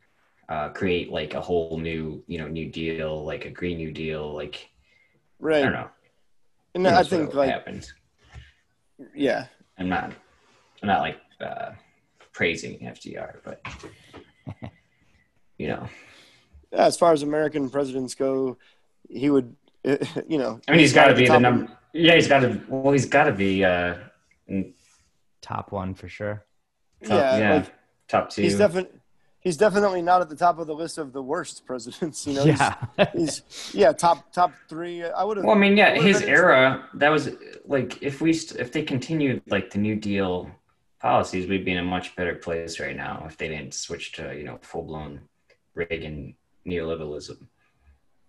uh, 0.49 0.69
create 0.69 1.11
like 1.11 1.33
a 1.33 1.41
whole 1.41 1.77
new 1.77 2.23
you 2.27 2.37
know 2.37 2.47
new 2.47 2.69
deal 2.69 3.25
like 3.25 3.45
a 3.45 3.49
green 3.49 3.77
new 3.77 3.91
deal 3.91 4.33
like 4.33 4.69
right. 5.39 5.59
i 5.59 5.61
don't 5.63 5.73
know 5.73 5.89
And 6.77 6.85
who 6.85 6.93
I 6.93 7.03
think 7.03 7.27
what 7.29 7.35
like 7.37 7.49
happened 7.49 7.91
yeah. 9.15 9.47
i'm 9.79 9.89
not 9.89 10.11
i'm 10.81 10.87
not 10.87 11.01
like 11.01 11.17
uh 11.41 11.71
praising 12.33 12.77
fdr 12.79 13.35
but 13.43 13.61
you 15.57 15.67
know 15.67 15.87
Yeah, 16.71 16.85
as 16.85 16.97
far 16.97 17.13
as 17.13 17.23
American 17.23 17.69
presidents 17.69 18.13
go, 18.15 18.57
he 19.09 19.29
would, 19.29 19.55
you 19.83 20.37
know. 20.37 20.59
i 20.67 20.71
mean 20.71 20.79
he's 20.81 20.93
got 20.93 21.07
to 21.07 21.15
be 21.15 21.21
the 21.21 21.27
top 21.27 21.35
of- 21.37 21.41
number 21.41 21.71
yeah 21.93 22.13
he's 22.15 22.27
got 22.27 22.41
to 22.41 22.61
well 22.67 22.93
he's 22.93 23.05
got 23.07 23.23
to 23.25 23.31
be 23.31 23.63
uh 23.63 23.95
Top 25.41 25.71
one 25.71 25.93
for 25.93 26.07
sure. 26.09 26.45
top, 27.03 27.09
Yeah, 27.19 27.37
yeah, 27.37 27.53
like 27.55 27.73
top 28.07 28.29
two 28.29 28.41
he's 28.43 28.57
definitely 28.57 28.99
he's 29.47 29.55
definitely 29.55 30.01
not 30.01 30.19
at 30.19 30.27
the 30.27 30.35
top 30.35 30.59
of 30.59 30.67
the 30.67 30.75
list 30.75 30.97
of 30.97 31.13
the 31.13 31.21
worst 31.21 31.65
presidents. 31.65 32.27
You 32.27 32.33
know, 32.33 32.43
yeah. 32.43 32.75
he's, 33.13 33.41
he's 33.47 33.71
yeah 33.73 33.93
top 33.93 34.31
top 34.33 34.51
three. 34.67 35.03
I 35.03 35.23
would 35.23 35.37
have. 35.37 35.45
Well, 35.45 35.55
I 35.55 35.59
mean, 35.59 35.77
yeah, 35.77 35.91
would've 35.91 36.03
his 36.03 36.21
era 36.21 36.87
that 36.95 37.09
was 37.09 37.29
like 37.65 38.01
if 38.03 38.19
we 38.21 38.33
st- 38.33 38.59
if 38.59 38.71
they 38.71 38.83
continued 38.83 39.41
like 39.47 39.71
the 39.71 39.79
New 39.79 39.95
Deal 39.95 40.51
policies, 40.99 41.47
we'd 41.47 41.65
be 41.65 41.71
in 41.71 41.77
a 41.77 41.83
much 41.83 42.15
better 42.15 42.35
place 42.35 42.79
right 42.79 42.95
now 42.95 43.25
if 43.25 43.37
they 43.37 43.47
didn't 43.47 43.73
switch 43.73 44.11
to 44.13 44.35
you 44.35 44.43
know 44.43 44.59
full 44.61 44.83
blown 44.83 45.21
Reagan 45.73 46.35
neoliberalism. 46.67 47.37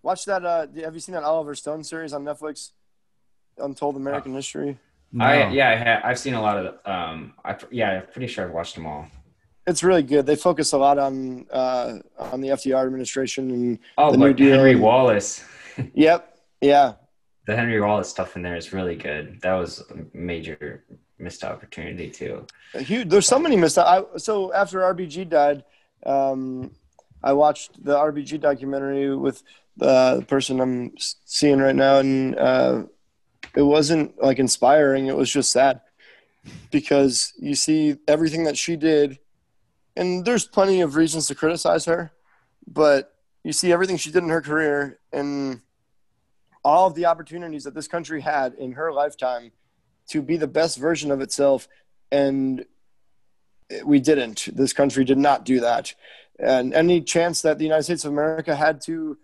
Watch 0.01 0.23
that. 0.25 0.45
Uh, 0.45 0.67
have 0.81 0.93
you 0.93 1.01
seen 1.01 1.13
that 1.13 1.23
Oliver 1.23 1.53
Stone 1.55 1.83
series 1.83 2.13
on 2.13 2.23
Netflix? 2.23 2.71
Untold 3.57 3.97
American 3.97 4.33
History. 4.33 4.77
No. 5.11 5.25
I 5.25 5.49
yeah, 5.49 5.69
I 5.69 5.75
ha- 5.75 6.01
I've 6.07 6.19
seen 6.19 6.35
a 6.35 6.41
lot 6.41 6.57
of 6.57 6.65
um, 6.85 7.33
I 7.43 7.57
yeah, 7.71 7.89
I'm 7.89 8.07
pretty 8.07 8.27
sure 8.27 8.45
I've 8.45 8.53
watched 8.53 8.75
them 8.75 8.85
all. 8.85 9.07
It's 9.69 9.83
really 9.83 10.03
good. 10.03 10.25
They 10.25 10.35
focus 10.35 10.73
a 10.73 10.77
lot 10.77 10.97
on 10.97 11.45
uh, 11.51 11.99
on 12.17 12.41
the 12.41 12.49
FDR 12.49 12.85
administration 12.85 13.51
and 13.51 13.79
Oh, 13.97 14.11
The 14.11 14.17
New 14.17 14.33
Deal 14.33 14.55
Henry 14.55 14.75
Wallace, 14.75 15.43
yep, 15.93 16.37
yeah, 16.59 16.93
the 17.45 17.55
Henry 17.55 17.79
Wallace 17.81 18.09
stuff 18.09 18.35
in 18.35 18.41
there 18.41 18.55
is 18.55 18.73
really 18.73 18.95
good. 18.95 19.41
That 19.41 19.53
was 19.53 19.83
a 19.89 20.17
major 20.17 20.83
missed 21.17 21.43
opportunity 21.43 22.09
too. 22.09 22.45
Huge. 22.73 23.09
There's 23.09 23.27
so 23.27 23.39
many 23.39 23.55
missed. 23.55 23.77
I 23.77 24.03
so 24.17 24.53
after 24.53 24.79
RBG 24.79 25.29
died, 25.29 25.63
um, 26.05 26.71
I 27.23 27.33
watched 27.33 27.83
the 27.83 27.95
RBG 27.95 28.39
documentary 28.39 29.15
with 29.15 29.41
uh, 29.81 30.17
the 30.17 30.25
person 30.25 30.59
I'm 30.59 30.93
seeing 31.25 31.59
right 31.59 31.75
now, 31.75 31.97
and 31.97 32.37
uh, 32.37 32.83
it 33.55 33.63
wasn't 33.63 34.21
like 34.21 34.39
inspiring. 34.39 35.07
It 35.07 35.15
was 35.15 35.31
just 35.31 35.51
sad 35.51 35.81
because 36.71 37.33
you 37.39 37.55
see 37.55 37.97
everything 38.07 38.43
that 38.45 38.57
she 38.57 38.75
did, 38.75 39.19
and 39.95 40.25
there's 40.25 40.45
plenty 40.45 40.81
of 40.81 40.95
reasons 40.95 41.27
to 41.27 41.35
criticize 41.35 41.85
her, 41.85 42.11
but 42.67 43.13
you 43.43 43.53
see 43.53 43.71
everything 43.71 43.97
she 43.97 44.11
did 44.11 44.23
in 44.23 44.29
her 44.29 44.41
career 44.41 44.99
and 45.11 45.61
all 46.63 46.87
of 46.87 46.95
the 46.95 47.05
opportunities 47.05 47.63
that 47.63 47.73
this 47.73 47.87
country 47.87 48.21
had 48.21 48.53
in 48.53 48.73
her 48.73 48.91
lifetime 48.91 49.51
to 50.09 50.21
be 50.21 50.37
the 50.37 50.47
best 50.47 50.77
version 50.77 51.11
of 51.11 51.21
itself 51.21 51.67
and 52.11 52.65
we 53.85 53.99
didn't. 53.99 54.49
This 54.51 54.73
country 54.73 55.05
did 55.05 55.17
not 55.17 55.45
do 55.45 55.59
that. 55.61 55.93
And 56.39 56.73
any 56.73 57.01
chance 57.01 57.41
that 57.43 57.57
the 57.57 57.65
united 57.65 57.83
states 57.83 58.05
of 58.05 58.11
america 58.11 58.55
had 58.55 58.81
to 58.81 59.17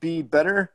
be 0.00 0.22
better 0.22 0.72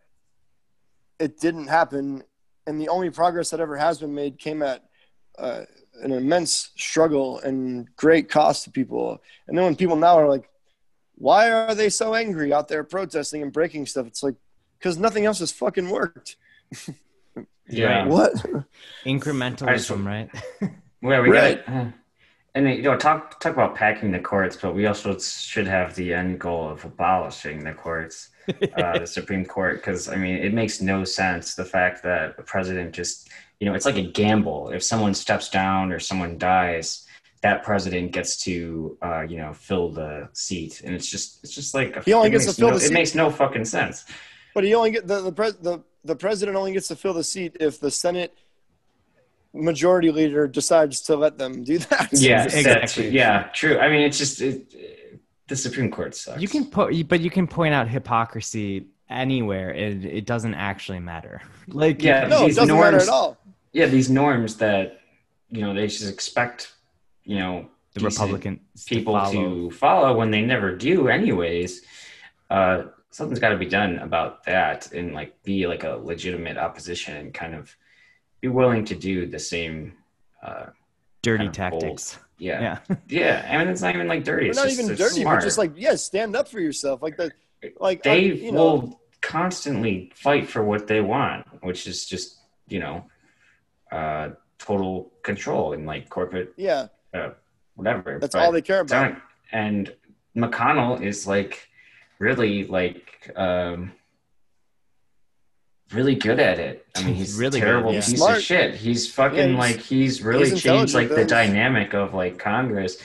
it 1.19 1.39
didn't 1.39 1.67
happen. 1.67 2.23
And 2.65 2.81
the 2.81 2.89
only 2.89 3.09
progress 3.09 3.49
that 3.49 3.59
ever 3.59 3.77
has 3.77 3.99
been 3.99 4.15
made 4.15 4.39
came 4.39 4.61
at 4.61 4.83
uh, 5.37 5.63
an 6.03 6.11
immense 6.11 6.71
struggle 6.77 7.39
and 7.39 7.87
great 7.95 8.29
cost 8.29 8.63
to 8.63 8.71
people 8.71 9.21
and 9.47 9.57
then 9.57 9.65
when 9.65 9.75
people 9.75 9.95
now 9.95 10.17
are 10.17 10.27
like 10.29 10.49
why 11.15 11.51
are 11.51 11.75
they 11.75 11.89
so 11.89 12.15
angry 12.15 12.53
out 12.53 12.67
there 12.67 12.83
protesting 12.83 13.41
and 13.41 13.51
breaking 13.51 13.85
stuff 13.85 14.07
it's 14.07 14.23
like 14.23 14.35
because 14.77 14.97
nothing 14.97 15.25
else 15.25 15.39
has 15.39 15.51
fucking 15.51 15.89
worked 15.89 16.35
Yeah. 17.69 18.07
what 18.07 18.33
Incrementalism, 19.05 20.05
right? 20.05 20.29
Well, 21.01 21.21
we 21.21 21.29
Right. 21.29 21.65
got, 21.65 21.73
uh, 21.73 21.85
and 22.55 22.67
you 22.67 22.81
know, 22.81 22.97
talk 22.97 23.39
talk 23.39 23.53
about 23.53 23.73
packing 23.75 24.11
the 24.11 24.19
courts, 24.19 24.57
but 24.57 24.75
we 24.75 24.85
also 24.85 25.17
should 25.17 25.65
have 25.67 25.95
the 25.95 26.13
end 26.13 26.39
goal 26.41 26.67
of 26.67 26.83
abolishing 26.83 27.63
the 27.63 27.73
courts, 27.73 28.31
uh, 28.75 28.99
the 28.99 29.07
Supreme 29.07 29.45
Court, 29.45 29.75
because 29.77 30.09
I 30.09 30.17
mean, 30.17 30.35
it 30.35 30.53
makes 30.53 30.81
no 30.81 31.05
sense 31.05 31.55
the 31.55 31.63
fact 31.63 32.03
that 32.03 32.35
the 32.35 32.43
president 32.43 32.91
just, 32.93 33.29
you 33.59 33.67
know, 33.67 33.73
it's 33.73 33.85
like 33.85 33.97
a 33.97 34.03
gamble. 34.03 34.69
If 34.69 34.83
someone 34.83 35.13
steps 35.13 35.49
down 35.49 35.91
or 35.91 35.99
someone 35.99 36.37
dies, 36.37 37.05
that 37.41 37.63
president 37.63 38.11
gets 38.11 38.37
to, 38.43 38.97
uh, 39.01 39.21
you 39.21 39.37
know, 39.37 39.53
fill 39.53 39.89
the 39.89 40.29
seat, 40.33 40.81
and 40.83 40.93
it's 40.95 41.07
just, 41.09 41.43
it's 41.43 41.53
just 41.53 41.73
like 41.73 41.95
a, 41.95 42.01
He 42.01 42.13
only 42.13 42.29
gets 42.29 42.45
to 42.45 42.53
fill 42.53 42.69
no, 42.71 42.77
the 42.77 42.85
It 42.85 42.91
makes 42.93 43.15
no 43.15 43.29
fucking 43.29 43.65
sense. 43.65 44.05
But 44.53 44.63
he 44.63 44.73
only 44.75 44.91
get 44.91 45.07
the 45.07 45.21
the, 45.21 45.31
pres, 45.31 45.55
the 45.57 45.83
the 46.03 46.15
president 46.15 46.57
only 46.57 46.73
gets 46.73 46.87
to 46.87 46.95
fill 46.95 47.13
the 47.13 47.23
seat 47.23 47.57
if 47.59 47.79
the 47.79 47.91
Senate 47.91 48.37
majority 49.53 50.11
leader 50.11 50.47
decides 50.47 51.01
to 51.01 51.15
let 51.15 51.37
them 51.37 51.63
do 51.63 51.77
that. 51.79 52.09
Yeah, 52.13 52.43
Exactly. 52.43 52.59
exactly. 52.59 53.09
Yeah, 53.09 53.49
true. 53.53 53.77
I 53.77 53.89
mean, 53.89 54.01
it's 54.01 54.17
just 54.17 54.41
it, 54.41 54.73
the 55.47 55.55
Supreme 55.55 55.91
Court 55.91 56.15
sucks. 56.15 56.41
You 56.41 56.47
can 56.47 56.65
put, 56.65 57.07
but 57.07 57.21
you 57.21 57.29
can 57.29 57.47
point 57.47 57.73
out 57.73 57.87
hypocrisy 57.87 58.87
anywhere. 59.09 59.71
It 59.71 60.05
it 60.05 60.25
doesn't 60.25 60.53
actually 60.55 60.99
matter. 60.99 61.41
Like 61.67 62.01
Yeah, 62.01 62.27
no, 62.27 62.43
it 62.43 62.47
these 62.47 62.55
doesn't 62.55 62.75
matter 62.75 62.91
norms- 62.91 63.03
at 63.03 63.09
all. 63.09 63.37
yeah 63.73 63.85
these 63.85 64.09
norms 64.09 64.57
that 64.57 65.01
you 65.49 65.61
know 65.61 65.73
they 65.73 65.85
just 65.87 66.09
expect 66.11 66.73
you 67.23 67.37
know 67.37 67.67
the 67.93 68.01
Republican 68.01 68.59
people 68.87 69.13
follow. 69.13 69.31
to 69.33 69.71
follow 69.71 70.15
when 70.17 70.31
they 70.31 70.41
never 70.41 70.75
do 70.75 71.07
anyways 71.09 71.81
uh 72.49 72.83
something's 73.11 73.39
got 73.39 73.49
to 73.49 73.57
be 73.57 73.65
done 73.67 73.99
about 73.99 74.43
that 74.45 74.91
and 74.93 75.13
like 75.13 75.31
be 75.43 75.67
like 75.67 75.83
a 75.83 75.89
legitimate 76.11 76.57
opposition 76.57 77.15
and 77.17 77.33
kind 77.33 77.53
of 77.53 77.75
be 78.41 78.47
willing 78.47 78.83
to 78.85 78.95
do 78.95 79.27
the 79.27 79.37
same 79.39 79.93
uh 80.43 80.67
dirty 81.21 81.45
kind 81.49 81.49
of 81.49 81.71
bold. 81.71 81.81
tactics. 81.81 82.17
yeah 82.39 82.79
Yeah. 82.89 82.95
yeah, 83.07 83.47
i 83.51 83.57
mean 83.59 83.67
it's 83.67 83.81
not 83.81 83.93
even 83.95 84.07
like 84.07 84.23
dirty 84.23 84.45
We're 84.45 84.49
it's 84.51 84.57
not 84.57 84.67
just, 84.69 84.79
even 84.81 84.95
dirty, 84.95 85.21
smart. 85.21 85.39
but 85.39 85.45
just 85.45 85.57
like 85.59 85.73
yeah, 85.75 85.95
stand 85.95 86.35
up 86.35 86.47
for 86.47 86.59
yourself. 86.59 87.01
Like 87.03 87.17
the 87.17 87.31
like 87.79 88.05
I- 88.05 88.09
they 88.09 88.21
you 88.25 88.51
know, 88.51 88.57
will 88.63 89.01
constantly 89.21 90.11
fight 90.15 90.47
for 90.47 90.63
what 90.63 90.87
they 90.87 91.01
want, 91.01 91.45
which 91.63 91.87
is 91.87 92.05
just 92.05 92.37
you 92.67 92.79
know, 92.79 93.05
uh, 93.91 94.29
total 94.59 95.11
control 95.23 95.73
and 95.73 95.85
like 95.85 96.09
corporate 96.09 96.53
Yeah, 96.57 96.87
uh, 97.13 97.31
whatever. 97.75 98.19
that's 98.19 98.35
But 98.35 98.43
all 98.43 98.51
they 98.51 98.61
care 98.61 98.81
about. 98.81 99.03
don't- 99.09 99.21
And 99.51 99.93
McConnell 100.37 101.01
is 101.01 101.25
like 101.25 101.67
really 102.19 102.65
like 102.65 103.31
um, 103.35 103.91
really 105.91 106.15
good 106.15 106.39
at 106.39 106.59
it. 106.59 106.85
I 106.95 107.03
mean, 107.03 107.15
he's 107.15 107.35
Really 107.37 107.45
really 107.47 107.59
good, 107.59 107.65
terrible 107.65 107.93
yeah. 107.93 107.99
piece 108.01 108.17
Smart. 108.17 108.37
of 108.37 108.43
shit. 108.43 108.75
He's 108.75 109.11
fucking 109.11 109.37
Yeah, 109.37 109.45
he's- 109.47 109.57
like 109.59 109.79
he's 109.79 110.21
really 110.21 110.49
he's 110.51 110.61
changed 110.61 110.93
like 110.93 111.09
the 111.09 111.25
dynamic 111.25 111.93
of 111.93 112.13
like 112.13 112.37
Congress 112.37 113.01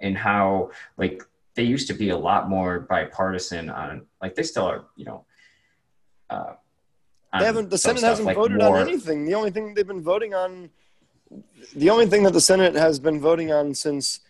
and 0.00 0.16
how 0.16 0.70
like 0.98 1.22
they 1.56 1.62
used 1.62 1.88
to 1.88 1.94
be 1.94 2.10
a 2.10 2.16
lot 2.16 2.48
more 2.48 2.80
bipartisan 2.80 3.70
on 3.70 4.06
like 4.22 4.34
they 4.34 4.42
still 4.42 4.64
are, 4.64 4.84
you 4.94 5.06
know. 5.06 5.24
Uh, 6.30 6.52
They 7.38 7.46
haven't. 7.46 7.70
The 7.70 7.78
Senate 7.78 7.98
stuff, 7.98 8.10
hasn't 8.10 8.26
like 8.26 8.36
voted 8.36 8.60
on 8.60 8.76
anything. 8.78 9.24
The 9.24 9.34
only 9.34 9.50
thing 9.50 9.74
they've 9.74 9.86
been 9.86 10.02
voting 10.02 10.34
on, 10.34 10.70
the 11.74 11.90
only 11.90 12.06
thing 12.06 12.22
that 12.24 12.32
the 12.32 12.40
Senate 12.40 12.74
has 12.74 12.98
been 12.98 13.20
voting 13.20 13.52
on 13.52 13.74
since 13.74 14.20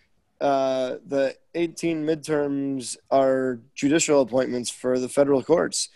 uh, 0.41 0.97
the 1.07 1.35
18 1.55 2.05
midterms 2.05 2.97
are 3.11 3.59
judicial 3.75 4.23
appointments 4.23 4.71
for 4.71 4.99
the 4.99 5.09
federal 5.09 5.43
courts. 5.43 5.89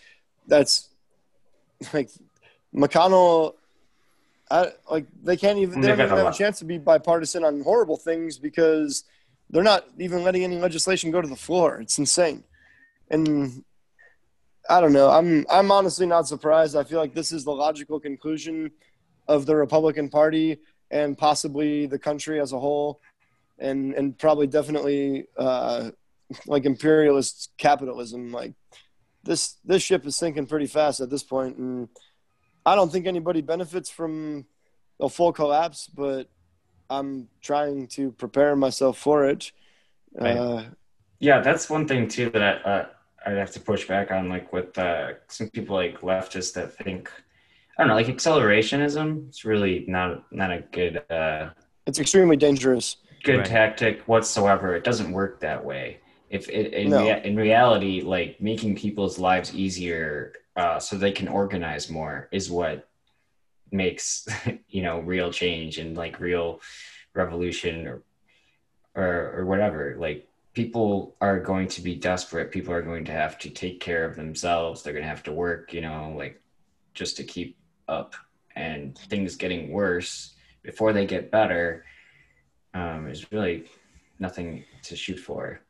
That's 0.47 0.89
like 1.93 2.09
McConnell. 2.75 3.55
I, 4.49 4.73
like 4.89 5.05
they 5.23 5.37
can't 5.37 5.59
even 5.59 5.79
they 5.79 5.87
don't 5.87 5.99
even 5.99 6.09
have 6.09 6.17
a 6.19 6.23
lot. 6.23 6.35
chance 6.35 6.59
to 6.59 6.65
be 6.65 6.77
bipartisan 6.77 7.45
on 7.45 7.61
horrible 7.61 7.95
things 7.95 8.37
because 8.37 9.05
they're 9.51 9.63
not 9.63 9.85
even 9.99 10.23
letting 10.23 10.43
any 10.43 10.57
legislation 10.57 11.11
go 11.11 11.21
to 11.21 11.27
the 11.27 11.35
floor. 11.35 11.81
It's 11.81 11.99
insane, 11.99 12.43
and 13.09 13.63
I 14.69 14.79
don't 14.79 14.93
know. 14.93 15.09
I'm 15.09 15.45
I'm 15.49 15.71
honestly 15.71 16.05
not 16.05 16.27
surprised. 16.27 16.75
I 16.75 16.83
feel 16.83 16.99
like 16.99 17.13
this 17.13 17.31
is 17.31 17.43
the 17.43 17.51
logical 17.51 17.99
conclusion 17.99 18.71
of 19.27 19.45
the 19.45 19.55
Republican 19.55 20.09
Party 20.09 20.59
and 20.89 21.17
possibly 21.17 21.85
the 21.85 21.99
country 21.99 22.39
as 22.39 22.53
a 22.53 22.59
whole, 22.59 23.01
and 23.59 23.93
and 23.93 24.17
probably 24.17 24.47
definitely 24.47 25.25
uh, 25.37 25.91
like 26.45 26.65
imperialist 26.65 27.51
capitalism. 27.57 28.31
Like 28.31 28.53
this 29.23 29.57
this 29.65 29.83
ship 29.83 30.05
is 30.05 30.15
sinking 30.15 30.47
pretty 30.47 30.67
fast 30.67 31.01
at 31.01 31.09
this 31.09 31.23
point, 31.23 31.57
and 31.57 31.89
I 32.65 32.75
don't 32.75 32.91
think 32.91 33.05
anybody 33.05 33.41
benefits 33.41 33.89
from 33.89 34.45
a 34.99 35.09
full 35.09 35.33
collapse, 35.33 35.87
but 35.87 36.29
I'm 36.91 37.29
trying 37.41 37.87
to 37.97 38.11
prepare 38.13 38.55
myself 38.55 38.97
for 38.97 39.25
it. 39.25 39.51
Right. 40.19 40.37
Uh, 40.37 40.63
Yeah, 41.19 41.41
that's 41.41 41.69
one 41.69 41.87
thing 41.87 42.07
too 42.07 42.29
that 42.31 42.43
I, 42.65 42.69
uh, 42.69 42.85
I'd 43.25 43.37
have 43.37 43.51
to 43.51 43.59
push 43.59 43.87
back 43.87 44.11
on, 44.11 44.29
like 44.29 44.51
with 44.53 44.77
uh, 44.77 45.13
some 45.27 45.49
people 45.51 45.75
like 45.75 46.01
leftists 46.01 46.53
that 46.55 46.73
think, 46.77 47.11
I 47.77 47.83
don't 47.83 47.89
know, 47.89 47.95
like 47.95 48.07
accelerationism. 48.07 49.27
It's 49.29 49.45
really 49.45 49.85
not 49.87 50.31
not 50.31 50.51
a 50.51 50.61
good 50.71 51.03
uh, 51.11 51.51
it's 51.85 51.99
extremely 51.99 52.37
dangerous. 52.37 52.97
good 53.23 53.37
Right. 53.39 53.45
tactic 53.47 54.01
whatsoever. 54.07 54.75
It 54.75 54.83
doesn't 54.83 55.11
work 55.11 55.39
that 55.41 55.63
way. 55.63 55.99
If 56.29 56.49
it 56.49 56.73
in, 56.73 56.89
No. 56.89 56.97
rea- 56.97 57.21
in 57.23 57.35
reality, 57.35 58.01
like 58.01 58.41
making 58.41 58.75
people's 58.75 59.19
lives 59.19 59.53
easier 59.55 60.33
uh, 60.55 60.79
so 60.79 60.97
they 60.97 61.11
can 61.11 61.27
organize 61.27 61.89
more 61.89 62.29
is 62.31 62.49
what 62.51 62.89
makes 63.71 64.27
you 64.69 64.83
know 64.83 64.99
real 64.99 65.31
change 65.31 65.77
and 65.77 65.95
like 65.97 66.19
real 66.19 66.61
revolution 67.13 67.87
or 67.87 68.03
or 68.95 69.33
or 69.39 69.45
whatever. 69.45 69.95
Like 69.97 70.27
people 70.53 71.15
are 71.21 71.39
going 71.39 71.67
to 71.69 71.81
be 71.81 71.95
desperate. 71.95 72.51
People 72.51 72.73
are 72.73 72.81
going 72.81 73.05
to 73.05 73.11
have 73.11 73.37
to 73.39 73.49
take 73.49 73.79
care 73.79 74.03
of 74.05 74.15
themselves. 74.15 74.83
They're 74.83 74.93
going 74.93 75.03
to 75.03 75.09
have 75.09 75.23
to 75.23 75.31
work, 75.31 75.73
you 75.73 75.81
know, 75.81 76.13
like 76.17 76.41
just 76.93 77.15
to 77.17 77.23
keep 77.23 77.57
up. 77.87 78.15
And 78.53 78.97
things 78.97 79.37
getting 79.37 79.71
worse 79.71 80.33
before 80.61 80.91
they 80.91 81.05
get 81.05 81.31
better 81.31 81.85
um, 82.73 83.07
is 83.07 83.31
really 83.31 83.63
nothing 84.19 84.65
to 84.83 84.95
shoot 84.97 85.17
for. 85.19 85.61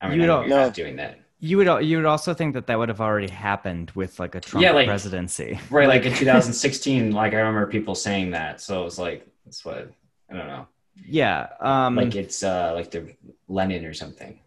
I 0.00 0.08
mean, 0.08 0.20
You 0.20 0.26
don't- 0.26 0.46
you're 0.48 0.56
No. 0.56 0.66
not 0.66 0.74
doing 0.74 0.94
that. 0.96 1.18
You 1.40 1.56
would 1.58 1.84
you 1.84 1.98
would 1.98 2.06
also 2.06 2.34
think 2.34 2.54
that 2.54 2.66
that 2.66 2.78
would 2.78 2.88
have 2.88 3.00
already 3.00 3.28
happened 3.30 3.92
with 3.92 4.18
like 4.18 4.34
a 4.34 4.40
Trump 4.40 4.62
Yeah, 4.62 4.72
like- 4.72 4.88
presidency. 4.88 5.58
Right, 5.70 5.86
like 5.88 6.04
in 6.04 6.12
2016, 6.24 7.12
like 7.12 7.32
I 7.32 7.36
remember 7.36 7.66
people 7.66 7.94
saying 7.94 8.32
that. 8.32 8.60
So 8.60 8.86
it's 8.86 8.98
like, 8.98 9.26
that's 9.44 9.64
what, 9.64 9.90
I 10.30 10.34
don't 10.36 10.46
know. 10.48 10.66
Yeah. 11.06 11.46
Um 11.60 11.94
Like 11.94 12.16
it's 12.16 12.42
uh, 12.42 12.72
like 12.74 12.90
the 12.90 13.14
Lenin 13.46 13.84
or 13.84 13.94
something. 13.94 14.40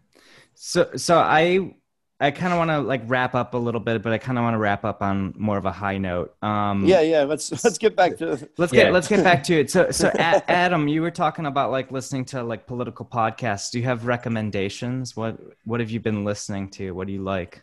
So 0.54 0.90
so 0.96 1.18
I 1.18 1.74
I 2.20 2.30
kind 2.30 2.52
of 2.52 2.58
want 2.58 2.70
to 2.70 2.78
like 2.80 3.02
wrap 3.06 3.34
up 3.34 3.54
a 3.54 3.58
little 3.58 3.80
bit, 3.80 4.00
but 4.00 4.12
I 4.12 4.18
kind 4.18 4.38
of 4.38 4.42
want 4.44 4.54
to 4.54 4.58
wrap 4.58 4.84
up 4.84 5.02
on 5.02 5.34
more 5.36 5.58
of 5.58 5.64
a 5.64 5.72
high 5.72 5.98
note. 5.98 6.34
Um, 6.40 6.84
Yeah, 6.84 7.00
yeah. 7.00 7.22
Let's 7.24 7.50
let's 7.64 7.78
get 7.78 7.96
back 7.96 8.16
to 8.18 8.48
let's 8.58 8.72
Yeah. 8.72 8.84
get 8.84 8.92
let's 8.92 9.08
get 9.08 9.24
back 9.24 9.42
to 9.44 9.58
it. 9.58 9.70
So 9.70 9.90
so 9.90 10.08
A- 10.14 10.44
Adam, 10.50 10.86
you 10.86 11.02
were 11.02 11.10
talking 11.10 11.46
about 11.46 11.72
like 11.72 11.90
listening 11.90 12.24
to 12.26 12.44
like 12.44 12.66
political 12.66 13.04
podcasts. 13.04 13.70
Do 13.72 13.78
you 13.80 13.84
have 13.86 14.06
recommendations? 14.06 15.16
What 15.16 15.36
what 15.64 15.80
have 15.80 15.90
you 15.90 15.98
been 15.98 16.24
listening 16.24 16.70
to? 16.70 16.92
What 16.92 17.08
do 17.08 17.12
you 17.12 17.22
like? 17.22 17.62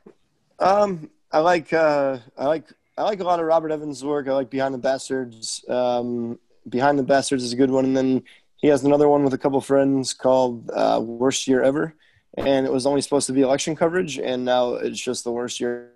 Um, 0.60 1.10
I 1.32 1.40
like 1.40 1.72
uh, 1.72 2.18
I 2.38 2.46
like 2.48 2.66
I 2.98 3.04
like 3.04 3.22
a 3.22 3.24
lot 3.24 3.40
of 3.40 3.46
Robert 3.46 3.72
Evans' 3.72 4.04
work. 4.04 4.28
I 4.28 4.34
like 4.34 4.50
Behind 4.50 4.74
the 4.74 4.78
Bastards. 4.80 5.64
Um, 5.70 6.38
Behind 6.68 7.00
the 7.00 7.04
Bastards 7.04 7.46
is 7.46 7.54
a 7.54 7.56
good 7.56 7.72
one, 7.72 7.86
and 7.86 7.96
then 7.96 8.24
he 8.58 8.68
has 8.68 8.84
another 8.84 9.08
one 9.08 9.24
with 9.24 9.34
a 9.34 9.38
couple 9.38 9.62
friends 9.62 10.14
called 10.14 10.70
uh, 10.74 11.00
Worst 11.02 11.48
Year 11.48 11.64
Ever, 11.64 11.96
and 12.38 12.65
it 12.65 12.72
was 12.72 12.85
only 12.85 13.01
supposed 13.01 13.27
to 13.27 13.34
be 13.34 13.41
election 13.41 13.76
coverage, 13.76 14.18
and 14.18 14.45
now 14.45 14.73
it's 14.76 14.99
just 14.99 15.23
the 15.23 15.31
worst 15.31 15.60
year. 15.60 15.91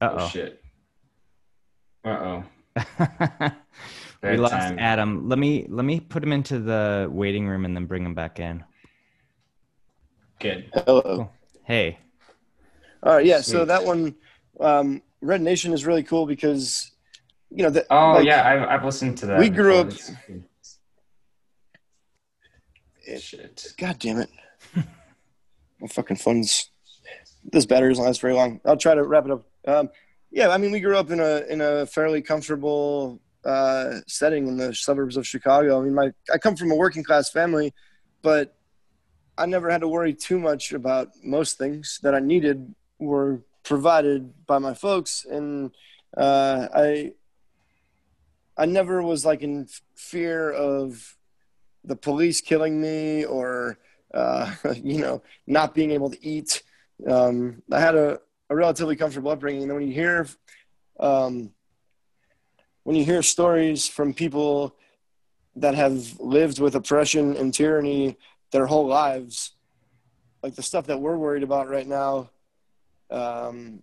Uh 0.00 0.16
Oh, 0.18 0.28
shit. 0.28 0.62
Uh 2.04 2.08
oh. 2.08 2.44
we 4.22 4.36
lost 4.36 4.52
time. 4.54 4.78
Adam. 4.78 5.28
Let 5.28 5.38
me 5.38 5.66
let 5.68 5.84
me 5.84 6.00
put 6.00 6.22
him 6.22 6.32
into 6.32 6.58
the 6.58 7.08
waiting 7.10 7.46
room 7.46 7.64
and 7.64 7.76
then 7.76 7.84
bring 7.86 8.04
him 8.04 8.14
back 8.14 8.40
in. 8.40 8.64
Good. 10.38 10.70
Hello. 10.72 11.30
Hey. 11.64 11.98
All 13.02 13.14
right, 13.14 13.26
yeah. 13.26 13.40
So 13.42 13.64
that 13.66 13.84
one, 13.84 14.14
um, 14.58 15.02
Red 15.20 15.42
Nation 15.42 15.72
is 15.72 15.84
really 15.86 16.02
cool 16.02 16.26
because, 16.26 16.92
you 17.50 17.62
know, 17.62 17.70
the, 17.70 17.86
Oh, 17.90 18.12
like, 18.12 18.26
yeah, 18.26 18.46
I've, 18.46 18.68
I've 18.80 18.84
listened 18.84 19.18
to 19.18 19.26
that. 19.26 19.38
we 19.38 19.48
grew 19.50 19.84
before. 19.84 20.14
up- 20.14 20.40
It's- 23.10 23.22
Shit. 23.22 23.74
God 23.78 23.98
damn 23.98 24.18
it. 24.18 24.30
My 24.74 25.88
fucking 25.88 26.16
phone's 26.16 26.70
this 27.44 27.64
battery 27.66 27.88
doesn't 27.90 28.04
last 28.04 28.20
very 28.20 28.34
long. 28.34 28.60
I'll 28.66 28.76
try 28.76 28.94
to 28.94 29.02
wrap 29.02 29.24
it 29.24 29.30
up. 29.30 29.46
Um, 29.66 29.88
yeah, 30.30 30.48
I 30.50 30.58
mean, 30.58 30.72
we 30.72 30.80
grew 30.80 30.96
up 30.96 31.10
in 31.10 31.20
a 31.20 31.38
in 31.48 31.60
a 31.60 31.86
fairly 31.86 32.20
comfortable 32.22 33.20
uh, 33.44 33.94
setting 34.06 34.46
in 34.46 34.56
the 34.58 34.74
suburbs 34.74 35.16
of 35.16 35.26
Chicago. 35.26 35.80
I 35.80 35.84
mean, 35.84 35.94
my 35.94 36.10
I 36.32 36.38
come 36.38 36.54
from 36.56 36.70
a 36.70 36.74
working 36.76 37.02
class 37.02 37.30
family, 37.30 37.72
but 38.22 38.54
I 39.38 39.46
never 39.46 39.70
had 39.70 39.80
to 39.80 39.88
worry 39.88 40.12
too 40.12 40.38
much 40.38 40.72
about 40.72 41.08
most 41.24 41.56
things 41.56 41.98
that 42.02 42.14
I 42.14 42.20
needed 42.20 42.74
were 42.98 43.40
provided 43.62 44.46
by 44.46 44.58
my 44.58 44.74
folks, 44.74 45.24
and 45.24 45.70
uh, 46.16 46.68
I 46.74 47.12
I 48.56 48.66
never 48.66 49.02
was 49.02 49.24
like 49.24 49.40
in 49.42 49.66
fear 49.96 50.50
of 50.52 51.16
the 51.84 51.96
police 51.96 52.40
killing 52.40 52.80
me 52.80 53.24
or 53.24 53.78
uh, 54.12 54.54
you 54.74 55.00
know 55.00 55.22
not 55.46 55.74
being 55.74 55.90
able 55.90 56.10
to 56.10 56.26
eat. 56.26 56.62
Um, 57.06 57.62
I 57.72 57.80
had 57.80 57.94
a, 57.94 58.20
a 58.50 58.56
relatively 58.56 58.96
comfortable 58.96 59.30
upbringing. 59.30 59.62
And 59.62 59.74
when 59.74 59.86
you 59.86 59.94
hear 59.94 60.26
um, 60.98 61.52
when 62.84 62.96
you 62.96 63.04
hear 63.04 63.22
stories 63.22 63.86
from 63.86 64.14
people 64.14 64.74
that 65.56 65.74
have 65.74 66.18
lived 66.20 66.60
with 66.60 66.74
oppression 66.74 67.36
and 67.36 67.52
tyranny 67.52 68.16
their 68.52 68.66
whole 68.66 68.86
lives, 68.86 69.52
like 70.42 70.54
the 70.54 70.62
stuff 70.62 70.86
that 70.86 71.00
we're 71.00 71.16
worried 71.16 71.42
about 71.42 71.68
right 71.68 71.86
now, 71.86 72.30
um, 73.10 73.82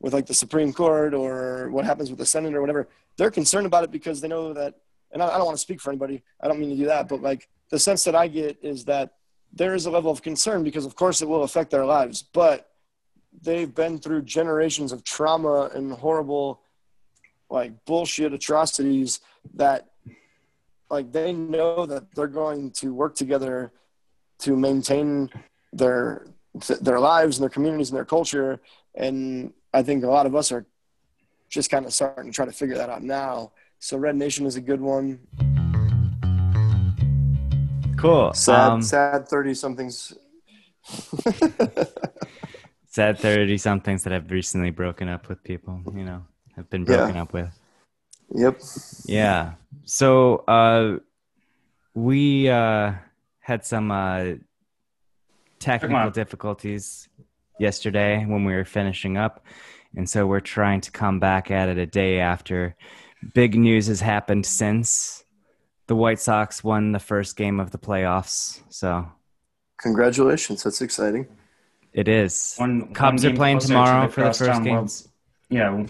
with 0.00 0.12
like 0.12 0.26
the 0.26 0.34
Supreme 0.34 0.72
Court 0.72 1.14
or 1.14 1.70
what 1.70 1.84
happens 1.84 2.10
with 2.10 2.18
the 2.18 2.26
Senate 2.26 2.54
or 2.54 2.60
whatever, 2.60 2.88
they're 3.16 3.30
concerned 3.30 3.66
about 3.66 3.84
it 3.84 3.90
because 3.90 4.20
they 4.20 4.28
know 4.28 4.52
that. 4.52 4.74
And 5.12 5.22
I, 5.22 5.28
I 5.28 5.36
don't 5.36 5.46
want 5.46 5.56
to 5.56 5.62
speak 5.62 5.80
for 5.80 5.90
anybody. 5.90 6.22
I 6.40 6.48
don't 6.48 6.58
mean 6.58 6.70
to 6.70 6.76
do 6.76 6.86
that, 6.86 7.08
but 7.08 7.22
like 7.22 7.48
the 7.70 7.78
sense 7.78 8.04
that 8.04 8.14
I 8.14 8.28
get 8.28 8.58
is 8.62 8.84
that 8.86 9.14
there 9.52 9.74
is 9.74 9.86
a 9.86 9.90
level 9.90 10.10
of 10.10 10.22
concern 10.22 10.62
because, 10.62 10.84
of 10.84 10.94
course, 10.94 11.22
it 11.22 11.28
will 11.28 11.42
affect 11.42 11.70
their 11.70 11.84
lives, 11.84 12.22
but 12.22 12.70
they've 13.42 13.74
been 13.74 13.98
through 13.98 14.22
generations 14.22 14.92
of 14.92 15.04
trauma 15.04 15.70
and 15.74 15.92
horrible, 15.92 16.60
like 17.50 17.72
bullshit 17.84 18.32
atrocities 18.32 19.20
that, 19.54 19.88
like, 20.90 21.10
they 21.12 21.32
know 21.32 21.86
that 21.86 22.14
they're 22.14 22.26
going 22.26 22.70
to 22.72 22.92
work 22.92 23.14
together 23.14 23.72
to 24.40 24.56
maintain 24.56 25.30
their 25.72 26.26
their 26.80 27.00
lives 27.00 27.36
and 27.36 27.42
their 27.42 27.50
communities 27.50 27.90
and 27.90 27.96
their 27.96 28.04
culture. 28.04 28.60
And 28.94 29.52
I 29.74 29.82
think 29.82 30.04
a 30.04 30.08
lot 30.08 30.26
of 30.26 30.34
us 30.34 30.52
are 30.52 30.66
just 31.48 31.70
kind 31.70 31.84
of 31.84 31.92
starting 31.92 32.30
to 32.30 32.34
try 32.34 32.46
to 32.46 32.52
figure 32.52 32.76
that 32.76 32.88
out 32.88 33.02
now. 33.02 33.52
So 33.86 33.96
Red 33.96 34.16
Nation 34.16 34.46
is 34.46 34.56
a 34.56 34.60
good 34.60 34.80
one. 34.80 35.20
Cool. 37.96 38.32
Sad, 38.32 38.72
Um, 38.72 38.82
sad 38.82 39.28
thirty 39.28 39.54
somethings. 39.54 40.12
sad 42.90 43.20
thirty 43.20 43.56
somethings 43.56 44.02
that 44.02 44.12
I've 44.12 44.28
recently 44.32 44.70
broken 44.72 45.08
up 45.08 45.28
with 45.28 45.40
people. 45.44 45.82
You 45.94 46.02
know, 46.02 46.24
have 46.56 46.68
been 46.68 46.80
Yeah. 46.80 46.96
broken 46.96 47.16
up 47.16 47.32
with. 47.32 47.56
Yep. 48.34 48.58
Yeah. 49.04 49.52
So 49.84 50.38
uh, 50.48 50.98
we 51.94 52.48
uh, 52.48 52.92
had 53.38 53.64
some 53.64 53.92
uh, 53.92 54.32
technical 55.60 56.10
difficulties 56.10 57.08
yesterday 57.60 58.24
when 58.26 58.44
we 58.44 58.52
were 58.52 58.64
finishing 58.64 59.16
up, 59.16 59.46
and 59.94 60.10
so 60.10 60.26
we're 60.26 60.40
trying 60.40 60.80
to 60.80 60.90
come 60.90 61.20
back 61.20 61.52
at 61.52 61.68
it 61.68 61.78
a 61.78 61.86
day 61.86 62.18
after. 62.18 62.74
Big 63.34 63.54
news 63.58 63.86
has 63.86 64.00
happened 64.00 64.46
since 64.46 65.24
the 65.86 65.96
White 65.96 66.20
Sox 66.20 66.62
won 66.64 66.92
the 66.92 66.98
first 66.98 67.36
game 67.36 67.60
of 67.60 67.70
the 67.70 67.78
playoffs. 67.78 68.60
So 68.68 69.08
Congratulations. 69.78 70.62
That's 70.62 70.80
exciting. 70.82 71.26
it 71.92 72.08
is. 72.08 72.54
One, 72.56 72.92
Cubs 72.94 73.24
one 73.24 73.32
are 73.32 73.36
playing 73.36 73.56
closer 73.58 73.68
to 73.68 73.72
tomorrow 73.74 74.08
for 74.08 74.20
the 74.24 74.32
first 74.32 74.62
game. 74.64 74.74
World's- 74.74 75.08
yeah, 75.48 75.86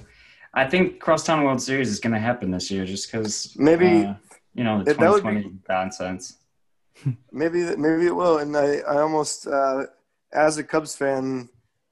I 0.55 0.65
think 0.69 1.01
Crosstown 1.01 1.45
World 1.45 1.63
Series 1.63 1.89
is 1.89 1.99
going 2.01 2.13
to 2.13 2.19
happen 2.19 2.51
this 2.51 2.71
year, 2.71 2.85
just 2.85 3.11
because 3.11 3.55
Maybe- 3.59 4.05
uh, 4.05 4.15
you 4.55 4.65
know 4.65 4.83
the 4.83 4.91
It- 4.93 4.99
that 4.99 5.11
would 5.11 5.23
be- 5.23 5.43
2020 5.43 5.59
nonsense. 5.69 6.39
Maybe 7.33 7.77
maybe 7.77 8.07
it 8.07 8.17
will. 8.17 8.39
And 8.39 8.57
I, 8.57 8.77
I 8.79 9.01
almost, 9.03 9.47
uh, 9.47 9.85
as 10.33 10.57
a 10.57 10.65
Cubs 10.65 10.97
fan, 10.97 11.49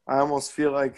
I 0.09 0.17
almost 0.19 0.53
feel 0.53 0.73
like 0.73 0.97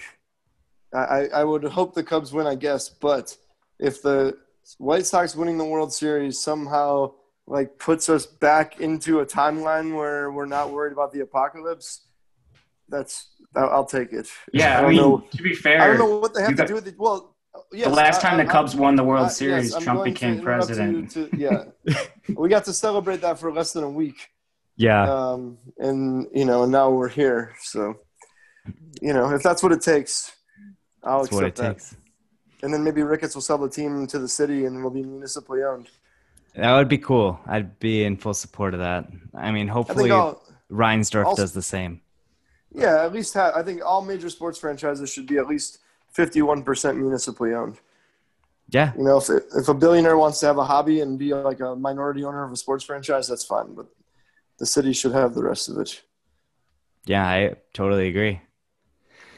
I, 0.95 0.99
I 0.99 1.21
I 1.41 1.45
would 1.45 1.65
hope 1.65 1.95
the 1.95 2.05
Cubs 2.05 2.33
win, 2.33 2.47
I 2.47 2.55
guess. 2.55 2.89
But 2.89 3.37
if 3.79 4.03
the 4.03 4.37
White 4.79 5.07
Sox 5.07 5.35
winning 5.37 5.59
the 5.59 5.65
World 5.65 5.93
Series 5.93 6.39
somehow 6.41 7.13
like 7.47 7.79
puts 7.79 8.09
us 8.09 8.27
back 8.27 8.81
into 8.81 9.21
a 9.21 9.27
timeline 9.27 9.95
where 9.97 10.33
we're 10.33 10.47
not 10.47 10.71
worried 10.73 10.93
about 10.93 11.13
the 11.13 11.21
apocalypse, 11.21 12.07
that's 12.89 13.29
I'll, 13.55 13.71
I'll 13.71 13.85
take 13.85 14.13
it. 14.13 14.29
Yeah, 14.53 14.81
I 14.81 14.85
I, 14.85 14.89
mean, 14.89 14.97
know. 14.97 15.25
to 15.31 15.43
be 15.43 15.55
fair, 15.55 15.81
I 15.81 15.87
don't 15.87 15.99
know 15.99 16.19
what 16.19 16.35
they 16.35 16.41
have 16.43 16.51
to 16.51 16.57
got- 16.57 16.67
do 16.69 16.75
with 16.75 16.87
it. 16.89 16.97
Well, 16.99 17.37
yes, 17.73 17.89
the 17.89 17.95
last 17.95 18.21
time 18.21 18.35
I- 18.41 18.43
the 18.43 18.49
I- 18.49 18.53
Cubs 18.53 18.75
won 18.75 18.97
the 18.97 19.05
World 19.05 19.31
Series, 19.31 19.71
yes, 19.73 19.83
Trump 19.83 19.99
going 20.01 20.15
to 20.15 20.21
became 20.21 20.43
president. 20.43 21.15
you 21.17 21.27
to- 21.29 21.37
yeah, 21.37 21.65
we 22.37 22.49
got 22.49 22.65
to 22.65 22.73
celebrate 22.73 23.21
that 23.21 23.39
for 23.39 23.53
less 23.53 23.73
than 23.73 23.85
a 23.85 23.91
week, 23.91 24.29
Yeah. 24.77 25.03
um, 25.09 25.59
and 25.79 26.27
you 26.35 26.45
know, 26.45 26.65
and 26.65 26.73
now 26.73 26.91
we're 26.91 27.09
here. 27.09 27.55
So, 27.63 27.95
you 29.01 29.13
know, 29.13 29.33
if 29.33 29.43
that's 29.45 29.63
what 29.63 29.71
it 29.73 29.83
takes, 29.83 30.33
I'll 31.05 31.23
That's 31.23 31.33
what 31.33 31.45
it 31.45 31.49
accept 31.51 31.57
that. 31.59 31.73
takes. 31.75 31.97
And 32.63 32.73
then 32.73 32.83
maybe 32.83 33.03
Ricketts 33.03 33.35
will 33.35 33.43
sell 33.43 33.59
the 33.59 33.69
team 33.69 34.07
to 34.07 34.19
the 34.19 34.29
city, 34.29 34.65
and 34.65 34.79
it 34.79 34.83
will 34.83 34.91
be 34.91 35.03
municipally 35.03 35.63
owned. 35.63 35.89
That 36.55 36.75
would 36.75 36.89
be 36.89 36.99
cool. 36.99 37.39
I'd 37.47 37.79
be 37.79 38.05
in 38.05 38.17
full 38.17 38.33
support 38.35 38.73
of 38.73 38.81
that. 38.81 39.09
I 39.35 39.53
mean, 39.53 39.69
hopefully 39.69 40.11
all, 40.11 40.43
Reinsdorf 40.71 41.27
also- 41.27 41.43
does 41.43 41.53
the 41.53 41.63
same. 41.63 42.01
yeah, 42.73 43.05
at 43.05 43.13
least 43.13 43.35
ha- 43.35 43.53
I 43.55 43.63
think 43.63 43.83
all 43.85 44.03
major 44.03 44.31
sports 44.31 44.59
franchises 44.59 45.13
should 45.13 45.27
be 45.27 45.37
at 45.37 45.47
least 45.47 45.79
fifty-one 46.13 46.63
percent 46.63 46.97
municipally 46.99 47.53
owned. 47.55 47.79
Yeah. 48.71 48.93
You 48.97 49.05
know, 49.05 49.19
if 49.19 49.29
if 49.55 49.69
a 49.69 49.75
billionaire 49.75 50.17
wants 50.17 50.41
to 50.41 50.47
have 50.47 50.57
a 50.59 50.65
hobby 50.65 51.01
and 51.01 51.19
be 51.19 51.33
like 51.35 51.61
a 51.61 51.77
minority 51.77 52.25
owner 52.25 52.43
of 52.43 52.53
a 52.53 52.57
sports 52.57 52.85
franchise, 52.85 53.29
that's 53.29 53.45
fine. 53.45 53.75
But 53.75 53.87
the 54.59 54.67
city 54.67 54.93
should 54.95 55.13
have 55.13 55.35
the 55.35 55.43
rest 55.45 55.69
of 55.69 55.77
it. 55.79 56.03
Yeah, 57.05 57.25
I 57.27 57.55
totally 57.75 58.09
agree. 58.09 58.41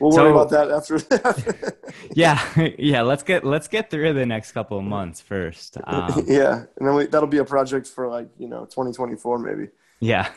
We'll 0.01 0.13
So- 0.13 0.23
worry 0.23 0.31
about 0.33 0.51
that 0.51 0.71
after 0.71 0.99
that. 1.11 1.77
Yeah, 2.15 2.39
yeah. 2.79 3.03
Let's 3.03 3.23
get 3.23 3.45
let's 3.45 3.69
get 3.69 3.91
through 3.91 4.13
the 4.15 4.27
next 4.27 4.53
couple 4.53 4.79
of 4.79 4.85
months 4.85 5.21
first. 5.21 5.77
Um, 5.85 6.25
yeah, 6.27 6.65
and 6.77 6.87
then 6.87 6.95
we, 6.95 7.07
that'll 7.07 7.29
be 7.29 7.39
a 7.39 7.45
project 7.45 7.87
for 7.87 8.09
like 8.09 8.29
you 8.39 8.49
know 8.49 8.65
2024 8.67 9.39
maybe 9.39 9.69
yeah, 10.01 10.29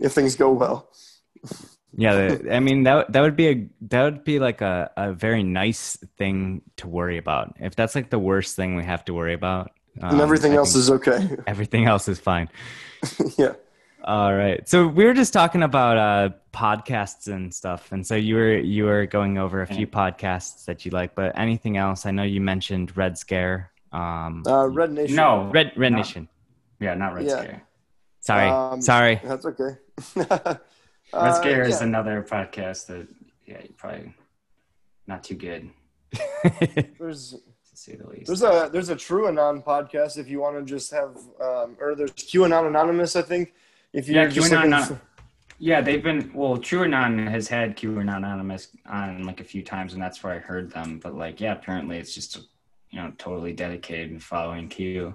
if 0.00 0.12
things 0.12 0.34
go 0.36 0.52
well. 0.52 0.88
yeah. 1.96 2.36
I 2.50 2.60
mean 2.60 2.82
that 2.84 3.12
that 3.12 3.20
would 3.20 3.36
be 3.36 3.48
a 3.48 3.68
that 3.88 4.02
would 4.02 4.24
be 4.24 4.38
like 4.38 4.60
a, 4.60 4.90
a 4.96 5.12
very 5.12 5.42
nice 5.42 5.96
thing 6.18 6.62
to 6.76 6.88
worry 6.88 7.18
about. 7.18 7.56
If 7.60 7.76
that's 7.76 7.94
like 7.94 8.10
the 8.10 8.18
worst 8.18 8.56
thing 8.56 8.76
we 8.76 8.84
have 8.84 9.04
to 9.06 9.14
worry 9.14 9.34
about, 9.34 9.70
and 9.96 10.04
um, 10.14 10.20
everything 10.20 10.52
I 10.52 10.56
else 10.56 10.74
is 10.74 10.90
okay. 10.90 11.36
everything 11.46 11.86
else 11.86 12.08
is 12.08 12.18
fine. 12.18 12.48
yeah. 13.38 13.54
All 14.06 14.34
right. 14.34 14.66
So 14.68 14.86
we 14.86 15.04
were 15.04 15.14
just 15.14 15.32
talking 15.32 15.64
about 15.64 15.96
uh, 15.96 16.30
podcasts 16.52 17.26
and 17.26 17.52
stuff, 17.52 17.90
and 17.90 18.06
so 18.06 18.14
you 18.14 18.36
were 18.36 18.56
you 18.56 18.84
were 18.84 19.04
going 19.06 19.36
over 19.36 19.62
a 19.62 19.66
few 19.66 19.86
podcasts 19.86 20.64
that 20.66 20.84
you 20.84 20.92
like, 20.92 21.14
but 21.16 21.36
anything 21.36 21.76
else? 21.76 22.06
I 22.06 22.12
know 22.12 22.22
you 22.22 22.40
mentioned 22.40 22.96
Red 22.96 23.18
Scare. 23.18 23.72
Um, 23.92 24.44
Uh, 24.46 24.68
Red 24.68 24.92
Nation. 24.92 25.16
No, 25.16 25.50
Red 25.52 25.72
Red 25.76 25.90
no. 25.92 25.98
Nation. 25.98 26.28
yeah, 26.78 26.94
not 26.94 27.14
Red 27.14 27.24
Yeah. 27.26 27.40
Scare. 27.42 27.62
Sorry, 28.20 28.48
Um, 28.48 28.80
sorry. 28.80 29.20
That's 29.24 29.44
okay. 29.46 29.76
Red 30.16 30.58
Uh, 31.12 31.32
Scare 31.34 31.62
is 31.64 31.80
another 31.80 32.22
podcast 32.28 32.86
that, 32.86 33.06
yeah, 33.46 33.62
probably 33.76 34.12
not 35.06 35.22
too 35.24 35.36
good 35.36 35.70
There's 36.98 37.30
to 37.32 37.76
say 37.76 37.94
the 37.96 38.08
least. 38.08 38.26
there's 38.26 38.42
a 38.42 38.68
there's 38.72 38.88
a 38.88 38.96
True 38.96 39.28
Anon 39.28 39.62
podcast 39.62 40.18
if 40.18 40.28
you 40.28 40.40
want 40.40 40.56
to 40.56 40.64
just 40.64 40.90
have 40.92 41.16
um, 41.40 41.76
or 41.80 41.94
there's 41.94 42.10
QAnon 42.12 42.66
Anonymous 42.66 43.14
I 43.16 43.22
think 43.22 43.52
if 43.92 44.08
you're 44.08 44.22
Yeah, 44.24 44.28
QAnon 44.30 44.86
for- 44.88 45.00
Yeah, 45.58 45.80
they've 45.80 46.02
been 46.02 46.30
well. 46.34 46.56
TrueAnon 46.58 47.28
has 47.30 47.48
had 47.48 47.76
QAnon 47.76 48.16
Anonymous 48.18 48.68
on 48.86 49.24
like 49.24 49.40
a 49.40 49.44
few 49.44 49.62
times, 49.62 49.94
and 49.94 50.02
that's 50.02 50.22
where 50.22 50.34
I 50.34 50.38
heard 50.38 50.70
them. 50.70 51.00
But 51.02 51.14
like, 51.16 51.40
yeah, 51.40 51.52
apparently 51.52 51.96
it's 51.98 52.14
just 52.14 52.36
you 52.90 53.00
know 53.00 53.12
totally 53.18 53.52
dedicated 53.52 54.10
and 54.10 54.22
following 54.22 54.68
Q, 54.68 55.14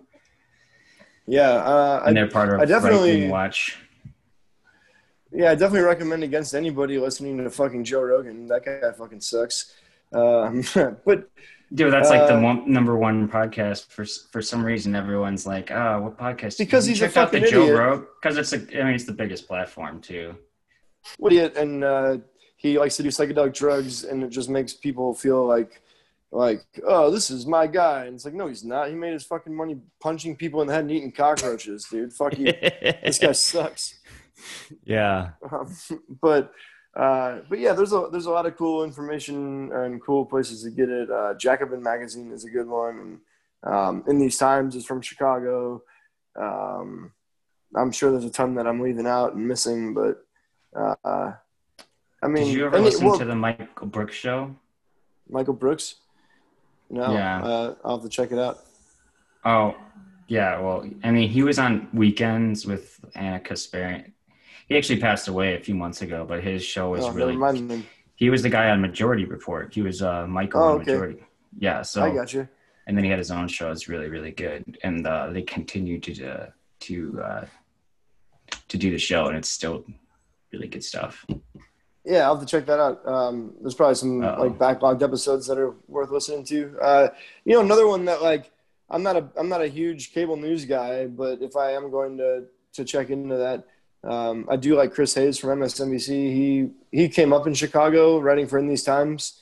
yeah 1.28 1.52
uh, 1.52 2.04
and 2.06 2.18
I, 2.18 2.22
they're 2.22 2.30
part 2.32 2.54
of 2.54 2.60
I 2.60 2.66
definitely- 2.66 3.28
Watch. 3.30 3.78
yeah 5.32 5.52
I 5.52 5.56
definitely 5.56 5.88
recommend 5.88 6.24
against 6.24 6.54
anybody 6.54 6.98
listening 7.00 7.38
to 7.38 7.50
fucking 7.50 7.84
Joe 7.86 8.02
Rogan 8.02 8.48
that 8.48 8.66
guy 8.66 8.92
fucking 8.92 9.22
sucks 9.22 9.74
um, 10.14 10.64
but 11.06 11.30
Dude, 11.74 11.94
that's 11.94 12.10
like 12.10 12.28
the 12.28 12.36
Uh, 12.36 12.42
one, 12.42 12.72
number 12.72 12.98
one 12.98 13.30
podcast 13.30 13.88
for 13.88 14.04
for 14.06 14.42
some 14.42 14.64
reason. 14.66 14.94
Everyone's 14.96 15.46
like, 15.48 15.72
"Oh, 15.72 16.02
what 16.02 16.18
podcast?" 16.18 16.58
Because 16.58 16.86
Have 16.86 16.90
you 16.90 16.96
he's 16.96 17.02
a 17.02 17.06
checked 17.06 17.18
out 17.18 17.32
the 17.32 17.40
fucking 17.40 17.52
Joe 17.52 17.64
idiot. 17.64 17.78
Rogan 17.78 18.08
because 18.22 18.38
it's 18.38 18.52
like 18.52 18.76
I 18.76 18.84
mean 18.84 18.94
it's 18.96 19.06
the 19.06 19.14
biggest 19.14 19.48
platform 19.48 20.02
too. 20.02 20.36
what 21.18 21.32
idiot 21.32 21.56
and 21.56 21.84
uh, 21.84 22.18
he 22.58 22.78
likes 22.78 22.98
to 22.98 23.04
do 23.04 23.10
psychedelic 23.10 23.54
drugs 23.54 24.04
and 24.04 24.24
it 24.24 24.30
just 24.30 24.50
makes 24.50 24.74
people 24.74 25.14
feel 25.14 25.46
like 25.46 25.82
like 26.32 26.64
oh 26.86 27.10
this 27.10 27.30
is 27.32 27.46
my 27.46 27.68
guy 27.68 28.06
and 28.06 28.16
it's 28.16 28.24
like 28.26 28.34
no 28.34 28.48
he's 28.48 28.64
not 28.64 28.88
he 28.88 28.94
made 28.96 29.14
his 29.14 29.24
fucking 29.26 29.54
money 29.54 29.78
punching 30.00 30.36
people 30.36 30.62
in 30.62 30.68
the 30.68 30.74
head 30.74 30.84
and 30.84 30.92
eating 30.92 31.12
cockroaches 31.12 31.88
dude 31.90 32.14
fuck 32.14 32.38
you 32.38 32.46
this 33.04 33.18
guy 33.20 33.32
sucks 33.52 34.00
yeah. 34.86 35.32
um, 35.52 35.74
but 36.22 36.52
uh, 36.96 37.40
but 37.50 37.60
yeah 37.60 37.74
there's 37.74 37.94
a 37.94 38.08
there's 38.12 38.26
a 38.26 38.32
lot 38.32 38.46
of 38.46 38.58
cool 38.58 38.84
information 38.84 39.72
and 39.74 40.02
cool 40.02 40.26
places 40.26 40.64
to 40.64 40.70
get 40.70 40.90
it 40.90 41.10
uh, 41.10 41.34
Jacobin 41.36 41.82
magazine 41.82 42.32
is 42.32 42.46
a 42.46 42.50
good 42.50 42.68
one 42.68 43.00
and 43.00 43.74
um, 43.74 44.04
in 44.08 44.20
these 44.20 44.38
times 44.38 44.76
is 44.76 44.86
from 44.86 45.02
Chicago 45.02 45.82
um, 46.40 47.12
I'm 47.76 47.92
sure 47.92 48.12
there's 48.12 48.26
a 48.26 48.30
ton 48.30 48.56
that 48.56 48.68
I'm 48.68 48.82
leaving 48.82 49.08
out 49.08 49.34
and 49.34 49.48
missing 49.48 49.94
but 49.94 50.26
uh, 50.76 51.32
I 52.24 52.28
mean 52.28 52.46
Did 52.46 52.54
you 52.54 52.66
ever 52.66 52.78
it- 52.78 52.82
listen 52.82 53.06
well, 53.06 53.18
to 53.20 53.26
the 53.26 53.36
Michael 53.36 53.88
Brooks 53.88 54.16
show? 54.16 54.56
Michael 55.30 55.54
Brooks? 55.54 55.96
No. 56.90 57.14
Yeah. 57.14 57.42
Uh, 57.42 57.76
I'll 57.86 57.96
have 57.98 58.04
to 58.04 58.10
check 58.10 58.32
it 58.32 58.38
out. 58.38 58.60
Oh, 59.46 59.76
yeah. 60.28 60.60
Well, 60.60 60.86
I 61.04 61.12
mean, 61.12 61.30
he 61.30 61.42
was 61.42 61.58
on 61.58 61.88
Weekends 61.94 62.66
with 62.66 63.00
Ana 63.16 63.40
Kasparian. 63.40 64.12
He 64.72 64.78
actually 64.78 65.02
passed 65.02 65.28
away 65.28 65.56
a 65.56 65.60
few 65.60 65.76
months 65.76 66.02
ago, 66.02 66.24
but 66.26 66.42
his 66.42 66.64
show 66.64 66.92
was 66.92 67.04
Oh, 67.04 67.12
really. 67.12 67.84
He 68.16 68.30
was 68.30 68.42
the 68.42 68.48
guy 68.48 68.70
on 68.70 68.80
Majority 68.80 69.26
Report. 69.26 69.74
He 69.74 69.82
was 69.82 70.02
uh, 70.02 70.26
Michael 70.28 70.62
Oh, 70.62 70.68
on 70.68 70.76
okay. 70.76 70.92
Majority. 70.94 71.24
Yeah. 71.60 71.82
So, 71.82 72.02
I 72.04 72.14
got 72.16 72.34
you. 72.34 72.48
and 72.88 72.96
then 72.96 73.04
he 73.04 73.10
had 73.10 73.20
his 73.20 73.32
own 73.32 73.50
show. 73.50 73.70
It's 73.70 73.90
really, 73.90 74.08
really 74.08 74.32
good, 74.32 74.78
and 74.82 75.06
uh, 75.06 75.28
they 75.32 75.42
continue 75.42 76.00
to 76.00 76.26
uh, 76.26 76.46
to 76.88 77.22
uh, 77.22 77.46
to 78.70 78.78
do 78.78 78.92
the 78.92 78.98
show, 78.98 79.26
and 79.28 79.36
it's 79.36 79.50
still 79.50 79.84
really 80.54 80.70
good 80.70 80.86
stuff. 80.86 81.26
Yeah, 82.06 82.20
I'll 82.28 82.36
have 82.38 82.46
to 82.48 82.50
check 82.50 82.66
that 82.68 82.80
out. 82.80 83.06
Um, 83.06 83.54
there's 83.60 83.76
probably 83.76 83.96
some 83.96 84.24
Uh-oh. 84.24 84.42
like 84.42 84.58
backlogged 84.58 85.04
episodes 85.04 85.48
that 85.48 85.58
are 85.58 85.76
worth 85.90 86.12
listening 86.12 86.46
to. 86.46 86.78
Uh, 86.82 87.08
you 87.44 87.56
know, 87.56 87.60
another 87.62 87.88
one 87.88 88.06
that 88.06 88.22
like 88.22 88.52
I'm 88.90 89.04
not 89.04 89.18
a 89.18 89.28
I'm 89.36 89.50
not 89.50 89.62
a 89.62 89.68
huge 89.68 90.14
cable 90.14 90.38
news 90.38 90.64
guy, 90.64 91.08
but 91.08 91.42
if 91.42 91.58
I 91.58 91.72
am 91.74 91.92
going 91.92 92.16
to 92.20 92.46
to 92.76 92.86
check 92.86 93.10
into 93.10 93.36
that, 93.36 93.66
um, 94.04 94.48
I 94.50 94.56
do 94.56 94.76
like 94.76 94.94
Chris 94.94 95.14
Hayes 95.16 95.38
from 95.38 95.60
MSNBC. 95.60 96.08
He 96.10 96.70
he 96.92 97.08
came 97.10 97.34
up 97.34 97.46
in 97.48 97.54
Chicago 97.54 98.20
writing 98.20 98.48
for 98.48 98.58
In 98.58 98.68
These 98.68 98.84
Times, 98.84 99.40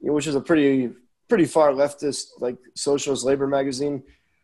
which 0.00 0.26
is 0.26 0.34
a 0.34 0.40
pretty 0.40 0.90
pretty 1.28 1.44
far 1.44 1.70
leftist 1.72 2.24
like 2.40 2.56
socialist 2.74 3.24
labor 3.24 3.46
magazine. 3.46 4.02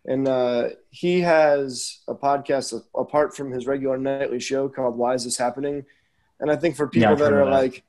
And 0.08 0.28
uh, 0.28 0.68
he 0.90 1.20
has 1.22 1.98
a 2.06 2.14
podcast 2.14 2.80
apart 2.94 3.34
from 3.36 3.50
his 3.50 3.66
regular 3.66 3.98
nightly 3.98 4.38
show 4.40 4.68
called 4.68 4.96
"Why 4.96 5.14
Is 5.14 5.24
This 5.24 5.36
Happening?" 5.36 5.84
And 6.38 6.50
I 6.50 6.56
think 6.56 6.76
for 6.76 6.86
people 6.86 7.10
Yeah, 7.10 7.14
that 7.16 7.32
are 7.32 7.44
that. 7.46 7.50
like, 7.50 7.82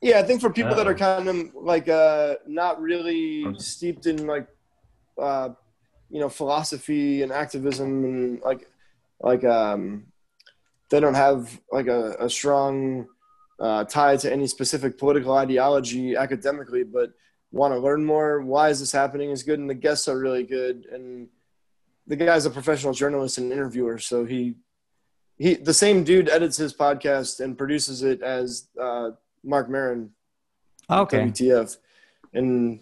yeah, 0.00 0.20
I 0.20 0.22
think 0.22 0.40
for 0.40 0.48
people 0.48 0.76
that 0.76 0.86
Oh. 0.86 0.90
are 0.90 0.94
kind 0.94 1.28
of 1.28 1.54
like 1.54 1.88
uh, 1.88 2.36
not 2.46 2.80
really 2.80 3.52
steeped 3.58 4.06
in 4.06 4.26
like, 4.28 4.46
uh, 5.20 5.50
you 6.08 6.20
know, 6.20 6.28
philosophy 6.28 7.22
and 7.22 7.32
activism 7.32 8.04
and 8.04 8.40
like, 8.42 8.68
like 9.20 9.44
um, 9.44 10.06
they 10.90 11.00
don't 11.00 11.14
have 11.14 11.60
like 11.70 11.86
a, 11.86 12.16
a 12.18 12.30
strong 12.30 13.06
uh, 13.60 13.84
tied 13.84 14.20
to 14.20 14.32
any 14.32 14.46
specific 14.46 14.98
political 14.98 15.32
ideology 15.34 16.16
academically, 16.16 16.84
but 16.84 17.12
want 17.50 17.74
to 17.74 17.78
learn 17.78 18.04
more. 18.04 18.40
Why 18.40 18.68
is 18.68 18.80
this 18.80 18.92
happening? 18.92 19.30
Is 19.30 19.42
good, 19.42 19.58
and 19.58 19.68
the 19.68 19.74
guests 19.74 20.08
are 20.08 20.18
really 20.18 20.44
good. 20.44 20.86
And 20.92 21.28
the 22.06 22.16
guy's 22.16 22.46
a 22.46 22.50
professional 22.50 22.92
journalist 22.92 23.38
and 23.38 23.52
interviewer, 23.52 23.98
so 23.98 24.24
he 24.24 24.56
he 25.36 25.54
the 25.54 25.74
same 25.74 26.04
dude 26.04 26.28
edits 26.28 26.56
his 26.56 26.74
podcast 26.74 27.40
and 27.40 27.56
produces 27.56 28.02
it 28.02 28.22
as 28.22 28.68
uh, 28.80 29.10
Marc 29.44 29.68
Maron 29.68 30.10
Okay. 30.90 31.18
WTF. 31.18 31.76
And 32.32 32.80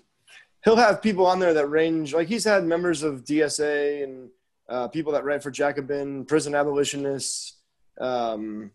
he'll 0.64 0.76
have 0.76 1.02
people 1.02 1.26
on 1.26 1.38
there 1.38 1.54
that 1.54 1.66
range, 1.66 2.14
like 2.14 2.28
he's 2.28 2.44
had 2.44 2.64
members 2.64 3.02
of 3.02 3.24
DSA 3.24 4.04
and 4.04 4.28
uh, 4.68 4.88
people 4.88 5.12
that 5.12 5.24
write 5.24 5.42
for 5.42 5.50
Jacobin, 5.50 6.24
prison 6.24 6.54
abolitionists. 6.54 7.54
Um, 8.00 8.70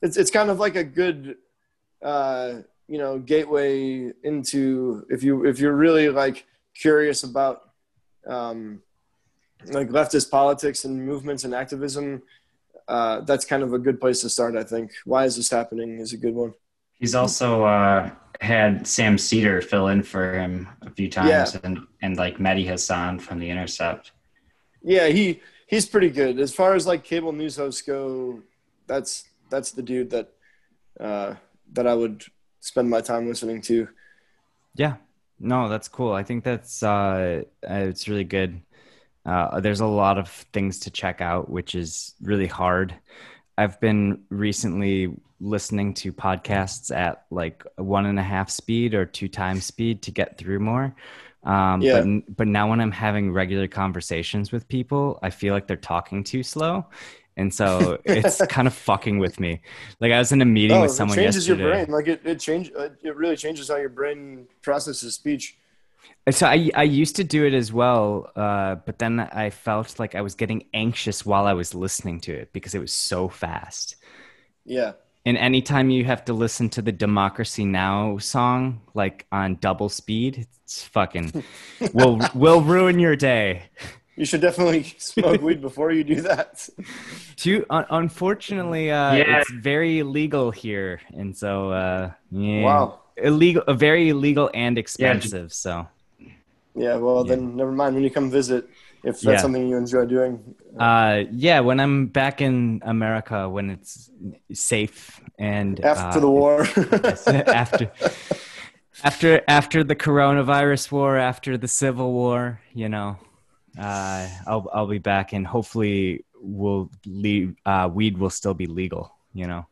it's, 0.00 0.16
it's 0.16 0.30
kind 0.30 0.50
of 0.50 0.58
like 0.58 0.76
a 0.76 0.84
good, 0.84 1.36
uh, 2.02 2.54
you 2.88 2.98
know, 2.98 3.18
gateway 3.18 4.12
into 4.22 5.06
if 5.08 5.22
you 5.22 5.46
if 5.46 5.58
you're 5.58 5.74
really 5.76 6.08
like 6.08 6.44
curious 6.74 7.22
about 7.22 7.70
um, 8.26 8.82
like 9.66 9.88
leftist 9.88 10.30
politics 10.30 10.84
and 10.84 11.04
movements 11.06 11.44
and 11.44 11.54
activism. 11.54 12.22
Uh, 12.88 13.20
that's 13.20 13.44
kind 13.44 13.62
of 13.62 13.72
a 13.72 13.78
good 13.78 14.00
place 14.00 14.20
to 14.20 14.28
start, 14.28 14.56
I 14.56 14.64
think. 14.64 14.90
Why 15.04 15.24
is 15.24 15.36
this 15.36 15.48
happening 15.50 16.00
is 16.00 16.12
a 16.12 16.16
good 16.16 16.34
one. 16.34 16.52
He's 16.98 17.14
also 17.14 17.64
uh, 17.64 18.10
had 18.40 18.86
Sam 18.86 19.16
Seder 19.16 19.62
fill 19.62 19.86
in 19.88 20.02
for 20.02 20.34
him 20.34 20.68
a 20.82 20.90
few 20.90 21.08
times, 21.08 21.54
Yeah. 21.54 21.60
and 21.62 21.78
and 22.02 22.16
like 22.16 22.38
Mehdi 22.38 22.64
Hasan 22.66 23.18
from 23.20 23.38
The 23.38 23.48
Intercept. 23.48 24.10
Yeah, 24.82 25.06
he 25.08 25.40
he's 25.72 25.86
pretty 25.86 26.10
good 26.10 26.38
as 26.38 26.54
far 26.54 26.74
as 26.74 26.86
like 26.86 27.02
cable 27.02 27.32
news 27.32 27.56
hosts 27.56 27.80
go. 27.80 28.42
That's 28.86 29.24
that's 29.48 29.72
the 29.72 29.82
dude 29.82 30.10
that 30.10 30.28
uh, 31.00 31.34
that 31.72 31.86
I 31.86 31.94
would 31.94 32.24
spend 32.60 32.90
my 32.90 33.00
time 33.00 33.26
listening 33.26 33.62
to. 33.62 33.88
Yeah. 34.74 34.96
No, 35.40 35.68
that's 35.68 35.88
cool. 35.88 36.12
I 36.12 36.22
think 36.22 36.44
that's 36.44 36.82
uh, 36.82 37.42
uh, 37.68 37.74
it's 37.74 38.06
really 38.06 38.24
good. 38.24 38.60
Uh, 39.24 39.60
there's 39.60 39.80
a 39.80 39.86
lot 39.86 40.18
of 40.18 40.28
things 40.52 40.80
to 40.80 40.90
check 40.90 41.20
out, 41.20 41.48
which 41.48 41.74
is 41.74 42.14
really 42.20 42.46
hard. 42.46 42.94
I've 43.56 43.80
been 43.80 44.22
recently 44.28 45.14
listening 45.40 45.94
to 45.94 46.12
podcasts 46.12 46.94
at 46.94 47.24
like 47.30 47.64
one 47.76 48.06
and 48.06 48.18
a 48.18 48.22
half 48.22 48.50
speed 48.50 48.94
or 48.94 49.06
two 49.06 49.28
times 49.28 49.64
speed 49.64 50.02
to 50.02 50.10
get 50.10 50.38
through 50.38 50.60
more. 50.60 50.94
Um, 51.44 51.86
Yeah. 51.86 51.92
but, 51.92 52.36
but 52.36 52.46
now 52.48 52.70
when 52.70 52.80
I'm 52.80 52.92
having 52.92 53.32
regular 53.32 53.68
conversations 53.68 54.52
with 54.52 54.68
people, 54.68 55.18
I 55.22 55.30
feel 55.30 55.54
like 55.54 55.66
they're 55.66 55.76
talking 55.76 56.24
too 56.24 56.42
slow. 56.42 56.86
And 57.36 57.52
so 57.52 57.98
it's 58.04 58.42
kind 58.46 58.68
of 58.68 58.74
fucking 58.74 59.18
with 59.18 59.40
me. 59.40 59.62
Like 60.00 60.12
I 60.12 60.18
was 60.18 60.32
in 60.32 60.42
a 60.42 60.44
meeting 60.44 60.78
Oh, 60.78 60.82
with 60.82 60.90
it 60.92 60.92
someone 60.92 61.08
changes 61.08 61.20
yesterday. 61.20 61.48
your 61.48 61.58
brain. 61.58 61.88
Like 61.90 62.08
it 62.08 62.22
it 62.24 62.40
change 62.40 62.70
uh, 62.76 62.90
it 63.02 63.16
really 63.16 63.36
changes 63.36 63.68
how 63.68 63.76
your 63.76 63.90
brain 63.90 64.48
processes 64.62 65.14
speech. 65.14 65.56
So 66.30 66.46
I 66.46 66.70
I 66.74 66.82
used 66.84 67.16
to 67.16 67.24
do 67.24 67.44
it 67.46 67.54
as 67.54 67.72
well, 67.72 68.30
uh, 68.36 68.76
but 68.76 68.98
then 68.98 69.20
I 69.20 69.50
felt 69.50 69.98
like 69.98 70.14
I 70.14 70.20
was 70.20 70.34
getting 70.34 70.68
anxious 70.74 71.26
while 71.26 71.46
I 71.46 71.52
was 71.54 71.74
listening 71.74 72.20
to 72.22 72.32
it 72.32 72.52
because 72.52 72.74
it 72.74 72.80
was 72.80 72.92
so 72.92 73.28
fast. 73.28 73.96
Yeah. 74.64 74.92
And 75.24 75.36
anytime 75.38 75.88
you 75.90 76.04
have 76.04 76.24
to 76.24 76.32
listen 76.32 76.68
to 76.70 76.82
the 76.82 76.90
Democracy 76.90 77.64
Now 77.64 78.18
song 78.18 78.80
like 78.94 79.24
on 79.30 79.56
double 79.60 79.88
speed, 79.88 80.48
it's 80.64 80.82
fucking 80.84 81.44
will 81.92 82.18
will 82.34 82.60
ruin 82.60 82.98
your 82.98 83.14
day. 83.14 83.64
You 84.16 84.24
should 84.26 84.40
definitely 84.40 84.82
smoke 84.98 85.40
weed 85.40 85.60
before 85.60 85.92
you 85.92 86.02
do 86.04 86.20
that. 86.22 86.68
Too 87.36 87.64
un- 87.70 87.86
unfortunately, 87.90 88.90
uh, 88.90 89.14
Yeah. 89.14 89.38
it's 89.40 89.50
very 89.50 90.00
illegal 90.00 90.50
here, 90.50 91.00
and 91.14 91.36
so 91.36 91.70
uh, 91.70 92.10
yeah, 92.32 92.62
Wow. 92.64 93.00
illegal, 93.16 93.62
uh, 93.66 93.74
very 93.74 94.08
illegal 94.10 94.50
and 94.52 94.76
expensive. 94.76 95.52
so. 95.52 95.86
Yeah, 96.74 96.96
well 96.96 97.22
then 97.22 97.54
never 97.56 97.70
mind 97.72 97.94
when 97.94 98.02
you 98.02 98.10
come 98.10 98.30
visit 98.30 98.68
if 99.04 99.14
that's 99.20 99.24
Yeah. 99.24 99.36
something 99.38 99.66
you 99.68 99.76
enjoy 99.76 100.04
doing. 100.06 100.54
Uh, 100.78 101.24
yeah, 101.32 101.60
when 101.60 101.80
I'm 101.80 102.06
back 102.06 102.40
in 102.40 102.80
America, 102.84 103.48
when 103.48 103.70
it's 103.70 104.10
safe 104.52 105.20
and 105.38 105.80
After 105.84 106.18
uh, 106.18 106.20
the 106.20 106.30
war. 106.30 106.62
after 107.48 107.90
after 109.04 109.42
after 109.48 109.84
the 109.84 109.96
coronavirus 109.96 110.92
war, 110.92 111.16
after 111.16 111.56
the 111.58 111.68
civil 111.68 112.12
war, 112.12 112.60
you 112.74 112.88
know, 112.88 113.16
uh, 113.78 114.28
I'll 114.46 114.68
I'll 114.72 114.86
be 114.86 114.98
back, 114.98 115.32
and 115.32 115.46
hopefully, 115.46 116.24
we'll 116.40 116.90
leave. 117.06 117.56
Uh, 117.66 117.88
weed 117.92 118.18
will 118.18 118.30
still 118.30 118.54
be 118.54 118.66
legal. 118.66 119.12
You 119.34 119.46
know, 119.46 119.66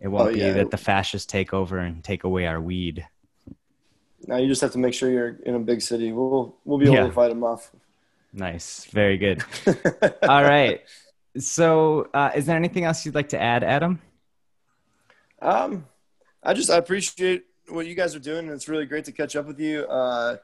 it 0.00 0.08
won't 0.08 0.30
Oh, 0.30 0.32
be 0.32 0.40
yeah. 0.40 0.52
that 0.54 0.70
the 0.70 0.76
fascists 0.78 1.26
take 1.26 1.52
over 1.52 1.78
and 1.78 2.02
take 2.02 2.24
away 2.24 2.46
our 2.46 2.60
weed. 2.60 3.04
now 4.28 4.36
you 4.36 4.46
just 4.46 4.60
have 4.62 4.70
to 4.72 4.78
make 4.78 4.94
sure 4.94 5.10
you're 5.10 5.36
in 5.44 5.54
a 5.56 5.58
big 5.58 5.82
city. 5.82 6.12
We'll 6.12 6.54
we'll 6.64 6.78
be 6.78 6.86
able 6.86 6.94
Yeah. 6.96 7.06
to 7.06 7.12
fight 7.12 7.28
them 7.28 7.42
off. 7.44 7.70
Nice, 8.32 8.86
very 8.86 9.18
good. 9.18 9.44
All 10.22 10.42
right. 10.42 10.80
So, 11.38 12.08
uh, 12.12 12.30
is 12.34 12.46
there 12.46 12.56
anything 12.56 12.84
else 12.84 13.04
you'd 13.04 13.14
like 13.14 13.30
to 13.30 13.40
add, 13.40 13.64
Adam? 13.64 14.00
Um, 15.40 15.86
I 16.42 16.54
just 16.54 16.70
I 16.70 16.76
appreciate 16.76 17.44
what 17.68 17.86
you 17.86 17.94
guys 17.94 18.14
are 18.14 18.20
doing, 18.20 18.46
and 18.46 18.50
it's 18.50 18.68
really 18.68 18.86
great 18.86 19.04
to 19.06 19.12
catch 19.12 19.36
up 19.36 19.46
with 19.46 19.60
you. 19.60 19.84
Uh, 19.84 20.36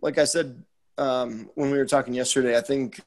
like 0.00 0.18
I 0.18 0.24
said 0.24 0.62
um, 0.96 1.50
when 1.54 1.70
we 1.70 1.78
were 1.78 1.86
talking 1.86 2.14
yesterday, 2.14 2.56
I 2.56 2.60
think 2.60 3.00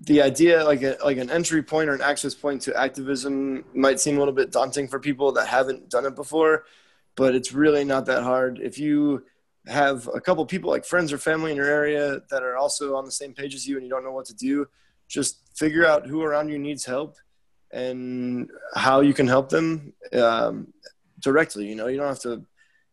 the 0.00 0.22
idea, 0.22 0.64
like 0.64 0.82
a, 0.82 0.96
like 1.04 1.18
an 1.18 1.30
entry 1.30 1.62
point 1.62 1.90
or 1.90 1.94
an 1.94 2.00
access 2.00 2.34
point 2.34 2.62
to 2.62 2.76
activism, 2.76 3.64
might 3.74 4.00
seem 4.00 4.16
a 4.16 4.18
little 4.18 4.34
bit 4.34 4.50
daunting 4.50 4.88
for 4.88 4.98
people 4.98 5.32
that 5.32 5.46
haven't 5.46 5.90
done 5.90 6.06
it 6.06 6.14
before, 6.14 6.64
but 7.16 7.34
it's 7.34 7.52
really 7.52 7.84
not 7.84 8.06
that 8.06 8.22
hard. 8.22 8.60
If 8.60 8.78
you 8.78 9.24
have 9.66 10.08
a 10.14 10.20
couple 10.20 10.44
people 10.46 10.70
like 10.70 10.84
friends 10.84 11.12
or 11.12 11.18
family 11.18 11.50
in 11.50 11.56
your 11.56 11.66
area 11.66 12.20
that 12.30 12.42
are 12.42 12.56
also 12.56 12.96
on 12.96 13.04
the 13.04 13.12
same 13.12 13.34
page 13.34 13.54
as 13.54 13.66
you 13.66 13.76
and 13.76 13.84
you 13.84 13.90
don't 13.90 14.04
know 14.04 14.12
what 14.12 14.26
to 14.26 14.34
do, 14.34 14.66
just 15.08 15.40
figure 15.56 15.86
out 15.86 16.06
who 16.06 16.22
around 16.22 16.48
you 16.48 16.58
needs 16.58 16.84
help 16.84 17.16
and 17.72 18.50
how 18.74 19.00
you 19.00 19.14
can 19.14 19.26
help 19.26 19.48
them 19.48 19.92
um, 20.12 20.72
directly. 21.18 21.66
You 21.66 21.74
know, 21.74 21.88
you 21.88 21.98
don't 21.98 22.08
have 22.08 22.20
to 22.20 22.44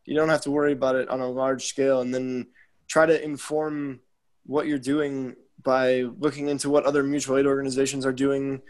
you 0.06 0.16
don't 0.16 0.30
have 0.30 0.42
to 0.42 0.52
worry 0.52 0.72
about 0.72 0.96
it 0.96 1.10
on 1.10 1.20
a 1.20 1.30
large 1.30 1.66
scale, 1.66 2.02
and 2.02 2.14
then 2.14 2.48
try 2.88 3.06
to 3.06 3.24
inform 3.24 4.00
what 4.46 4.66
you're 4.66 4.80
doing 4.80 5.36
by 5.62 6.04
looking 6.20 6.48
into 6.48 6.70
what 6.70 6.86
other 6.86 7.04
mutual 7.04 7.38
aid 7.38 7.46
organizations 7.46 8.06
are 8.06 8.14
doing. 8.14 8.62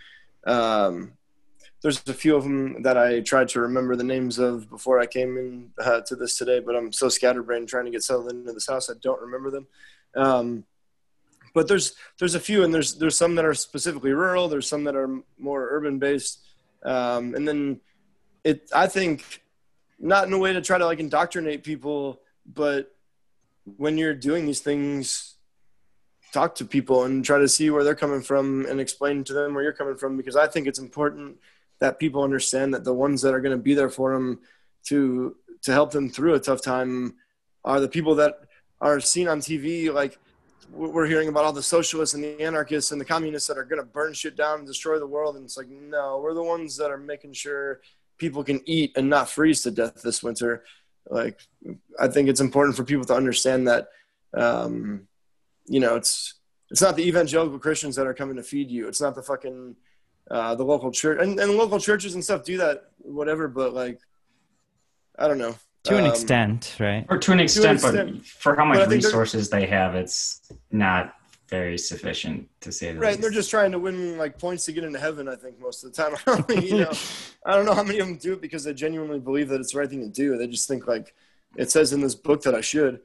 Um, 0.46 1.14
there's 1.88 2.04
a 2.06 2.14
few 2.14 2.36
of 2.36 2.44
them 2.44 2.82
that 2.82 2.98
I 2.98 3.22
tried 3.22 3.48
to 3.50 3.62
remember 3.62 3.96
the 3.96 4.04
names 4.04 4.40
of 4.40 4.70
before 4.70 5.00
I 5.00 5.06
came 5.06 5.38
in 5.38 5.72
uh, 5.80 6.02
to 6.02 6.18
this 6.18 6.38
today, 6.38 6.60
but 6.60 6.76
I'm 6.76 6.92
so 6.92 7.08
scatterbrained 7.08 7.70
trying 7.70 7.86
to 7.86 7.92
get 7.92 8.04
settled 8.04 8.30
into 8.30 8.52
this 8.52 8.68
house, 8.68 8.90
I 8.90 8.96
don't 9.02 9.22
remember 9.22 9.52
them. 9.52 9.68
Um, 10.14 10.66
but 11.54 11.70
there's 11.70 11.96
there's 12.20 12.36
a 12.36 12.42
few, 12.42 12.66
and 12.66 12.74
there's 12.74 12.96
there's 12.96 13.18
some 13.18 13.36
that 13.36 13.46
are 13.46 13.54
specifically 13.54 14.12
rural. 14.12 14.50
There's 14.50 14.68
some 14.68 14.84
that 14.84 14.98
are 14.98 15.22
more 15.40 15.66
urban 15.72 15.98
based, 15.98 16.46
um, 16.84 17.36
and 17.36 17.48
then 17.48 17.80
it. 18.44 18.70
I 18.76 18.88
think 18.88 19.42
not 19.98 20.28
in 20.28 20.34
a 20.34 20.38
way 20.38 20.52
to 20.52 20.62
try 20.62 20.78
to 20.78 20.86
like 20.86 21.00
indoctrinate 21.00 21.64
people, 21.64 22.20
but 22.46 22.94
when 23.78 23.98
you're 23.98 24.14
doing 24.14 24.46
these 24.46 24.60
things, 24.60 25.36
talk 26.34 26.56
to 26.56 26.66
people 26.66 27.06
and 27.06 27.24
try 27.24 27.40
to 27.40 27.48
see 27.48 27.70
where 27.70 27.86
they're 27.86 27.96
coming 27.96 28.22
from 28.22 28.66
and 28.66 28.82
explain 28.82 29.24
to 29.24 29.34
them 29.34 29.54
where 29.54 29.64
you're 29.64 29.72
coming 29.72 29.96
from 29.96 30.18
because 30.18 30.36
I 30.36 30.48
think 30.48 30.68
it's 30.68 30.80
important 30.80 31.38
that 31.80 32.00
people 32.00 32.24
understand 32.24 32.74
that 32.74 32.84
the 32.84 32.94
ones 32.94 33.22
that 33.22 33.34
are 33.34 33.42
going 33.42 33.56
to 33.56 33.62
be 33.62 33.74
there 33.74 33.90
for 33.90 34.14
them 34.14 34.40
to 34.86 35.36
to 35.64 35.72
help 35.72 35.92
them 35.92 36.10
through 36.10 36.34
a 36.34 36.40
tough 36.40 36.62
time 36.62 37.16
are 37.64 37.80
the 37.80 37.88
people 37.88 38.16
that 38.16 38.40
are 38.80 39.00
seen 39.00 39.28
on 39.28 39.40
TV 39.40 39.94
like 39.94 40.18
we're 40.72 41.08
hearing 41.08 41.30
about 41.30 41.46
all 41.46 41.54
the 41.54 41.64
socialists 41.64 42.14
and 42.14 42.24
the 42.24 42.42
anarchists 42.42 42.92
and 42.92 43.00
the 43.00 43.06
communists 43.06 43.48
that 43.48 43.58
are 43.58 43.64
going 43.64 43.82
to 43.82 43.88
burn 43.88 44.14
shit 44.14 44.36
down 44.36 44.60
and 44.60 44.68
destroy 44.68 45.00
the 45.00 45.08
world 45.08 45.36
and 45.36 45.46
it's 45.46 45.58
like 45.58 45.70
no 45.70 46.20
we're 46.20 46.34
the 46.34 46.44
ones 46.44 46.78
that 46.78 46.92
are 46.92 46.98
making 46.98 47.34
sure 47.34 47.80
people 48.18 48.44
can 48.44 48.62
eat 48.66 48.92
and 48.96 49.10
not 49.10 49.30
freeze 49.30 49.62
to 49.62 49.72
death 49.72 50.02
this 50.02 50.24
winter. 50.24 50.64
Like 51.10 51.40
i 52.00 52.08
think 52.08 52.28
it's 52.28 52.42
important 52.42 52.76
for 52.76 52.84
people 52.84 53.06
to 53.06 53.14
understand 53.14 53.68
that 53.68 53.88
um, 54.34 55.08
you 55.66 55.80
know 55.80 55.96
it's 55.96 56.34
it's 56.70 56.82
not 56.82 56.98
the 56.98 57.08
evangelical 57.08 57.60
christians 57.60 57.96
that 57.96 58.08
are 58.08 58.14
coming 58.14 58.36
to 58.36 58.44
feed 58.44 58.70
you. 58.70 58.88
It's 58.88 59.00
not 59.00 59.16
the 59.16 59.24
fucking 59.24 59.78
uh, 60.32 60.54
the 60.56 60.64
local 60.64 60.92
church 60.92 61.20
and, 61.22 61.40
and 61.40 61.52
local 61.54 61.80
churches 61.80 62.14
and 62.16 62.24
stuff 62.24 62.44
do 62.44 62.58
that 62.58 62.86
whatever 63.00 63.48
but 63.48 63.74
like 63.74 64.00
i 65.20 65.28
don't 65.28 65.38
know 65.38 65.56
To 65.86 65.96
an 65.98 66.04
Um, 66.04 66.12
extent, 66.12 66.76
right? 66.80 67.06
Or 67.10 67.18
to 67.18 67.32
an 67.32 67.40
extent, 67.40 67.80
extent. 67.80 68.18
but 68.18 68.26
for 68.26 68.56
how 68.58 68.66
much 68.66 68.80
I 68.80 68.88
think 68.88 68.90
they're- 69.04 69.08
resources 69.10 69.50
they 69.50 69.66
have, 69.68 69.96
it's 69.96 70.42
not 70.70 71.14
very 71.48 71.78
sufficient 71.78 72.50
to 72.60 72.74
say 72.74 72.92
the 72.92 73.00
Right, 73.00 73.16
and 73.16 73.24
they're 73.24 73.32
just 73.42 73.50
trying 73.50 73.72
to 73.72 73.80
win 73.80 74.18
like 74.18 74.38
points 74.38 74.66
to 74.66 74.74
get 74.74 74.84
into 74.84 75.00
heaven. 75.00 75.30
I 75.30 75.38
think 75.38 75.62
most 75.62 75.86
of 75.86 75.94
the 75.94 75.96
time, 76.02 76.14
you 76.62 76.80
know, 76.84 76.92
I 77.46 77.56
don't 77.56 77.66
know 77.66 77.74
how 77.74 77.84
many 77.84 78.00
of 78.00 78.08
them 78.08 78.18
do 78.18 78.34
it 78.34 78.42
because 78.42 78.66
they 78.66 78.74
genuinely 78.74 79.20
believe 79.30 79.48
that 79.50 79.62
it's 79.62 79.72
the 79.72 79.80
right 79.80 79.90
thing 79.90 80.02
to 80.02 80.10
do. 80.24 80.38
They 80.38 80.48
just 80.48 80.68
think 80.68 80.88
like 80.88 81.16
it 81.56 81.72
says 81.72 81.94
in 81.94 82.02
this 82.02 82.16
book 82.16 82.42
that 82.42 82.54
I 82.54 82.60
should. 82.60 83.00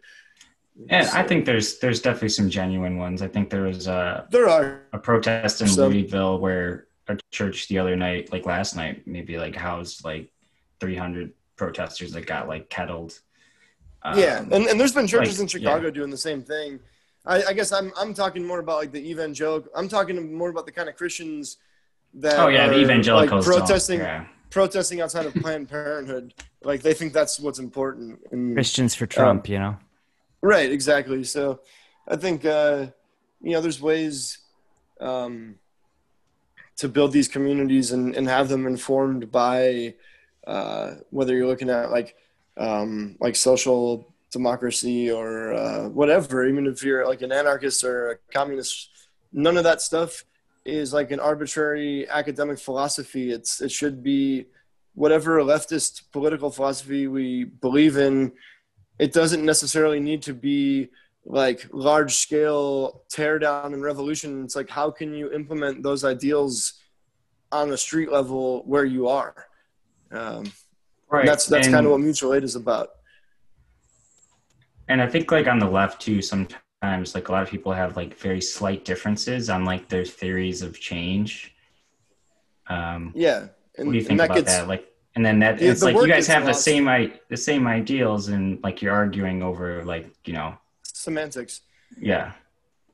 And 0.88 1.06
I 1.10 1.22
think 1.22 1.44
there's 1.46 1.78
there's 1.78 2.00
definitely 2.02 2.30
some 2.40 2.50
genuine 2.50 2.96
ones. 2.98 3.22
I 3.22 3.28
think 3.28 3.48
there 3.48 3.62
was 3.62 3.86
a, 3.86 4.26
there 4.32 4.48
are. 4.48 4.82
a 4.92 4.98
protest 4.98 5.60
in 5.60 5.68
Some. 5.68 5.92
Louisville 5.92 6.38
where 6.40 6.88
a 7.08 7.18
church 7.30 7.68
the 7.68 7.78
other 7.78 7.96
night, 7.96 8.32
like 8.32 8.46
last 8.46 8.76
night, 8.76 9.06
maybe 9.06 9.38
like 9.38 9.54
housed 9.54 10.04
like 10.04 10.30
300 10.80 11.32
protesters 11.56 12.12
that 12.12 12.26
got 12.26 12.48
like 12.48 12.68
kettled. 12.68 13.18
yeah, 14.16 14.38
Um, 14.38 14.52
and, 14.52 14.66
and 14.66 14.80
there's 14.80 14.92
been 14.92 15.06
churches 15.06 15.38
like, 15.38 15.42
in 15.42 15.48
Chicago 15.48 15.90
doing 15.90 16.10
the 16.10 16.16
same 16.16 16.42
thing. 16.42 16.80
I, 17.24 17.42
I 17.44 17.52
guess 17.52 17.72
I'm 17.72 17.92
I'm 17.96 18.14
talking 18.14 18.44
more 18.44 18.58
about 18.58 18.78
like 18.78 18.92
the 18.92 19.10
evangelical. 19.10 19.70
I'm 19.76 19.88
talking 19.88 20.34
more 20.34 20.50
about 20.50 20.66
the 20.66 20.72
kind 20.72 20.88
of 20.88 20.96
Christians 20.96 21.58
that 22.14 22.38
oh 22.38 22.48
yeah, 22.48 22.68
the 22.68 22.74
are, 22.74 22.80
evangelicals 22.80 23.46
like 23.46 23.58
protesting 23.58 24.00
yeah. 24.00 24.26
protesting 24.50 25.00
outside 25.00 25.26
of 25.26 25.34
Planned 25.34 25.68
Parenthood. 25.68 26.34
Like 26.64 26.82
they 26.82 26.94
think 26.94 27.12
that's 27.12 27.38
what's 27.38 27.58
important. 27.58 28.18
And, 28.32 28.54
Christians 28.54 28.94
for 28.94 29.06
Trump, 29.06 29.48
you 29.48 29.58
know. 29.58 29.76
Right, 30.40 30.70
exactly. 30.70 31.22
So 31.22 31.60
I 32.08 32.16
think 32.16 32.44
uh, 32.44 32.86
you 33.40 33.52
know 33.52 33.60
there's 33.60 33.80
ways 33.80 34.38
um, 35.00 35.56
to 36.76 36.88
build 36.88 37.12
these 37.12 37.28
communities 37.28 37.92
and, 37.92 38.14
and 38.16 38.28
have 38.28 38.48
them 38.48 38.66
informed 38.66 39.30
by 39.30 39.94
uh, 40.46 40.94
whether 41.10 41.34
you're 41.34 41.46
looking 41.46 41.70
at 41.70 41.90
like 41.90 42.16
um, 42.56 43.16
like 43.20 43.36
social 43.36 44.12
democracy 44.30 45.10
or 45.10 45.52
uh, 45.52 45.88
whatever. 45.88 46.46
Even 46.46 46.66
if 46.66 46.82
you're 46.82 47.06
like 47.06 47.22
an 47.22 47.32
anarchist 47.32 47.84
or 47.84 48.12
a 48.12 48.16
communist, 48.32 48.90
none 49.32 49.56
of 49.56 49.64
that 49.64 49.80
stuff 49.80 50.24
is 50.64 50.92
like 50.92 51.10
an 51.10 51.20
arbitrary 51.20 52.08
academic 52.08 52.58
philosophy. 52.58 53.30
It's 53.30 53.60
it 53.60 53.70
should 53.70 54.02
be 54.02 54.46
whatever 54.94 55.40
leftist 55.40 56.02
political 56.12 56.50
philosophy 56.50 57.06
we 57.06 57.44
believe 57.44 57.96
in 57.96 58.32
it 58.98 59.12
doesn't 59.12 59.44
necessarily 59.44 60.00
need 60.00 60.22
to 60.22 60.34
be 60.34 60.88
like 61.24 61.66
large 61.72 62.14
scale 62.16 63.02
tear 63.08 63.38
down 63.38 63.74
and 63.74 63.82
revolution 63.82 64.44
it's 64.44 64.56
like 64.56 64.68
how 64.68 64.90
can 64.90 65.14
you 65.14 65.32
implement 65.32 65.82
those 65.82 66.04
ideals 66.04 66.74
on 67.52 67.70
the 67.70 67.78
street 67.78 68.10
level 68.10 68.62
where 68.66 68.84
you 68.84 69.08
are 69.08 69.46
um, 70.10 70.50
Right. 71.10 71.26
that's 71.26 71.46
that's 71.46 71.66
and, 71.66 71.74
kind 71.74 71.86
of 71.86 71.92
what 71.92 72.00
mutual 72.00 72.34
aid 72.34 72.42
is 72.42 72.56
about 72.56 72.88
and 74.88 75.00
I 75.00 75.06
think 75.06 75.30
like 75.30 75.46
on 75.46 75.58
the 75.58 75.66
left 75.66 76.02
too, 76.02 76.20
sometimes 76.20 77.14
like 77.14 77.28
a 77.28 77.32
lot 77.32 77.42
of 77.42 77.48
people 77.48 77.72
have 77.72 77.96
like 77.96 78.14
very 78.18 78.40
slight 78.40 78.84
differences 78.84 79.48
on 79.48 79.64
like 79.64 79.88
their 79.88 80.04
theories 80.04 80.60
of 80.62 80.78
change. 80.78 81.54
Um, 82.68 83.12
yeah 83.14 83.46
and, 83.78 83.86
what 83.86 83.92
do 83.92 83.98
you 83.98 84.04
think 84.04 84.18
that 84.18 84.26
about 84.26 84.36
gets 84.36 84.52
that? 84.52 84.68
Like, 84.68 84.86
and 85.14 85.24
then 85.24 85.38
that 85.40 85.60
Yeah, 85.60 85.70
it's 85.70 85.80
the 85.80 85.86
like 85.86 85.96
you 85.96 86.06
guys 86.06 86.26
have 86.26 86.44
the 86.44 86.52
same 86.52 86.88
i 86.88 87.12
the 87.28 87.36
same 87.36 87.66
ideals, 87.66 88.28
and 88.28 88.62
like 88.62 88.82
you're 88.82 88.94
arguing 88.94 89.42
over 89.42 89.84
like 89.84 90.12
you 90.24 90.34
know, 90.34 90.54
semantics 91.02 91.60
yeah, 92.00 92.32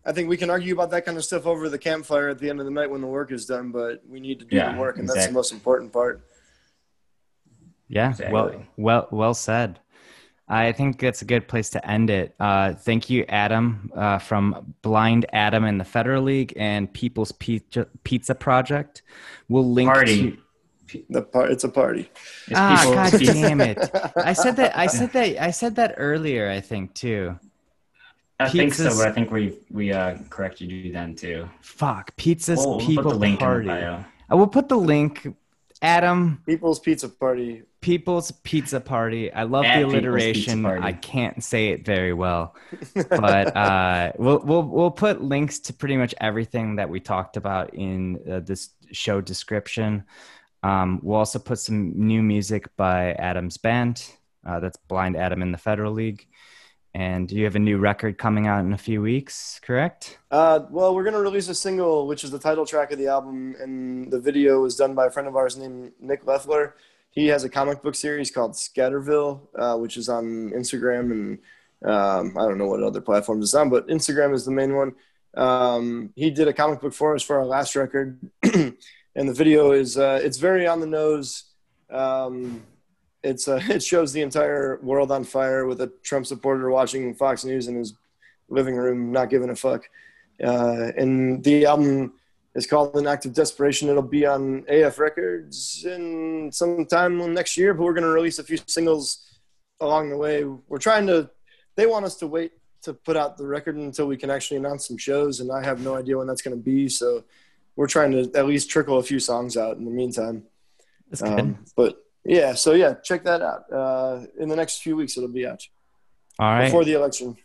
i 0.05 0.13
think 0.13 0.29
we 0.29 0.37
can 0.37 0.51
argue 0.51 0.73
about 0.75 0.91
that 0.91 1.05
kind 1.05 1.17
of 1.19 1.25
stuff 1.25 1.47
over 1.47 1.69
the 1.69 1.79
campfire 1.79 2.29
at 2.29 2.39
the 2.39 2.49
end 2.51 2.59
of 2.61 2.67
the 2.67 2.73
night 2.73 2.91
when 2.91 3.01
the 3.01 3.07
work 3.07 3.31
is 3.33 3.47
done 3.47 3.71
but 3.71 4.03
we 4.09 4.19
need 4.21 4.39
to 4.41 4.45
do 4.45 4.57
Yeah, 4.57 4.73
the 4.75 4.81
work 4.81 4.99
and 4.99 5.09
that's 5.09 5.27
the 5.27 5.33
most 5.33 5.53
important 5.53 5.93
part 5.93 6.25
Yeah. 7.89 8.15
Well, 8.31 8.47
Exactly. 8.49 8.69
well, 8.77 9.09
well 9.11 9.35
said. 9.35 9.81
I 10.51 10.73
think 10.73 10.99
that's 10.99 11.21
a 11.23 11.27
good 11.27 11.47
place 11.47 11.69
to 11.71 11.91
end 11.91 12.09
it. 12.11 12.35
Uh, 12.41 12.73
thank 12.75 13.11
you, 13.11 13.25
Adam, 13.29 13.91
uh, 13.95 14.19
from 14.19 14.75
Blind 14.83 15.27
Adam 15.33 15.65
and 15.65 15.79
the 15.79 15.85
Federal 15.85 16.23
League 16.23 16.53
and 16.57 16.91
People's 16.93 17.33
Pizza, 17.33 17.87
Pizza 18.05 18.35
Project. 18.35 19.03
We'll 19.49 19.71
link 19.71 19.91
party. 19.93 20.39
to. 20.93 21.05
the 21.11 21.21
part 21.23 21.51
it's 21.53 21.65
a 21.65 21.69
party 21.69 22.11
It's 22.47 22.57
Ah, 22.57 22.81
people- 22.81 22.95
God 22.95 23.35
damn 23.35 23.61
it! 23.61 23.79
I 24.17 24.33
said 24.33 24.57
that. 24.57 24.73
I 24.77 24.87
said 24.87 25.13
that. 25.13 25.43
I 25.49 25.51
said 25.51 25.77
that 25.77 25.95
earlier. 25.99 26.49
I 26.51 26.61
think 26.61 26.95
too. 26.95 27.39
I 28.41 28.49
think 28.49 28.75
so, 28.75 28.97
but 28.97 29.09
I 29.09 29.13
think 29.13 29.31
we 29.31 29.59
we 29.71 29.93
uh, 29.93 30.19
corrected 30.31 30.71
you 30.71 30.93
then 30.93 31.15
too. 31.15 31.49
Fuck, 31.61 32.17
pizza's 32.17 32.59
We'll, 32.59 32.79
we'll 32.79 32.97
put 32.97 33.03
the 33.03 33.15
link 33.15 33.41
party. 33.41 33.69
in 33.69 33.75
the 33.75 33.81
bio. 33.81 34.05
I 34.31 34.35
will 34.35 34.47
put 34.47 34.69
the 34.69 34.79
link. 34.79 35.27
Adam, 35.81 36.43
people's 36.45 36.81
pizza 36.81 37.09
party 37.09 37.63
People's 37.81 38.33
Pizza 38.43 38.81
Party. 38.81 39.33
I 39.33 39.45
love 39.45 39.65
At 39.65 39.79
the 39.79 39.87
alliteration. 39.87 40.67
I 40.67 40.93
can't 40.93 41.45
say 41.45 41.69
it 41.69 41.85
very 41.85 42.13
well, 42.13 42.57
but 43.09 43.57
uh, 43.57 44.13
we'll 44.19 44.41
we'll 44.41 44.65
we'll 44.65 44.91
put 44.91 45.23
links 45.23 45.61
to 45.61 45.73
pretty 45.73 45.97
much 45.97 46.13
everything 46.21 46.77
that 46.77 46.91
we 46.91 46.99
talked 46.99 47.37
about 47.37 47.75
in 47.75 48.19
uh, 48.29 48.41
this 48.41 48.71
show 48.91 49.21
description. 49.21 50.03
Um, 50.65 50.99
we'll 51.05 51.19
also 51.19 51.39
put 51.39 51.61
some 51.61 51.93
new 51.95 52.21
music 52.21 52.69
by 52.77 53.13
Adam's 53.13 53.59
band. 53.59 54.05
Uh, 54.45 54.59
that's 54.59 54.77
Blind 54.77 55.17
Adam 55.17 55.41
and 55.41 55.55
the 55.55 55.59
Federal 55.59 55.93
League. 55.93 56.27
And 56.99 57.31
you 57.31 57.45
have 57.45 57.55
a 57.55 57.61
new 57.61 57.79
record 57.79 58.19
coming 58.19 58.49
out 58.49 58.65
in 58.65 58.73
a 58.73 58.77
few 58.77 59.01
weeks, 59.01 59.61
correct? 59.63 60.19
Uh, 60.33 60.63
well, 60.69 60.97
we're 60.97 61.05
gonna 61.05 61.21
release 61.21 61.49
a 61.49 61.55
single, 61.55 62.09
which 62.09 62.25
is 62.25 62.33
the 62.33 62.41
title 62.41 62.67
track 62.67 62.91
of 62.91 62.99
the 62.99 63.07
album, 63.07 63.55
and 63.61 64.11
the 64.11 64.19
video 64.19 64.63
was 64.63 64.75
done 64.75 64.97
by 64.97 65.07
a 65.07 65.11
friend 65.13 65.29
of 65.29 65.37
ours 65.37 65.57
named 65.57 65.93
Nick 66.01 66.27
Leffler. 66.27 66.75
He 67.11 67.29
has 67.29 67.45
a 67.45 67.49
comic 67.49 67.85
book 67.85 67.95
series 67.95 68.33
called 68.33 68.55
Scatterville, 68.55 69.43
uh, 69.57 69.77
which 69.77 69.97
is 69.97 70.09
on 70.09 70.51
Instagram 70.51 71.13
and 71.13 71.39
um, 71.85 72.37
I 72.37 72.43
don't 72.43 72.59
know 72.59 72.67
what 72.67 72.83
other 72.83 73.01
platforms 73.01 73.45
it's 73.45 73.55
on, 73.55 73.71
but 73.71 73.87
Instagram 73.87 74.35
is 74.35 74.45
the 74.45 74.51
main 74.51 74.75
one. 74.75 74.97
Um, 75.37 76.13
he 76.17 76.33
did 76.33 76.49
a 76.49 76.53
comic 76.53 76.81
book 76.81 76.95
for 76.95 77.15
us 77.15 77.23
for 77.23 77.39
our 77.39 77.47
last 77.47 77.77
record, 77.77 78.19
and 78.43 78.75
the 79.15 79.33
video 79.33 79.71
is 79.71 79.97
uh, 79.97 80.19
it's 80.21 80.39
very 80.39 80.67
on 80.67 80.81
the 80.81 80.87
nose. 80.89 81.45
Um, 81.91 82.65
it's 83.23 83.49
uh, 83.49 83.61
it 83.69 83.83
shows 83.83 84.13
the 84.13 84.23
entire 84.23 84.79
world 84.83 85.11
on 85.11 85.25
fire 85.25 85.67
with 85.67 85.81
a 85.81 85.93
Trump 86.03 86.27
supporter 86.27 86.71
watching 86.71 87.15
Fox 87.15 87.45
News 87.45 87.69
in 87.69 87.77
his 87.77 87.95
living 88.49 88.77
room, 88.77 89.13
not 89.13 89.31
giving 89.31 89.51
a 89.51 89.57
fuck. 89.57 89.89
Uh, 90.43 90.93
and 90.97 91.43
the 91.43 91.67
album 91.67 92.13
is 92.55 92.67
called 92.67 92.97
An 92.97 93.07
Act 93.07 93.27
of 93.27 93.35
Desperation. 93.35 93.89
It'll 93.89 94.03
be 94.03 94.27
on 94.27 94.65
AF 94.69 94.99
Records 94.99 95.85
in 95.85 96.51
sometime 96.53 97.35
next 97.35 97.57
year, 97.57 97.75
but 97.75 97.85
we're 97.85 97.93
going 97.93 98.05
to 98.05 98.11
release 98.11 98.39
a 98.39 98.45
few 98.45 98.59
singles 98.67 99.39
along 99.81 100.11
the 100.11 100.17
way. 100.17 100.45
We're 100.45 100.79
trying 100.79 101.07
to, 101.09 101.31
they 101.77 101.87
want 101.87 102.05
us 102.05 102.17
to 102.17 102.27
wait 102.27 102.53
to 102.83 102.95
put 102.95 103.17
out 103.17 103.37
the 103.37 103.47
record 103.47 103.77
until 103.77 104.07
we 104.07 104.17
can 104.17 104.31
actually 104.31 104.57
announce 104.57 104.87
some 104.87 104.97
shows, 104.97 105.41
and 105.41 105.51
I 105.51 105.65
have 105.65 105.81
no 105.81 105.97
idea 105.97 106.17
when 106.17 106.27
that's 106.27 106.43
going 106.43 106.57
to 106.57 106.63
be. 106.63 106.89
So 106.89 107.25
we're 107.77 107.89
trying 107.89 108.13
to 108.13 108.31
at 108.35 108.47
least 108.47 108.71
trickle 108.71 108.99
a 108.99 109.03
few 109.03 109.21
songs 109.21 109.57
out 109.57 109.77
in 109.77 109.85
the 109.85 109.91
meantime. 109.91 110.45
That's 111.11 111.23
good. 111.23 111.41
Um, 111.41 111.65
but 111.77 112.05
yeah, 112.25 112.55
so 112.55 112.73
yeah, 112.73 112.95
check 112.95 113.25
that 113.25 113.43
out. 113.43 113.65
Uh, 113.73 114.27
in 114.39 114.49
the 114.49 114.57
next 114.57 114.83
few 114.83 114.97
weeks, 114.97 115.17
it'll 115.17 115.29
be 115.29 115.47
out 115.47 115.67
All 116.39 116.53
right. 116.53 116.65
before 116.65 116.85
the 116.85 116.95
election. 116.95 117.37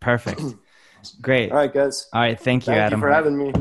Perfect. 0.00 0.40
Great. 1.20 1.50
All 1.52 1.58
right, 1.58 1.72
guys. 1.72 2.08
All 2.12 2.20
right. 2.20 2.38
Thank 2.38 2.66
you, 2.66 2.72
Thank 2.72 2.80
Adam. 2.80 2.98
you 2.98 3.02
for 3.06 3.12
having 3.12 3.36
me. 3.36 3.52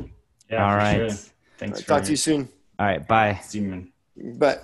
Yeah, 0.50 0.66
All 0.66 0.72
for 0.72 0.78
right. 0.78 0.98
sure. 0.98 1.10
Thanks 1.58 1.80
right, 1.80 1.84
for 1.84 1.88
talk 1.88 2.04
to 2.04 2.12
you 2.12 2.18
soon. 2.18 2.50
All 2.80 2.86
right. 2.86 3.08
Bye. 3.08 3.40
Steven. 3.44 3.92
Bye. 4.18 4.58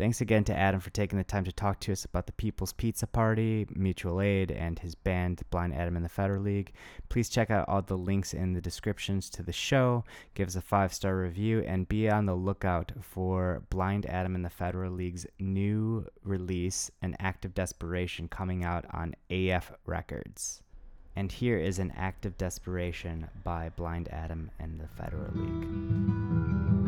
Thanks 0.00 0.22
again 0.22 0.44
to 0.44 0.56
Adam 0.56 0.80
for 0.80 0.88
taking 0.88 1.18
the 1.18 1.24
time 1.24 1.44
to 1.44 1.52
talk 1.52 1.78
to 1.80 1.92
us 1.92 2.06
about 2.06 2.24
the 2.24 2.32
People's 2.32 2.72
Pizza 2.72 3.06
Party, 3.06 3.66
Mutual 3.68 4.22
Aid, 4.22 4.50
and 4.50 4.78
his 4.78 4.94
band, 4.94 5.42
Blind 5.50 5.74
Adam 5.74 5.94
and 5.94 6.02
the 6.02 6.08
Federal 6.08 6.42
League. 6.42 6.72
Please 7.10 7.28
check 7.28 7.50
out 7.50 7.68
all 7.68 7.82
the 7.82 7.98
links 7.98 8.32
in 8.32 8.54
the 8.54 8.62
descriptions 8.62 9.28
to 9.28 9.42
the 9.42 9.52
show. 9.52 10.02
Give 10.32 10.48
us 10.48 10.56
a 10.56 10.62
five 10.62 10.94
star 10.94 11.18
review 11.18 11.60
and 11.66 11.86
be 11.86 12.08
on 12.08 12.24
the 12.24 12.34
lookout 12.34 12.92
for 13.02 13.62
Blind 13.68 14.06
Adam 14.06 14.34
and 14.34 14.42
the 14.42 14.48
Federal 14.48 14.90
League's 14.90 15.26
new 15.38 16.06
release, 16.24 16.90
An 17.02 17.14
Act 17.18 17.44
of 17.44 17.52
Desperation, 17.52 18.26
coming 18.26 18.64
out 18.64 18.86
on 18.94 19.14
AF 19.28 19.70
Records. 19.84 20.62
And 21.14 21.30
here 21.30 21.58
is 21.58 21.78
An 21.78 21.92
Act 21.94 22.24
of 22.24 22.38
Desperation 22.38 23.28
by 23.44 23.68
Blind 23.68 24.08
Adam 24.10 24.50
and 24.58 24.80
the 24.80 24.88
Federal 24.88 25.30
League. 25.34 26.79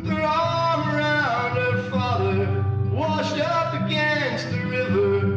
With 0.00 0.10
her 0.10 0.22
arm 0.22 0.88
around 0.88 1.56
her 1.56 1.90
father, 1.90 2.64
washed 2.90 3.36
up 3.38 3.74
against 3.82 4.50
the 4.50 4.58
river 4.64 5.36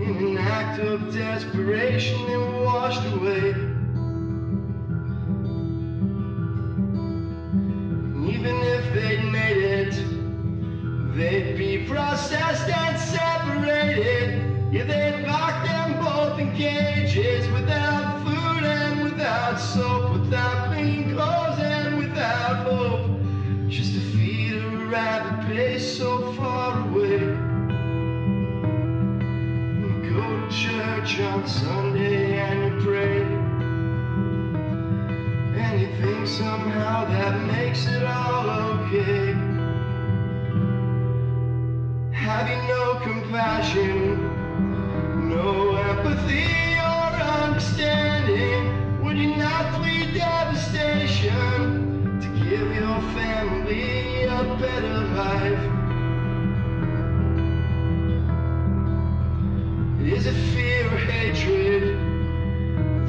in 0.00 0.16
an 0.18 0.38
act 0.38 0.78
of 0.80 1.12
desperation 1.12 2.18
and 2.30 2.64
washed 2.64 3.04
away. 3.14 3.50
And 8.14 8.30
even 8.30 8.56
if 8.62 8.94
they'd 8.94 9.24
made 9.24 9.56
it, 9.56 9.94
they'd 11.16 11.56
be 11.56 11.84
processed 11.88 12.68
and 12.68 12.98
separated. 12.98 14.72
Yeah, 14.72 14.84
they'd 14.84 15.26
lock 15.26 15.64
them 15.66 15.98
both 16.04 16.38
in 16.38 16.54
cages 16.54 17.48
without 17.50 18.22
food 18.24 18.64
and 18.64 19.02
without 19.02 19.56
soap, 19.56 20.12
without 20.12 20.68
clean 20.68 21.05
feed 24.96 25.04
a 25.04 25.44
pace 25.46 25.98
so 25.98 26.32
far 26.32 26.88
away. 26.88 27.20
You 29.80 29.90
go 30.10 30.24
to 30.40 30.48
church 30.50 31.20
on 31.20 31.46
Sunday 31.46 32.38
and 32.38 32.58
you 32.64 32.80
pray. 32.84 33.20
And 35.60 35.80
you 35.80 35.88
think 36.00 36.26
somehow 36.26 37.04
that 37.04 37.34
makes 37.52 37.86
it 37.86 38.04
all 38.04 38.48
okay. 38.48 39.34
Have 42.12 42.48
you 42.48 42.56
no 42.74 43.00
compassion, 43.02 43.98
no 45.28 45.76
empathy 45.76 46.78
or 46.92 47.08
understanding. 47.44 49.04
Would 49.04 49.18
you 49.18 49.36
not 49.36 49.74
plead 49.74 50.14
devastation 50.14 51.85
give 52.56 52.74
your 52.74 53.00
family 53.12 54.24
a 54.24 54.42
better 54.58 54.98
life? 55.14 55.64
Is 60.00 60.26
it 60.26 60.34
fear 60.54 60.86
or 60.86 60.96
hatred 60.96 61.98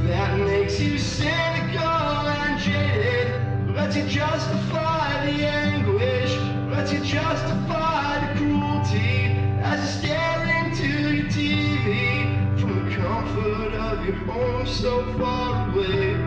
that 0.06 0.38
makes 0.40 0.80
you 0.82 0.98
cynical 0.98 2.28
and 2.42 2.60
jaded? 2.60 3.74
Lets 3.74 3.96
you 3.96 4.06
justify 4.08 5.26
the 5.26 5.46
anguish, 5.46 6.36
lets 6.70 6.92
you 6.92 7.00
justify 7.00 8.28
the 8.28 8.40
cruelty 8.40 9.28
as 9.62 9.80
you 9.80 10.08
stare 10.08 10.66
into 10.66 10.88
your 10.88 11.26
TV 11.28 12.60
from 12.60 12.90
the 12.90 12.96
comfort 12.96 13.74
of 13.76 14.06
your 14.06 14.16
home 14.26 14.68
so 14.68 15.06
far 15.18 15.72
away. 15.72 16.27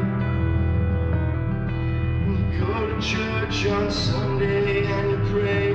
Go 2.71 2.87
to 2.87 3.01
church 3.03 3.67
on 3.67 3.91
Sunday 3.91 4.85
and 4.85 5.11
you 5.11 5.19
pray. 5.33 5.73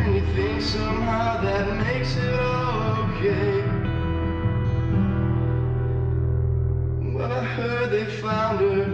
And 0.00 0.16
you 0.16 0.26
think 0.34 0.60
somehow 0.60 1.40
that 1.40 1.76
makes 1.86 2.16
it 2.16 2.34
all 2.40 3.04
okay. 3.04 3.62
Well, 7.14 7.30
I 7.30 7.44
heard 7.44 7.92
they 7.92 8.06
found 8.06 8.58
her 8.58 8.84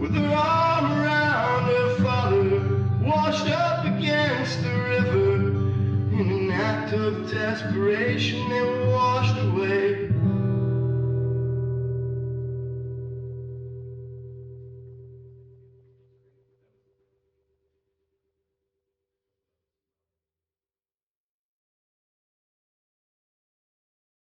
with 0.00 0.14
her 0.14 0.34
arm 0.34 0.92
around 0.92 1.64
her 1.66 2.02
father, 2.02 2.60
washed 3.02 3.50
up 3.50 3.84
against 3.84 4.62
the 4.62 4.72
river. 4.72 5.34
In 6.18 6.30
an 6.30 6.50
act 6.50 6.94
of 6.94 7.30
desperation, 7.30 8.48
they 8.48 8.86
washed 8.88 9.36
away. 9.36 10.05